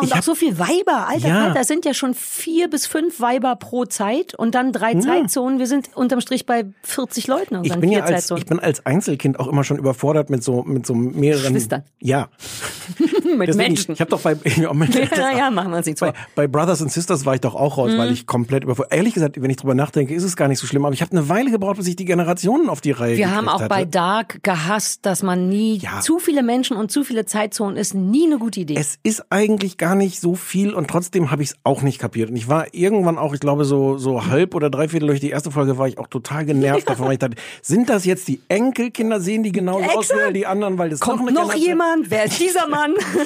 und 0.00 0.06
ich 0.06 0.12
auch 0.12 0.16
hab- 0.16 0.24
so 0.24 0.34
viel 0.34 0.58
Weiber. 0.58 1.06
Alter, 1.08 1.28
Ja. 1.28 1.44
Alter, 1.46 1.64
sind 1.64 1.84
ja 1.84 1.94
schon 1.94 2.14
vier 2.14 2.68
bis 2.68 2.86
fünf 2.86 3.20
Weiber 3.20 3.56
pro 3.56 3.84
Zeit 3.84 4.34
und 4.34 4.54
dann 4.54 4.72
drei 4.72 4.92
Ja. 4.94 5.00
Zeitzonen. 5.00 5.58
Wir 5.58 5.66
sind 5.66 5.90
unterm 5.94 6.20
Strich 6.20 6.46
bei 6.46 6.64
40 6.82 7.26
Leuten 7.28 7.60
Ich 7.64 7.74
bin 7.76 7.90
ja 7.92 8.00
als, 8.00 8.10
Zeitzonen. 8.26 8.42
ich 8.42 8.48
bin 8.48 8.58
als 8.58 8.84
Einzelkind 8.86 9.38
auch 9.38 9.48
immer 9.48 9.64
schon 9.68 9.78
überfordert 9.78 10.30
mit 10.30 10.42
so, 10.42 10.62
mit 10.64 10.84
so 10.84 10.94
mehreren. 10.94 11.54
Geschwistern. 11.54 11.84
Ja. 12.00 12.28
mit 13.36 13.48
Deswegen, 13.48 13.68
Menschen. 13.68 13.92
Ich 13.94 14.00
habe 14.00 14.10
doch 14.10 14.20
bei, 14.20 14.32
ja, 14.56 14.72
Ja, 14.72 15.36
ja, 15.38 15.50
machen 15.50 15.70
wir 15.70 15.76
uns 15.78 15.86
nichts 15.86 16.00
bei, 16.00 16.12
vor. 16.12 16.16
bei 16.34 16.46
Brothers 16.46 16.80
and 16.82 16.90
Sisters 16.92 17.26
war 17.26 17.34
ich 17.34 17.40
doch 17.40 17.54
auch 17.54 17.76
raus, 17.78 17.92
Mhm. 17.92 17.98
weil 17.98 18.12
ich 18.12 18.26
komplett 18.26 18.64
überfordert. 18.64 18.94
Ehrlich 18.94 19.14
gesagt, 19.14 19.40
wenn 19.40 19.50
ich 19.50 19.56
drüber 19.56 19.74
nachdenke, 19.74 20.14
ist 20.14 20.22
es 20.22 20.36
gar 20.36 20.48
nicht 20.48 20.58
so 20.58 20.66
schlimm. 20.66 20.84
Aber 20.84 20.94
ich 20.94 21.02
habe 21.02 21.12
eine 21.12 21.28
Weile 21.28 21.50
gebraucht, 21.50 21.76
bis 21.76 21.86
ich 21.88 21.96
die 21.96 22.04
Generationen 22.04 22.68
auf 22.68 22.80
die 22.80 22.92
Reihe 22.92 23.16
Wir 23.16 23.34
haben 23.34 23.48
auch 23.48 23.60
hatte. 23.60 23.68
bei 23.68 23.84
Dark 23.84 24.42
gehasst, 24.42 25.04
dass 25.06 25.22
man 25.22 25.48
nie 25.48 25.82
zu 26.00 26.18
viele 26.18 26.42
Menschen 26.42 26.76
und 26.76 26.90
zu 26.90 27.04
viele 27.04 27.26
Zeitzonen 27.26 27.76
ist 27.76 27.94
nie 27.94 28.26
eine 28.26 28.38
gute 28.38 28.60
Idee. 28.60 28.76
Es 28.78 28.98
ist 29.02 29.24
eigentlich 29.30 29.76
gar 29.76 29.94
nicht 29.94 30.20
so 30.20 30.34
viel 30.34 30.72
und 30.74 30.88
trotzdem 30.88 31.30
habe 31.30 31.42
ich 31.42 31.50
es 31.50 31.56
auch 31.64 31.82
nicht 31.82 31.98
kapiert. 31.98 32.30
Und 32.30 32.36
ich 32.36 32.48
war 32.48 32.66
irgendwann 32.72 33.18
auch, 33.18 33.34
ich 33.34 33.40
glaube, 33.40 33.64
so, 33.64 33.98
so 33.98 34.26
halb 34.26 34.54
oder 34.54 34.70
dreiviertel 34.70 35.06
durch 35.08 35.20
die 35.20 35.30
erste 35.30 35.50
Folge 35.50 35.78
war 35.78 35.88
ich 35.88 35.98
auch 35.98 36.06
total 36.08 36.44
genervt 36.44 36.88
davon, 36.88 37.06
weil 37.06 37.12
ich 37.14 37.18
dachte, 37.18 37.36
sind 37.62 37.88
das 37.88 38.04
jetzt 38.04 38.28
die 38.28 38.40
Enkelkinder, 38.48 39.20
sehen 39.20 39.42
die 39.42 39.52
genauso 39.52 39.84
aus 39.90 40.10
wie 40.10 40.32
die 40.32 40.46
anderen, 40.46 40.78
weil 40.78 40.90
das 40.90 41.00
Kommt 41.00 41.24
noch, 41.32 41.44
noch 41.48 41.54
jemand? 41.54 42.10
Wer 42.10 42.24
ist 42.26 42.38
dieser 42.40 42.68
Mann? 42.68 42.94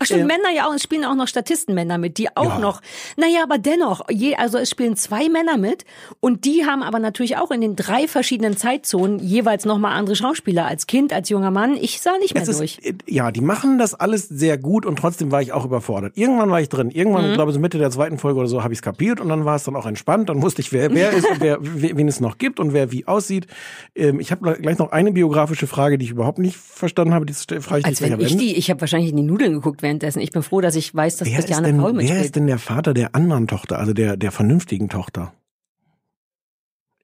Ach 0.00 0.04
stimmt, 0.06 0.20
Ja. 0.20 0.26
Männer 0.26 0.50
ja 0.54 0.66
auch, 0.68 0.74
es 0.74 0.82
spielen 0.82 1.04
auch 1.04 1.14
noch 1.14 1.28
Statistenmänner 1.28 1.98
mit, 1.98 2.18
die 2.18 2.34
auch 2.36 2.54
Ja. 2.54 2.58
noch. 2.58 2.80
Naja, 3.16 3.42
aber 3.42 3.58
dennoch, 3.58 4.02
je, 4.10 4.36
also 4.36 4.58
es 4.58 4.70
spielen 4.70 4.96
zwei 4.96 5.28
Männer 5.28 5.56
mit 5.56 5.84
und 6.20 6.44
die 6.44 6.64
haben 6.66 6.82
aber 6.82 6.98
natürlich 6.98 7.36
auch 7.36 7.50
in 7.50 7.60
den 7.60 7.76
drei 7.76 8.08
verschiedenen 8.08 8.56
Zeitzonen 8.56 9.18
jeweils 9.18 9.64
nochmal 9.64 9.92
andere 9.98 10.16
Schauspieler 10.16 10.66
als 10.66 10.86
Kind, 10.86 11.12
als 11.12 11.28
junger 11.28 11.50
Mann. 11.50 11.76
Ich 11.76 12.00
sah 12.00 12.16
nicht 12.18 12.34
mehr 12.34 12.42
Es 12.42 12.48
ist, 12.48 12.58
durch. 12.60 12.78
äh, 12.82 12.94
ja, 13.06 13.30
die 13.30 13.40
machen 13.40 13.78
das 13.78 13.94
alles 13.94 14.28
sehr 14.28 14.58
gut 14.58 14.86
und 14.86 14.96
trotzdem 14.98 15.30
war 15.32 15.42
ich 15.42 15.52
auch 15.52 15.64
überfordert. 15.64 16.12
Irgendwann 16.16 16.50
war 16.50 16.60
ich 16.60 16.68
drin. 16.68 16.90
Irgendwann, 16.90 17.24
Mhm. 17.24 17.28
ich 17.30 17.34
glaube, 17.34 17.52
so 17.52 17.58
Mitte 17.60 17.78
der 17.78 17.90
zweiten 17.90 18.18
Folge 18.18 18.40
oder 18.40 18.48
so 18.48 18.62
habe 18.62 18.72
ich 18.72 18.78
es 18.78 18.82
kapiert 18.82 19.20
und 19.20 19.28
dann 19.28 19.44
war 19.44 19.56
es 19.56 19.64
dann 19.64 19.76
auch 19.76 19.86
entspannt. 19.86 20.28
Dann 20.28 20.42
wusste 20.42 20.60
ich, 20.62 20.72
wer 20.72 20.92
wer 20.94 21.12
ist 21.12 21.28
und 21.28 21.40
wer, 21.40 21.58
we- 21.60 21.92
wen 21.96 22.08
es 22.08 22.20
noch 22.20 22.38
gibt 22.38 22.60
und 22.60 22.72
wer 22.72 22.92
wie 22.92 23.06
aussieht. 23.06 23.46
Ähm, 23.94 24.20
ich 24.20 24.30
habe 24.30 24.54
gleich 24.60 24.78
noch 24.78 24.92
eine 24.92 25.12
biografische 25.12 25.66
Frage, 25.66 25.98
die 25.98 26.04
ich 26.04 26.10
überhaupt 26.10 26.38
nicht 26.38 26.56
verstanden 26.56 27.14
habe. 27.14 27.26
Die 27.26 27.32
frage 27.34 27.80
ich 27.80 27.84
Als 27.86 28.00
wenn 28.02 28.20
ich 28.20 28.36
die, 28.36 28.56
ich 28.56 28.70
habe 28.70 28.80
wahrscheinlich 28.80 29.10
in 29.10 29.16
die 29.16 29.22
Nudeln 29.34 29.52
geguckt 29.54 29.82
währenddessen. 29.82 30.20
Ich 30.20 30.30
bin 30.30 30.42
froh, 30.42 30.60
dass 30.60 30.76
ich 30.76 30.94
weiß, 30.94 31.16
dass 31.16 31.28
Wer 31.28 31.38
ist, 31.38 31.46
Christiane 31.46 31.66
denn, 31.68 31.78
Paul 31.78 31.90
wer 31.90 31.94
mitspielt. 31.96 32.24
ist 32.24 32.36
denn 32.36 32.46
der 32.46 32.58
Vater 32.58 32.94
der 32.94 33.14
anderen 33.14 33.46
Tochter, 33.48 33.78
also 33.78 33.92
der, 33.92 34.16
der 34.16 34.30
vernünftigen 34.32 34.88
Tochter? 34.88 35.32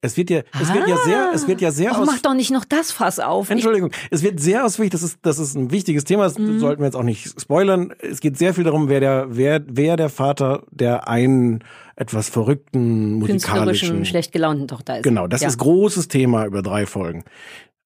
Es 0.03 0.17
wird 0.17 0.31
ja, 0.31 0.41
es 0.59 0.73
wird 0.73 0.89
ja 0.89 0.97
sehr, 1.05 1.31
es 1.35 1.47
wird 1.47 1.61
ja 1.61 1.71
sehr 1.71 1.93
oh, 1.93 1.97
aus, 1.97 2.07
mach 2.07 2.21
doch 2.23 2.33
nicht 2.33 2.51
noch 2.51 2.65
das 2.65 2.91
Fass 2.91 3.19
auf. 3.21 3.51
Entschuldigung, 3.51 3.91
es 4.11 4.23
wird 4.23 4.41
sehr 4.41 4.65
ausführlich, 4.65 4.93
das 4.93 5.03
ist, 5.03 5.19
das 5.21 5.39
ist 5.39 5.55
ein 5.57 5.71
wichtiges 5.73 6.05
Thema, 6.05 6.23
das 6.23 6.39
Mhm. 6.39 6.59
sollten 6.59 6.81
wir 6.81 6.87
jetzt 6.87 6.95
auch 6.95 7.03
nicht 7.03 7.39
spoilern. 7.39 7.93
Es 7.99 8.21
geht 8.21 8.39
sehr 8.39 8.55
viel 8.55 8.65
darum, 8.65 8.89
wer 8.89 9.01
der, 9.01 9.27
wer, 9.29 9.61
wer 9.67 9.99
der 9.99 10.09
Vater 10.09 10.63
der 10.71 11.07
einen 11.07 11.63
etwas 11.97 12.31
verrückten 12.31 13.17
Ich, 13.23 13.29
musikalischen. 13.29 14.07
schlecht 14.07 14.33
gelaunten 14.33 14.69
Tochter 14.69 14.97
ist. 14.99 15.03
Genau, 15.03 15.27
das 15.27 15.43
ja. 15.43 15.49
ist 15.49 15.59
großes 15.59 16.09
Thema 16.09 16.47
über 16.47 16.63
drei 16.63 16.87
Folgen. 16.87 17.25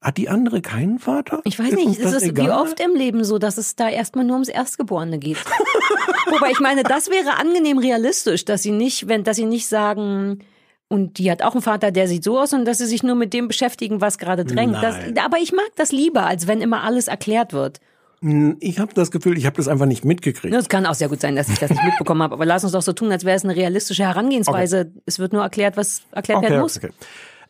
Hat 0.04 0.18
die 0.18 0.28
andere 0.28 0.60
keinen 0.60 0.98
Vater? 0.98 1.40
Ich 1.44 1.58
weiß 1.58 1.70
Ist 1.70 1.76
nicht, 1.86 1.98
es 2.00 2.12
ist 2.12 2.22
wie 2.24 2.28
egal? 2.42 2.50
oft 2.50 2.78
im 2.78 2.94
Leben 2.94 3.24
so, 3.24 3.38
dass 3.38 3.56
es 3.56 3.74
da 3.74 3.88
erstmal 3.88 4.24
nur 4.26 4.34
ums 4.34 4.48
Erstgeborene 4.50 5.18
geht. 5.18 5.38
Wobei 6.30 6.50
ich 6.50 6.60
meine, 6.60 6.82
das 6.82 7.08
wäre 7.08 7.38
angenehm 7.38 7.78
realistisch, 7.78 8.44
dass 8.44 8.62
sie 8.62 8.70
nicht, 8.70 9.08
wenn, 9.08 9.24
dass 9.24 9.36
sie 9.36 9.46
nicht 9.46 9.66
sagen, 9.66 10.40
und 10.88 11.16
die 11.18 11.30
hat 11.30 11.40
auch 11.42 11.54
einen 11.54 11.62
Vater, 11.62 11.90
der 11.90 12.06
sieht 12.06 12.22
so 12.22 12.38
aus, 12.38 12.52
und 12.52 12.66
dass 12.66 12.78
sie 12.78 12.86
sich 12.86 13.02
nur 13.02 13.14
mit 13.14 13.32
dem 13.32 13.48
beschäftigen, 13.48 14.02
was 14.02 14.18
gerade 14.18 14.44
drängt. 14.44 14.74
Das, 14.82 14.96
aber 15.24 15.38
ich 15.38 15.52
mag 15.52 15.70
das 15.76 15.90
lieber, 15.90 16.26
als 16.26 16.46
wenn 16.46 16.60
immer 16.60 16.82
alles 16.84 17.08
erklärt 17.08 17.54
wird. 17.54 17.80
Hm, 18.20 18.58
Ich 18.60 18.78
habe 18.78 18.92
das 18.92 19.10
Gefühl, 19.10 19.38
ich 19.38 19.46
habe 19.46 19.56
das 19.56 19.68
einfach 19.68 19.86
nicht 19.86 20.04
mitgekriegt. 20.04 20.54
Es 20.54 20.68
kann 20.68 20.84
auch 20.84 20.94
sehr 20.94 21.08
gut 21.08 21.22
sein, 21.22 21.34
dass 21.34 21.48
ich 21.48 21.58
das 21.58 21.70
nicht 21.70 21.82
mitbekommen 21.82 22.22
habe, 22.22 22.34
aber 22.34 22.44
lass 22.44 22.62
uns 22.62 22.74
doch 22.74 22.82
so 22.82 22.92
tun, 22.92 23.10
als 23.10 23.24
wäre 23.24 23.36
es 23.38 23.44
eine 23.44 23.56
realistische 23.56 24.04
Herangehensweise. 24.04 24.92
Es 25.06 25.18
wird 25.18 25.32
nur 25.32 25.42
erklärt, 25.42 25.78
was 25.78 26.02
erklärt 26.12 26.42
werden 26.42 26.60
muss. 26.60 26.76
okay. 26.76 26.90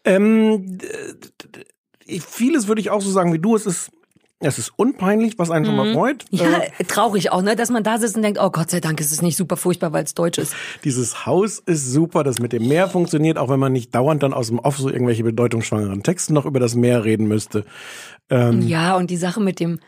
Ähm, 0.05 0.79
ich- 2.07 2.23
vieles 2.23 2.69
würde 2.69 2.81
ich 2.81 2.91
auch 2.91 3.01
so 3.01 3.11
sagen 3.11 3.33
wie 3.33 3.39
du. 3.39 3.55
Es 3.57 3.67
ist, 3.67 3.91
es 4.41 4.59
ist 4.59 4.73
unpeinlich, 4.77 5.39
was 5.39 5.51
einen 5.51 5.65
schon 5.65 5.77
mal 5.77 5.87
Mhm. 5.89 5.95
freut. 5.95 6.25
Ja, 6.31 6.61
Äh, 6.79 6.85
traurig 6.85 7.31
auch, 7.33 7.41
ne, 7.43 7.57
dass 7.57 7.71
man 7.71 7.83
da 7.83 7.99
sitzt 7.99 8.17
und 8.17 8.23
denkt, 8.23 8.39
oh 8.43 8.51
Gott 8.51 8.71
sei 8.71 8.81
Dank 8.81 9.01
ist 9.01 9.11
es 9.13 9.23
nicht 9.23 9.37
super 9.37 9.57
furchtbar, 9.57 9.93
weil 9.93 10.05
es 10.05 10.13
deutsch 10.15 10.39
ist. 10.39 10.55
Dieses 10.85 11.25
Haus 11.25 11.61
ist 11.61 11.91
super, 11.93 12.25
das 12.25 12.39
mit 12.41 12.53
dem 12.53 12.67
Meer 12.69 12.89
funktioniert, 12.89 13.39
auch 13.39 13.49
wenn 13.49 13.61
man 13.61 13.73
nicht 13.73 13.95
dauernd 13.95 14.23
dann 14.23 14.35
aus 14.35 14.49
dem 14.49 14.59
Off 14.59 14.77
so 14.77 14.91
irgendwelche 14.91 15.23
bedeutungsschwangeren 15.25 16.03
Texte 16.03 16.35
noch 16.35 16.45
über 16.47 16.61
das 16.61 16.75
Meer 16.75 17.05
reden 17.05 17.27
müsste. 17.27 17.65
Ähm, 18.29 18.61
Ja, 18.67 18.97
und 18.97 19.11
die 19.11 19.17
Sache 19.17 19.41
mit 19.41 19.61
dem 19.61 19.79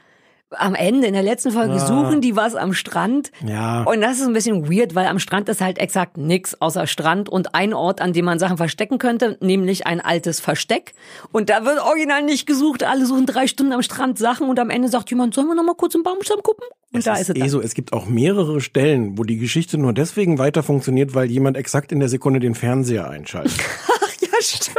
am 0.51 0.75
Ende 0.77 1.07
in 1.09 1.13
der 1.15 1.23
letzten 1.25 1.51
Folge 1.51 1.75
Ah. 1.75 1.79
suchen 1.87 2.21
die 2.21 2.37
was 2.37 2.55
am 2.55 2.73
Strand. 2.73 3.33
Ja. 3.45 3.83
Und 3.83 4.01
das 4.01 4.21
ist 4.21 4.27
ein 4.27 4.33
bisschen 4.33 4.71
weird, 4.71 4.95
weil 4.95 5.07
am 5.07 5.19
Strand 5.19 5.49
ist 5.49 5.61
halt 5.61 5.79
exakt 5.79 6.17
nix 6.19 6.55
außer 6.61 6.87
Strand 6.87 7.29
und 7.29 7.55
ein 7.55 7.75
Ort, 7.75 8.01
an 8.01 8.13
dem 8.13 8.25
man 8.27 8.39
Sachen 8.39 8.57
verstecken 8.57 8.99
könnte, 8.99 9.37
nämlich 9.41 9.87
ein 9.87 10.01
altes 10.01 10.39
Versteck. 10.41 10.95
Und 11.33 11.51
da 11.51 11.65
wird 11.65 11.81
original 11.81 12.23
nicht 12.23 12.47
gesucht. 12.47 12.85
Alle 12.85 13.07
suchen 13.07 13.27
drei 13.27 13.47
Stunden 13.49 13.73
am 13.73 13.83
Strand 13.83 14.19
Sachen 14.19 14.49
und 14.49 14.59
am 14.61 14.71
Ende 14.71 14.89
sagt 14.89 15.11
jemand, 15.11 15.35
sollen 15.35 15.49
wir 15.49 15.55
noch 15.57 15.65
mal 15.65 15.75
kurz 15.75 15.95
im 15.97 16.03
Baumstamm 16.05 16.43
gucken? 16.43 16.65
Und 16.93 17.05
da 17.07 17.15
ist 17.15 17.29
es 17.29 17.37
eh 17.37 17.41
dann. 17.41 17.49
so, 17.49 17.61
es 17.61 17.75
gibt 17.75 17.93
auch 17.93 18.07
mehrere 18.07 18.61
Stellen, 18.61 19.19
wo 19.19 19.25
die 19.25 19.39
Geschichte 19.39 19.77
nur 19.79 19.93
deswegen 19.93 20.39
weiter 20.39 20.63
funktioniert, 20.63 21.15
weil 21.15 21.31
jemand 21.31 21.57
exakt 21.57 21.91
in 21.93 21.99
der 21.99 22.09
Sekunde 22.09 22.39
den 22.41 22.55
Fernseher 22.55 23.11
einschaltet. 23.11 23.57
ja, 24.21 24.29
stimmt. 24.41 24.77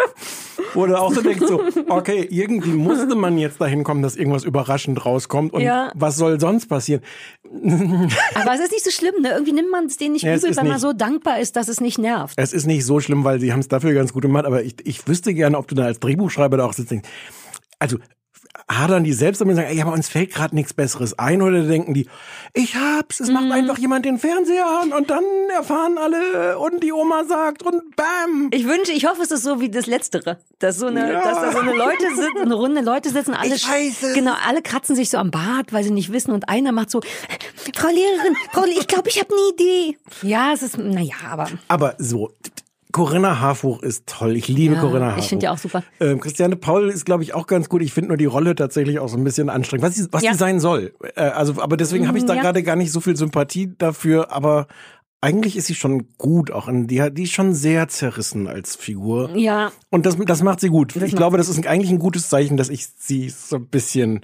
Wo 0.78 0.86
du 0.86 0.98
auch 1.00 1.14
so 1.14 1.22
denkst, 1.22 1.46
so, 1.48 1.62
okay, 1.90 2.28
irgendwie 2.30 2.70
musste 2.72 3.16
man 3.16 3.38
jetzt 3.38 3.60
dahin 3.60 3.84
kommen, 3.84 4.02
dass 4.04 4.16
irgendwas 4.16 4.44
überraschend 4.44 5.06
rauskommt. 5.06 5.54
Und 5.54 5.62
Ja. 5.62 5.92
was 5.96 6.16
soll 6.18 6.40
sonst 6.40 6.68
passieren? 6.68 7.02
Aber 8.36 8.54
es 8.54 8.60
ist 8.62 8.72
nicht 8.72 8.84
so 8.86 8.92
schlimm, 8.92 9.22
ne? 9.22 9.30
Irgendwie 9.32 9.54
nimmt 9.54 9.72
man 9.72 9.86
es 9.86 9.98
denen 9.98 10.14
nicht 10.14 10.24
Ja, 10.24 10.36
übel, 10.36 10.56
weil 10.56 10.64
man 10.64 10.74
nicht- 10.74 10.82
so 10.82 10.94
dankbar 10.94 11.40
ist, 11.40 11.56
dass 11.56 11.68
es 11.68 11.82
nicht 11.82 11.98
nervt. 11.98 12.36
Es 12.38 12.54
ist 12.54 12.66
nicht 12.68 12.86
so 12.86 13.00
schlimm, 13.00 13.24
weil 13.24 13.40
sie 13.40 13.52
haben 13.52 13.60
es 13.60 13.68
dafür 13.68 13.94
ganz 13.94 14.14
gut 14.14 14.22
gemacht, 14.22 14.46
aber 14.46 14.64
ich, 14.64 14.76
ich 14.84 15.08
wüsste 15.08 15.34
gerne, 15.34 15.58
ob 15.58 15.68
du 15.68 15.76
da 15.76 15.86
als 15.86 16.00
Drehbuchschreiber 16.00 16.58
da 16.58 16.66
auch 16.66 16.74
sitzt. 16.74 16.94
Also 17.80 17.98
hadern 18.70 19.04
die 19.06 19.14
selbst 19.14 19.40
damit 19.40 19.54
und 19.54 19.62
sagen, 19.64 19.70
ey, 19.74 19.82
aber 19.82 19.94
uns 19.94 20.10
fällt 20.10 20.34
gerade 20.34 20.54
nichts 20.54 20.74
Besseres 20.74 21.18
ein 21.18 21.42
oder 21.42 21.64
denken 21.64 21.94
die, 21.94 22.08
ich 22.54 22.76
hab's, 22.76 23.20
es 23.22 23.28
Mhm. 23.30 23.34
macht 23.36 23.52
einfach 23.52 23.78
jemand 23.78 24.06
den 24.06 24.20
Fernseher 24.20 24.66
an 24.82 24.92
und 24.92 25.10
dann 25.10 25.24
erfahren 25.56 25.98
alle 25.98 26.58
und 26.60 26.84
die 26.84 26.92
Oma 26.92 27.24
sagt 27.24 27.64
und 27.64 27.96
bam. 27.96 28.50
Ich 28.52 28.68
wünsche, 28.68 28.92
ich 28.92 29.06
hoffe, 29.08 29.22
es 29.22 29.32
ist 29.32 29.44
so 29.44 29.62
wie 29.62 29.70
das 29.70 29.86
Letztere. 29.86 30.40
Dass 30.60 30.78
so 30.78 30.88
eine, 30.88 31.12
Ja. 31.14 31.22
dass 31.22 31.40
da 31.42 31.52
so 31.54 31.60
eine 31.60 31.74
Leute 31.74 32.08
sitzen, 32.16 32.40
eine 32.42 32.56
Runde 32.56 32.82
Leute 32.82 33.10
sitzen, 33.10 33.34
alle, 33.34 33.56
Ich 33.56 33.68
weiß 33.68 34.04
es. 34.04 34.14
genau, 34.14 34.34
alle 34.46 34.62
kratzen 34.62 34.96
sich 34.98 35.10
so 35.10 35.18
am 35.18 35.32
Bart, 35.32 35.72
weil 35.72 35.84
sie 35.86 35.92
nicht 35.92 36.12
wissen 36.12 36.32
und 36.32 36.50
einer 36.50 36.72
macht 36.74 36.90
so, 36.92 37.00
Frau 37.76 37.88
Lehrerin, 37.88 38.36
Frau, 38.52 38.64
Le- 38.66 38.72
ich 38.80 38.88
glaube, 38.88 39.08
ich 39.10 39.20
habe 39.20 39.30
eine 39.34 39.54
Idee. 39.54 39.98
Ja, 40.24 40.52
es 40.54 40.62
ist, 40.62 40.78
naja, 40.78 41.16
aber. 41.30 41.48
Aber 41.70 41.96
so, 42.00 42.32
Corinna 42.98 43.40
Harfuch 43.40 43.82
ist 43.84 44.08
toll. 44.08 44.36
Ich 44.36 44.48
liebe 44.48 44.76
Ja, 44.76 44.82
Corinna 44.82 45.06
Harfuch. 45.08 45.24
ich 45.24 45.30
finde 45.30 45.44
die 45.46 45.50
auch 45.50 45.58
super. 45.58 45.84
Ähm, 46.00 46.20
Christiane 46.20 46.56
Paul 46.56 46.90
ist, 46.90 47.06
glaube 47.06 47.24
ich, 47.24 47.34
auch 47.34 47.48
ganz 47.48 47.70
gut. 47.70 47.82
Ich 47.82 47.94
finde 47.94 48.10
nur 48.10 48.18
die 48.18 48.26
Rolle 48.26 48.56
tatsächlich 48.56 49.00
auch 49.00 49.08
so 49.08 49.18
ein 49.18 49.24
bisschen 49.24 49.50
anstrengend. 49.50 49.86
Was, 49.88 49.96
sie, 49.96 50.08
was 50.12 50.24
Ja. 50.24 50.32
die 50.32 50.38
sein 50.38 50.60
soll. 50.60 50.94
Äh, 51.16 51.22
also, 51.22 51.62
aber 51.62 51.78
deswegen 51.78 52.08
habe 52.08 52.18
ich 52.18 52.26
da 52.26 52.34
Ja. 52.36 52.42
gerade 52.42 52.64
gar 52.64 52.76
nicht 52.76 52.92
so 52.92 53.00
viel 53.00 53.16
Sympathie 53.16 53.72
dafür. 53.78 54.32
Aber 54.32 54.68
eigentlich 55.22 55.56
ist 55.58 55.68
sie 55.68 55.76
schon 55.76 56.08
gut. 56.18 56.52
Auch 56.52 56.68
in, 56.68 56.88
die, 56.88 57.02
die 57.12 57.24
ist 57.24 57.32
schon 57.34 57.54
sehr 57.54 57.88
zerrissen 57.88 58.48
als 58.48 58.76
Figur. 58.76 59.30
Ja, 59.36 59.72
Und 59.90 60.06
das, 60.06 60.18
das 60.18 60.44
macht 60.44 60.60
sie 60.60 60.70
gut. 60.70 60.96
Das 60.96 61.04
ich 61.04 61.16
glaube, 61.16 61.38
das 61.38 61.50
ist 61.50 61.66
eigentlich 61.66 61.92
ein 61.92 62.00
gutes 62.00 62.30
Zeichen, 62.30 62.58
dass 62.58 62.70
ich 62.70 62.88
sie 62.98 63.30
so 63.30 63.56
ein 63.58 63.68
bisschen. 63.68 64.22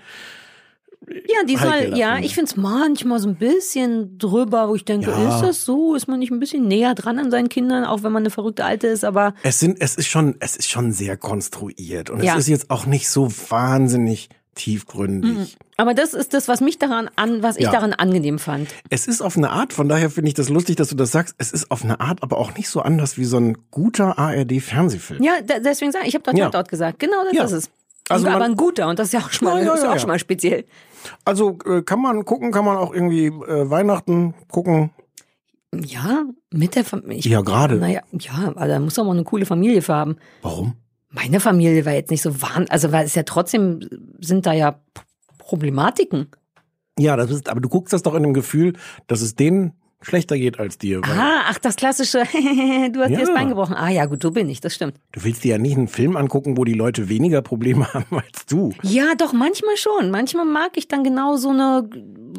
Ja, 1.08 1.44
die 1.48 1.58
soll, 1.58 1.98
ja, 1.98 2.14
finde. 2.14 2.26
ich 2.28 2.34
finde 2.36 2.52
es 2.52 2.58
manchmal 2.58 3.20
so 3.20 3.28
ein 3.30 3.36
bisschen 3.36 4.18
drüber, 4.18 4.70
wo 4.70 4.76
ich 4.76 4.86
denke, 4.86 5.12
Ja. 5.12 5.36
ist 5.36 5.42
das 5.42 5.66
so? 5.66 5.96
Ist 5.96 6.08
man 6.08 6.20
nicht 6.20 6.32
ein 6.32 6.40
bisschen 6.40 6.68
näher 6.68 6.96
dran 6.96 7.20
an 7.20 7.30
seinen 7.32 7.50
Kindern, 7.50 7.84
auch 7.86 8.04
wenn 8.04 8.12
man 8.12 8.24
eine 8.24 8.30
verrückte 8.30 8.64
Alte 8.66 8.88
ist, 8.88 9.04
aber 9.04 9.34
Es 9.44 9.60
sind, 9.60 9.78
es 9.82 9.96
ist 9.96 10.08
schon, 10.08 10.36
es 10.40 10.56
ist 10.56 10.70
schon 10.70 10.92
sehr 10.92 11.18
konstruiert 11.18 12.10
und 12.10 12.24
Ja. 12.24 12.34
es 12.34 12.40
ist 12.42 12.48
jetzt 12.48 12.70
auch 12.70 12.86
nicht 12.86 13.10
so 13.10 13.30
wahnsinnig 13.50 14.30
tiefgründig. 14.56 15.58
aber 15.78 15.94
das 15.94 16.14
ist 16.14 16.34
das, 16.34 16.48
was 16.48 16.62
mich 16.62 16.78
daran 16.80 17.10
an, 17.16 17.42
was 17.44 17.58
ich 17.58 17.64
Ja. 17.66 17.72
daran 17.72 17.92
angenehm 17.94 18.40
fand. 18.40 18.70
Es 18.90 19.08
ist 19.08 19.22
auf 19.22 19.36
eine 19.36 19.50
Art, 19.50 19.74
von 19.74 19.90
daher 19.90 20.10
finde 20.10 20.28
ich 20.30 20.36
das 20.36 20.50
lustig, 20.50 20.76
dass 20.76 20.90
du 20.90 20.96
das 20.96 21.12
sagst. 21.12 21.36
Es 21.40 21.52
ist 21.52 21.72
auf 21.72 21.84
eine 21.84 22.00
Art, 22.00 22.22
aber 22.24 22.38
auch 22.38 22.56
nicht 22.56 22.70
so 22.70 22.82
anders 22.82 23.18
wie 23.18 23.26
so 23.26 23.38
ein 23.38 23.58
guter 23.72 24.18
ARD-Fernsehfilm. 24.20 25.24
Ja, 25.24 25.34
deswegen 25.42 25.92
sage 25.92 26.04
ich, 26.06 26.10
ich 26.10 26.16
habe 26.16 26.24
dort 26.26 26.38
Ja. 26.38 26.50
dort 26.50 26.70
gesagt. 26.70 27.00
Genau 27.00 27.24
das 27.26 27.34
Ja. 27.34 27.44
ist 27.46 27.52
es. 27.52 27.70
Also 28.10 28.28
aber 28.28 28.44
ein 28.46 28.56
guter 28.58 28.90
und 28.90 29.00
das 29.00 29.08
ist 29.08 29.14
ja 29.14 29.22
auch 29.22 29.32
schon 29.32 29.48
mal, 29.48 29.60
Ja, 29.60 29.74
ja, 29.76 29.82
ja, 29.82 29.90
auch 29.90 29.94
ja. 29.94 30.00
schon 30.00 30.10
mal 30.10 30.20
speziell. 30.20 30.66
Also 31.26 31.58
äh, 31.66 31.82
kann 31.82 32.02
man 32.02 32.26
gucken, 32.26 32.52
kann 32.52 32.66
man 32.66 32.78
auch 32.78 32.94
irgendwie 32.94 33.28
äh, 33.28 33.70
Weihnachten 33.70 34.34
gucken. 34.50 34.92
Ja, 35.74 36.26
mit 36.52 36.76
der 36.76 36.86
Familie. 36.86 37.32
Ja, 37.32 37.42
gerade. 37.42 37.76
Naja, 37.78 38.02
ja, 38.12 38.54
aber 38.56 38.68
da 38.68 38.80
muss 38.80 38.96
doch 38.96 39.06
mal 39.06 39.12
eine 39.12 39.24
coole 39.24 39.46
Familie 39.46 39.82
für 39.82 39.96
haben. 39.96 40.18
Warum? 40.42 40.74
Meine 41.10 41.40
Familie 41.40 41.86
war 41.86 41.94
jetzt 41.94 42.12
nicht 42.12 42.22
so 42.22 42.42
wahnsinnig, 42.42 42.72
also 42.72 42.92
weil 42.92 43.06
es 43.06 43.16
ja 43.16 43.24
trotzdem 43.24 43.82
sind 44.20 44.46
da 44.46 44.54
ja 44.54 44.80
Problematiken. 45.38 46.28
Ja, 46.98 47.16
das 47.16 47.32
ist, 47.32 47.50
aber 47.50 47.60
du 47.60 47.70
guckst 47.70 47.94
das 47.94 48.04
doch 48.04 48.14
in 48.14 48.24
dem 48.24 48.34
Gefühl, 48.34 48.74
dass 49.08 49.22
es 49.22 49.36
denen 49.36 49.74
schlechter 50.04 50.38
geht 50.38 50.60
als 50.60 50.78
dir. 50.78 51.02
Ah, 51.04 51.42
ach, 51.50 51.58
das 51.60 51.76
klassische, 51.76 52.20
du 52.92 53.00
hast 53.02 53.10
dir 53.10 53.18
das 53.20 53.28
Ja. 53.30 53.34
Bein 53.34 53.50
gebrochen. 53.50 53.76
Ah 53.76 53.90
ja, 53.90 54.06
gut, 54.06 54.22
so 54.22 54.32
bin 54.32 54.50
ich, 54.50 54.62
das 54.62 54.76
stimmt. 54.76 54.96
Du 55.12 55.24
willst 55.24 55.44
dir 55.44 55.52
ja 55.54 55.58
nicht 55.58 55.78
einen 55.78 55.88
Film 55.88 56.16
angucken, 56.18 56.58
wo 56.58 56.64
die 56.66 56.74
Leute 56.74 57.10
weniger 57.10 57.42
Probleme 57.42 57.88
haben 57.94 58.18
als 58.18 58.46
du. 58.48 58.72
Ja, 58.84 59.16
doch, 59.18 59.34
manchmal 59.34 59.78
schon. 59.78 60.12
Manchmal 60.12 60.46
mag 60.46 60.72
ich 60.76 60.88
dann 60.88 61.04
genau 61.04 61.36
so 61.38 61.50
eine, 61.50 61.90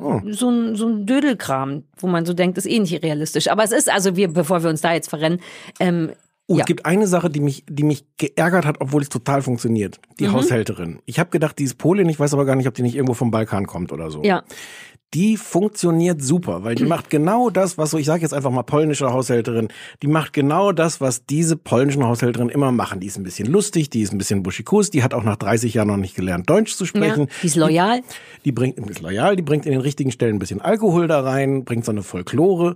Oh. 0.00 0.20
so 0.28 0.50
ein, 0.50 0.74
so 0.76 0.88
ein 0.88 1.06
Dödelkram, 1.06 1.84
wo 1.98 2.08
man 2.08 2.26
so 2.26 2.34
denkt, 2.34 2.58
ist 2.58 2.66
eh 2.66 2.78
nicht 2.80 3.02
realistisch. 3.04 3.48
Aber 3.48 3.62
es 3.62 3.70
ist, 3.72 3.88
also 3.90 4.16
wir, 4.16 4.26
bevor 4.28 4.62
wir 4.62 4.70
uns 4.70 4.80
da 4.80 4.92
jetzt 4.92 5.08
verrennen, 5.08 5.40
ähm, 5.80 6.10
Oh, 6.46 6.56
ja. 6.56 6.60
es 6.60 6.66
gibt 6.66 6.84
eine 6.84 7.06
Sache, 7.06 7.30
die 7.30 7.40
mich, 7.40 7.64
die 7.70 7.84
mich 7.84 8.04
geärgert 8.18 8.66
hat, 8.66 8.76
obwohl 8.80 9.00
es 9.00 9.08
total 9.08 9.40
funktioniert. 9.40 9.98
Die 10.20 10.24
Mhm. 10.28 10.32
Haushälterin. 10.34 10.98
Ich 11.06 11.18
habe 11.18 11.30
gedacht, 11.30 11.58
die 11.58 11.64
ist 11.64 11.78
Polin, 11.78 12.06
ich 12.10 12.20
weiß 12.20 12.34
aber 12.34 12.44
gar 12.44 12.54
nicht, 12.54 12.68
ob 12.68 12.74
die 12.74 12.82
nicht 12.82 12.96
irgendwo 12.96 13.14
vom 13.14 13.30
Balkan 13.30 13.66
kommt 13.66 13.92
oder 13.92 14.10
so. 14.10 14.22
ja. 14.24 14.42
Die 15.12 15.36
funktioniert 15.36 16.22
super, 16.22 16.64
weil 16.64 16.74
die 16.74 16.86
macht 16.86 17.08
genau 17.08 17.48
das, 17.48 17.78
was 17.78 17.92
so, 17.92 17.98
ich 17.98 18.06
sage 18.06 18.22
jetzt 18.22 18.34
einfach 18.34 18.50
mal 18.50 18.64
polnische 18.64 19.12
Haushälterin, 19.12 19.68
die 20.02 20.08
macht 20.08 20.32
genau 20.32 20.72
das, 20.72 21.00
was 21.00 21.24
diese 21.24 21.56
polnischen 21.56 22.04
Haushälterinnen 22.04 22.52
immer 22.52 22.72
machen. 22.72 22.98
Die 22.98 23.06
ist 23.06 23.16
ein 23.16 23.22
bisschen 23.22 23.46
lustig, 23.46 23.90
die 23.90 24.00
ist 24.00 24.12
ein 24.12 24.18
bisschen 24.18 24.42
buschikus, 24.42 24.90
die 24.90 25.04
hat 25.04 25.14
auch 25.14 25.22
nach 25.22 25.36
30 25.36 25.74
Jahren 25.74 25.86
noch 25.88 25.98
nicht 25.98 26.16
gelernt, 26.16 26.50
Deutsch 26.50 26.74
zu 26.74 26.84
sprechen. 26.84 27.26
Ja, 27.26 27.34
die 27.42 27.46
ist 27.46 27.56
loyal. 27.56 28.00
Die, 28.00 28.42
die 28.46 28.52
bringt, 28.52 28.78
ist 28.90 29.02
loyal, 29.02 29.36
die 29.36 29.42
bringt 29.42 29.66
in 29.66 29.72
den 29.72 29.82
richtigen 29.82 30.10
Stellen 30.10 30.36
ein 30.36 30.40
bisschen 30.40 30.60
Alkohol 30.60 31.06
da 31.06 31.20
rein, 31.20 31.64
bringt 31.64 31.84
so 31.84 31.92
eine 31.92 32.02
Folklore. 32.02 32.74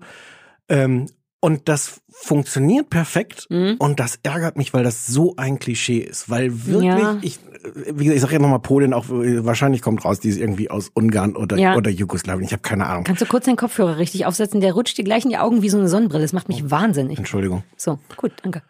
Ähm, 0.68 1.06
und 1.40 1.68
das 1.68 2.00
funktioniert 2.10 2.90
perfekt 2.90 3.46
Mhm. 3.48 3.76
und 3.78 4.00
das 4.00 4.18
ärgert 4.24 4.56
mich, 4.56 4.74
weil 4.74 4.82
das 4.84 5.06
so 5.06 5.34
ein 5.36 5.58
Klischee 5.58 5.98
ist. 5.98 6.28
Weil 6.28 6.66
wirklich, 6.66 6.84
Ja. 6.84 7.18
ich, 7.22 7.38
wie 7.86 8.04
gesagt, 8.04 8.16
ich 8.16 8.20
sage 8.22 8.32
ja 8.34 8.38
nochmal 8.40 8.58
Polin, 8.58 8.92
auch 8.92 9.08
äh, 9.10 9.44
wahrscheinlich 9.44 9.80
kommt 9.82 10.04
raus, 10.04 10.18
die 10.18 10.28
ist 10.30 10.38
irgendwie 10.38 10.68
aus 10.70 10.90
Ungarn 10.94 11.36
oder, 11.36 11.56
Ja. 11.56 11.76
oder 11.76 11.90
Jugoslawien. 11.90 12.44
Ich 12.44 12.52
habe 12.52 12.62
keine 12.62 12.86
Ahnung. 12.86 13.04
Kannst 13.04 13.22
du 13.22 13.26
kurz 13.26 13.44
den 13.44 13.56
Kopfhörer 13.56 13.98
richtig 13.98 14.26
aufsetzen? 14.26 14.60
Der 14.60 14.72
rutscht 14.72 14.98
dir 14.98 15.04
gleich 15.04 15.24
in 15.24 15.30
die 15.30 15.38
Augen 15.38 15.62
wie 15.62 15.68
so 15.70 15.78
eine 15.78 15.88
Sonnenbrille. 15.88 16.22
Das 16.22 16.32
macht 16.32 16.48
mich 16.48 16.70
wahnsinnig. 16.70 17.18
Entschuldigung. 17.18 17.62
So, 17.76 17.98
gut, 18.16 18.32
danke. 18.42 18.62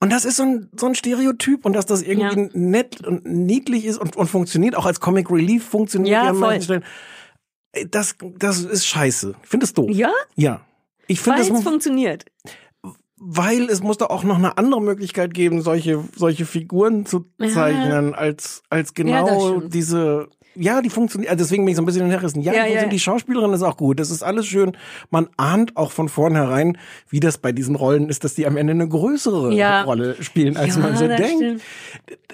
Und 0.00 0.12
das 0.12 0.24
ist 0.24 0.36
so 0.36 0.44
ein, 0.44 0.68
so 0.76 0.86
ein 0.86 0.94
Stereotyp 0.94 1.64
und 1.64 1.72
dass 1.74 1.86
das 1.86 2.02
irgendwie 2.02 2.50
nett 2.56 3.04
und 3.06 3.26
niedlich 3.26 3.84
ist 3.84 3.98
und, 3.98 4.16
und 4.16 4.26
funktioniert, 4.28 4.76
auch 4.76 4.86
als 4.86 5.00
Comic 5.00 5.30
Relief 5.30 5.64
funktioniert 5.64 6.12
Ja, 6.14 6.22
an 6.30 6.36
voll. 6.36 6.40
manchen 6.48 6.62
Stellen. 6.62 6.84
Ey, 7.72 7.88
Das, 7.90 8.14
das 8.38 8.60
ist 8.60 8.86
scheiße. 8.86 9.34
Ich 9.42 9.48
finde 9.48 9.64
es 9.66 9.74
doof. 9.74 9.90
Ja? 9.90 10.10
Ja. 10.36 10.60
Ich 11.08 11.26
Weil 11.26 11.42
finde 11.42 11.58
es 11.58 11.64
funktioniert. 11.64 12.24
weil 13.16 13.68
es 13.68 13.82
muss 13.82 13.98
da 13.98 14.06
auch 14.06 14.22
noch 14.22 14.36
eine 14.36 14.56
andere 14.58 14.80
Möglichkeit 14.80 15.34
geben, 15.34 15.60
solche, 15.62 16.04
solche 16.14 16.46
Figuren 16.46 17.04
zu 17.04 17.24
Ja. 17.40 17.48
zeichnen, 17.48 18.14
als, 18.14 18.62
als 18.70 18.90
Ja, 18.90 18.92
das 18.92 18.94
genau 18.94 19.56
stimmt. 19.56 19.74
diese, 19.74 20.28
ja, 20.58 20.82
die 20.82 20.90
funktionieren, 20.90 21.30
also 21.30 21.44
deswegen 21.44 21.64
bin 21.64 21.70
ich 21.72 21.76
so 21.76 21.82
ein 21.82 21.86
bisschen 21.86 22.02
hinterrissen. 22.02 22.40
Ja, 22.40 22.52
Ja, 22.52 22.66
die, 22.66 22.72
ja. 22.74 22.86
die 22.86 22.98
Schauspielerin 22.98 23.52
ist 23.52 23.62
auch 23.62 23.76
gut, 23.76 24.00
das 24.00 24.10
ist 24.10 24.22
alles 24.22 24.46
schön. 24.46 24.76
Man 25.10 25.28
ahnt 25.36 25.76
auch 25.76 25.92
von 25.92 26.08
vornherein, 26.08 26.76
wie 27.08 27.20
das 27.20 27.38
bei 27.38 27.52
diesen 27.52 27.74
Rollen 27.76 28.08
ist, 28.08 28.24
dass 28.24 28.34
die 28.34 28.46
am 28.46 28.56
Ende 28.56 28.72
eine 28.72 28.88
größere 28.88 29.52
Ja. 29.54 29.82
Rolle 29.82 30.16
spielen, 30.22 30.56
als 30.56 30.76
Ja, 30.76 30.82
man 30.82 30.96
so 30.96 31.06
denkt. 31.06 31.26
stimmt. 31.36 31.62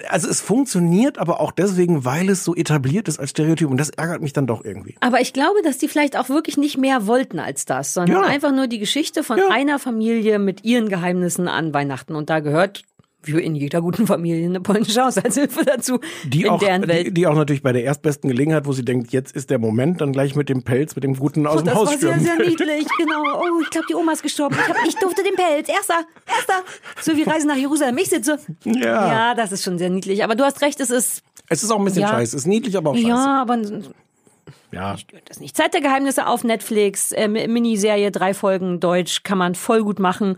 Also 0.09 0.29
es 0.29 0.41
funktioniert 0.41 1.17
aber 1.17 1.39
auch 1.39 1.51
deswegen, 1.51 2.05
weil 2.05 2.29
es 2.29 2.43
so 2.43 2.55
etabliert 2.55 3.07
ist 3.07 3.19
als 3.19 3.29
Stereotyp 3.31 3.69
und 3.69 3.77
das 3.77 3.89
ärgert 3.91 4.21
mich 4.21 4.33
dann 4.33 4.47
doch 4.47 4.63
irgendwie. 4.65 4.95
Aber 4.99 5.21
ich 5.21 5.33
glaube, 5.33 5.61
dass 5.63 5.77
die 5.77 5.87
vielleicht 5.87 6.17
auch 6.17 6.29
wirklich 6.29 6.57
nicht 6.57 6.77
mehr 6.77 7.07
wollten 7.07 7.39
als 7.39 7.65
das, 7.65 7.93
sondern 7.93 8.23
einfach 8.23 8.51
nur 8.51 8.67
die 8.67 8.79
Geschichte 8.79 9.23
von 9.23 9.39
einer 9.51 9.79
Familie 9.79 10.39
mit 10.39 10.63
ihren 10.65 10.89
Geheimnissen 10.89 11.47
an 11.47 11.73
Weihnachten. 11.73 12.15
Und 12.15 12.29
da 12.29 12.39
gehört, 12.39 12.83
wie 13.27 13.41
in 13.41 13.55
jeder 13.55 13.81
guten 13.81 14.07
Familie, 14.07 14.45
eine 14.45 14.61
polnische 14.61 15.03
Haushaltshilfe 15.03 15.65
dazu. 15.65 15.99
Die 16.25 16.43
in 16.43 16.49
auch, 16.49 16.59
deren 16.59 16.87
Welt. 16.87 17.07
die, 17.07 17.13
die 17.13 17.27
auch 17.27 17.35
natürlich 17.35 17.61
bei 17.63 17.71
der 17.73 17.83
erstbesten 17.83 18.29
Gelegenheit, 18.29 18.65
wo 18.65 18.71
sie 18.73 18.83
denkt, 18.85 19.11
jetzt 19.13 19.35
ist 19.35 19.49
der 19.49 19.59
Moment, 19.59 20.01
dann 20.01 20.11
gleich 20.11 20.35
mit 20.35 20.49
dem 20.49 20.63
Pelz, 20.63 20.95
mit 20.95 21.03
dem 21.03 21.15
Guten 21.15 21.47
aus 21.47 21.55
Oh, 21.55 21.57
dem 21.61 21.65
das 21.65 21.75
Haus 21.75 21.87
war 21.87 21.97
sehr, 21.97 21.97
stürmen 22.13 22.19
sehr 22.25 22.37
will. 22.39 22.49
niedlich, 22.49 22.87
genau. 22.97 23.23
Oh, 23.39 23.61
ich 23.61 23.69
glaube, 23.69 23.87
die 23.89 23.95
Oma 23.95 24.11
ist 24.13 24.23
gestorben. 24.23 24.55
Ich, 24.59 24.69
hab, 24.69 24.85
ich 24.87 24.95
durfte 24.95 25.23
den 25.23 25.35
Pelz. 25.35 25.69
Erster, 25.69 26.05
erster. 26.27 26.63
So 27.01 27.15
wie 27.15 27.23
Reisen 27.23 27.47
nach 27.47 27.55
Jerusalem. 27.57 27.97
Ich 27.97 28.09
sitze. 28.09 28.37
Ja. 28.63 29.07
Ja, 29.07 29.33
das 29.35 29.51
ist 29.51 29.63
schon 29.63 29.77
sehr 29.77 29.89
niedlich. 29.89 30.23
Aber 30.23 30.35
du 30.35 30.43
hast 30.43 30.61
recht, 30.61 30.79
es 30.79 30.89
ist, 30.89 31.23
Es 31.49 31.63
ist 31.63 31.71
auch 31.71 31.79
ein 31.79 31.85
bisschen 31.85 32.01
Ja. 32.01 32.09
scheiße. 32.09 32.35
Es 32.35 32.43
ist 32.43 32.47
niedlich, 32.47 32.77
aber 32.77 32.91
auch 32.91 32.95
scheiße. 32.95 33.07
ja, 33.07 33.41
aber 33.41 33.57
Ja. 34.71 34.95
das 35.27 35.39
nicht. 35.39 35.55
Zeit 35.55 35.73
der 35.73 35.81
Geheimnisse 35.81 36.27
auf 36.27 36.43
Netflix, 36.43 37.11
äh, 37.11 37.27
Miniserie, 37.27 38.11
drei 38.11 38.33
Folgen 38.33 38.79
Deutsch, 38.79 39.23
kann 39.23 39.37
man 39.37 39.55
voll 39.55 39.83
gut 39.83 39.99
machen. 39.99 40.37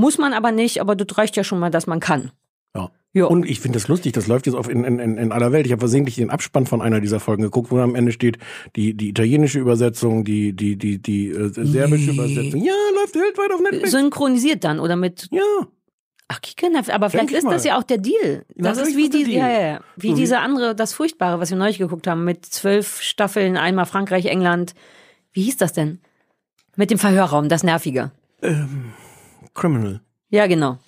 Muss 0.00 0.18
man 0.18 0.32
aber 0.32 0.50
nicht, 0.52 0.80
aber 0.80 0.96
das 0.96 1.16
reicht 1.18 1.36
ja 1.36 1.44
schon 1.44 1.58
mal, 1.58 1.70
dass 1.70 1.86
man 1.86 2.00
kann. 2.00 2.32
ja. 2.74 2.90
Ja. 3.12 3.24
Und 3.24 3.44
ich 3.44 3.58
finde 3.58 3.76
das 3.76 3.88
lustig, 3.88 4.12
das 4.12 4.28
läuft 4.28 4.46
jetzt 4.46 4.54
auf 4.54 4.68
in, 4.68 4.84
in, 4.84 5.18
in 5.18 5.32
aller 5.32 5.50
Welt. 5.50 5.66
Ich 5.66 5.72
habe 5.72 5.80
versehentlich 5.80 6.14
den 6.14 6.30
Abspann 6.30 6.66
von 6.66 6.80
einer 6.80 7.00
dieser 7.00 7.18
Folgen 7.18 7.42
geguckt, 7.42 7.72
wo 7.72 7.78
am 7.80 7.96
Ende 7.96 8.12
steht, 8.12 8.38
die, 8.76 8.94
die 8.94 9.08
italienische 9.08 9.58
Übersetzung, 9.58 10.22
die, 10.24 10.52
die, 10.52 10.76
die, 10.76 11.02
die 11.02 11.26
äh, 11.30 11.50
serbische 11.52 12.12
Übersetzung. 12.12 12.62
Ja, 12.62 12.72
läuft 12.94 13.16
weltweit 13.16 13.50
auf 13.52 13.60
Netflix. 13.62 13.90
Synchronisiert 13.90 14.62
dann 14.62 14.78
oder 14.78 14.94
mit. 14.94 15.26
Ja. 15.32 15.42
Ach, 16.28 16.40
Kicker, 16.40 16.68
aber 16.94 17.10
vielleicht 17.10 17.30
ich 17.30 17.36
ist 17.38 17.44
das 17.48 17.64
mal. 17.64 17.68
ja 17.70 17.78
auch 17.78 17.82
der 17.82 17.98
Deal. 17.98 18.44
Das 18.54 18.78
ist 18.78 18.96
wie 18.96 19.08
die, 19.10 19.24
ja, 19.32 19.50
ja, 19.50 19.80
wie 19.96 20.10
So 20.10 20.14
wie- 20.16 20.20
diese 20.20 20.38
andere, 20.38 20.76
das 20.76 20.92
Furchtbare, 20.94 21.40
was 21.40 21.50
wir 21.50 21.58
neulich 21.58 21.78
geguckt 21.78 22.06
haben, 22.06 22.22
mit 22.24 22.46
zwölf 22.46 23.02
Staffeln, 23.02 23.56
einmal 23.56 23.86
Frankreich, 23.86 24.26
England. 24.26 24.74
Wie 25.32 25.42
hieß 25.42 25.56
das 25.56 25.72
denn? 25.72 25.98
Mit 26.76 26.92
dem 26.92 26.98
Verhörraum, 26.98 27.48
das 27.48 27.64
Nervige. 27.64 28.12
Criminal. 29.60 30.00
Ja, 30.30 30.46
genau. 30.46 30.78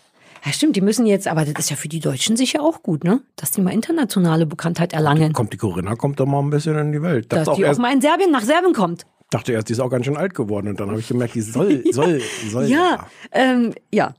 Ja, 0.45 0.53
stimmt, 0.53 0.75
die 0.75 0.81
müssen 0.81 1.07
jetzt, 1.07 1.29
aber 1.29 1.45
das 1.45 1.55
ist 1.65 1.71
ja 1.71 1.77
für 1.77 1.89
die 1.89 2.01
Deutschen 2.01 2.37
sicher 2.37 2.63
auch 2.63 2.83
gut, 2.83 3.05
ne? 3.05 3.21
Dass 3.37 3.53
die 3.53 3.61
mal 3.61 3.73
internationale 3.73 4.45
Bekanntheit 4.47 4.93
erlangen. 4.93 5.33
Kommt 5.33 5.53
die 5.53 5.57
Corinna, 5.57 5.95
kommt 5.95 6.19
doch 6.19 6.27
mal 6.27 6.41
ein 6.41 6.51
bisschen 6.51 6.77
in 6.79 6.91
die 6.91 7.01
Welt. 7.03 7.31
Dass 7.33 7.41
Dachte 7.41 7.51
auch 7.53 7.57
die 7.57 7.65
auch 7.65 7.69
erst, 7.69 7.81
mal 7.81 7.93
in 7.93 8.01
Serbien 8.01 8.33
nach 8.33 8.43
Serbien 8.43 8.73
kommt. 8.73 9.07
dachte 9.31 9.53
erst, 9.53 9.69
die 9.69 9.75
ist 9.75 9.81
auch 9.81 9.91
ganz 9.91 10.05
schön 10.07 10.17
alt 10.17 10.35
geworden. 10.35 10.67
Und 10.69 10.81
dann 10.81 10.91
habe 10.91 10.99
ich 10.99 11.07
gemerkt, 11.07 11.35
die 11.37 11.43
soll, 11.43 11.85
soll, 11.93 12.21
soll. 12.51 12.65
Ja, 12.65 13.07
ähm, 13.31 13.73
ja, 13.93 14.15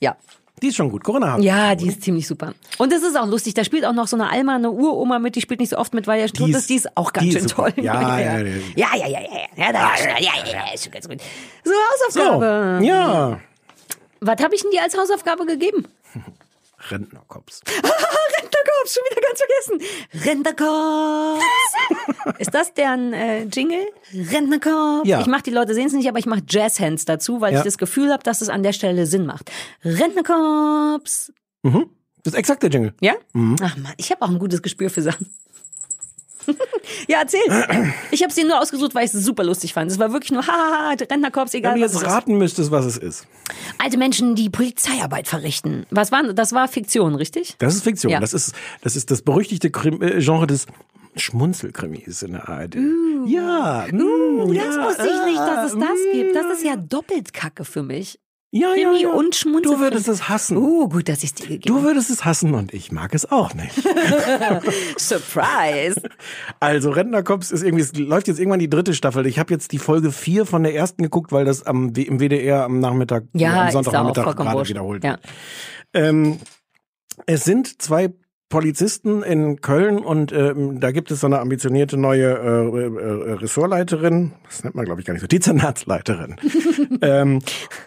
ja. 0.00 0.16
Die 0.60 0.66
ist 0.68 0.74
schon 0.76 0.90
gut. 0.90 1.04
Corinna 1.04 1.34
hat 1.34 1.42
Ja, 1.42 1.76
die 1.76 1.86
ist 1.86 2.02
ziemlich 2.02 2.26
super. 2.26 2.54
Und 2.78 2.92
es 2.92 3.04
ist 3.04 3.16
auch 3.16 3.28
lustig, 3.28 3.54
da 3.54 3.62
spielt 3.62 3.84
auch 3.84 3.92
noch 3.92 4.08
so 4.08 4.16
eine 4.16 4.32
Alma, 4.32 4.56
eine 4.56 4.72
Uroma 4.72 5.20
mit, 5.20 5.36
die 5.36 5.40
spielt 5.40 5.60
nicht 5.60 5.70
so 5.70 5.78
oft 5.78 5.94
mit, 5.94 6.08
weil 6.08 6.20
er 6.20 6.26
tot 6.28 6.48
ist-. 6.48 6.68
Die 6.68 6.74
ist 6.74 6.96
auch 6.96 7.12
ganz 7.12 7.22
die 7.22 7.28
ist 7.28 7.38
schön 7.38 7.48
super. 7.48 7.72
toll. 7.72 7.84
Ja, 7.84 8.18
ja, 8.18 8.38
ja. 8.38 8.44
ja, 8.74 8.88
ja, 8.96 9.06
ja, 9.06 9.06
ja, 9.06 9.20
ja, 9.56 9.72
da, 9.72 9.90
ja, 9.96 10.18
ja, 10.18 10.32
ja, 10.44 10.52
ja, 10.52 10.74
ist 10.74 10.82
schon 10.82 10.92
ganz 10.92 11.08
gut. 11.08 11.18
So, 11.62 11.70
Hausaufgabe. 11.70 12.78
So, 12.80 12.84
ja. 12.84 13.40
Was 14.20 14.42
habe 14.42 14.54
ich 14.54 14.62
denn 14.62 14.70
dir 14.70 14.82
als 14.82 14.96
Hausaufgabe 14.96 15.46
gegeben? 15.46 15.86
Rentnerkops. 16.90 17.60
Rentnerkorps, 17.66 18.94
schon 18.94 19.02
wieder 19.10 19.20
ganz 19.20 19.40
vergessen. 19.40 20.24
Rentnerkorps. 20.24 21.44
ist 22.38 22.54
das 22.54 22.72
deren 22.74 23.12
äh, 23.12 23.42
Jingle? 23.44 23.86
Rentnerkorps. 24.14 25.08
Ja. 25.08 25.20
Ich 25.20 25.26
mache 25.26 25.42
die 25.42 25.50
Leute 25.50 25.74
sehen 25.74 25.86
es 25.88 25.92
nicht, 25.92 26.08
aber 26.08 26.18
ich 26.20 26.26
mache 26.26 26.42
Jazzhands 26.48 27.04
dazu, 27.04 27.40
weil 27.40 27.52
Ja. 27.52 27.58
ich 27.60 27.64
das 27.64 27.78
Gefühl 27.78 28.12
habe, 28.12 28.22
dass 28.22 28.40
es 28.42 28.48
an 28.48 28.62
der 28.62 28.72
Stelle 28.72 29.06
Sinn 29.06 29.26
macht. 29.26 29.50
Rentnerkorps. 29.84 31.32
Mhm. 31.62 31.90
Das 32.22 32.34
ist 32.34 32.38
exakt 32.38 32.62
der 32.62 32.70
Jingle. 32.70 32.94
Ja? 33.00 33.14
Ach 33.62 33.76
man, 33.76 33.92
ich 33.96 34.10
habe 34.10 34.22
auch 34.22 34.28
ein 34.28 34.38
gutes 34.38 34.62
Gespür 34.62 34.90
für 34.90 35.02
Sachen. 35.02 35.32
ja, 37.08 37.18
erzähl. 37.20 37.40
Ich 38.10 38.22
habe 38.22 38.32
dir 38.32 38.46
nur 38.46 38.60
ausgesucht, 38.60 38.94
weil 38.94 39.04
ich 39.04 39.14
es 39.14 39.24
super 39.24 39.44
lustig 39.44 39.72
fand. 39.72 39.90
Es 39.90 39.98
war 39.98 40.12
wirklich 40.12 40.32
nur, 40.32 40.46
haha, 40.46 40.94
Rentnerkorps, 40.98 41.52
Wenn 41.52 41.60
egal 41.60 41.74
du 41.74 41.80
was 41.80 41.92
jetzt 41.92 42.02
es 42.02 42.08
ist. 42.08 42.14
raten 42.14 42.38
müsstest, 42.38 42.70
was 42.70 42.86
es 42.86 42.96
ist. 42.96 43.26
Alte 43.78 43.98
Menschen, 43.98 44.34
die 44.34 44.50
Polizeiarbeit 44.50 45.28
verrichten. 45.28 45.86
Was 45.90 46.12
war, 46.12 46.32
das 46.32 46.52
war 46.52 46.68
Fiktion, 46.68 47.14
richtig? 47.14 47.56
Das 47.58 47.74
ist 47.74 47.84
Fiktion. 47.84 48.12
Ja. 48.12 48.20
Das 48.20 48.34
ist 48.34 48.54
das 48.82 48.96
ist 48.96 49.10
das 49.10 49.22
berüchtigte 49.22 49.70
Krim 49.70 50.02
äh, 50.02 50.20
Genre 50.20 50.46
des 50.46 50.66
Schmunzelkrimis 51.16 52.22
in 52.22 52.32
der 52.32 52.48
ARD. 52.48 52.76
ja, 53.26 53.86
Uh, 53.92 54.46
mm, 54.46 54.54
das 54.54 54.76
ja, 54.76 54.86
wusste 54.86 55.06
ich 55.06 55.24
nicht, 55.24 55.38
dass 55.38 55.72
es 55.72 55.78
das 55.78 55.82
mm. 55.82 56.12
gibt. 56.12 56.36
Das 56.36 56.46
ist 56.58 56.64
ja 56.64 56.76
doppelt 56.76 57.32
Kacke 57.32 57.64
für 57.64 57.82
mich. 57.82 58.18
Ja, 58.50 58.74
ja, 58.74 58.88
Krimi 58.88 59.02
ja. 59.02 59.10
und 59.10 59.34
Schmunzelfilm. 59.34 59.78
Du 59.78 59.84
würdest 59.84 60.08
es 60.08 60.28
hassen. 60.30 60.56
Uh, 60.56 60.88
gut, 60.88 61.08
dass 61.08 61.22
ich 61.22 61.30
es 61.30 61.34
dir 61.34 61.48
gegeben 61.48 61.74
Du 61.74 61.82
würdest 61.82 62.08
es 62.08 62.24
hassen 62.24 62.54
und 62.54 62.72
ich 62.72 62.90
mag 62.90 63.14
es 63.14 63.30
auch 63.30 63.52
nicht. 63.52 63.74
Surprise. 64.98 66.00
Also 66.58 66.90
Rentnerkops 66.90 67.50
ist 67.50 67.62
irgendwie, 67.62 67.82
es 67.82 67.94
läuft 67.94 68.26
jetzt 68.26 68.38
irgendwann 68.38 68.60
die 68.60 68.70
dritte 68.70 68.94
Staffel. 68.94 69.26
Ich 69.26 69.38
habe 69.38 69.52
jetzt 69.52 69.72
die 69.72 69.78
Folge 69.78 70.12
vier 70.12 70.46
von 70.46 70.62
der 70.62 70.74
ersten 70.74 71.02
geguckt, 71.02 71.30
weil 71.30 71.44
das 71.44 71.66
am, 71.66 71.92
im 71.94 72.20
WDR 72.20 72.64
am 72.64 72.80
Nachmittag, 72.80 73.24
Ja, 73.34 73.66
am 73.66 73.70
Sonntagnachmittag 73.70 74.36
gerade 74.36 74.68
wiederholt. 74.68 75.04
Ja. 75.04 75.18
Ähm, 75.92 76.38
es 77.26 77.44
sind 77.44 77.82
zwei 77.82 78.14
Polizisten 78.48 79.22
in 79.22 79.60
Köln 79.60 79.98
und 79.98 80.32
ähm, 80.32 80.80
da 80.80 80.90
gibt 80.90 81.10
es 81.10 81.20
so 81.20 81.26
eine 81.26 81.40
ambitionierte 81.40 81.96
neue 81.98 82.28
äh, 82.28 83.30
äh, 83.30 83.32
Ressortleiterin, 83.34 84.32
das 84.44 84.64
nennt 84.64 84.74
man 84.74 84.86
glaube 84.86 85.00
ich 85.00 85.06
gar 85.06 85.12
nicht 85.12 85.20
so, 85.20 85.26
Dezernatsleiterin. 85.26 86.36
ähm, 87.02 87.40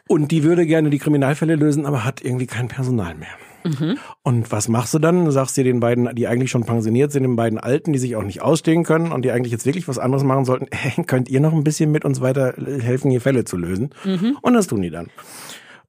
und 0.07 0.31
die 0.31 0.43
würde 0.43 0.65
gerne 0.65 0.89
die 0.89 0.99
Kriminalfälle 0.99 1.55
lösen, 1.55 1.85
aber 1.85 2.05
hat 2.05 2.23
irgendwie 2.23 2.47
kein 2.47 2.67
Personal 2.67 3.15
mehr. 3.15 3.29
Mhm. 3.63 3.97
Und 4.23 4.51
was 4.51 4.67
machst 4.67 4.93
du 4.93 4.99
dann? 4.99 5.25
Du 5.25 5.31
sagst 5.31 5.57
dir 5.57 5.63
den 5.63 5.79
beiden, 5.79 6.13
die 6.15 6.27
eigentlich 6.27 6.51
schon 6.51 6.63
pensioniert 6.63 7.11
sind, 7.11 7.23
den 7.23 7.35
beiden 7.35 7.59
Alten, 7.59 7.93
die 7.93 7.99
sich 7.99 8.15
auch 8.15 8.23
nicht 8.23 8.41
ausstehen 8.41 8.83
können 8.83 9.11
und 9.11 9.23
die 9.23 9.31
eigentlich 9.31 9.51
jetzt 9.51 9.65
wirklich 9.65 9.87
was 9.87 9.99
anderes 9.99 10.23
machen 10.23 10.45
sollten, 10.45 10.67
hey, 10.71 11.03
könnt 11.07 11.29
ihr 11.29 11.39
noch 11.39 11.53
ein 11.53 11.63
bisschen 11.63 11.91
mit 11.91 12.05
uns 12.05 12.21
weiter 12.21 12.53
helfen, 12.79 13.11
hier 13.11 13.21
Fälle 13.21 13.45
zu 13.45 13.57
lösen? 13.57 13.91
Mhm. 14.03 14.37
Und 14.41 14.53
das 14.53 14.67
tun 14.67 14.81
die 14.81 14.89
dann. 14.89 15.09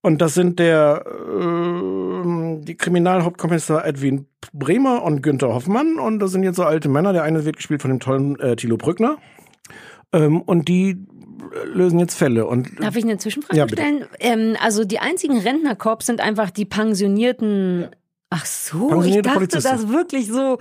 Und 0.02 0.20
das 0.20 0.34
sind 0.34 0.58
der 0.58 1.04
äh, 1.06 2.60
die 2.64 2.76
Kriminalhauptkommissar 2.76 3.86
Edwin 3.86 4.26
Bremer 4.52 5.02
und 5.04 5.22
Günther 5.22 5.54
Hoffmann. 5.54 5.98
Und 5.98 6.18
das 6.18 6.32
sind 6.32 6.42
jetzt 6.42 6.56
so 6.56 6.64
alte 6.64 6.88
Männer. 6.88 7.12
Der 7.12 7.22
eine 7.22 7.44
wird 7.44 7.56
gespielt 7.56 7.82
von 7.82 7.90
dem 7.90 8.00
tollen 8.00 8.38
äh, 8.40 8.56
Thilo 8.56 8.76
Brückner. 8.76 9.18
Ähm, 10.12 10.42
und 10.42 10.68
die 10.68 11.06
lösen 11.72 11.98
jetzt 11.98 12.16
Fälle. 12.16 12.46
Und 12.46 12.68
Darf 12.80 12.96
ich 12.96 13.04
eine 13.04 13.18
Zwischenfrage 13.18 13.56
Ja, 13.56 13.68
stellen? 13.68 14.04
Ähm, 14.18 14.56
also 14.60 14.84
die 14.84 14.98
einzigen 14.98 15.38
Rentnerkorps 15.38 16.06
sind 16.06 16.20
einfach 16.20 16.50
die 16.50 16.64
pensionierten. 16.64 17.88
Ach 18.30 18.44
so, 18.46 18.88
Pensionierte 18.88 19.28
ich 19.28 19.34
dachte, 19.34 19.38
Polizisten. 19.38 19.70
dass 19.70 19.88
wirklich 19.88 20.26
so 20.28 20.58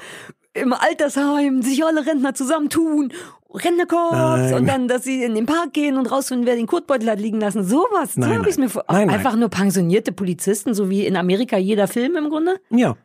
im 0.54 0.74
Altersheim 0.74 1.62
sich 1.62 1.84
alle 1.86 2.06
Rentner 2.06 2.34
zusammentun. 2.34 3.14
Rentnerkorps 3.54 4.14
Nein. 4.14 4.54
und 4.54 4.68
dann, 4.68 4.88
dass 4.88 5.04
sie 5.04 5.24
in 5.24 5.36
den 5.36 5.46
Park 5.46 5.74
gehen 5.74 5.98
und 5.98 6.08
rausfinden, 6.08 6.46
wer 6.48 6.56
den 6.56 6.68
Kotbeutel 6.68 7.10
hat 7.10 7.20
liegen 7.20 7.40
lassen. 7.40 7.64
Sowas, 7.64 8.14
so 8.14 8.22
Nein, 8.22 8.40
habe 8.40 8.50
ich 8.50 8.58
mir 8.58 8.64
nein. 8.64 8.70
vor. 8.70 8.86
Nein, 8.88 9.08
nein. 9.08 9.16
einfach 9.18 9.36
nur 9.36 9.50
pensionierte 9.50 10.12
Polizisten, 10.12 10.74
so 10.74 10.90
wie 10.90 11.06
in 11.06 11.18
Amerika 11.18 11.58
jeder 11.58 11.88
Film 11.88 12.16
im 12.16 12.30
Grunde. 12.30 12.60
Ja. 12.70 12.96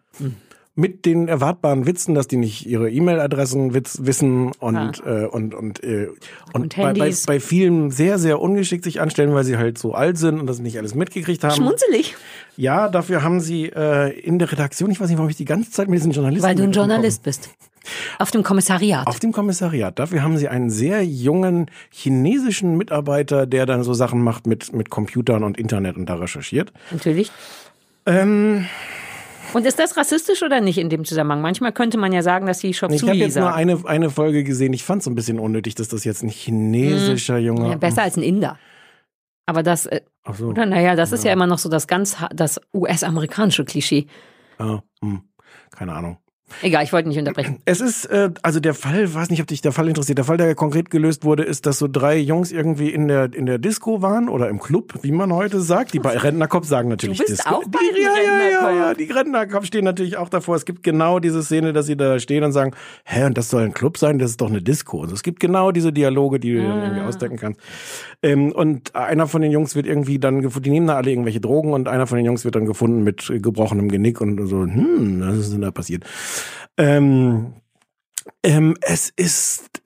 Mit 0.78 1.06
den 1.06 1.26
erwartbaren 1.26 1.86
Witzen, 1.86 2.14
dass 2.14 2.28
die 2.28 2.36
nicht 2.36 2.66
ihre 2.66 2.90
E-Mail-Adressen 2.90 3.72
wissen 3.74 4.52
und, 4.60 5.02
äh, 5.06 5.24
und, 5.24 5.54
und, 5.54 5.82
äh, 5.82 6.08
und, 6.52 6.62
Und 6.62 6.76
bei, 6.76 6.92
bei, 6.92 7.14
bei 7.26 7.40
vielen 7.40 7.90
sehr, 7.90 8.18
sehr 8.18 8.40
ungeschickt 8.40 8.84
sich 8.84 9.00
anstellen, 9.00 9.32
weil 9.34 9.44
sie 9.44 9.56
halt 9.56 9.78
so 9.78 9.94
alt 9.94 10.18
sind 10.18 10.38
und 10.38 10.46
das 10.46 10.58
nicht 10.58 10.76
alles 10.76 10.94
mitgekriegt 10.94 11.42
haben. 11.44 11.56
Schmunzelig, 11.56 12.14
Ja, 12.58 12.88
dafür 12.90 13.22
haben 13.22 13.40
sie 13.40 13.66
äh, 13.74 14.10
in 14.20 14.38
der 14.38 14.52
Redaktion, 14.52 14.90
ich 14.90 15.00
weiß 15.00 15.08
nicht, 15.08 15.16
warum 15.16 15.30
ich 15.30 15.36
die 15.36 15.46
ganze 15.46 15.70
Zeit 15.70 15.88
mit 15.88 15.98
diesen 15.98 16.12
Journalisten. 16.12 16.46
weil 16.46 16.54
du 16.54 16.64
ein. 16.64 16.72
Journalist 16.72 17.22
bist. 17.22 17.48
Auf 18.18 18.30
dem 18.30 18.42
Kommissariat. 18.42 19.06
Auf 19.06 19.20
dem 19.20 19.32
Kommissariat. 19.32 19.98
Dafür 19.98 20.22
haben 20.22 20.36
sie 20.36 20.48
einen 20.48 20.70
sehr 20.70 21.04
jungen 21.06 21.70
chinesischen 21.90 22.76
Mitarbeiter, 22.76 23.46
der 23.46 23.64
dann 23.64 23.82
so 23.82 23.94
Sachen 23.94 24.22
macht 24.22 24.46
mit, 24.46 24.72
mit 24.72 24.90
Computern 24.90 25.42
und 25.44 25.56
Internet 25.56 25.96
und 25.96 26.06
da 26.06 26.16
recherchiert. 26.16 26.72
Natürlich. 26.90 27.30
Ähm, 28.04 28.66
Und 29.52 29.66
ist 29.66 29.78
das 29.78 29.96
rassistisch 29.96 30.42
oder 30.42 30.60
nicht 30.60 30.78
in 30.78 30.88
dem 30.88 31.04
Zusammenhang? 31.04 31.40
Manchmal 31.40 31.72
könnte 31.72 31.98
man 31.98 32.12
ja 32.12 32.22
sagen, 32.22 32.46
dass 32.46 32.60
sie 32.60 32.74
Shop 32.74 32.90
ich 32.90 33.02
habe 33.02 33.14
jetzt 33.14 33.36
nur 33.36 33.44
sagen. 33.44 33.56
eine, 33.56 33.86
eine 33.86 34.10
Folge 34.10 34.44
gesehen. 34.44 34.72
Ich 34.72 34.84
fand 34.84 35.02
es 35.02 35.08
ein 35.08 35.14
bisschen 35.14 35.38
unnötig, 35.38 35.74
dass 35.74 35.88
das 35.88 36.04
jetzt 36.04 36.22
ein 36.22 36.28
chinesischer 36.28 37.38
Junge. 37.38 37.64
Hm. 37.64 37.70
Ja, 37.72 37.76
besser 37.76 38.02
als 38.02 38.16
ein 38.16 38.22
Inder. 38.22 38.58
Aber 39.46 39.62
das, 39.62 39.86
äh, 39.86 40.00
Ach 40.24 40.34
so. 40.34 40.48
oder 40.48 40.66
naja, 40.66 40.96
das 40.96 41.12
ist 41.12 41.24
ja 41.24 41.32
immer 41.32 41.46
noch 41.46 41.58
so 41.58 41.68
das 41.68 41.86
ganz, 41.86 42.16
das 42.34 42.60
US-amerikanische 42.74 43.64
Klischee. 43.64 44.06
Ah, 44.58 44.80
hm. 45.00 45.22
Keine 45.70 45.92
Ahnung. 45.94 46.18
Egal, 46.62 46.84
ich 46.84 46.92
wollte 46.92 47.08
nicht 47.08 47.18
unterbrechen. 47.18 47.58
Es 47.64 47.80
ist, 47.80 48.04
äh, 48.06 48.30
also 48.42 48.60
der 48.60 48.72
Fall, 48.74 49.12
weiß 49.12 49.30
nicht, 49.30 49.40
ob 49.40 49.48
dich 49.48 49.62
der 49.62 49.72
Fall 49.72 49.88
interessiert. 49.88 50.16
Der 50.18 50.24
Fall, 50.24 50.36
der 50.36 50.54
konkret 50.54 50.90
gelöst 50.90 51.24
wurde, 51.24 51.42
ist, 51.42 51.66
dass 51.66 51.78
so 51.78 51.88
drei 51.90 52.16
Jungs 52.18 52.52
irgendwie 52.52 52.88
in 52.90 53.08
der, 53.08 53.34
in 53.34 53.46
der 53.46 53.58
Disco 53.58 54.00
waren 54.00 54.28
oder 54.28 54.48
im 54.48 54.60
Club, 54.60 54.94
wie 55.02 55.10
man 55.10 55.32
heute 55.32 55.60
sagt. 55.60 55.92
Die 55.92 55.98
bei 55.98 56.16
Rentnerkopf 56.16 56.66
sagen 56.66 56.88
natürlich 56.88 57.18
Du 57.18 57.24
bist 57.24 57.38
Disco. 57.40 57.52
auch 57.56 57.64
bei 57.64 57.80
die, 57.96 58.00
ja, 58.00 58.12
ja, 58.24 58.48
ja, 58.48 58.70
ja, 58.88 58.94
die 58.94 59.04
Rentnerkopf 59.10 59.66
stehen 59.66 59.84
natürlich 59.84 60.16
auch 60.18 60.28
davor. 60.28 60.54
Es 60.54 60.64
gibt 60.64 60.84
genau 60.84 61.18
diese 61.18 61.42
Szene, 61.42 61.72
dass 61.72 61.86
sie 61.86 61.96
da 61.96 62.20
stehen 62.20 62.44
und 62.44 62.52
sagen, 62.52 62.72
hä, 63.04 63.24
und 63.24 63.36
das 63.36 63.50
soll 63.50 63.64
ein 63.64 63.74
Club 63.74 63.98
sein, 63.98 64.20
das 64.20 64.30
ist 64.30 64.40
doch 64.40 64.48
eine 64.48 64.62
Disco. 64.62 65.02
Also 65.02 65.14
es 65.14 65.24
gibt 65.24 65.40
genau 65.40 65.72
diese 65.72 65.92
Dialoge, 65.92 66.38
die 66.38 66.52
du 66.54 66.62
dann 66.62 66.80
irgendwie 66.80 67.00
Ah. 67.00 67.08
ausdenken 67.08 67.38
kannst. 67.38 67.60
Ähm, 68.22 68.52
und 68.52 68.94
einer 68.94 69.26
von 69.26 69.42
den 69.42 69.50
Jungs 69.50 69.74
wird 69.74 69.86
irgendwie 69.86 70.20
dann 70.20 70.42
gefunden, 70.42 70.64
die 70.64 70.70
nehmen 70.70 70.86
da 70.86 70.94
alle 70.96 71.10
irgendwelche 71.10 71.40
Drogen 71.40 71.72
und 71.72 71.88
einer 71.88 72.06
von 72.06 72.16
den 72.18 72.24
Jungs 72.24 72.44
wird 72.44 72.54
dann 72.54 72.66
gefunden 72.66 73.02
mit 73.02 73.32
gebrochenem 73.42 73.88
Genick 73.88 74.20
und 74.20 74.46
so, 74.46 74.62
hm, 74.62 75.20
was 75.22 75.38
ist 75.38 75.52
denn 75.52 75.60
da 75.62 75.72
passiert? 75.72 76.04
Ähm, 76.78 77.54
ähm, 78.42 78.76
es 78.82 79.10
ist, 79.16 79.82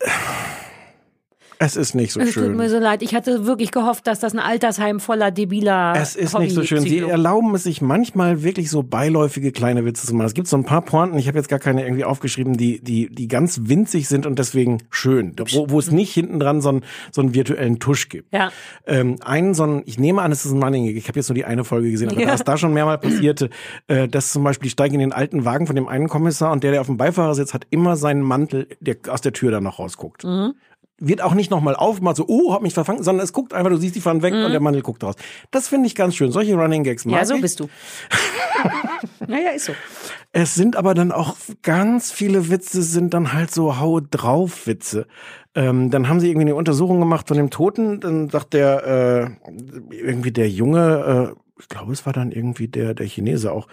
es 1.63 1.77
ist 1.77 1.95
nicht 1.95 2.13
so 2.13 2.21
Es 2.21 2.33
tut 2.33 2.35
schön. 2.45 2.57
mir 2.57 2.71
so 2.71 2.79
leid. 2.79 3.03
Ich 3.03 3.15
hatte 3.15 3.45
wirklich 3.45 3.71
gehofft, 3.71 4.07
dass 4.07 4.19
das 4.19 4.33
ein 4.33 4.39
Altersheim 4.39 4.99
voller 4.99 5.31
debiler 5.31 5.93
Es 5.95 6.17
ist 6.17 6.37
nicht 6.39 6.55
so 6.55 6.63
schön. 6.65 6.81
Sie 6.81 6.99
erlauben 7.01 7.55
es 7.55 7.65
sich 7.65 7.83
manchmal 7.83 8.43
wirklich 8.43 8.71
so 8.71 8.83
beiläufige 8.83 9.53
kleine 9.53 9.85
Witze 9.85 10.07
zu 10.07 10.15
machen. 10.15 10.27
Es 10.27 10.33
gibt 10.33 10.49
so 10.49 10.57
ein 10.57 10.65
paar 10.65 10.81
Pointen, 10.81 11.19
ich 11.19 11.29
habe 11.29 11.37
jetzt 11.37 11.49
gar 11.51 11.59
keine 11.59 11.83
irgendwie 11.85 12.05
aufgeschrieben, 12.05 12.57
die, 12.57 12.81
die, 12.83 13.11
die 13.15 13.29
ganz 13.29 13.61
winzig 13.65 14.09
sind 14.09 14.25
und 14.25 14.39
deswegen 14.39 14.79
schön. 14.91 15.35
Wo, 15.53 15.69
wo 15.69 15.79
es 15.79 15.91
nicht 15.91 16.15
hinten 16.15 16.41
dran 16.41 16.63
so 16.63 16.71
einen, 16.71 16.83
so 17.13 17.21
einen 17.21 17.35
virtuellen 17.35 17.79
Tusch 17.79 18.09
gibt. 18.09 18.33
Ja. 18.33 18.51
Ähm, 18.87 19.17
einen 19.23 19.53
so 19.53 19.65
ein, 19.65 19.83
ich 19.85 19.99
nehme 19.99 20.23
an, 20.23 20.33
es 20.33 20.47
ist 20.47 20.53
ein 20.53 20.63
Running 20.63 20.87
Gag. 20.87 20.97
Ich 20.97 21.09
habe 21.09 21.19
jetzt 21.19 21.29
nur 21.29 21.35
die 21.35 21.45
eine 21.45 21.65
Folge 21.65 21.91
gesehen, 21.91 22.11
aber 22.11 22.23
Ja. 22.23 22.29
was 22.29 22.43
da 22.43 22.57
schon 22.57 22.73
mehrmal 22.73 22.97
passierte, 22.97 23.51
äh, 23.87 24.09
dass 24.09 24.33
zum 24.33 24.45
Beispiel, 24.45 24.69
die 24.69 24.71
steigen 24.71 24.95
in 24.95 25.01
den 25.01 25.13
alten 25.13 25.45
Wagen 25.45 25.67
von 25.67 25.77
dem 25.77 25.89
einen 25.89 26.09
Kommissar 26.09 26.53
und 26.53 26.65
der, 26.65 26.71
der 26.73 26.81
auf 26.81 26.87
dem 26.87 26.97
Beifahrer 26.97 27.35
sitzt, 27.35 27.53
hat 27.53 27.67
immer 27.69 27.97
seinen 27.97 28.23
Mantel, 28.23 28.67
der 28.81 28.97
aus 29.09 29.21
der 29.21 29.35
Tür 29.35 29.51
dann 29.51 29.65
noch 29.65 29.79
rausguckt. 29.79 30.25
Mhm. 30.25 30.55
Wird 31.03 31.23
auch 31.23 31.33
nicht 31.35 31.51
nochmal 31.51 31.75
aufgemacht, 31.77 32.17
so, 32.17 32.27
oh, 32.29 32.53
hab 32.53 32.61
mich 32.61 32.75
verfangen, 32.75 33.03
sondern 33.03 33.25
es 33.25 33.33
guckt 33.33 33.55
einfach, 33.55 33.71
du 33.71 33.79
siehst, 33.79 33.95
die 33.97 34.03
fahren 34.03 34.21
weg 34.23 34.35
und 34.35 34.51
der 34.53 34.61
Mantel 34.61 34.83
guckt 34.83 35.03
raus. 35.03 35.15
Das 35.51 35.67
finde 35.67 35.87
ich 35.87 35.95
ganz 35.95 36.15
schön. 36.15 36.31
Solche 36.31 36.55
Running 36.55 36.85
Gags 36.85 37.07
mag 37.07 37.15
Mhm. 37.15 37.19
Ja, 37.19 37.25
so 37.25 37.35
ich. 37.37 37.41
bist 37.41 37.61
du. 37.61 37.69
naja, 39.27 39.51
ist 39.51 39.65
so. 39.67 39.73
Es 40.33 40.55
sind 40.55 40.77
aber 40.77 40.95
dann 40.95 41.11
auch 41.13 41.37
ganz 41.63 42.13
viele 42.13 42.51
Witze, 42.51 42.83
sind 42.83 43.15
dann 43.15 43.33
halt 43.33 43.51
so 43.51 43.79
Hau 43.81 44.01
drauf 44.01 44.67
Witze. 44.67 45.07
Ähm, 45.55 45.91
dann 45.91 46.09
haben 46.09 46.21
sie 46.21 46.29
irgendwie 46.29 46.47
eine 46.47 46.55
Untersuchung 46.55 47.01
gemacht 47.01 47.27
von 47.29 47.37
dem 47.37 47.51
Toten. 47.51 48.01
Dann 48.01 48.29
sagt 48.29 48.53
der 48.55 49.37
äh, 49.41 49.95
irgendwie 49.95 50.33
der 50.33 50.49
Junge, 50.49 51.35
äh, 51.35 51.41
ich 51.61 51.69
glaube, 51.69 51.93
es 51.93 52.07
war 52.07 52.13
dann 52.13 52.31
irgendwie 52.31 52.69
der 52.69 52.95
der 52.95 53.07
Chinese 53.07 53.53
auch. 53.53 53.67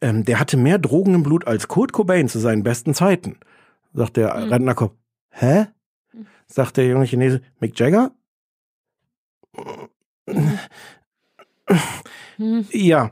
Ähm, 0.00 0.24
der 0.24 0.38
hatte 0.40 0.56
mehr 0.56 0.78
Drogen 0.78 1.14
im 1.14 1.22
Blut 1.22 1.46
als 1.46 1.68
Kurt 1.68 1.92
Cobain 1.92 2.28
zu 2.28 2.38
seinen 2.38 2.62
besten 2.62 2.94
Zeiten. 2.94 3.38
Sagt 3.94 4.16
der 4.16 4.34
Mhm. 4.36 4.52
Rentnerkopf. 4.52 4.92
Hä? 5.30 5.66
Sagt 6.48 6.76
der 6.76 6.86
junge 6.86 7.06
Chinese 7.06 7.40
Mick 7.60 7.78
Jagger. 7.78 8.12
Hm. 12.36 12.66
Ja. 12.70 13.10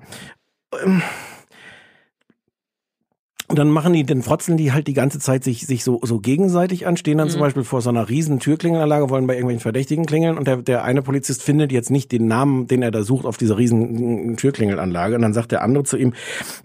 Und 3.47 3.59
dann 3.59 3.69
machen 3.69 3.93
die, 3.93 4.05
dann 4.05 4.23
frotzeln 4.23 4.57
die 4.57 4.73
halt 4.73 4.87
die 4.87 4.95
ganze 4.95 5.19
Zeit 5.19 5.45
sich, 5.45 5.67
sich 5.67 5.85
so, 5.85 6.01
so 6.03 6.19
gegenseitig 6.19 6.87
an, 6.87 6.97
stehen 6.97 7.19
dann 7.19 7.29
zum 7.29 7.41
Mhm. 7.41 7.45
Beispiel 7.45 7.65
vor 7.65 7.83
so 7.83 7.91
einer 7.91 8.09
riesen 8.09 8.41
Türklingelanlage, 8.41 9.11
wollen 9.11 9.27
bei 9.27 9.35
irgendwelchen 9.35 9.61
Verdächtigen 9.61 10.07
klingeln 10.07 10.39
und 10.39 10.47
der, 10.49 10.57
der 10.59 10.83
eine 10.83 11.03
Polizist 11.03 11.43
findet 11.43 11.71
jetzt 11.71 11.91
nicht 11.91 12.11
den 12.11 12.27
Namen, 12.27 12.67
den 12.67 12.83
er 12.83 12.91
da 12.91 13.03
sucht 13.03 13.27
auf 13.27 13.37
dieser 13.37 13.59
riesen 13.59 14.37
Türklingelanlage 14.37 15.15
und 15.15 15.23
dann 15.23 15.35
sagt 15.35 15.53
der 15.53 15.63
andere 15.63 15.85
zu 15.85 15.97
ihm, 15.97 16.15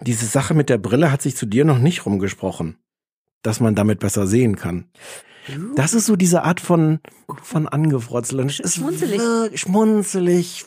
diese 0.00 0.26
Sache 0.26 0.54
mit 0.54 0.68
der 0.68 0.78
Brille 0.78 1.12
hat 1.12 1.22
sich 1.22 1.36
zu 1.36 1.46
dir 1.46 1.64
noch 1.64 1.78
nicht 1.78 2.06
rumgesprochen, 2.06 2.76
dass 3.42 3.60
man 3.60 3.74
damit 3.74 4.00
besser 4.00 4.26
sehen 4.26 4.56
kann. 4.56 4.86
Das 5.74 5.94
ist 5.94 6.06
so 6.06 6.16
diese 6.16 6.42
Art 6.44 6.60
von, 6.60 7.00
von 7.42 7.66
Angefrotzeln. 7.66 8.48
Es 8.48 8.60
ist 8.60 8.74
Schmunzelig. 8.76 9.20
schmunzelig, 9.54 10.66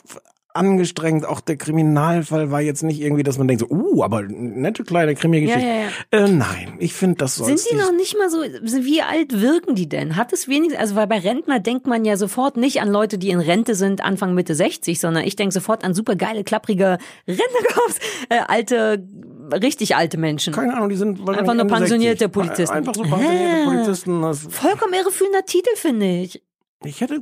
angestrengt. 0.54 1.26
Auch 1.26 1.40
der 1.40 1.56
Kriminalfall 1.56 2.50
war 2.50 2.60
jetzt 2.60 2.82
nicht 2.82 3.00
irgendwie, 3.00 3.24
dass 3.24 3.38
man 3.38 3.48
denkt 3.48 3.60
so, 3.68 3.74
uh, 3.74 4.02
aber 4.02 4.22
nette 4.22 4.84
kleine 4.84 5.14
Krimi-Geschichte. 5.14 5.66
Ja, 5.66 6.18
ja, 6.18 6.26
Äh, 6.26 6.28
nein, 6.28 6.76
ich 6.78 6.94
finde, 6.94 7.16
das 7.16 7.34
soll 7.36 7.48
Sind 7.48 7.70
die 7.70 7.76
noch 7.76 7.92
nicht 7.92 8.16
mal 8.16 8.30
so, 8.30 8.38
wie 8.42 9.02
alt 9.02 9.40
wirken 9.40 9.74
die 9.74 9.88
denn? 9.88 10.16
Hat 10.16 10.32
es 10.32 10.48
wenigstens, 10.48 10.80
also 10.80 10.94
weil 10.94 11.08
bei 11.08 11.18
Rentner 11.18 11.58
denkt 11.58 11.86
man 11.86 12.04
ja 12.04 12.16
sofort 12.16 12.56
nicht 12.56 12.80
an 12.80 12.88
Leute, 12.88 13.18
die 13.18 13.30
in 13.30 13.40
Rente 13.40 13.74
sind, 13.74 14.02
Anfang 14.02 14.34
Mitte 14.34 14.54
60, 14.54 15.00
sondern 15.00 15.24
ich 15.24 15.34
denke 15.36 15.52
sofort 15.52 15.84
an 15.84 15.92
super 15.92 16.14
geile, 16.14 16.44
klapprige 16.44 16.98
Rentnerkorps, 17.26 17.98
äh, 18.28 18.38
alte, 18.46 19.04
richtig 19.52 19.96
alte 19.96 20.18
Menschen. 20.18 20.52
Keine 20.52 20.74
Ahnung, 20.74 20.88
die 20.88 20.96
sind 20.96 21.28
Einfach 21.28 21.54
nur 21.54 21.66
pensionierte 21.66 22.24
60. 22.24 22.32
Polizisten. 22.32 22.76
Einfach 22.76 22.94
so 22.94 23.02
pensionierte 23.02 23.56
Hä? 23.56 23.64
Polizisten. 23.64 24.34
Vollkommen 24.50 24.94
irreführender 24.94 25.44
Titel, 25.44 25.74
finde 25.76 26.06
ich. 26.20 26.42
ich 26.84 27.00
hätte, 27.00 27.20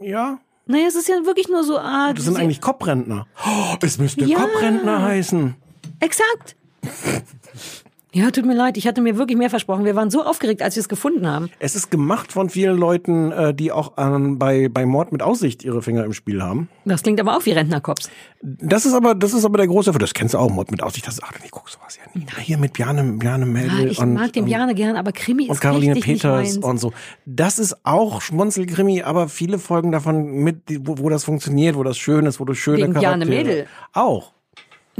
ja, 0.00 0.38
Naja, 0.66 0.86
es 0.86 0.94
ist 0.94 1.08
ja 1.08 1.24
wirklich 1.24 1.48
nur 1.48 1.64
so, 1.64 1.78
ah, 1.78 2.12
das 2.12 2.24
sind 2.24 2.36
eigentlich 2.36 2.60
Kopprentner. 2.60 3.26
Oh, 3.46 3.76
es 3.82 3.98
müsste 3.98 4.24
Ja. 4.24 4.38
Kopprentner 4.38 5.02
heißen. 5.02 5.54
Exakt. 6.00 6.56
Ja, 8.14 8.30
tut 8.30 8.46
mir 8.46 8.54
leid, 8.54 8.78
ich 8.78 8.86
hatte 8.86 9.02
mir 9.02 9.18
wirklich 9.18 9.36
mehr 9.36 9.50
versprochen. 9.50 9.84
Wir 9.84 9.94
waren 9.94 10.10
so 10.10 10.24
aufgeregt, 10.24 10.62
als 10.62 10.76
wir 10.76 10.80
es 10.80 10.88
gefunden 10.88 11.26
haben. 11.26 11.50
Es 11.58 11.74
ist 11.74 11.90
gemacht 11.90 12.32
von 12.32 12.48
vielen 12.48 12.78
Leuten, 12.78 13.32
äh, 13.32 13.52
die 13.52 13.70
auch 13.70 13.92
ähm, 13.98 14.38
bei, 14.38 14.70
bei 14.70 14.86
Mord 14.86 15.12
mit 15.12 15.22
Aussicht 15.22 15.62
ihre 15.62 15.82
Finger 15.82 16.04
im 16.04 16.14
Spiel 16.14 16.42
haben. 16.42 16.70
Das 16.86 17.02
klingt 17.02 17.20
aber 17.20 17.36
auch 17.36 17.44
wie 17.44 17.50
Rentnerkops. 17.50 18.08
Das 18.40 18.86
ist 18.86 18.94
aber, 18.94 19.14
das 19.14 19.34
ist 19.34 19.44
aber 19.44 19.58
der 19.58 19.66
große, 19.66 19.92
das 19.92 20.14
kennst 20.14 20.32
du 20.32 20.38
auch, 20.38 20.48
Mord 20.48 20.70
mit 20.70 20.82
Aussicht. 20.82 21.06
Das 21.06 21.14
ist, 21.14 21.22
ach, 21.22 21.32
ich 21.44 21.50
guck 21.50 21.68
sowas 21.68 21.98
ja. 21.98 22.10
Na, 22.14 22.40
hier 22.40 22.56
mit 22.56 22.72
Bjarne, 22.72 23.02
Bjarne 23.18 23.44
Ja, 23.44 23.52
Mädel 23.52 23.90
ich 23.90 23.98
und, 23.98 24.14
mag 24.14 24.32
den 24.32 24.46
Bjarne 24.46 24.74
gern, 24.74 24.96
aber 24.96 25.12
Krimi 25.12 25.44
ist 25.44 25.50
und 25.50 25.60
Caroline 25.60 25.94
nicht 25.94 26.04
Peters 26.04 26.56
und 26.56 26.78
so. 26.78 26.92
Das 27.26 27.58
ist 27.58 27.84
auch 27.84 28.22
Schmunzelkrimi, 28.22 29.02
aber 29.02 29.28
viele 29.28 29.58
Folgen 29.58 29.92
davon 29.92 30.44
mit, 30.44 30.62
wo, 30.80 30.96
wo 30.98 31.10
das 31.10 31.24
funktioniert, 31.24 31.76
wo 31.76 31.82
das 31.82 31.98
schön 31.98 32.24
ist, 32.24 32.40
wo 32.40 32.46
du 32.46 32.54
schöne 32.54 32.78
Wegen 32.78 32.94
Bjarne 32.94 33.26
Charaktere. 33.26 33.44
Mädel. 33.44 33.66
Auch. 33.92 34.32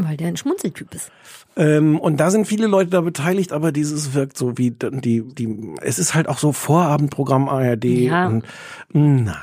Weil 0.04 0.16
der 0.16 0.28
ein 0.28 0.36
Schmunzeltyp 0.36 0.94
ist. 0.94 1.10
Ähm, 1.56 1.98
und 1.98 2.18
da 2.18 2.30
sind 2.30 2.46
viele 2.46 2.66
Leute 2.66 2.90
da 2.90 3.00
beteiligt, 3.00 3.52
aber 3.52 3.72
dieses 3.72 4.14
wirkt 4.14 4.38
so 4.38 4.56
wie 4.58 4.70
die, 4.70 5.22
die, 5.22 5.74
es 5.82 5.98
ist 5.98 6.14
halt 6.14 6.28
auch 6.28 6.38
so 6.38 6.52
Vorabendprogramm 6.52 7.48
ARD. 7.48 7.84
Ja. 7.84 8.28
Und, 8.28 8.44
nein. 8.92 9.34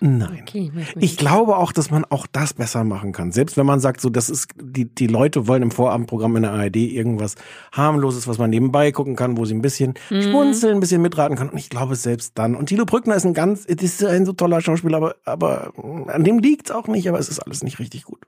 Nein. 0.00 0.40
Okay, 0.42 0.70
Ich 0.96 1.16
glaube 1.16 1.56
auch, 1.56 1.72
dass 1.72 1.90
man 1.90 2.04
auch 2.04 2.26
das 2.30 2.54
besser 2.54 2.84
machen 2.84 3.12
kann. 3.12 3.32
Selbst 3.32 3.56
wenn 3.56 3.66
man 3.66 3.80
sagt, 3.80 4.00
so, 4.00 4.10
das 4.10 4.28
ist, 4.28 4.48
die, 4.60 4.84
die 4.84 5.06
Leute 5.06 5.46
wollen 5.48 5.62
im 5.62 5.70
Vorabendprogramm 5.70 6.36
in 6.36 6.42
der 6.42 6.52
ARD 6.52 6.76
irgendwas 6.76 7.34
harmloses, 7.72 8.28
was 8.28 8.38
man 8.38 8.50
nebenbei 8.50 8.92
gucken 8.92 9.16
kann, 9.16 9.36
wo 9.36 9.44
sie 9.44 9.54
ein 9.54 9.62
bisschen 9.62 9.94
Mhm. 10.10 10.22
schmunzeln, 10.22 10.74
ein 10.76 10.80
bisschen 10.80 11.02
mitraten 11.02 11.36
kann. 11.36 11.48
Und 11.48 11.58
ich 11.58 11.70
glaube, 11.70 11.96
selbst 11.96 12.32
dann. 12.36 12.54
Und 12.54 12.66
Thilo 12.66 12.84
Brückner 12.84 13.14
ist 13.16 13.24
ein 13.24 13.34
ganz, 13.34 13.64
ist 13.64 14.04
ein 14.04 14.26
so 14.26 14.32
toller 14.32 14.60
Schauspieler, 14.60 14.96
aber, 14.98 15.14
aber 15.24 15.72
mm, 15.76 16.08
an 16.10 16.24
dem 16.24 16.38
liegt's 16.38 16.70
auch 16.70 16.86
nicht, 16.88 17.08
aber 17.08 17.18
es 17.18 17.28
ist 17.28 17.40
alles 17.40 17.62
nicht 17.62 17.78
richtig 17.78 18.04
gut. 18.04 18.18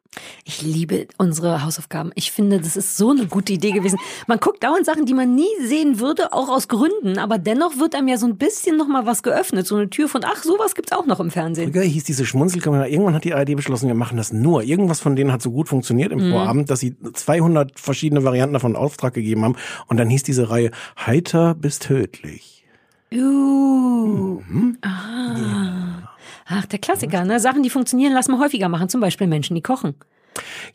Ich 0.45 0.63
liebe 0.63 1.07
unsere 1.19 1.65
Hausaufgaben. 1.65 2.13
Ich 2.15 2.33
finde, 2.33 2.59
das 2.61 2.77
ist 2.77 2.97
so 2.97 3.11
eine 3.11 3.27
gute 3.27 3.53
Idee 3.53 3.73
gewesen. 3.73 3.99
Man 4.27 4.39
guckt 4.41 4.65
dauernd 4.65 4.87
Sachen, 4.87 5.05
die 5.07 5.15
man 5.15 5.35
nie 5.35 5.47
sehen 5.63 6.01
würde, 6.01 6.33
auch 6.33 6.49
aus 6.49 6.69
Gründen, 6.69 7.19
aber 7.19 7.39
dennoch 7.39 7.79
wird 7.79 7.95
einem 7.95 8.09
ja 8.09 8.17
so 8.17 8.27
ein 8.27 8.37
bisschen 8.39 8.77
noch 8.77 8.89
mal 8.89 9.05
was 9.07 9.23
geöffnet, 9.23 9.67
so 9.67 9.77
eine 9.77 9.91
Tür 9.91 10.09
von, 10.09 10.23
ach, 10.25 10.43
sowas 10.43 10.75
gibt's 10.75 10.93
auch 10.93 11.07
noch 11.07 11.21
im 11.21 11.31
Fernsehen. 11.31 11.58
Früher 11.59 11.83
hieß 11.83 12.05
diese 12.05 12.25
Schmunzelkamera, 12.25 12.87
irgendwann 12.87 13.15
hat 13.15 13.25
die 13.25 13.35
ARD 13.35 13.57
beschlossen, 13.57 13.89
wir 13.89 13.95
machen 13.95 14.17
das 14.17 14.33
nur. 14.33 14.63
Irgendwas 14.63 15.01
von 15.01 15.17
denen 15.17 15.33
hat 15.33 15.43
so 15.43 15.51
gut 15.51 15.69
funktioniert 15.69 16.13
im 16.13 16.29
Mhm. 16.29 16.33
Vorabend, 16.33 16.71
dass 16.71 16.81
sie 16.81 16.97
200 17.13 17.79
verschiedene 17.79 18.25
Varianten 18.25 18.55
davon 18.55 18.77
Auftrag 18.77 19.15
gegeben 19.15 19.45
haben. 19.45 19.57
Und 19.87 19.99
dann 19.99 20.09
hieß 20.09 20.23
diese 20.23 20.51
Reihe 20.51 20.71
Heiter 20.97 21.55
bis 21.55 21.79
tödlich. 21.79 22.65
Uh. 23.13 24.41
Mhm. 24.47 24.79
Ah. 24.83 26.15
Ach, 26.47 26.67
der 26.67 26.79
Klassiker, 26.79 27.25
ne? 27.25 27.41
Sachen, 27.41 27.63
die 27.63 27.71
funktionieren, 27.71 28.13
lass 28.13 28.29
mal 28.29 28.39
häufiger 28.39 28.69
machen. 28.69 28.89
Zum 28.89 29.01
Beispiel 29.01 29.27
Menschen, 29.27 29.55
die 29.55 29.63
kochen. 29.63 29.95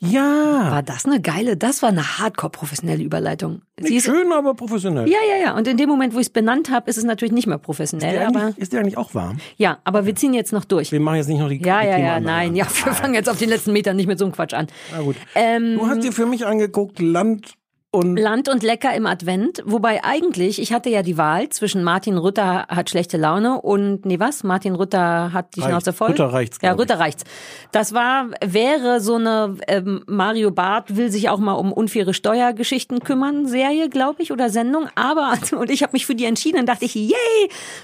Ja. 0.00 0.70
War 0.70 0.82
das 0.82 1.04
eine 1.06 1.20
geile, 1.20 1.56
das 1.56 1.82
war 1.82 1.88
eine 1.90 2.18
hardcore 2.18 2.50
professionelle 2.50 3.02
Überleitung. 3.02 3.62
Sie 3.78 3.84
Nicht 3.84 3.96
ist, 3.96 4.04
schön, 4.04 4.32
aber 4.32 4.54
professionell. 4.54 5.08
ja, 5.08 5.18
ja, 5.28 5.36
ja. 5.46 5.56
Und 5.56 5.66
in 5.66 5.76
dem 5.76 5.88
Moment, 5.88 6.14
wo 6.14 6.18
ich 6.18 6.26
es 6.26 6.32
benannt 6.32 6.70
habe, 6.70 6.88
ist 6.88 6.96
es 6.96 7.04
natürlich 7.04 7.32
nicht 7.32 7.46
mehr 7.46 7.56
Ist 7.56 7.62
professionell. 7.62 8.12
der, 8.12 8.28
Aber 8.28 8.40
eigentlich, 8.56 8.58
ist 8.94 8.96
auch 8.96 9.14
warm? 9.14 9.38
ja, 9.56 9.78
aber 9.84 10.06
wir 10.06 10.14
ziehen 10.14 10.34
jetzt 10.34 10.52
noch 10.52 10.64
durch. 10.64 10.92
Wir 10.92 11.00
machen 11.00 11.16
jetzt 11.16 11.28
nicht 11.28 11.38
noch 11.40 11.48
die 11.48 11.60
Ja, 11.62 11.80
die 11.82 11.88
ja, 11.88 11.98
ja, 11.98 12.20
nein, 12.20 12.54
ja, 12.54 12.66
wir 12.84 12.92
fangen 12.94 13.14
jetzt 13.14 13.28
auf 13.28 13.38
den 13.38 13.48
letzten 13.48 13.72
Metern 13.72 13.96
nicht 13.96 14.06
mit 14.06 14.18
so 14.18 14.24
einem 14.24 14.32
Quatsch 14.32 14.54
an. 14.54 14.66
Na 14.92 15.00
gut. 15.02 15.16
Ähm, 15.34 15.76
Du 15.78 15.86
hast 15.88 16.02
dir 16.04 16.12
für 16.12 16.26
mich 16.26 16.46
angeguckt, 16.46 17.00
Land 17.00 17.54
und 17.94 18.16
Land 18.16 18.48
und 18.48 18.64
Lecker 18.64 18.92
im 18.94 19.06
Advent, 19.06 19.62
wobei 19.64 20.02
eigentlich, 20.02 20.60
ich 20.60 20.72
hatte 20.72 20.90
ja 20.90 21.02
die 21.02 21.16
Wahl 21.16 21.48
zwischen 21.50 21.84
Martin 21.84 22.18
Rütter 22.18 22.66
hat 22.68 22.90
schlechte 22.90 23.16
Laune 23.16 23.60
und, 23.60 24.04
nee, 24.04 24.18
was? 24.18 24.42
Martin 24.42 24.74
Rütter 24.74 25.32
hat 25.32 25.54
die 25.54 25.60
Reicht. 25.60 25.70
Schnauze 25.70 25.92
voll? 25.92 26.10
Rütter 26.10 26.32
reicht's, 26.32 26.58
Ja, 26.60 26.70
glaub 26.70 26.80
ich. 26.80 26.82
Rütter 26.82 27.00
reicht's. 27.00 27.24
Das 27.70 27.94
war, 27.94 28.30
wäre 28.44 29.00
so 29.00 29.14
eine 29.14 29.56
ähm, 29.68 30.02
Mario 30.08 30.50
Barth 30.50 30.96
will 30.96 31.10
sich 31.12 31.28
auch 31.28 31.38
mal 31.38 31.52
um 31.52 31.72
unfaire 31.72 32.14
Steuergeschichten 32.14 32.98
kümmern, 32.98 33.46
Serie, 33.46 33.88
glaube 33.88 34.22
ich, 34.22 34.32
oder 34.32 34.50
Sendung. 34.50 34.88
Aber, 34.96 35.34
und 35.56 35.70
ich 35.70 35.84
habe 35.84 35.92
mich 35.92 36.04
für 36.04 36.16
die 36.16 36.24
entschieden, 36.24 36.56
dann 36.56 36.66
dachte 36.66 36.86
ich, 36.86 36.96
yay! 36.96 37.14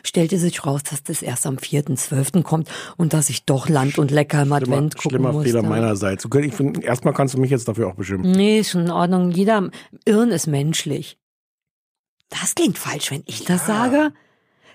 Stellte 0.03 0.39
sich 0.39 0.67
raus, 0.67 0.83
dass 0.83 1.05
das 1.05 1.23
erst 1.23 1.47
am 1.47 1.57
4.12. 1.57 2.43
kommt 2.43 2.69
und 2.97 3.13
dass 3.13 3.31
ich 3.31 3.45
doch 3.45 3.69
Land 3.69 3.97
und 3.97 4.11
Lecker 4.11 4.43
im 4.43 4.53
Advent 4.53 4.97
gucken 4.97 5.11
schlimmer 5.11 5.33
musste. 5.33 5.51
Fehler 5.51 5.63
meinerseits. 5.63 6.25
Ich 6.25 6.55
finde, 6.55 6.83
erstmal 6.83 7.15
kannst 7.15 7.35
du 7.35 7.39
mich 7.39 7.53
jetzt 7.53 7.69
dafür 7.69 7.87
auch 7.87 7.95
beschimpfen. 7.95 8.33
Nee, 8.33 8.59
ist 8.59 8.71
schon 8.71 8.83
in 8.83 8.91
Ordnung. 8.91 9.31
Jeder 9.31 9.71
Irren 10.05 10.31
ist 10.31 10.47
menschlich. 10.47 11.19
Das 12.29 12.55
klingt 12.55 12.79
falsch, 12.79 13.11
wenn 13.11 13.23
ich 13.27 13.45
das 13.45 13.67
sage. 13.67 14.13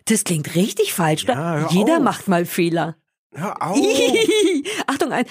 Das 0.06 0.24
klingt 0.24 0.56
richtig 0.56 0.94
falsch. 0.94 1.24
Ja, 1.24 1.68
Jeder 1.70 1.98
auf. 1.98 2.04
macht 2.04 2.28
mal 2.28 2.46
Fehler. 2.46 2.96
Hör 3.34 3.62
auf. 3.62 3.78
Achtung, 4.88 5.12
ein. 5.12 5.26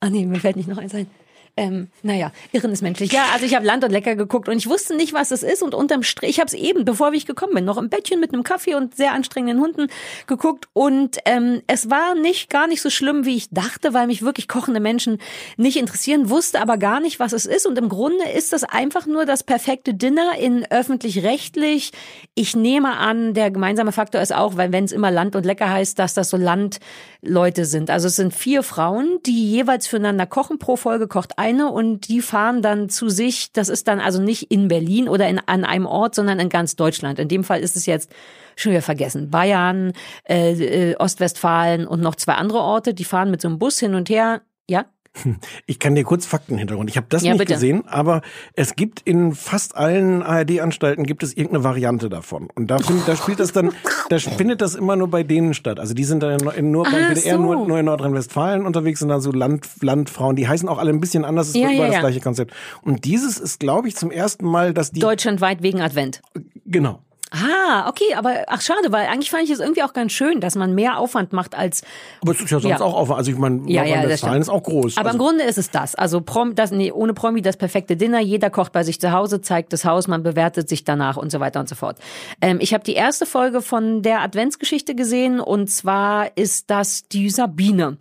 Ah 0.00 0.10
nee, 0.10 0.24
mir 0.26 0.40
fällt 0.40 0.56
nicht 0.56 0.68
noch 0.68 0.78
eins 0.78 0.94
ein. 0.94 1.10
Ähm, 1.56 1.88
naja, 2.02 2.32
Irren 2.50 2.72
ist 2.72 2.82
menschlich. 2.82 3.12
Ja, 3.12 3.26
also 3.32 3.46
ich 3.46 3.54
habe 3.54 3.64
Land 3.64 3.84
und 3.84 3.92
Lecker 3.92 4.16
geguckt 4.16 4.48
und 4.48 4.56
ich 4.56 4.68
wusste 4.68 4.96
nicht, 4.96 5.12
was 5.12 5.30
es 5.30 5.44
ist. 5.44 5.62
Und 5.62 5.72
unterm 5.72 6.02
Strich, 6.02 6.30
ich 6.30 6.40
habe 6.40 6.48
es 6.48 6.54
eben, 6.54 6.84
bevor 6.84 7.12
ich 7.12 7.26
gekommen 7.26 7.54
bin, 7.54 7.64
noch 7.64 7.76
im 7.76 7.88
Bettchen 7.88 8.18
mit 8.18 8.32
einem 8.32 8.42
Kaffee 8.42 8.74
und 8.74 8.96
sehr 8.96 9.12
anstrengenden 9.12 9.60
Hunden 9.60 9.86
geguckt. 10.26 10.66
Und 10.72 11.18
ähm, 11.26 11.62
es 11.68 11.90
war 11.90 12.16
nicht 12.16 12.50
gar 12.50 12.66
nicht 12.66 12.82
so 12.82 12.90
schlimm, 12.90 13.24
wie 13.24 13.36
ich 13.36 13.50
dachte, 13.50 13.94
weil 13.94 14.08
mich 14.08 14.22
wirklich 14.22 14.48
kochende 14.48 14.80
Menschen 14.80 15.18
nicht 15.56 15.76
interessieren, 15.76 16.28
wusste 16.28 16.60
aber 16.60 16.76
gar 16.76 16.98
nicht, 16.98 17.20
was 17.20 17.32
es 17.32 17.46
ist. 17.46 17.66
Und 17.66 17.78
im 17.78 17.88
Grunde 17.88 18.28
ist 18.36 18.52
das 18.52 18.64
einfach 18.64 19.06
nur 19.06 19.24
das 19.24 19.44
perfekte 19.44 19.94
Dinner 19.94 20.32
in 20.36 20.66
öffentlich-rechtlich. 20.68 21.92
Ich 22.34 22.56
nehme 22.56 22.96
an, 22.96 23.32
der 23.32 23.52
gemeinsame 23.52 23.92
Faktor 23.92 24.20
ist 24.20 24.34
auch, 24.34 24.56
weil 24.56 24.72
wenn 24.72 24.84
es 24.84 24.92
immer 24.92 25.12
Land 25.12 25.36
und 25.36 25.46
Lecker 25.46 25.70
heißt, 25.70 26.00
dass 26.00 26.14
das 26.14 26.30
so 26.30 26.36
Landleute 26.36 27.64
sind. 27.64 27.90
Also 27.90 28.08
es 28.08 28.16
sind 28.16 28.34
vier 28.34 28.64
Frauen, 28.64 29.20
die 29.24 29.52
jeweils 29.52 29.86
füreinander 29.86 30.26
kochen. 30.26 30.58
Pro 30.58 30.74
Folge 30.74 31.06
kocht 31.06 31.38
eine 31.44 31.70
und 31.70 32.08
die 32.08 32.20
fahren 32.22 32.62
dann 32.62 32.88
zu 32.88 33.08
sich. 33.08 33.52
Das 33.52 33.68
ist 33.68 33.86
dann 33.86 34.00
also 34.00 34.20
nicht 34.20 34.50
in 34.50 34.68
Berlin 34.68 35.08
oder 35.08 35.28
in, 35.28 35.38
an 35.38 35.64
einem 35.64 35.86
Ort, 35.86 36.14
sondern 36.14 36.40
in 36.40 36.48
ganz 36.48 36.74
Deutschland. 36.74 37.18
In 37.18 37.28
dem 37.28 37.44
Fall 37.44 37.60
ist 37.60 37.76
es 37.76 37.86
jetzt 37.86 38.10
schon 38.56 38.72
wieder 38.72 38.82
vergessen. 38.82 39.30
Bayern, 39.30 39.92
äh, 40.28 40.92
äh, 40.92 40.96
Ostwestfalen 40.96 41.86
und 41.86 42.00
noch 42.00 42.14
zwei 42.14 42.34
andere 42.34 42.60
Orte. 42.60 42.94
Die 42.94 43.04
fahren 43.04 43.30
mit 43.30 43.40
so 43.40 43.48
einem 43.48 43.58
Bus 43.58 43.78
hin 43.78 43.94
und 43.94 44.08
her. 44.08 44.40
Ja, 44.68 44.86
Ich 45.66 45.78
kann 45.78 45.94
dir 45.94 46.04
kurz 46.04 46.26
Faktenhintergrund. 46.26 46.90
Ich 46.90 46.96
habe 46.96 47.06
das 47.08 47.22
Ja, 47.22 47.32
nicht 47.32 47.38
bitte. 47.38 47.54
gesehen, 47.54 47.84
aber 47.86 48.22
es 48.54 48.76
gibt 48.76 49.00
in 49.04 49.34
fast 49.34 49.76
allen 49.76 50.22
ARD-Anstalten 50.22 51.04
gibt 51.04 51.22
es 51.22 51.32
irgendeine 51.36 51.64
Variante 51.64 52.08
davon. 52.08 52.48
Und 52.54 52.68
da, 52.70 52.78
find, 52.78 53.06
da 53.06 53.16
spielt 53.16 53.40
das 53.40 53.52
dann, 53.52 53.70
da 54.10 54.18
findet 54.18 54.60
das 54.60 54.74
immer 54.74 54.96
nur 54.96 55.08
bei 55.08 55.22
denen 55.22 55.54
statt. 55.54 55.78
Also 55.80 55.94
die 55.94 56.04
sind 56.04 56.22
dann 56.22 56.40
in, 56.50 56.70
nur 56.70 56.84
beim 56.84 56.94
Ah, 56.94 57.10
WDR 57.14 57.36
so. 57.36 57.42
nur, 57.42 57.66
nur 57.66 57.78
in 57.78 57.86
Nordrhein-Westfalen 57.86 58.66
unterwegs 58.66 59.00
sind 59.00 59.08
dann 59.08 59.20
so 59.20 59.30
Land, 59.32 59.66
Landfrauen. 59.80 60.36
Die 60.36 60.48
heißen 60.48 60.68
auch 60.68 60.78
alle 60.78 60.90
ein 60.90 61.00
bisschen 61.00 61.24
anders. 61.24 61.48
Es 61.48 61.54
ist 61.54 61.60
Ja, 61.62 61.70
immer 61.70 61.84
ja, 61.86 61.90
das 61.92 62.00
gleiche 62.00 62.20
Konzept. 62.20 62.52
Und 62.82 63.04
dieses 63.04 63.38
ist, 63.38 63.60
glaube 63.60 63.88
ich, 63.88 63.96
zum 63.96 64.10
ersten 64.10 64.46
Mal, 64.46 64.74
dass 64.74 64.90
die 64.92 65.00
deutschlandweit 65.00 65.62
wegen 65.62 65.80
Advent. 65.80 66.22
genau. 66.66 67.00
Ah, 67.36 67.88
okay, 67.88 68.14
aber 68.14 68.44
ach 68.46 68.60
schade, 68.60 68.92
weil 68.92 69.06
eigentlich 69.08 69.28
fand 69.30 69.42
ich 69.42 69.50
es 69.50 69.58
irgendwie 69.58 69.82
auch 69.82 69.92
ganz 69.92 70.12
schön, 70.12 70.40
dass 70.40 70.54
man 70.54 70.72
mehr 70.72 70.98
Aufwand 70.98 71.32
macht 71.32 71.56
als 71.56 71.82
Aber 72.22 72.30
es 72.30 72.40
ist 72.40 72.50
ja 72.50 72.60
sonst 72.60 72.78
Ja. 72.78 72.80
auch 72.80 72.94
auf. 72.94 73.10
Also 73.10 73.32
ich 73.32 73.36
meine, 73.36 73.62
Ja, 73.68 73.82
ja, 73.84 74.06
das 74.06 74.20
stimmt. 74.20 74.36
ist 74.36 74.48
auch 74.48 74.62
groß. 74.62 74.96
Aber 74.96 75.08
also, 75.10 75.18
im 75.18 75.24
Grunde 75.24 75.42
ist 75.44 75.58
es 75.58 75.70
das. 75.70 75.96
Also 75.96 76.20
Prom, 76.20 76.54
das, 76.54 76.70
nee, 76.70 76.92
ohne 76.92 77.12
Promi 77.12 77.42
das 77.42 77.56
perfekte 77.56 77.96
Dinner. 77.96 78.20
Jeder 78.20 78.50
kocht 78.50 78.70
bei 78.72 78.84
sich 78.84 79.00
zu 79.00 79.10
Hause, 79.10 79.40
zeigt 79.40 79.72
das 79.72 79.84
Haus, 79.84 80.06
man 80.06 80.22
bewertet 80.22 80.68
sich 80.68 80.84
danach 80.84 81.16
und 81.16 81.32
so 81.32 81.40
weiter 81.40 81.58
und 81.58 81.68
so 81.68 81.74
fort. 81.74 81.98
Ähm, 82.40 82.58
ich 82.60 82.72
habe 82.72 82.84
die 82.84 82.94
erste 82.94 83.26
Folge 83.26 83.62
von 83.62 84.02
der 84.02 84.20
Adventsgeschichte 84.20 84.94
gesehen 84.94 85.40
und 85.40 85.68
zwar 85.70 86.36
ist 86.36 86.70
das 86.70 87.08
die 87.08 87.30
Sabine. 87.30 87.98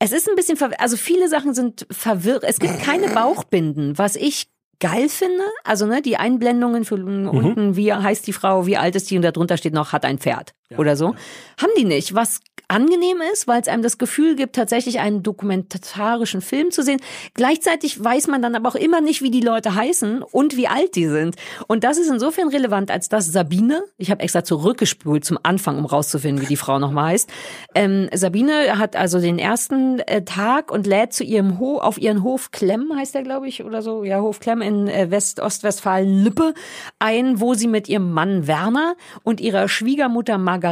Es 0.00 0.10
ist 0.12 0.28
ein 0.28 0.34
bisschen, 0.34 0.58
also 0.78 0.96
viele 0.96 1.28
Sachen 1.28 1.54
sind 1.54 1.86
verwirrt. 1.90 2.42
Es 2.44 2.58
gibt 2.58 2.80
keine 2.80 3.08
Bauchbinden, 3.10 3.96
was 3.96 4.16
ich 4.16 4.48
geil 4.80 5.08
finde. 5.08 5.44
Also 5.64 5.86
ne, 5.86 6.02
die 6.02 6.16
Einblendungen 6.16 6.84
für 6.84 6.96
unten, 6.96 7.76
wie 7.76 7.92
heißt 7.92 8.26
die 8.26 8.32
Frau, 8.32 8.66
wie 8.66 8.76
alt 8.76 8.96
ist 8.96 9.10
die 9.10 9.16
und 9.16 9.22
darunter 9.22 9.56
steht 9.56 9.74
noch, 9.74 9.92
hat 9.92 10.04
ein 10.04 10.18
Pferd 10.18 10.54
oder 10.78 10.96
so. 10.96 11.14
Haben 11.60 11.72
die 11.76 11.84
nicht. 11.84 12.14
Was 12.14 12.40
angenehm 12.68 13.18
ist, 13.32 13.46
weil 13.46 13.60
es 13.60 13.68
einem 13.68 13.82
das 13.82 13.98
Gefühl 13.98 14.36
gibt, 14.36 14.56
tatsächlich 14.56 15.00
einen 15.00 15.22
dokumentarischen 15.22 16.40
Film 16.40 16.70
zu 16.70 16.82
sehen. 16.82 17.00
Gleichzeitig 17.34 18.02
weiß 18.02 18.26
man 18.28 18.42
dann 18.42 18.54
aber 18.54 18.70
auch 18.70 18.74
immer 18.74 19.00
nicht, 19.00 19.22
wie 19.22 19.30
die 19.30 19.40
Leute 19.40 19.74
heißen 19.74 20.22
und 20.22 20.56
wie 20.56 20.66
alt 20.66 20.96
die 20.96 21.06
sind. 21.06 21.36
Und 21.66 21.84
das 21.84 21.98
ist 21.98 22.10
insofern 22.10 22.48
relevant, 22.48 22.90
als 22.90 23.08
dass 23.08 23.30
Sabine, 23.30 23.84
ich 23.98 24.10
habe 24.10 24.22
extra 24.22 24.44
zurückgespult 24.44 25.24
zum 25.24 25.38
Anfang, 25.42 25.78
um 25.78 25.84
rauszufinden, 25.84 26.42
wie 26.42 26.48
die 26.48 26.56
Frau 26.56 26.78
nochmal 26.78 27.12
heißt. 27.12 27.30
Ähm, 27.74 28.08
Sabine 28.14 28.78
hat 28.78 28.96
also 28.96 29.20
den 29.20 29.38
ersten 29.38 29.98
äh, 30.00 30.24
Tag 30.24 30.70
und 30.70 30.86
lädt 30.86 31.12
zu 31.12 31.22
ihrem 31.22 31.58
Ho 31.58 31.78
auf 31.78 31.98
ihren 31.98 32.22
Hof 32.22 32.50
Klemm, 32.50 32.92
heißt 32.96 33.14
der, 33.14 33.22
glaube 33.22 33.46
ich, 33.46 33.62
oder 33.62 33.82
so, 33.82 34.04
ja, 34.04 34.20
Hof 34.20 34.40
Klemm 34.40 34.62
in 34.62 34.88
äh, 34.88 35.10
West 35.10 35.40
Ostwestfalen-Lippe 35.40 36.54
ein, 36.98 37.40
wo 37.40 37.54
sie 37.54 37.68
mit 37.68 37.88
ihrem 37.88 38.12
Mann 38.12 38.46
Werner 38.46 38.96
und 39.22 39.40
ihrer 39.40 39.68
Schwiegermutter 39.68 40.38
Margarete 40.38 40.63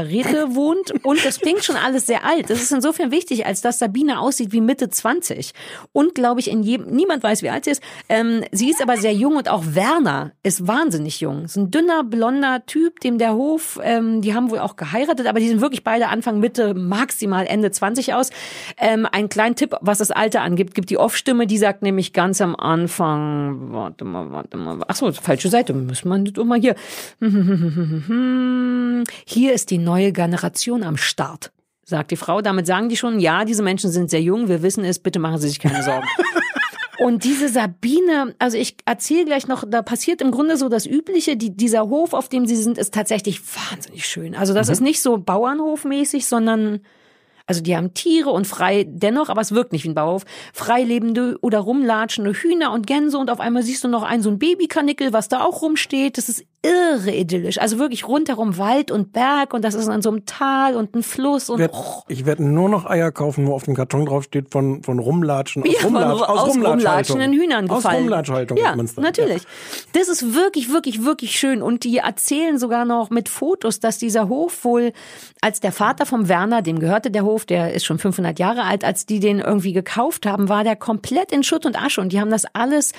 wohnt. 0.55 0.93
Und 1.05 1.25
das 1.25 1.41
klingt 1.41 1.65
schon 1.65 1.77
alles 1.77 2.07
sehr 2.07 2.25
alt. 2.25 2.51
Das 2.51 2.61
ist 2.61 2.73
insofern 2.73 3.11
wichtig, 3.11 3.47
als 3.47 3.61
dass 3.61 3.79
Sabine 3.79 4.21
aussieht 4.21 4.53
wie 4.53 4.61
Mitte 4.61 4.89
20. 4.89 5.53
Und 5.93 6.15
glaube 6.15 6.41
ich, 6.41 6.51
in 6.51 6.63
jedem, 6.63 6.87
niemand 6.87 7.23
weiß, 7.23 7.43
wie 7.43 7.51
alt 7.51 7.65
sie 7.65 7.73
ist. 7.73 7.83
Ähm, 8.09 8.43
sie 8.53 8.71
ist 8.71 8.83
aber 8.83 8.97
sehr 8.97 9.13
jung 9.13 9.37
und 9.37 9.49
auch 9.49 9.63
Werner 9.75 10.33
ist 10.43 10.67
wahnsinnig 10.67 11.21
jung. 11.21 11.45
Ist 11.45 11.57
ein 11.57 11.71
dünner, 11.71 12.05
blonder 12.05 12.65
Typ, 12.67 13.01
dem 13.01 13.19
der 13.19 13.35
Hof, 13.35 13.81
ähm, 13.83 14.23
die 14.23 14.35
haben 14.35 14.51
wohl 14.51 14.59
auch 14.59 14.77
geheiratet, 14.77 15.27
aber 15.27 15.41
die 15.41 15.49
sind 15.49 15.61
wirklich 15.61 15.85
beide 15.85 16.09
Anfang, 16.09 16.41
Mitte, 16.41 16.75
maximal 16.75 17.47
Ende 17.47 17.71
20 17.71 18.15
aus. 18.15 18.31
Ähm, 18.79 19.07
ein 19.11 19.29
kleinen 19.29 19.57
Tipp, 19.57 19.75
was 19.81 19.99
das 19.99 20.11
Alter 20.11 20.43
angibt, 20.43 20.75
gibt 20.75 20.91
die 20.91 20.99
Off-Stimme, 20.99 21.47
die 21.47 21.59
sagt 21.59 21.83
nämlich 21.83 22.13
ganz 22.13 22.41
am 22.41 22.57
Anfang, 22.57 23.73
warte 23.73 24.05
mal, 24.05 24.31
warte 24.31 24.57
mal, 24.57 24.79
ach 24.89 24.97
so, 24.97 25.11
falsche 25.13 25.49
Seite, 25.49 25.73
müssen 25.73 26.09
wir 26.09 26.33
doch 26.33 26.45
mal 26.45 26.61
hier. 26.61 26.75
Hier 29.27 29.53
ist 29.53 29.71
die 29.71 29.72
neue 29.79 30.13
Generation 30.13 30.83
am 30.83 30.97
Start, 30.97 31.53
sagt 31.85 32.11
die 32.11 32.17
Frau. 32.17 32.43
Damit 32.43 32.67
sagen 32.67 32.89
die 32.89 32.97
schon, 32.97 33.21
ja, 33.21 33.45
diese 33.45 33.63
Menschen 33.63 33.91
sind 33.91 34.11
sehr 34.11 34.23
jung, 34.23 34.49
wir 34.49 34.63
wissen 34.63 34.85
es, 34.85 34.99
bitte 34.99 35.19
machen 35.19 35.39
Sie 35.39 35.49
sich 35.49 35.59
keine 35.59 35.83
Sorgen. 35.83 36.07
Und 36.99 37.25
diese 37.25 37.49
Sabine, 37.49 38.35
also 38.39 38.57
ich 38.57 38.77
erzähle 38.85 39.25
gleich 39.25 39.49
noch, 39.49 39.65
da 39.67 39.83
passiert 39.83 40.21
im 40.21 40.31
Grunde 40.31 40.57
so 40.57 40.69
das 40.69 40.87
Übliche. 40.87 41.37
Die, 41.37 41.57
dieser 41.57 41.89
Hof, 41.89 42.13
auf 42.13 42.29
dem 42.29 42.47
sie 42.47 42.55
sind, 42.55 42.79
ist 42.79 42.95
tatsächlich 42.95 43.41
wahnsinnig 43.57 44.07
schön. 44.07 44.37
Also 44.37 44.55
das 44.55 44.69
ist 44.69 44.81
nicht 44.81 45.03
so 45.03 45.19
Bauernhofmäßig, 45.19 46.27
sondern 46.27 46.81
also 47.47 47.61
die 47.61 47.77
haben 47.77 47.95
Tiere 47.95 48.31
und 48.31 48.47
frei 48.47 48.85
dennoch, 48.89 49.29
aber 49.31 49.41
es 49.41 49.53
wirkt 49.53 49.73
nicht 49.73 49.85
wie 49.85 49.89
ein 49.89 49.95
Bauhof, 49.95 50.25
freilebende 50.53 51.39
oder 51.41 51.59
rumlatschende 51.59 52.33
Hühner 52.33 52.73
und 52.73 52.87
Gänse 52.87 53.19
und 53.19 53.31
auf 53.31 53.41
einmal 53.41 53.63
siehst 53.63 53.83
du 53.83 53.89
noch 53.89 54.05
ein 54.05 54.23
so 54.23 54.31
ein 54.31 54.39
Babykanickel, 54.39 55.13
was 55.13 55.29
da 55.29 55.43
auch 55.43 55.63
rumsteht. 55.63 56.19
Das 56.19 56.29
ist 56.29 56.45
irre 56.63 57.11
idyllisch. 57.13 57.61
Also 57.61 57.79
wirklich 57.79 58.07
rundherum 58.07 58.57
Wald 58.57 58.91
und 58.91 59.13
Berg 59.13 59.53
und 59.53 59.65
das 59.65 59.75
ist 59.75 59.89
an 59.89 60.01
so 60.01 60.11
einem 60.11 60.27
Tal 60.27 60.77
und 60.77 60.95
ein 60.95 61.03
Fluss 61.03 61.51
und 61.51 61.59
werd, 61.59 61.75
ich 62.09 62.25
werde 62.25 62.45
nur 62.45 62.69
noch 62.69 62.87
Eier 62.87 63.11
kaufen, 63.11 63.47
wo 63.47 63.55
auf 63.55 63.65
dem 63.65 63.75
Karton 63.75 64.07
drauf 64.07 64.25
steht 64.25 64.51
von, 64.51 64.83
von 64.83 65.01
Rumlatschen. 65.01 65.65
Ja, 65.67 65.73
aus, 65.79 65.85
Rumlatsch, 65.85 66.19
von, 66.19 66.39
aus 66.39 66.57
rumlatschenden 66.57 67.33
Hühnern 67.33 67.67
gefallen. 67.67 67.97
Aus 67.97 68.01
Rumlatschhaltung. 68.03 68.57
Ja, 68.57 68.77
natürlich. 68.97 69.43
Das 69.93 70.09
ist 70.09 70.35
wirklich, 70.35 70.73
wirklich, 70.73 71.05
wirklich 71.05 71.39
schön. 71.39 71.63
Und 71.63 71.83
die 71.83 71.99
erzählen 71.99 72.59
sogar 72.59 72.85
noch 72.85 73.11
mit 73.11 73.29
Fotos, 73.29 73.81
dass 73.81 73.99
dieser 73.99 74.29
Hof 74.29 74.65
wohl, 74.65 74.93
als 75.41 75.59
der 75.61 75.73
Vater 75.73 76.07
vom 76.07 76.29
Werner, 76.29 76.63
dem 76.63 76.79
gehörte 76.79 77.11
der 77.11 77.25
Hof, 77.25 77.45
der 77.45 77.75
ist 77.75 77.85
schon 77.85 77.99
500 77.99 78.39
Jahre 78.39 78.63
alt, 78.63 78.85
als 78.85 79.05
die 79.05 79.19
den 79.19 79.41
irgendwie 79.41 79.73
gekauft 79.73 80.27
haben, 80.27 80.49
war 80.49 80.63
der 80.63 80.77
komplett 80.77 81.33
in 81.33 81.43
Schutt 81.43 81.67
und 81.67 81.81
Asche. 81.81 82.01
Und 82.01 82.13
die 82.13 82.21
haben 82.21 82.31
das 82.31 82.45
alles 82.53 82.93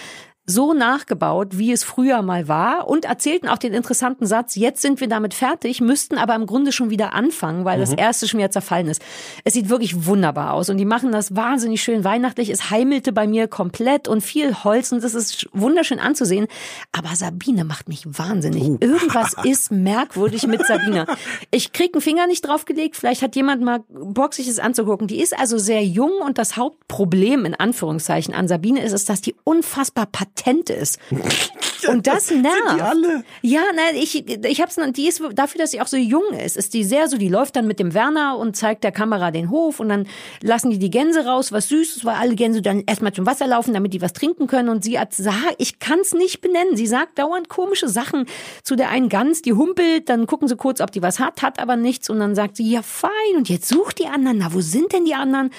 so 0.45 0.73
nachgebaut, 0.73 1.57
wie 1.57 1.71
es 1.71 1.85
früher 1.85 2.21
mal 2.21 2.49
war 2.49 2.89
und 2.89 3.05
erzählten 3.05 3.47
auch 3.47 3.57
den 3.57 3.73
interessanten 3.73 4.25
Satz, 4.25 4.55
jetzt 4.55 4.81
sind 4.81 4.99
wir 4.99 5.07
damit 5.07 5.33
fertig, 5.33 5.79
müssten 5.79 6.17
aber 6.17 6.35
im 6.35 6.45
Grunde 6.45 6.73
schon 6.73 6.89
wieder 6.89 7.13
anfangen, 7.13 7.63
weil 7.63 7.77
mhm. 7.77 7.81
das 7.81 7.93
erste 7.93 8.27
schon 8.27 8.39
wieder 8.39 8.51
zerfallen 8.51 8.89
ist. 8.89 9.01
Es 9.45 9.53
sieht 9.53 9.69
wirklich 9.69 10.05
wunderbar 10.05 10.53
aus 10.53 10.69
und 10.69 10.77
die 10.77 10.85
machen 10.85 11.13
das 11.13 11.33
wahnsinnig 11.33 11.81
schön 11.81 12.03
weihnachtlich. 12.03 12.49
Es 12.49 12.69
heimelte 12.69 13.13
bei 13.13 13.25
mir 13.25 13.47
komplett 13.47 14.09
und 14.09 14.19
viel 14.19 14.53
Holz 14.65 14.91
und 14.91 15.01
das 15.01 15.13
ist 15.13 15.47
wunderschön 15.53 15.99
anzusehen. 15.99 16.47
Aber 16.91 17.15
Sabine 17.15 17.63
macht 17.63 17.87
mich 17.87 18.05
wahnsinnig. 18.05 18.63
Uh. 18.63 18.77
Irgendwas 18.81 19.35
ist 19.43 19.71
merkwürdig 19.71 20.45
mit 20.45 20.65
Sabine. 20.65 21.05
Ich 21.51 21.71
krieg 21.71 21.93
einen 21.93 22.01
Finger 22.01 22.27
nicht 22.27 22.45
draufgelegt. 22.45 22.97
Vielleicht 22.97 23.21
hat 23.21 23.37
jemand 23.37 23.61
mal 23.61 23.79
Bock, 23.87 24.33
sich 24.33 24.47
das 24.47 24.59
anzugucken. 24.59 25.07
Die 25.07 25.21
ist 25.21 25.37
also 25.37 25.57
sehr 25.57 25.85
jung 25.85 26.11
und 26.25 26.37
das 26.37 26.57
Hauptproblem 26.57 27.45
in 27.45 27.55
Anführungszeichen 27.55 28.33
an 28.33 28.49
Sabine 28.49 28.83
ist 28.83 28.91
es, 28.91 29.05
dass 29.05 29.21
die 29.21 29.35
unfassbar 29.45 30.05
patent 30.05 30.32
ist. 30.69 30.99
Und 31.87 32.07
das 32.07 32.31
nervt. 32.31 32.57
Sind 32.67 32.77
die 32.77 32.81
alle? 32.81 33.23
Ja, 33.41 33.61
nein, 33.75 33.95
ich, 33.95 34.27
ich 34.27 34.61
hab's, 34.61 34.77
die 34.95 35.07
ist 35.07 35.21
dafür, 35.33 35.59
dass 35.59 35.71
sie 35.71 35.81
auch 35.81 35.87
so 35.87 35.97
jung 35.97 36.33
ist, 36.33 36.57
ist 36.57 36.73
die 36.73 36.83
sehr 36.83 37.09
so, 37.09 37.17
die 37.17 37.27
läuft 37.27 37.55
dann 37.55 37.67
mit 37.67 37.79
dem 37.79 37.93
Werner 37.93 38.37
und 38.37 38.55
zeigt 38.55 38.83
der 38.83 38.91
Kamera 38.91 39.31
den 39.31 39.49
Hof 39.49 39.79
und 39.79 39.89
dann 39.89 40.07
lassen 40.41 40.69
die 40.69 40.79
die 40.79 40.89
Gänse 40.89 41.25
raus, 41.25 41.51
was 41.51 41.67
Süßes, 41.69 42.05
weil 42.05 42.15
alle 42.15 42.35
Gänse 42.35 42.61
dann 42.61 42.83
erstmal 42.85 43.13
zum 43.13 43.25
Wasser 43.25 43.47
laufen, 43.47 43.73
damit 43.73 43.93
die 43.93 44.01
was 44.01 44.13
trinken 44.13 44.47
können 44.47 44.69
und 44.69 44.83
sie 44.83 44.99
hat 44.99 45.13
ich 45.57 45.79
kann's 45.79 46.13
nicht 46.13 46.41
benennen. 46.41 46.75
Sie 46.75 46.87
sagt 46.87 47.19
dauernd 47.19 47.49
komische 47.49 47.87
Sachen 47.87 48.25
zu 48.63 48.75
der 48.75 48.89
einen 48.89 49.09
Gans, 49.09 49.41
die 49.41 49.53
humpelt, 49.53 50.09
dann 50.09 50.25
gucken 50.27 50.47
sie 50.47 50.55
kurz, 50.55 50.81
ob 50.81 50.91
die 50.91 51.01
was 51.01 51.19
hat, 51.19 51.41
hat 51.41 51.59
aber 51.59 51.75
nichts 51.75 52.09
und 52.09 52.19
dann 52.19 52.35
sagt 52.35 52.57
sie, 52.57 52.69
ja 52.69 52.81
fein 52.81 53.11
und 53.35 53.49
jetzt 53.49 53.67
sucht 53.67 53.99
die 53.99 54.07
anderen, 54.07 54.37
na 54.39 54.53
wo 54.53 54.61
sind 54.61 54.93
denn 54.93 55.05
die 55.05 55.15
anderen? 55.15 55.51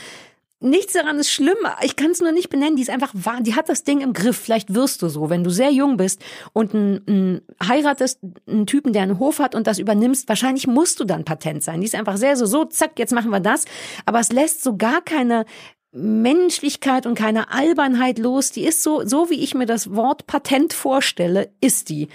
Nichts 0.64 0.94
daran 0.94 1.18
ist 1.18 1.30
schlimm. 1.30 1.58
Ich 1.82 1.94
kann 1.94 2.12
es 2.12 2.20
nur 2.20 2.32
nicht 2.32 2.48
benennen. 2.48 2.76
Die 2.76 2.82
ist 2.82 2.88
einfach 2.88 3.12
wahr. 3.12 3.42
Die 3.42 3.54
hat 3.54 3.68
das 3.68 3.84
Ding 3.84 4.00
im 4.00 4.14
Griff. 4.14 4.38
Vielleicht 4.38 4.74
wirst 4.74 5.02
du 5.02 5.08
so, 5.08 5.28
wenn 5.28 5.44
du 5.44 5.50
sehr 5.50 5.70
jung 5.70 5.98
bist 5.98 6.22
und 6.54 6.72
ein, 6.72 7.02
ein, 7.06 7.42
heiratest 7.62 8.20
einen 8.48 8.66
Typen, 8.66 8.94
der 8.94 9.02
einen 9.02 9.18
Hof 9.18 9.40
hat 9.40 9.54
und 9.54 9.66
das 9.66 9.78
übernimmst. 9.78 10.26
Wahrscheinlich 10.26 10.66
musst 10.66 11.00
du 11.00 11.04
dann 11.04 11.26
Patent 11.26 11.62
sein. 11.62 11.80
Die 11.80 11.86
ist 11.86 11.94
einfach 11.94 12.16
sehr 12.16 12.36
so, 12.36 12.46
so, 12.46 12.64
zack, 12.64 12.98
jetzt 12.98 13.12
machen 13.12 13.30
wir 13.30 13.40
das. 13.40 13.66
Aber 14.06 14.20
es 14.20 14.32
lässt 14.32 14.64
so 14.64 14.76
gar 14.78 15.02
keine 15.02 15.44
Menschlichkeit 15.92 17.04
und 17.04 17.14
keine 17.14 17.52
Albernheit 17.52 18.18
los. 18.18 18.50
Die 18.50 18.64
ist 18.64 18.82
so, 18.82 19.04
so 19.04 19.28
wie 19.28 19.44
ich 19.44 19.54
mir 19.54 19.66
das 19.66 19.94
Wort 19.94 20.26
Patent 20.26 20.72
vorstelle, 20.72 21.50
ist 21.60 21.90
die. 21.90 22.08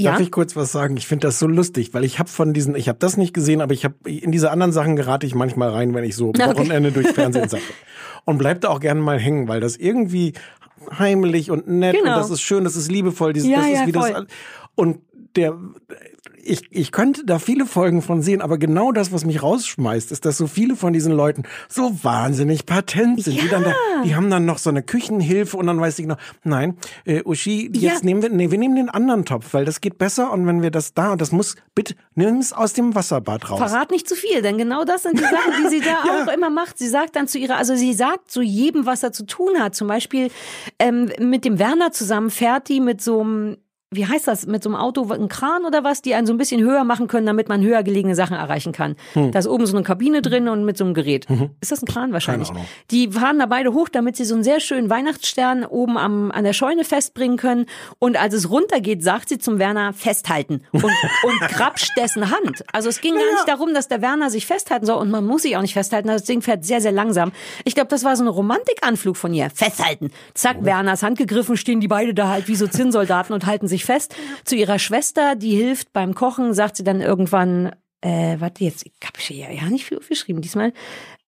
Ja? 0.00 0.12
Darf 0.12 0.20
ich 0.20 0.30
kurz 0.30 0.54
was 0.54 0.70
sagen? 0.70 0.96
Ich 0.96 1.08
finde 1.08 1.26
das 1.26 1.40
so 1.40 1.48
lustig, 1.48 1.92
weil 1.92 2.04
ich 2.04 2.20
habe 2.20 2.28
von 2.28 2.54
diesen, 2.54 2.76
ich 2.76 2.88
habe 2.88 2.98
das 3.00 3.16
nicht 3.16 3.34
gesehen, 3.34 3.60
aber 3.60 3.74
ich 3.74 3.84
habe 3.84 3.94
in 4.08 4.30
diese 4.30 4.52
anderen 4.52 4.72
Sachen 4.72 4.94
gerate 4.94 5.26
ich 5.26 5.34
manchmal 5.34 5.70
rein, 5.70 5.92
wenn 5.92 6.04
ich 6.04 6.14
so 6.14 6.28
okay. 6.28 6.46
Wochenende 6.46 6.92
durch 6.92 7.08
Fernsehen 7.14 7.48
sage. 7.48 7.64
Und 8.24 8.38
bleib 8.38 8.60
da 8.60 8.68
auch 8.68 8.78
gerne 8.78 9.00
mal 9.00 9.18
hängen, 9.18 9.48
weil 9.48 9.60
das 9.60 9.76
irgendwie 9.76 10.34
heimlich 10.96 11.50
und 11.50 11.66
nett 11.66 11.96
genau. 11.96 12.12
und 12.12 12.16
das 12.16 12.30
ist 12.30 12.42
schön, 12.42 12.62
das 12.62 12.76
ist 12.76 12.90
liebevoll, 12.90 13.32
dieses, 13.32 13.48
ja, 13.48 13.56
das 13.56 13.66
ist 13.66 13.72
ja, 13.72 13.86
wie 13.86 13.92
voll. 13.92 14.12
das 14.12 14.24
und 14.76 15.00
der 15.38 15.56
ich, 16.48 16.62
ich 16.70 16.92
könnte 16.92 17.24
da 17.24 17.38
viele 17.38 17.66
Folgen 17.66 18.00
von 18.02 18.22
sehen, 18.22 18.40
aber 18.40 18.58
genau 18.58 18.92
das, 18.92 19.12
was 19.12 19.24
mich 19.24 19.42
rausschmeißt, 19.42 20.12
ist, 20.12 20.24
dass 20.24 20.38
so 20.38 20.46
viele 20.46 20.76
von 20.76 20.92
diesen 20.92 21.12
Leuten 21.12 21.42
so 21.68 22.02
wahnsinnig 22.02 22.64
patent 22.66 23.22
sind. 23.22 23.34
Ja. 23.36 23.42
Die, 23.42 23.48
dann 23.48 23.64
da, 23.64 23.74
die 24.04 24.14
haben 24.14 24.30
dann 24.30 24.46
noch 24.46 24.58
so 24.58 24.70
eine 24.70 24.82
Küchenhilfe 24.82 25.56
und 25.56 25.66
dann 25.66 25.80
weiß 25.80 25.98
ich 25.98 26.06
noch, 26.06 26.16
nein, 26.44 26.76
äh, 27.04 27.22
Uschi, 27.24 27.70
jetzt 27.74 27.82
Ja. 27.82 27.94
nehmen 28.02 28.22
wir, 28.22 28.30
nee, 28.30 28.50
wir 28.50 28.58
nehmen 28.58 28.76
den 28.76 28.88
anderen 28.88 29.24
Topf, 29.24 29.52
weil 29.52 29.64
das 29.64 29.80
geht 29.80 29.98
besser 29.98 30.32
und 30.32 30.46
wenn 30.46 30.62
wir 30.62 30.70
das 30.70 30.94
da, 30.94 31.16
das 31.16 31.32
muss, 31.32 31.56
bitte, 31.74 31.94
nimm's 32.14 32.52
aus 32.52 32.72
dem 32.72 32.94
Wasserbad 32.94 33.50
raus. 33.50 33.58
Verrat 33.58 33.90
nicht 33.90 34.08
zu 34.08 34.14
viel, 34.14 34.40
denn 34.42 34.56
genau 34.58 34.84
das 34.84 35.02
sind 35.02 35.18
die 35.18 35.24
Sachen, 35.24 35.52
die 35.62 35.68
sie 35.68 35.80
da 35.80 36.02
auch 36.24 36.32
immer 36.32 36.50
macht. 36.50 36.78
Sie 36.78 36.88
sagt 36.88 37.16
dann 37.16 37.28
zu 37.28 37.38
ihrer, 37.38 37.56
also 37.56 37.74
sie 37.76 37.92
sagt 37.92 38.30
zu 38.30 38.40
jedem, 38.40 38.86
was 38.86 39.02
er 39.02 39.12
zu 39.12 39.26
tun 39.26 39.58
hat. 39.58 39.74
Zum 39.74 39.88
Beispiel 39.88 40.30
ähm, 40.78 41.10
mit 41.20 41.44
dem 41.44 41.58
Werner 41.58 41.92
zusammen 41.92 42.30
fährt 42.30 42.68
die 42.68 42.80
mit 42.80 43.00
so 43.02 43.20
einem 43.20 43.56
wie 43.90 44.06
heißt 44.06 44.28
das, 44.28 44.46
mit 44.46 44.62
so 44.62 44.68
einem 44.68 44.76
Auto, 44.76 45.10
ein 45.10 45.28
Kran 45.28 45.64
oder 45.64 45.82
was, 45.82 46.02
die 46.02 46.14
einen 46.14 46.26
so 46.26 46.34
ein 46.34 46.36
bisschen 46.36 46.60
höher 46.60 46.84
machen 46.84 47.08
können, 47.08 47.26
damit 47.26 47.48
man 47.48 47.62
höher 47.62 47.82
gelegene 47.82 48.14
Sachen 48.14 48.36
erreichen 48.36 48.72
kann. 48.72 48.96
Hm. 49.14 49.32
Da 49.32 49.38
ist 49.38 49.46
oben 49.46 49.64
so 49.64 49.74
eine 49.74 49.84
Kabine 49.84 50.20
drin 50.20 50.48
und 50.48 50.64
mit 50.66 50.76
so 50.76 50.84
einem 50.84 50.92
Gerät. 50.92 51.26
Ist 51.60 51.72
das 51.72 51.82
ein 51.82 51.86
Kran 51.86 52.12
wahrscheinlich? 52.12 52.50
Die 52.90 53.10
fahren 53.12 53.38
da 53.38 53.46
beide 53.46 53.72
hoch, 53.72 53.88
damit 53.88 54.16
sie 54.16 54.26
so 54.26 54.34
einen 54.34 54.44
sehr 54.44 54.60
schönen 54.60 54.90
Weihnachtsstern 54.90 55.64
oben 55.64 55.96
am, 55.96 56.30
an 56.30 56.44
der 56.44 56.52
Scheune 56.52 56.84
festbringen 56.84 57.38
können. 57.38 57.64
Und 57.98 58.20
als 58.20 58.34
es 58.34 58.50
runtergeht, 58.50 59.02
sagt 59.02 59.30
sie 59.30 59.38
zum 59.38 59.58
Werner, 59.58 59.94
festhalten. 59.94 60.62
Und, 60.72 60.84
und 61.22 61.40
krapscht 61.48 61.92
dessen 61.96 62.30
Hand. 62.30 62.64
Also 62.72 62.90
es 62.90 63.00
ging 63.00 63.14
gar 63.14 63.32
nicht 63.32 63.48
darum, 63.48 63.72
dass 63.72 63.88
der 63.88 64.02
Werner 64.02 64.28
sich 64.28 64.46
festhalten 64.46 64.84
soll. 64.84 65.00
Und 65.00 65.10
man 65.10 65.24
muss 65.26 65.42
sich 65.42 65.56
auch 65.56 65.62
nicht 65.62 65.72
festhalten. 65.74 66.08
Das 66.08 66.24
Ding 66.24 66.42
fährt 66.42 66.64
sehr, 66.64 66.82
sehr 66.82 66.92
langsam. 66.92 67.32
Ich 67.64 67.74
glaube, 67.74 67.88
das 67.88 68.04
war 68.04 68.16
so 68.16 68.24
ein 68.24 68.28
Romantikanflug 68.28 69.16
von 69.16 69.32
ihr. 69.32 69.48
Festhalten. 69.48 70.10
Zack, 70.34 70.58
Werners 70.60 71.02
Hand 71.02 71.16
gegriffen, 71.16 71.56
stehen 71.56 71.80
die 71.80 71.88
beide 71.88 72.12
da 72.12 72.28
halt 72.28 72.48
wie 72.48 72.56
so 72.56 72.66
Zinnsoldaten 72.66 73.34
und 73.34 73.46
halten 73.46 73.66
sich 73.66 73.77
fest. 73.84 74.14
Zu 74.44 74.56
ihrer 74.56 74.78
Schwester, 74.78 75.34
die 75.36 75.54
hilft 75.56 75.92
beim 75.92 76.14
Kochen, 76.14 76.54
sagt 76.54 76.76
sie 76.76 76.84
dann 76.84 77.00
irgendwann, 77.00 77.72
äh, 78.00 78.36
warte 78.38 78.64
jetzt, 78.64 78.84
ich 78.86 78.92
habe 79.04 79.18
ja, 79.34 79.50
ja 79.50 79.68
nicht 79.70 79.84
viel 79.86 79.98
aufgeschrieben 79.98 80.42
diesmal. 80.42 80.72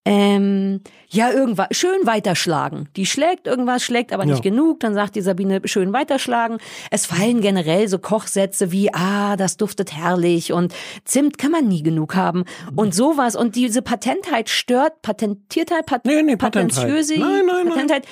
Ähm, 0.07 0.81
ja, 1.11 1.31
irgendwas, 1.31 1.69
schön 1.73 2.07
weiterschlagen. 2.07 2.89
Die 2.97 3.05
schlägt 3.05 3.47
irgendwas, 3.47 3.83
schlägt 3.85 4.15
aber 4.15 4.25
nicht 4.25 4.43
Ja. 4.43 4.51
genug. 4.51 4.81
Dann 4.81 4.95
sagt 4.95 5.15
die 5.15 5.21
Sabine, 5.21 5.61
schön 5.67 5.93
weiterschlagen. 5.93 6.57
Es 6.91 7.05
fallen 7.05 7.43
generell 7.43 7.87
so 7.87 7.99
Kochsätze 7.99 8.73
wie, 8.73 8.95
ah, 8.95 9.37
das 9.37 9.59
duftet 9.59 9.93
herrlich 9.95 10.55
und 10.55 10.73
Zimt 11.05 11.37
kann 11.37 11.51
man 11.51 11.69
nie 11.69 11.83
genug 11.83 12.15
haben 12.15 12.45
und 12.77 12.95
sowas. 12.95 13.37
Und 13.37 13.57
diese 13.57 13.83
Patentheit 13.83 14.49
stört, 14.49 15.03
Patentiertheit, 15.03 15.85
Pat 15.85 16.07
Nee, 16.07 16.23
nee, 16.23 16.37
Patentheit. 16.37 16.89
Patentiösi- 16.89 17.19
Nein, 17.21 17.45
nein, 17.47 17.87
nein. 17.87 18.03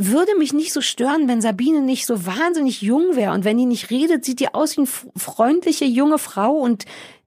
Würde 0.00 0.36
mich 0.38 0.52
nicht 0.52 0.72
so 0.72 0.80
stören, 0.80 1.26
wenn 1.26 1.40
Sabine 1.40 1.80
nicht 1.80 2.06
so 2.06 2.24
wahnsinnig 2.24 2.82
jung 2.82 3.16
wäre. 3.16 3.32
Und 3.32 3.44
wenn 3.44 3.58
die 3.58 3.66
nicht 3.66 3.90
redet, 3.90 4.24
sieht 4.24 4.38
die 4.38 4.54
aus 4.54 4.76
wie 4.76 4.82
eine 4.82 4.88
freundliche 5.16 5.84
junge 5.84 6.18
Frau 6.18 6.52
und 6.52 6.84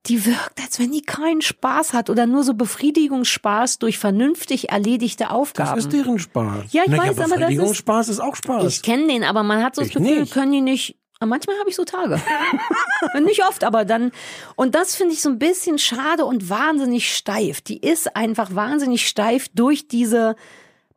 die 0.08 0.26
wirkt, 0.26 0.60
als 0.64 0.80
wenn 0.80 0.92
die 0.92 1.02
keinen 1.02 1.42
Spaß 1.42 1.94
hat 1.94 2.10
oder 2.10 2.26
nur 2.26 2.44
so 2.44 2.54
Befriedigungsspaß 2.56 3.78
durch 3.80 4.00
vernünftig 4.00 4.70
erledigte 4.70 5.30
Aufgaben. 5.32 5.76
Das 5.76 5.86
ist 5.86 5.94
deren 5.94 6.18
Spaß. 6.18 6.72
Ja, 6.72 6.84
ich 6.86 6.92
Na, 6.92 6.98
weiß, 6.98 7.10
aber 7.10 7.18
das 7.18 7.28
ist- 7.32 7.36
Befriedigungsspaß 7.40 8.10
ist 8.10 8.20
auch 8.20 8.36
Spaß. 8.36 8.66
Ich 8.68 8.82
kenne 8.84 9.06
den, 9.08 9.24
aber 9.24 9.44
man 9.44 9.62
hat 9.64 9.76
so 9.76 9.82
das 9.82 9.90
Ich 9.90 9.94
Gefühl, 9.96 10.22
nicht. 10.22 10.34
können 10.34 10.52
die 10.54 10.62
nicht. 10.62 10.98
Manchmal 11.24 11.56
habe 11.60 11.70
ich 11.70 11.76
so 11.76 11.84
Tage. 11.84 12.20
nicht 13.24 13.46
oft, 13.46 13.64
aber 13.64 13.86
dann. 13.86 14.12
Und 14.56 14.74
das 14.74 14.96
finde 14.96 15.14
ich 15.14 15.22
so 15.22 15.30
ein 15.30 15.38
bisschen 15.38 15.78
schade 15.78 16.26
und 16.26 16.50
wahnsinnig 16.50 17.14
steif. 17.16 17.62
Die 17.62 17.78
ist 17.78 18.16
einfach 18.16 18.56
wahnsinnig 18.56 19.08
steif 19.08 19.48
durch 19.54 19.88
diese 19.88 20.36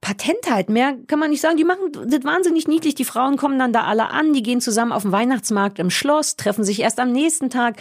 Patentheit. 0.05 0.69
Mehr 0.69 0.99
kann 1.07 1.19
man 1.19 1.31
nicht 1.31 1.41
sagen. 1.41 1.57
Die 1.57 1.65
machen 1.65 1.91
das 2.07 2.25
wahnsinnig 2.25 2.69
niedlich. 2.69 2.95
Die 2.95 3.07
Frauen 3.07 3.39
kommen 3.39 3.59
dann 3.59 3.73
da 3.73 3.85
alle 3.85 4.11
an. 4.11 4.35
Die 4.35 4.43
gehen 4.43 4.61
zusammen 4.61 4.93
auf 4.93 5.01
den 5.01 5.13
Weihnachtsmarkt 5.13 5.79
im 5.79 5.89
Schloss, 5.89 6.37
treffen 6.37 6.63
sich 6.63 6.81
erst 6.81 7.01
am 7.01 7.11
nächsten 7.11 7.49
Tag. 7.49 7.77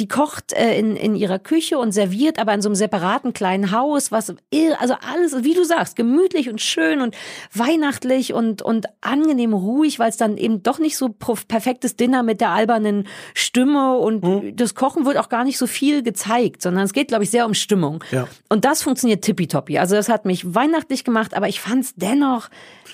Die 0.00 0.08
kocht 0.08 0.52
äh, 0.54 0.76
in, 0.76 0.96
in 0.96 1.14
ihrer 1.14 1.38
Küche 1.38 1.78
und 1.78 1.92
serviert 1.92 2.40
aber 2.40 2.52
in 2.52 2.62
so 2.62 2.68
einem 2.68 2.74
separaten 2.74 3.32
kleinen 3.32 3.70
Haus, 3.70 4.10
was 4.10 4.34
also 4.80 4.94
alles, 5.08 5.44
wie 5.44 5.54
du 5.54 5.64
sagst, 5.64 5.94
gemütlich 5.94 6.50
und 6.50 6.60
schön 6.60 7.00
und 7.00 7.16
weihnachtlich 7.54 8.32
und, 8.32 8.60
und 8.60 8.86
angenehm 9.00 9.52
ruhig, 9.52 10.00
weil 10.00 10.10
es 10.10 10.16
dann 10.16 10.36
eben 10.36 10.64
doch 10.64 10.80
nicht 10.80 10.96
so 10.96 11.10
perfektes 11.10 11.94
Dinner 11.94 12.24
mit 12.24 12.40
der 12.40 12.50
albernen 12.50 13.06
Stimme 13.34 13.98
und 13.98 14.58
das 14.58 14.74
Kochen 14.74 15.06
wird 15.06 15.16
auch 15.16 15.28
gar 15.28 15.44
nicht 15.44 15.58
so 15.58 15.68
viel 15.68 16.02
gezeigt, 16.02 16.60
sondern 16.60 16.82
es 16.82 16.92
geht, 16.92 17.06
glaube 17.06 17.22
ich, 17.22 17.30
sehr 17.30 17.46
um 17.46 17.54
Stimmung. 17.54 18.02
Ja. 18.10 18.26
Und 18.48 18.64
das 18.64 18.82
funktioniert 18.82 19.22
tippitoppi. 19.22 19.78
Also 19.78 19.94
das 19.94 20.08
hat 20.08 20.24
mich 20.24 20.56
weihnachtlich 20.56 21.04
gemacht, 21.04 21.34
aber 21.34 21.46
ich 21.46 21.67
fand 21.68 21.84
es 21.84 21.94
dennoch 21.94 22.48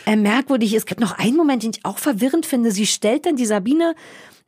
äh, 0.06 0.16
merkwürdig. 0.16 0.74
Es 0.74 0.86
gibt 0.86 1.00
noch 1.00 1.18
einen 1.18 1.36
Moment, 1.36 1.62
den 1.62 1.70
ich 1.70 1.84
auch 1.84 1.98
verwirrend 1.98 2.46
finde. 2.46 2.70
Sie 2.70 2.86
stellt 2.86 3.26
dann 3.26 3.36
die 3.36 3.46
Sabine 3.46 3.94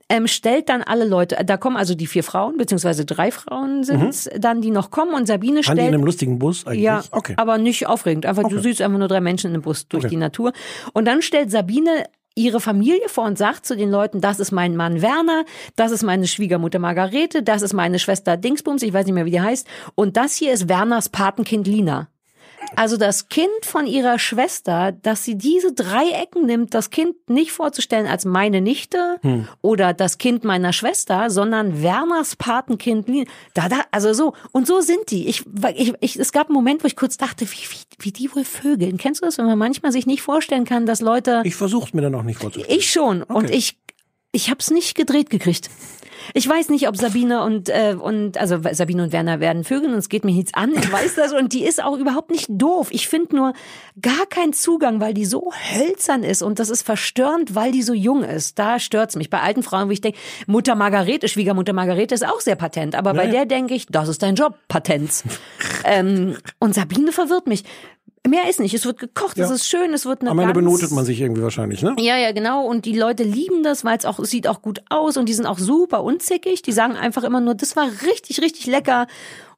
ähm, 0.08 0.28
stellt 0.28 0.68
dann 0.68 0.82
alle 0.82 1.04
Leute, 1.04 1.36
da 1.44 1.56
kommen 1.56 1.76
also 1.76 1.96
die 1.96 2.06
vier 2.06 2.22
Frauen, 2.22 2.56
beziehungsweise 2.58 3.04
drei 3.04 3.32
Frauen 3.32 3.82
sind 3.82 4.30
dann, 4.38 4.60
die 4.60 4.70
noch 4.70 4.92
kommen 4.92 5.14
und 5.14 5.26
Sabine 5.26 5.64
Fahren 5.64 5.74
die 5.74 5.80
in 5.80 5.86
stellt 5.88 5.94
einem 5.94 6.04
lustigen 6.04 6.38
Bus 6.38 6.64
eigentlich? 6.64 6.82
ja, 6.84 7.02
Okay. 7.10 7.34
aber 7.36 7.58
nicht 7.58 7.88
aufregend. 7.88 8.24
Einfach, 8.24 8.44
du 8.44 8.54
Okay. 8.54 8.60
siehst 8.62 8.82
einfach 8.82 8.98
nur 9.00 9.08
drei 9.08 9.20
Menschen 9.20 9.48
in 9.48 9.54
einem 9.54 9.62
Bus 9.62 9.88
durch 9.88 10.04
Okay. 10.04 10.10
die 10.10 10.16
Natur. 10.16 10.52
Und 10.92 11.06
dann 11.06 11.22
stellt 11.22 11.50
Sabine 11.50 12.04
ihre 12.36 12.60
Familie 12.60 13.08
vor 13.08 13.24
und 13.24 13.36
sagt 13.36 13.66
zu 13.66 13.76
den 13.76 13.90
Leuten, 13.90 14.20
das 14.20 14.38
ist 14.38 14.52
mein 14.52 14.76
Mann 14.76 15.02
Werner, 15.02 15.44
das 15.74 15.90
ist 15.90 16.04
meine 16.04 16.28
Schwiegermutter 16.28 16.78
Margarete, 16.78 17.42
das 17.42 17.62
ist 17.62 17.72
meine 17.72 17.98
Schwester 17.98 18.36
Dingsbums, 18.36 18.82
ich 18.84 18.92
weiß 18.92 19.06
nicht 19.06 19.14
mehr, 19.14 19.24
wie 19.24 19.30
die 19.32 19.40
heißt, 19.40 19.66
und 19.96 20.16
das 20.16 20.36
hier 20.36 20.52
ist 20.52 20.68
Werners 20.68 21.08
Patenkind 21.08 21.66
Lina. 21.66 22.06
Also 22.74 22.96
das 22.96 23.28
Kind 23.28 23.48
von 23.62 23.86
ihrer 23.86 24.18
Schwester, 24.18 24.92
dass 24.92 25.24
sie 25.24 25.36
diese 25.36 25.72
drei 25.72 26.08
Ecken 26.10 26.46
nimmt, 26.46 26.74
das 26.74 26.90
Kind 26.90 27.14
nicht 27.28 27.52
vorzustellen 27.52 28.06
als 28.06 28.24
meine 28.24 28.60
Nichte 28.60 29.18
Hm. 29.22 29.46
oder 29.62 29.94
das 29.94 30.18
Kind 30.18 30.42
meiner 30.44 30.72
Schwester, 30.72 31.30
sondern 31.30 31.82
Werners 31.82 32.36
Patenkind. 32.36 33.06
Da, 33.54 33.68
da, 33.68 33.82
also 33.92 34.12
so. 34.12 34.32
Und 34.52 34.66
so 34.66 34.80
sind 34.80 35.10
die. 35.10 35.28
Ich, 35.28 35.44
ich, 35.76 35.94
ich, 36.00 36.16
es 36.18 36.32
gab 36.32 36.48
einen 36.48 36.54
Moment, 36.54 36.82
wo 36.82 36.86
ich 36.86 36.96
kurz 36.96 37.16
dachte, 37.16 37.46
wie, 37.50 37.56
wie, 37.56 37.84
wie 37.98 38.12
die 38.12 38.34
wohl 38.34 38.44
vögeln. 38.44 38.96
Kennst 38.96 39.22
du 39.22 39.26
das, 39.26 39.38
wenn 39.38 39.46
man 39.46 39.58
manchmal 39.58 39.92
sich 39.92 40.06
nicht 40.06 40.22
vorstellen 40.22 40.64
kann, 40.64 40.86
dass 40.86 41.00
Leute. 41.00 41.42
Ich 41.44 41.54
versuche 41.54 41.94
mir 41.94 42.02
dann 42.02 42.14
auch 42.14 42.22
nicht 42.24 42.40
vorzustellen. 42.40 42.76
Ich 42.78 42.90
schon. 42.90 43.22
Und 43.22 43.46
Okay. 43.46 43.54
ich, 43.54 43.78
ich 44.32 44.50
hab's 44.50 44.70
nicht 44.70 44.94
gedreht 44.96 45.30
gekriegt. 45.30 45.70
Ich 46.34 46.48
weiß 46.48 46.68
nicht, 46.70 46.88
ob 46.88 46.96
Sabine 46.96 47.42
und, 47.42 47.68
äh, 47.68 47.96
und 47.98 48.38
also 48.38 48.58
Sabine 48.72 49.04
und 49.04 49.12
Werner 49.12 49.40
werden 49.40 49.64
Vögeln 49.64 49.92
und 49.92 49.98
es 49.98 50.08
geht 50.08 50.24
mir 50.24 50.32
nichts 50.32 50.54
an. 50.54 50.72
Ich 50.74 50.90
weiß 50.90 51.14
das 51.14 51.32
und 51.32 51.52
die 51.52 51.64
ist 51.64 51.82
auch 51.82 51.96
überhaupt 51.96 52.30
nicht 52.30 52.46
doof. 52.48 52.88
Ich 52.90 53.08
finde 53.08 53.36
nur 53.36 53.52
gar 54.00 54.26
keinen 54.28 54.52
Zugang, 54.52 55.00
weil 55.00 55.14
die 55.14 55.24
so 55.24 55.52
hölzern 55.52 56.22
ist 56.22 56.42
und 56.42 56.58
das 56.58 56.70
ist 56.70 56.82
verstörend, 56.82 57.54
weil 57.54 57.72
die 57.72 57.82
so 57.82 57.94
jung 57.94 58.22
ist. 58.22 58.58
Da 58.58 58.78
stört's 58.78 59.16
mich. 59.16 59.30
Bei 59.30 59.40
alten 59.40 59.62
Frauen, 59.62 59.88
wo 59.88 59.92
ich 59.92 60.00
denke, 60.00 60.18
Mutter 60.46 60.74
Margarete, 60.74 61.28
Schwiegermutter 61.28 61.72
Margarete 61.72 62.14
ist 62.14 62.26
auch 62.26 62.40
sehr 62.40 62.56
patent, 62.56 62.94
aber 62.94 63.14
bei 63.14 63.24
Ja, 63.24 63.28
ja. 63.28 63.32
der 63.32 63.46
denke 63.46 63.74
ich, 63.74 63.86
das 63.86 64.08
ist 64.08 64.22
dein 64.22 64.34
Job, 64.34 64.56
Patenz. 64.68 65.24
ähm, 65.84 66.36
und 66.58 66.74
Sabine 66.74 67.12
verwirrt 67.12 67.46
mich. 67.46 67.64
Mehr 68.28 68.48
ist 68.48 68.60
nicht. 68.60 68.74
Es 68.74 68.84
wird 68.84 68.98
gekocht, 68.98 69.38
es 69.38 69.48
Ja. 69.48 69.54
ist 69.54 69.68
schön, 69.68 69.92
es 69.94 70.04
wird 70.06 70.20
eine 70.22 70.30
Am 70.30 70.38
Ende 70.38 70.52
benotet 70.54 70.90
man 70.90 71.04
sich 71.04 71.20
irgendwie 71.20 71.42
wahrscheinlich, 71.42 71.82
ne? 71.82 71.94
ja, 71.98 72.16
ja, 72.16 72.32
genau. 72.32 72.64
Und 72.66 72.84
die 72.84 72.96
Leute 72.98 73.22
lieben 73.22 73.62
das, 73.62 73.84
weil 73.84 73.96
es 73.98 74.04
auch 74.04 74.18
es 74.18 74.30
sieht 74.30 74.48
auch 74.48 74.62
gut 74.62 74.82
aus 74.88 75.16
und 75.16 75.28
die 75.28 75.34
sind 75.34 75.46
auch 75.46 75.58
super 75.58 76.02
unzickig. 76.02 76.62
Die 76.62 76.72
sagen 76.72 76.94
einfach 76.96 77.24
immer 77.24 77.40
nur, 77.40 77.54
das 77.54 77.76
war 77.76 77.88
richtig, 78.06 78.40
richtig 78.40 78.66
lecker. 78.66 79.06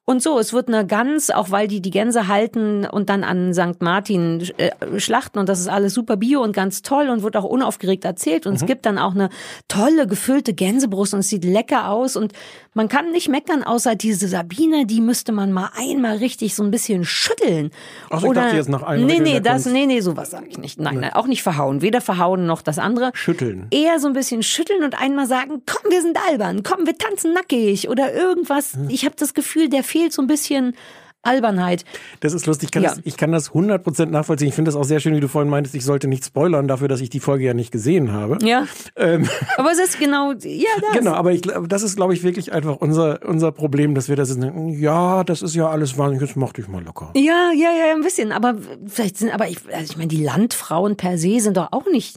Und 0.09 0.23
so, 0.23 0.39
es 0.39 0.53
wird 0.53 0.69
eine 0.69 0.87
Gans, 0.87 1.29
auch 1.29 1.51
weil 1.51 1.67
die 1.67 1.81
die 1.81 1.91
Gänse 1.91 2.27
halten 2.27 2.83
und 2.83 3.11
dann 3.11 3.23
an 3.23 3.53
St. 3.53 3.79
Martin 3.79 4.43
äh, 4.57 4.71
schlachten 4.99 5.37
und 5.37 5.47
das 5.47 5.59
ist 5.59 5.67
alles 5.67 5.93
super 5.93 6.17
bio 6.17 6.41
und 6.41 6.51
ganz 6.51 6.81
toll 6.81 7.09
und 7.09 7.21
wird 7.21 7.37
auch 7.37 7.43
unaufgeregt 7.43 8.05
erzählt 8.05 8.47
und 8.47 8.55
es 8.55 8.65
gibt 8.65 8.87
dann 8.87 8.97
auch 8.97 9.13
eine 9.13 9.29
tolle 9.67 10.07
gefüllte 10.07 10.55
Gänsebrust 10.55 11.13
und 11.13 11.19
es 11.19 11.29
sieht 11.29 11.45
lecker 11.45 11.91
aus 11.91 12.15
und 12.15 12.33
man 12.73 12.87
kann 12.87 13.11
nicht 13.11 13.29
meckern, 13.29 13.61
außer 13.61 13.95
diese 13.95 14.27
Sabine, 14.27 14.87
die 14.87 14.99
müsste 14.99 15.31
man 15.31 15.51
mal 15.51 15.69
einmal 15.75 16.17
richtig 16.17 16.55
so 16.55 16.63
ein 16.63 16.71
bisschen 16.71 17.05
schütteln. 17.05 17.69
Ach 18.09 18.21
so, 18.21 18.27
ich 18.27 18.33
dachte 18.33 18.55
jetzt 18.55 18.69
nach 18.69 18.81
allen 18.81 19.05
Nee, 19.05 19.19
nee, 19.19 19.39
das, 19.39 19.65
nee, 19.65 19.85
nee, 19.85 19.99
sowas 19.99 20.31
sage 20.31 20.47
ich 20.49 20.57
nicht. 20.57 20.79
Nein, 20.79 21.01
nein, 21.01 21.13
auch 21.13 21.27
nicht 21.27 21.43
verhauen. 21.43 21.83
Weder 21.83 22.01
verhauen 22.01 22.47
noch 22.47 22.63
das 22.63 22.79
andere. 22.79 23.11
Schütteln. 23.13 23.67
Eher 23.69 23.99
so 23.99 24.07
ein 24.07 24.13
bisschen 24.13 24.41
schütteln 24.41 24.83
und 24.83 24.99
einmal 24.99 25.27
sagen, 25.27 25.61
komm, 25.67 25.91
wir 25.91 26.01
sind 26.01 26.17
albern, 26.29 26.63
komm, 26.63 26.87
wir 26.87 26.97
tanzen 26.97 27.33
nackig 27.33 27.89
oder 27.89 28.13
irgendwas. 28.13 28.73
Hm. 28.73 28.89
Ich 28.89 29.05
habe 29.05 29.15
das 29.17 29.35
Gefühl, 29.35 29.69
der 29.69 29.83
fehlt 29.83 29.98
so 30.11 30.21
ein 30.21 30.27
bisschen 30.27 30.75
Albernheit. 31.21 31.83
Das 32.21 32.31
ist 32.33 32.45
lustig. 32.45 32.67
Ich 32.67 32.71
kann, 32.71 32.83
Ja. 32.83 32.89
das, 32.91 33.01
ich 33.03 33.17
kann 33.17 33.33
das 33.33 33.51
100% 33.51 34.05
nachvollziehen. 34.05 34.47
Ich 34.47 34.53
finde 34.55 34.69
das 34.69 34.77
auch 34.77 34.85
sehr 34.85 35.01
schön, 35.01 35.13
wie 35.15 35.19
du 35.19 35.27
vorhin 35.27 35.49
meintest, 35.49 35.75
ich 35.75 35.83
sollte 35.83 36.07
nicht 36.07 36.23
spoilern 36.23 36.69
dafür, 36.69 36.87
dass 36.87 37.01
ich 37.01 37.09
die 37.09 37.19
Folge 37.19 37.43
ja 37.43 37.53
nicht 37.53 37.71
gesehen 37.71 38.13
habe. 38.13 38.37
Ja. 38.41 38.65
Ähm, 38.95 39.27
Aber 39.57 39.69
es 39.71 39.79
ist 39.79 39.99
genau, 39.99 40.31
ja, 40.31 40.69
das. 40.81 40.97
genau, 40.97 41.11
aber 41.11 41.33
ich, 41.33 41.41
das 41.41 41.83
ist, 41.83 41.97
glaube 41.97 42.13
ich, 42.13 42.23
wirklich 42.23 42.53
einfach 42.53 42.77
unser, 42.77 43.19
unser 43.27 43.51
Problem, 43.51 43.95
dass 43.95 44.07
wir 44.07 44.15
das 44.15 44.33
denken, 44.39 44.69
ja, 44.69 45.25
das 45.25 45.41
ist 45.41 45.55
ja 45.55 45.67
alles 45.69 45.97
wahnsinnig, 45.97 46.25
jetzt 46.25 46.37
mach 46.37 46.53
dich 46.53 46.69
mal 46.69 46.81
locker. 46.81 47.11
Ja, 47.15 47.51
ja, 47.53 47.69
ja, 47.71 47.93
ein 47.93 48.01
bisschen. 48.01 48.31
Aber 48.31 48.55
vielleicht 48.87 49.17
sind, 49.17 49.33
aber 49.33 49.49
ich, 49.49 49.57
also 49.73 49.91
ich 49.91 49.97
meine, 49.97 50.07
die 50.07 50.23
Landfrauen 50.23 50.95
per 50.95 51.17
se 51.17 51.41
sind 51.41 51.57
doch 51.57 51.73
auch 51.73 51.85
nicht 51.91 52.15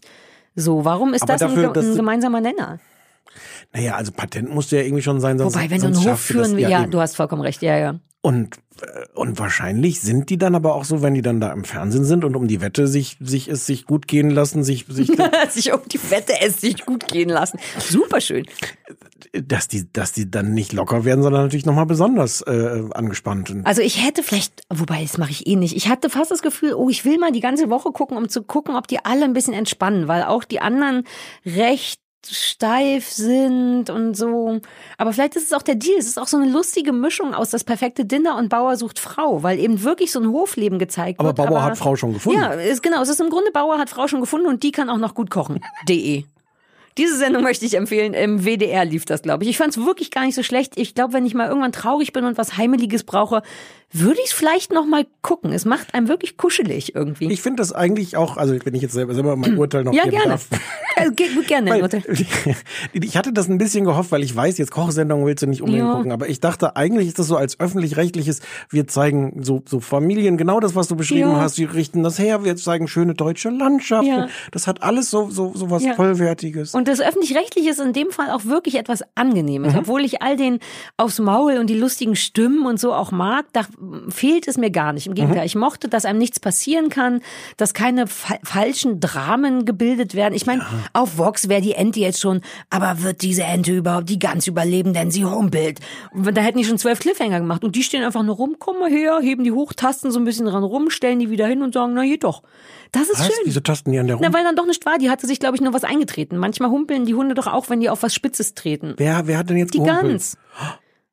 so. 0.55 0.85
Warum 0.85 1.13
ist 1.13 1.23
Aber 1.23 1.33
das 1.33 1.41
dafür, 1.41 1.73
ein, 1.75 1.77
ein 1.91 1.97
gemeinsamer 1.97 2.41
Nenner? 2.41 2.79
Naja, 3.73 3.95
also 3.95 4.13
Patent 4.13 4.51
musste 4.51 4.77
ja 4.77 4.83
irgendwie 4.83 5.03
schon 5.03 5.21
sein, 5.21 5.39
sonst 5.39 5.55
Wobei, 5.55 5.71
wenn 5.71 5.81
du 5.81 5.87
einen 5.87 5.95
sonst 5.95 6.09
Hof 6.11 6.21
führen 6.21 6.57
willst, 6.57 6.71
ja, 6.71 6.83
eben. 6.83 6.91
du 6.91 7.01
hast 7.01 7.17
vollkommen 7.17 7.43
recht, 7.43 7.63
ja, 7.63 7.77
ja. 7.79 8.01
Und, 8.25 8.59
äh, 8.81 9.07
und 9.15 9.39
wahrscheinlich 9.41 10.01
sind 10.01 10.31
die 10.31 10.39
dann 10.39 10.55
aber 10.55 10.75
auch 10.75 10.85
so, 10.85 11.03
wenn 11.03 11.15
die 11.15 11.23
dann 11.23 11.41
da 11.41 11.53
im 11.53 11.65
Fernsehen 11.65 12.05
sind 12.05 12.25
und 12.25 12.37
um 12.37 12.47
die 12.47 12.61
Wette 12.61 12.87
sich, 12.87 13.17
sich 13.21 13.49
es 13.49 13.67
sich 13.67 13.85
gut 13.85 14.07
gehen 14.07 14.31
lassen, 14.31 14.63
sich, 14.63 14.87
sich 14.89 15.11
sich 15.51 15.73
um 15.73 15.81
die 15.91 15.99
Wette 16.11 16.35
es 16.41 16.61
sich 16.61 16.87
gut 16.87 17.09
gehen 17.09 17.31
lassen. 17.31 17.59
Superschön. 17.79 18.47
dass 19.33 19.67
die, 19.69 19.91
dass 19.91 20.13
die 20.13 20.31
dann 20.31 20.53
nicht 20.53 20.73
locker 20.73 21.05
werden, 21.05 21.23
sondern 21.23 21.43
natürlich 21.43 21.67
nochmal 21.67 21.87
besonders 21.87 22.43
äh, 22.43 22.83
angespannt. 22.93 23.53
Also 23.65 23.81
ich 23.83 24.05
hätte 24.07 24.23
vielleicht, 24.23 24.63
wobei 24.69 25.03
das 25.03 25.19
mache 25.19 25.31
ich 25.31 25.47
eh 25.47 25.57
nicht. 25.57 25.75
Ich 25.75 25.89
hatte 25.89 26.11
fast 26.11 26.31
das 26.31 26.43
Gefühl, 26.43 26.75
oh, 26.75 26.91
ich 26.91 27.05
will 27.05 27.19
mal 27.19 27.33
die 27.33 27.41
ganze 27.41 27.71
Woche 27.71 27.91
gucken, 27.91 28.17
um 28.19 28.29
zu 28.29 28.43
gucken, 28.43 28.77
ob 28.77 28.87
die 28.87 29.05
alle 29.05 29.25
ein 29.25 29.33
bisschen 29.33 29.55
entspannen, 29.55 30.07
weil 30.07 30.23
auch 30.25 30.45
die 30.45 30.61
anderen 30.61 31.05
recht 31.45 32.02
steif 32.31 33.09
sind 33.09 33.91
und 33.91 34.15
so. 34.15 34.61
Aber 34.99 35.13
vielleicht 35.13 35.37
ist 35.37 35.47
es 35.47 35.53
auch 35.53 35.63
der 35.63 35.75
Deal. 35.75 35.99
Es 35.99 36.07
ist 36.07 36.19
auch 36.19 36.27
so 36.27 36.37
eine 36.37 36.51
lustige 36.51 36.93
Mischung 36.93 37.35
aus 37.35 37.51
das 37.51 37.65
perfekte 37.65 38.05
Dinner 38.05 38.37
und 38.37 38.49
Bauer 38.49 38.77
sucht 38.77 38.99
Frau, 38.99 39.43
weil 39.43 39.59
eben 39.59 39.83
wirklich 39.83 40.13
so 40.13 40.21
ein 40.21 40.29
Hofleben 40.29 40.79
gezeigt 40.79 41.21
Aber 41.21 41.37
wird. 41.37 41.49
Bauer 41.49 41.65
hat 41.65 41.79
Frau 41.79 41.97
schon 41.97 42.13
gefunden. 42.13 42.41
Ja, 42.41 42.53
ist, 42.53 42.83
genau. 42.83 43.03
Es 43.03 43.09
ist 43.09 43.21
im 43.21 43.31
Grunde 43.31 43.51
Bauer 43.51 43.79
hat 43.79 43.91
Frau 43.91 44.09
schon 44.09 44.21
gefunden 44.21 44.47
und 44.47 44.63
die 44.63 44.73
kann 44.73 44.89
auch 44.89 44.99
noch 44.99 45.15
gut 45.15 45.31
kochen. 45.31 45.61
De. 45.89 46.25
Diese 46.99 47.17
Sendung 47.17 47.43
möchte 47.43 47.65
ich 47.65 47.75
empfehlen. 47.75 48.13
Im 48.13 48.45
WDR 48.45 48.85
lief 48.85 49.07
das, 49.07 49.23
glaube 49.23 49.45
ich. 49.45 49.51
Ich 49.51 49.57
fand 49.57 49.75
es 49.75 49.83
wirklich 49.83 50.11
gar 50.11 50.27
nicht 50.27 50.35
so 50.35 50.43
schlecht. 50.43 50.75
Ich 50.77 50.95
glaube, 50.95 51.15
wenn 51.15 51.25
ich 51.25 51.33
mal 51.33 51.49
irgendwann 51.49 51.73
traurig 51.73 52.13
bin 52.13 52.27
und 52.27 52.37
was 52.37 52.59
Heimeliges 52.59 53.05
brauche, 53.05 53.43
würde 53.93 54.19
ich 54.21 54.27
es 54.27 54.33
vielleicht 54.33 54.73
noch 54.73 54.87
mal 54.87 55.07
gucken. 55.23 55.53
Es 55.53 55.65
macht 55.65 55.95
einem 55.95 56.09
wirklich 56.09 56.37
kuschelig 56.37 56.95
irgendwie. 56.95 57.31
ich 57.33 57.43
finde 57.43 57.61
das 57.61 57.73
eigentlich 57.73 58.17
auch, 58.17 58.37
also 58.37 58.55
wenn 58.65 58.75
ich 58.75 58.83
jetzt 58.83 58.93
selber, 58.95 59.15
selber 59.15 59.37
mein 59.37 59.59
Urteil 59.59 59.85
noch 59.85 59.93
ja, 59.93 60.05
geben 60.05 60.17
gerne. 60.17 60.29
darf. 60.31 60.49
Also, 60.97 61.13
ge- 61.17 61.29
gerne. 61.47 61.71
Weil, 61.71 61.81
Lotte. 61.81 62.03
ich 62.93 63.17
hatte 63.17 63.33
das 63.33 63.49
ein 63.49 63.59
bisschen 63.59 63.85
gehofft, 63.85 64.13
weil 64.13 64.23
ich 64.23 64.35
weiß, 64.35 64.59
jetzt 64.59 64.71
Kochsendungen 64.71 65.27
willst 65.27 65.43
du 65.43 65.47
nicht 65.47 65.63
unbedingt 65.63 65.87
Ja. 65.89 65.95
gucken, 65.95 66.13
aber 66.13 66.29
ich 66.29 66.41
dachte, 66.41 66.77
eigentlich 66.77 67.09
ist 67.09 67.19
das 67.19 67.27
so 67.27 67.37
als 67.37 67.59
öffentlich-rechtliches, 67.61 68.41
wir 68.71 68.87
zeigen 68.87 69.43
so, 69.43 69.63
so 69.67 69.81
Familien, 69.81 70.37
genau 70.37 70.61
das, 70.61 70.75
was 70.75 70.89
du 70.89 70.97
beschrieben 70.97 71.31
Ja. 71.33 71.41
hast, 71.41 71.59
wir 71.59 71.73
richten 71.75 72.03
das 72.03 72.19
her, 72.19 72.45
wir 72.45 72.57
zeigen 72.57 72.89
schöne 72.89 73.15
deutsche 73.15 73.51
Landschaften. 73.51 74.07
Ja. 74.09 74.29
Das 74.51 74.67
hat 74.67 74.83
alles 74.83 75.11
so, 75.11 75.31
so, 75.31 75.53
so 75.55 75.71
was 75.71 75.83
Ja. 75.83 75.95
Vollwertiges. 75.95 76.75
Und 76.75 76.89
das 76.89 77.01
Öffentlich-Rechtliche 77.01 77.71
ist 77.71 77.81
in 77.81 77.93
dem 77.93 78.11
Fall 78.11 78.31
auch 78.31 78.45
wirklich 78.45 78.77
etwas 78.77 79.03
Angenehmes. 79.15 79.73
Mhm. 79.73 79.79
Obwohl 79.81 80.05
ich 80.05 80.23
all 80.23 80.37
den 80.37 80.59
aufs 80.97 81.19
Maul 81.19 81.59
und 81.59 81.69
die 81.69 81.79
lustigen 81.79 82.17
Stimmen 82.17 82.67
und 82.67 82.79
so 82.81 82.93
auch 82.95 83.11
mag, 83.13 83.47
da 83.53 83.63
fehlt 84.09 84.47
es 84.49 84.57
mir 84.59 84.71
gar 84.71 84.93
nicht. 84.93 85.07
Im 85.07 85.15
Gegenteil, 85.15 85.41
Mhm. 85.41 85.47
ich 85.47 85.55
mochte, 85.55 85.89
dass 85.89 86.05
einem 86.05 86.19
nichts 86.19 86.39
passieren 86.41 86.89
kann, 86.89 87.21
dass 87.57 87.75
keine 87.75 88.07
fa 88.07 88.35
falschen 88.45 89.01
Dramen 89.01 89.65
gebildet 89.65 90.15
werden. 90.15 90.35
Ich 90.35 90.47
meine, 90.47 90.65
auf 90.93 91.19
Vox 91.19 91.49
wäre 91.49 91.61
die 91.61 91.73
Ente 91.73 92.01
jetzt 92.01 92.21
schon, 92.21 92.41
aber 92.71 93.03
wird 93.03 93.23
diese 93.23 93.43
Ente 93.43 93.73
überhaupt 93.77 94.09
die 94.09 94.19
ganz 94.19 94.47
überleben, 94.47 94.93
denn 94.95 95.11
sie 95.11 95.25
humpelt. 95.25 95.81
Und 96.13 96.37
da 96.37 96.41
hätten 96.43 96.59
die 96.59 96.65
schon 96.65 96.79
zwölf 96.79 96.99
Cliffhanger 97.01 97.41
gemacht 97.41 97.65
und 97.65 97.77
die 97.77 97.83
stehen 97.83 98.05
einfach 98.05 98.23
nur 98.23 98.37
rum, 98.37 98.57
komm 98.59 98.79
mal 98.79 98.91
her, 98.91 99.19
heben 99.21 99.45
die 99.45 99.53
hoch, 99.53 99.73
tasten 99.73 100.11
so 100.11 100.19
ein 100.19 100.25
bisschen 100.25 100.47
dran 100.47 100.63
rum, 100.65 100.91
stellen 100.91 101.19
die 101.19 101.31
wieder 101.31 101.47
hin 101.47 101.63
und 101.63 101.75
sagen, 101.75 101.95
na 101.95 102.03
geht 102.05 102.25
doch. 102.25 102.43
Das 102.93 103.09
ist 103.09 103.19
Was? 103.21 103.27
schön. 103.27 103.37
Wieso 103.45 103.61
tasten 103.61 103.91
die 103.93 103.99
an 103.99 104.07
der 104.07 104.17
rum? 104.17 104.25
Na, 104.27 104.33
weil 104.35 104.45
dann 104.45 104.55
doch 104.55 104.67
nicht 104.67 104.85
war. 104.85 104.99
Die 104.99 105.09
hatte 105.11 105.27
sich, 105.27 105.41
glaube 105.41 105.57
ich, 105.57 105.63
nur 105.63 105.73
was 105.73 105.83
eingetreten. 105.85 106.37
Manchmal 106.37 106.71
humpeln 106.71 107.07
die 107.07 107.15
Hunde 107.15 107.35
doch 107.35 107.47
auch, 107.47 107.71
wenn 107.71 107.81
die 107.81 107.89
auf 107.89 108.03
was 108.03 108.15
Spitzes 108.15 108.53
treten. 108.55 108.95
wer, 108.99 109.27
wer 109.27 109.39
hat 109.39 109.49
denn 109.49 109.57
jetzt 109.57 109.73
Die 109.75 109.79
gehumpelt? 109.79 110.03
Gans. 110.13 110.37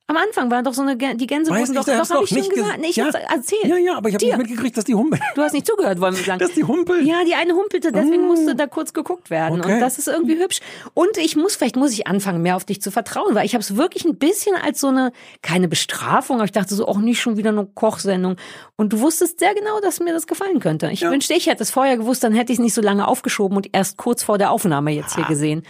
Am 0.09 0.17
Anfang 0.17 0.49
war 0.49 0.63
doch 0.63 0.73
so 0.73 0.81
eine, 0.81 0.97
die 0.97 1.27
Gänse 1.27 1.51
Weiß 1.51 1.69
ich, 1.69 1.75
doch, 1.75 1.85
doch, 1.85 1.93
hab 1.93 2.07
doch 2.07 2.23
ich 2.23 2.29
schon 2.29 2.39
nicht 2.39 2.49
gesagt. 2.51 2.77
ges- 2.77 2.81
Nee, 2.81 2.87
ich 2.87 2.95
Ja. 2.95 3.05
hab's 3.05 3.15
erzählt. 3.15 3.65
Ja, 3.65 3.77
ja, 3.77 3.95
aber 3.95 4.09
ich 4.09 4.15
habe 4.15 4.25
nicht 4.25 4.37
mitgekriegt, 4.39 4.75
dass 4.75 4.85
die 4.85 4.95
humpeln. 4.95 5.21
Du 5.35 5.43
hast 5.43 5.53
nicht 5.53 5.67
zugehört, 5.67 6.01
wollen 6.01 6.15
wir 6.17 6.23
sagen. 6.23 6.39
Dass 6.39 6.51
die 6.53 6.63
humpeln? 6.63 7.05
Ja, 7.05 7.23
die 7.23 7.35
eine 7.35 7.53
humpelte, 7.53 7.91
deswegen 7.91 8.25
musste 8.25 8.55
da 8.55 8.65
kurz 8.65 8.93
geguckt 8.93 9.29
werden. 9.29 9.59
Okay. 9.61 9.75
Und 9.75 9.79
das 9.81 9.99
ist 9.99 10.07
irgendwie 10.07 10.41
hübsch. 10.41 10.61
Und 10.95 11.15
ich 11.17 11.35
muss, 11.35 11.55
vielleicht 11.55 11.75
muss 11.75 11.91
ich 11.93 12.07
anfangen, 12.07 12.41
mehr 12.41 12.55
auf 12.55 12.65
dich 12.65 12.81
zu 12.81 12.89
vertrauen, 12.89 13.35
weil 13.35 13.45
ich 13.45 13.53
habe 13.53 13.61
es 13.61 13.75
wirklich 13.77 14.03
ein 14.05 14.17
bisschen 14.17 14.55
als 14.55 14.79
so 14.81 14.87
eine, 14.87 15.11
keine 15.43 15.67
Bestrafung, 15.67 16.37
aber 16.37 16.45
ich 16.45 16.51
dachte 16.53 16.73
so, 16.73 16.87
auch 16.87 16.97
nicht 16.97 17.21
schon 17.21 17.37
wieder 17.37 17.51
eine 17.51 17.67
Kochsendung. 17.67 18.35
Und 18.77 18.91
du 18.93 19.01
wusstest 19.01 19.37
sehr 19.39 19.53
genau, 19.53 19.79
dass 19.79 19.99
mir 19.99 20.13
das 20.13 20.25
gefallen 20.25 20.59
könnte. 20.59 20.89
Ich 20.91 21.03
wünschte, 21.03 21.35
ich 21.35 21.45
hätte 21.45 21.61
es 21.61 21.69
vorher 21.69 21.97
gewusst, 21.97 22.23
dann 22.23 22.33
hätte 22.33 22.51
ich 22.51 22.57
es 22.57 22.63
nicht 22.63 22.73
so 22.73 22.81
lange 22.81 23.07
aufgeschoben 23.07 23.55
und 23.55 23.69
erst 23.73 23.97
kurz 23.97 24.23
vor 24.23 24.39
der 24.39 24.49
Aufnahme 24.49 24.89
jetzt 24.91 25.13
hier 25.13 25.25
gesehen. 25.25 25.61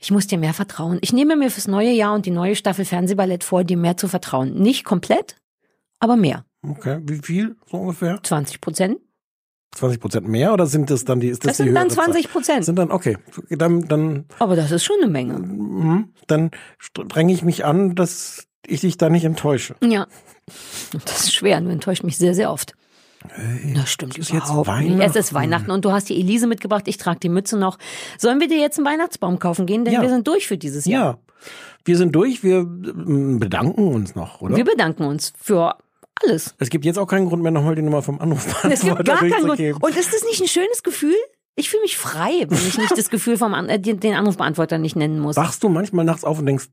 Ich 0.00 0.10
muss 0.10 0.26
dir 0.26 0.38
mehr 0.38 0.54
vertrauen. 0.54 0.98
Ich 1.00 1.12
nehme 1.12 1.36
mir 1.36 1.50
fürs 1.50 1.68
neue 1.68 1.90
Jahr 1.92 2.14
und 2.14 2.26
die 2.26 2.30
neue 2.30 2.56
Staffel 2.56 2.84
Fernsehballett 2.84 3.44
vor, 3.44 3.64
dir 3.64 3.76
mehr 3.76 3.96
zu 3.96 4.08
vertrauen. 4.08 4.54
Nicht 4.54 4.84
komplett, 4.84 5.36
aber 6.00 6.16
mehr. 6.16 6.44
Okay, 6.62 7.00
wie 7.04 7.18
viel 7.18 7.56
so 7.70 7.78
ungefähr? 7.78 8.20
20 8.22 8.60
Prozent. 8.60 8.98
20 9.74 10.00
Prozent 10.00 10.28
mehr 10.28 10.52
oder 10.52 10.66
sind 10.66 10.90
das 10.90 11.04
dann 11.04 11.20
die, 11.20 11.28
ist 11.28 11.44
das, 11.44 11.50
Das 11.50 11.56
die 11.58 11.64
sind 11.64 11.74
dann 11.74 11.84
höhere 11.84 11.94
Zahl? 11.96 12.04
20 12.12 12.32
Prozent. 12.32 12.64
Sind 12.64 12.76
dann, 12.78 12.90
okay, 12.90 13.18
dann, 13.50 13.86
dann, 13.88 14.24
Aber 14.38 14.56
das 14.56 14.70
ist 14.70 14.84
schon 14.84 14.96
eine 15.02 15.10
Menge. 15.10 15.38
mhm, 15.38 16.12
dann 16.26 16.50
dränge 16.94 17.32
ich 17.32 17.42
mich 17.42 17.64
an, 17.64 17.94
dass 17.94 18.46
ich 18.66 18.80
dich 18.80 18.96
da 18.96 19.10
nicht 19.10 19.24
enttäusche. 19.24 19.76
Ja. 19.82 20.06
Das 21.04 21.24
ist 21.24 21.34
schwer. 21.34 21.60
Du 21.60 21.68
enttäuscht 21.68 22.04
mich 22.04 22.16
sehr, 22.16 22.34
sehr 22.34 22.50
oft. 22.52 22.74
Das 23.74 23.90
stimmt 23.90 24.16
ist 24.18 24.30
jetzt 24.32 24.46
überhaupt 24.46 24.68
nicht. 24.68 24.90
Weihnachten. 24.90 25.00
Es 25.00 25.16
ist 25.16 25.34
Weihnachten 25.34 25.70
und 25.70 25.84
du 25.84 25.92
hast 25.92 26.08
die 26.08 26.18
Elise 26.18 26.46
mitgebracht. 26.46 26.84
Ich 26.86 26.96
trage 26.96 27.18
die 27.20 27.28
Mütze 27.28 27.56
noch. 27.58 27.78
Sollen 28.18 28.40
wir 28.40 28.48
dir 28.48 28.58
jetzt 28.58 28.78
einen 28.78 28.86
Weihnachtsbaum 28.86 29.38
kaufen 29.38 29.66
gehen? 29.66 29.84
Denn 29.84 29.94
Ja. 29.94 30.02
wir 30.02 30.08
sind 30.08 30.26
durch 30.26 30.46
für 30.46 30.56
dieses 30.58 30.84
Jahr. 30.84 31.04
Ja, 31.04 31.18
wir 31.84 31.96
sind 31.96 32.12
durch, 32.14 32.42
wir 32.42 32.58
ähm, 32.58 33.38
bedanken 33.38 33.88
uns 33.88 34.14
noch, 34.14 34.40
oder? 34.40 34.56
Wir 34.56 34.64
bedanken 34.64 35.04
uns 35.04 35.32
für 35.40 35.76
alles. 36.22 36.54
es 36.58 36.70
gibt 36.70 36.84
jetzt 36.84 36.98
auch 36.98 37.06
keinen 37.06 37.28
Grund 37.28 37.42
mehr, 37.42 37.52
nochmal 37.52 37.74
die 37.74 37.82
Nummer 37.82 38.02
vom 38.02 38.20
Anruf 38.20 38.64
Es 38.64 38.80
gibt 38.80 39.04
gar 39.04 39.18
keinen 39.18 39.32
Grund. 39.46 39.60
Und 39.82 39.96
ist 39.96 40.12
das 40.12 40.24
nicht 40.24 40.40
ein 40.40 40.48
schönes 40.48 40.82
Gefühl? 40.82 41.14
Ich 41.58 41.70
fühle 41.70 41.82
mich 41.82 41.96
frei, 41.96 42.46
wenn 42.48 42.58
ich 42.58 42.76
nicht 42.78 42.92
das 42.98 43.08
Gefühl 43.10 43.36
vom 43.38 43.54
An 43.54 43.68
äh, 43.68 43.78
den 43.80 44.00
den 44.00 44.14
Anrufbeantworter 44.14 44.78
nicht 44.78 44.96
nennen 44.96 45.18
muss. 45.20 45.36
Wachst 45.36 45.62
du 45.62 45.68
manchmal 45.68 46.04
nachts 46.04 46.24
auf 46.24 46.38
und 46.38 46.46
denkst, 46.46 46.68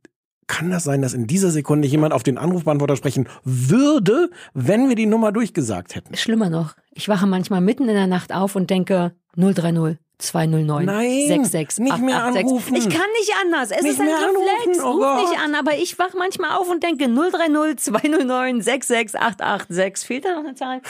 kann 0.48 0.72
das 0.72 0.84
sein, 0.84 1.02
dass 1.02 1.14
in 1.14 1.28
dieser 1.28 1.52
Sekunde 1.52 1.88
jemand 1.88 2.14
auf 2.14 2.24
den 2.24 2.38
Anrufbeantworter 2.38 2.96
sprechen 2.96 3.28
würde, 3.44 4.30
wenn 4.54 4.90
wir 4.90 4.96
die 4.96 5.06
Nummer 5.06 5.32
durchgesagt 5.32 5.96
hätten? 5.96 6.16
Schlimmer 6.16 6.50
noch, 6.50 6.76
ich 6.92 7.08
wache 7.10 7.26
manchmal 7.28 7.62
mitten 7.62 7.88
in 7.90 7.96
der 7.96 8.08
Nacht 8.08 8.34
auf 8.34 8.56
und 8.56 8.70
denke 8.70 9.14
030 9.36 9.98
209 10.20 10.86
Nein, 10.86 11.28
66 11.28 11.84
nicht 11.84 11.98
mehr 12.00 12.16
886. 12.24 12.46
anrufen. 12.46 12.76
Ich 12.76 12.84
kann 12.90 13.10
nicht 13.20 13.34
anders. 13.44 13.72
Es 13.72 13.82
Nicht 13.82 13.94
ist 13.94 14.00
ein 14.00 14.06
mehr 14.06 14.16
Reflex. 14.16 14.80
oh 14.84 14.92
Ruf 14.92 15.00
Gott. 15.02 15.30
nicht 15.30 15.40
an, 15.44 15.56
aber 15.56 15.76
ich 15.76 16.00
wach 16.00 16.14
manchmal 16.18 16.52
auf 16.58 16.70
und 16.70 16.82
denke 16.84 17.08
030 17.10 17.78
209 17.78 18.62
66 18.62 19.20
886. 19.20 20.08
Fehlt 20.08 20.24
da 20.26 20.32
noch 20.36 20.46
eine 20.46 20.56
Zahl? 20.56 20.82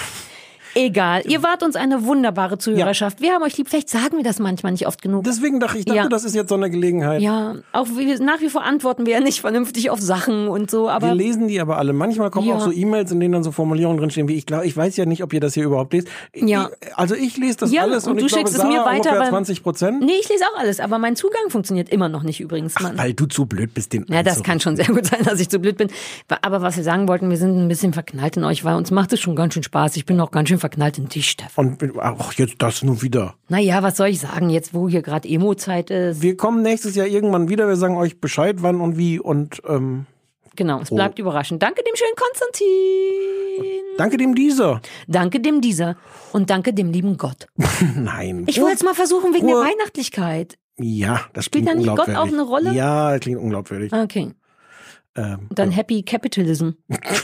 Egal. 0.75 1.21
Ihr 1.27 1.43
wart 1.43 1.63
uns 1.63 1.75
eine 1.75 2.05
wunderbare 2.05 2.57
Zuhörerschaft. 2.57 3.21
Wir 3.21 3.33
haben 3.33 3.43
euch 3.43 3.57
lieb. 3.57 3.69
Vielleicht 3.69 3.89
sagen 3.89 4.17
wir 4.17 4.23
das 4.23 4.39
manchmal 4.39 4.71
nicht 4.71 4.87
oft 4.87 5.01
genug. 5.01 5.23
Deswegen 5.23 5.59
dachte 5.59 5.77
ich, 5.77 5.85
dachte, 5.85 5.97
Ja. 5.97 6.07
das 6.09 6.23
ist 6.23 6.35
jetzt 6.35 6.49
so 6.49 6.55
eine 6.55 6.69
Gelegenheit. 6.69 7.21
ja, 7.21 7.55
auch 7.71 7.87
wir, 7.95 8.19
nach 8.19 8.41
wie 8.41 8.49
vor 8.49 8.63
antworten 8.63 9.05
wir 9.05 9.13
ja 9.13 9.19
nicht 9.19 9.41
vernünftig 9.41 9.89
auf 9.89 9.99
Sachen 10.01 10.47
und 10.47 10.71
so, 10.71 10.89
aber 10.89 11.07
wir 11.07 11.15
lesen 11.15 11.47
die 11.47 11.59
aber 11.59 11.77
alle. 11.77 11.93
Manchmal 11.93 12.31
kommen 12.31 12.47
Ja. 12.47 12.55
auch 12.55 12.61
so 12.61 12.71
E-Mails, 12.71 13.11
in 13.11 13.19
denen 13.19 13.33
dann 13.33 13.43
so 13.43 13.51
Formulierungen 13.51 13.97
drinstehen, 13.99 14.27
wie 14.27 14.35
ich 14.35 14.45
glaube, 14.45 14.65
ich 14.65 14.75
weiß 14.75 14.97
ja 14.97 15.05
nicht, 15.05 15.23
ob 15.23 15.31
ihr 15.33 15.39
das 15.39 15.53
hier 15.53 15.63
überhaupt 15.65 15.93
lest. 15.93 16.07
Ja. 16.33 16.69
Ich, 16.81 16.97
also 16.97 17.15
ich 17.15 17.37
lese 17.37 17.57
das 17.57 17.71
Ja, 17.71 17.83
alles 17.83 18.05
und, 18.05 18.11
und 18.13 18.21
du 18.21 18.25
ich 18.25 18.31
glaube, 18.31 18.47
schickst 18.47 18.55
es 18.55 18.61
Sarah 18.61 18.73
mir 18.73 18.85
weiter, 18.99 19.19
weil- 19.19 19.29
20 19.29 19.63
Prozent. 19.63 20.01
Nee, 20.01 20.13
ich 20.21 20.29
lese 20.29 20.43
auch 20.53 20.59
alles, 20.59 20.79
aber 20.79 20.97
mein 20.97 21.15
Zugang 21.15 21.49
funktioniert 21.49 21.89
immer 21.89 22.09
noch 22.09 22.23
nicht 22.23 22.39
übrigens. 22.39 22.79
Man- 22.79 22.97
Weil 22.97 23.13
du 23.13 23.25
zu 23.25 23.45
blöd 23.45 23.73
bist, 23.73 23.93
den 23.93 24.05
Ja, 24.09 24.23
das 24.23 24.43
kann 24.43 24.59
schon 24.59 24.75
sehr 24.75 24.87
gut 24.87 25.05
sein, 25.05 25.23
dass 25.23 25.39
ich 25.39 25.49
zu 25.49 25.59
blöd 25.59 25.77
bin. 25.77 25.89
Aber 26.41 26.61
was 26.61 26.77
wir 26.77 26.83
sagen 26.83 27.07
wollten, 27.07 27.29
wir 27.29 27.37
sind 27.37 27.57
ein 27.57 27.67
bisschen 27.67 27.93
verknallt 27.93 28.37
in 28.37 28.43
euch, 28.43 28.63
weil 28.65 28.75
uns 28.75 28.91
macht 28.91 29.13
es 29.13 29.19
schon 29.19 29.35
ganz 29.35 29.53
schön 29.53 29.63
Spaß. 29.63 29.95
Ich 29.97 30.05
bin 30.05 30.19
auch 30.19 30.31
ganz 30.31 30.49
schön 30.49 30.59
verknallt 30.63 30.97
in 30.97 31.09
dich, 31.09 31.29
Stefan. 31.29 31.77
Und 31.81 31.99
ach, 31.99 32.31
jetzt 32.35 32.55
das 32.59 32.83
nur 32.83 33.01
wieder. 33.01 33.35
Naja, 33.49 33.83
was 33.83 33.97
soll 33.97 34.07
ich 34.07 34.21
sagen, 34.21 34.49
jetzt 34.49 34.73
wo 34.73 34.87
hier 34.87 35.01
gerade 35.01 35.27
Emo-Zeit 35.27 35.89
ist. 35.89 36.21
Wir 36.21 36.37
kommen 36.37 36.61
nächstes 36.61 36.95
Jahr 36.95 37.05
irgendwann 37.05 37.49
wieder. 37.49 37.67
Wir 37.67 37.75
sagen 37.75 37.97
euch 37.97 38.21
Bescheid, 38.21 38.57
wann 38.61 38.79
und 38.79 38.97
wie. 38.97 39.19
Und 39.19 39.61
ähm, 39.67 40.05
Genau, 40.55 40.79
es 40.79 40.89
Oh. 40.91 40.95
bleibt 40.95 41.19
überraschend. 41.19 41.61
Danke 41.61 41.83
dem 41.83 41.95
schönen 41.95 42.15
Konstantin. 42.15 43.97
danke 43.97 44.15
dem 44.17 44.35
dieser. 44.35 44.81
Danke 45.07 45.39
dem 45.41 45.59
dieser. 45.59 45.97
Und 46.31 46.49
danke 46.49 46.73
dem 46.73 46.91
lieben 46.91 47.17
Gott. 47.17 47.47
Nein. 47.95 48.45
Ich 48.47 48.61
wollte 48.61 48.75
es 48.75 48.83
mal 48.83 48.93
versuchen 48.93 49.33
wegen 49.33 49.47
Ruhe. 49.51 49.63
der 49.65 49.71
Weihnachtlichkeit. 49.71 50.57
Ja, 50.77 51.21
das 51.33 51.45
Spielt 51.45 51.65
klingt 51.65 51.85
da 51.87 51.91
nicht 51.93 51.97
Gott 51.97 52.15
auch 52.15 52.27
eine 52.27 52.41
Rolle? 52.43 52.71
Ja, 52.71 53.11
das 53.11 53.19
klingt 53.19 53.39
unglaubwürdig. 53.39 53.91
Okay. 53.91 54.31
Ähm, 55.15 55.47
dann 55.51 55.69
Happy 55.71 56.01
Capitalism. 56.03 56.69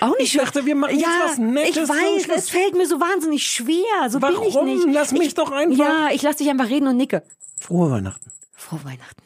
Auch 0.00 0.16
nicht 0.18 0.34
Ich 0.34 0.40
dachte, 0.40 0.64
wir 0.66 0.74
machen 0.74 0.98
ja, 0.98 1.08
jetzt 1.08 1.30
was 1.30 1.38
Nettes 1.38 1.76
Ich 1.76 1.88
weiß, 1.88 2.28
es 2.36 2.50
fällt 2.50 2.74
mir 2.74 2.86
so 2.86 3.00
wahnsinnig 3.00 3.46
schwer. 3.46 4.08
So 4.08 4.18
bin 4.20 4.30
ich 4.46 4.54
Warum? 4.54 4.66
nicht. 4.66 4.86
Lass 4.94 5.12
mich 5.12 5.22
ich, 5.28 5.34
doch 5.34 5.50
einfach- 5.52 5.76
Ja, 5.78 6.08
ich 6.12 6.22
lass 6.22 6.36
dich 6.36 6.48
einfach 6.48 6.68
reden 6.68 6.88
und 6.88 6.96
nicke. 6.96 7.22
Frohe 7.60 7.90
Weihnachten. 7.90 8.30
Frohe 8.54 8.84
Weihnachten. 8.84 9.22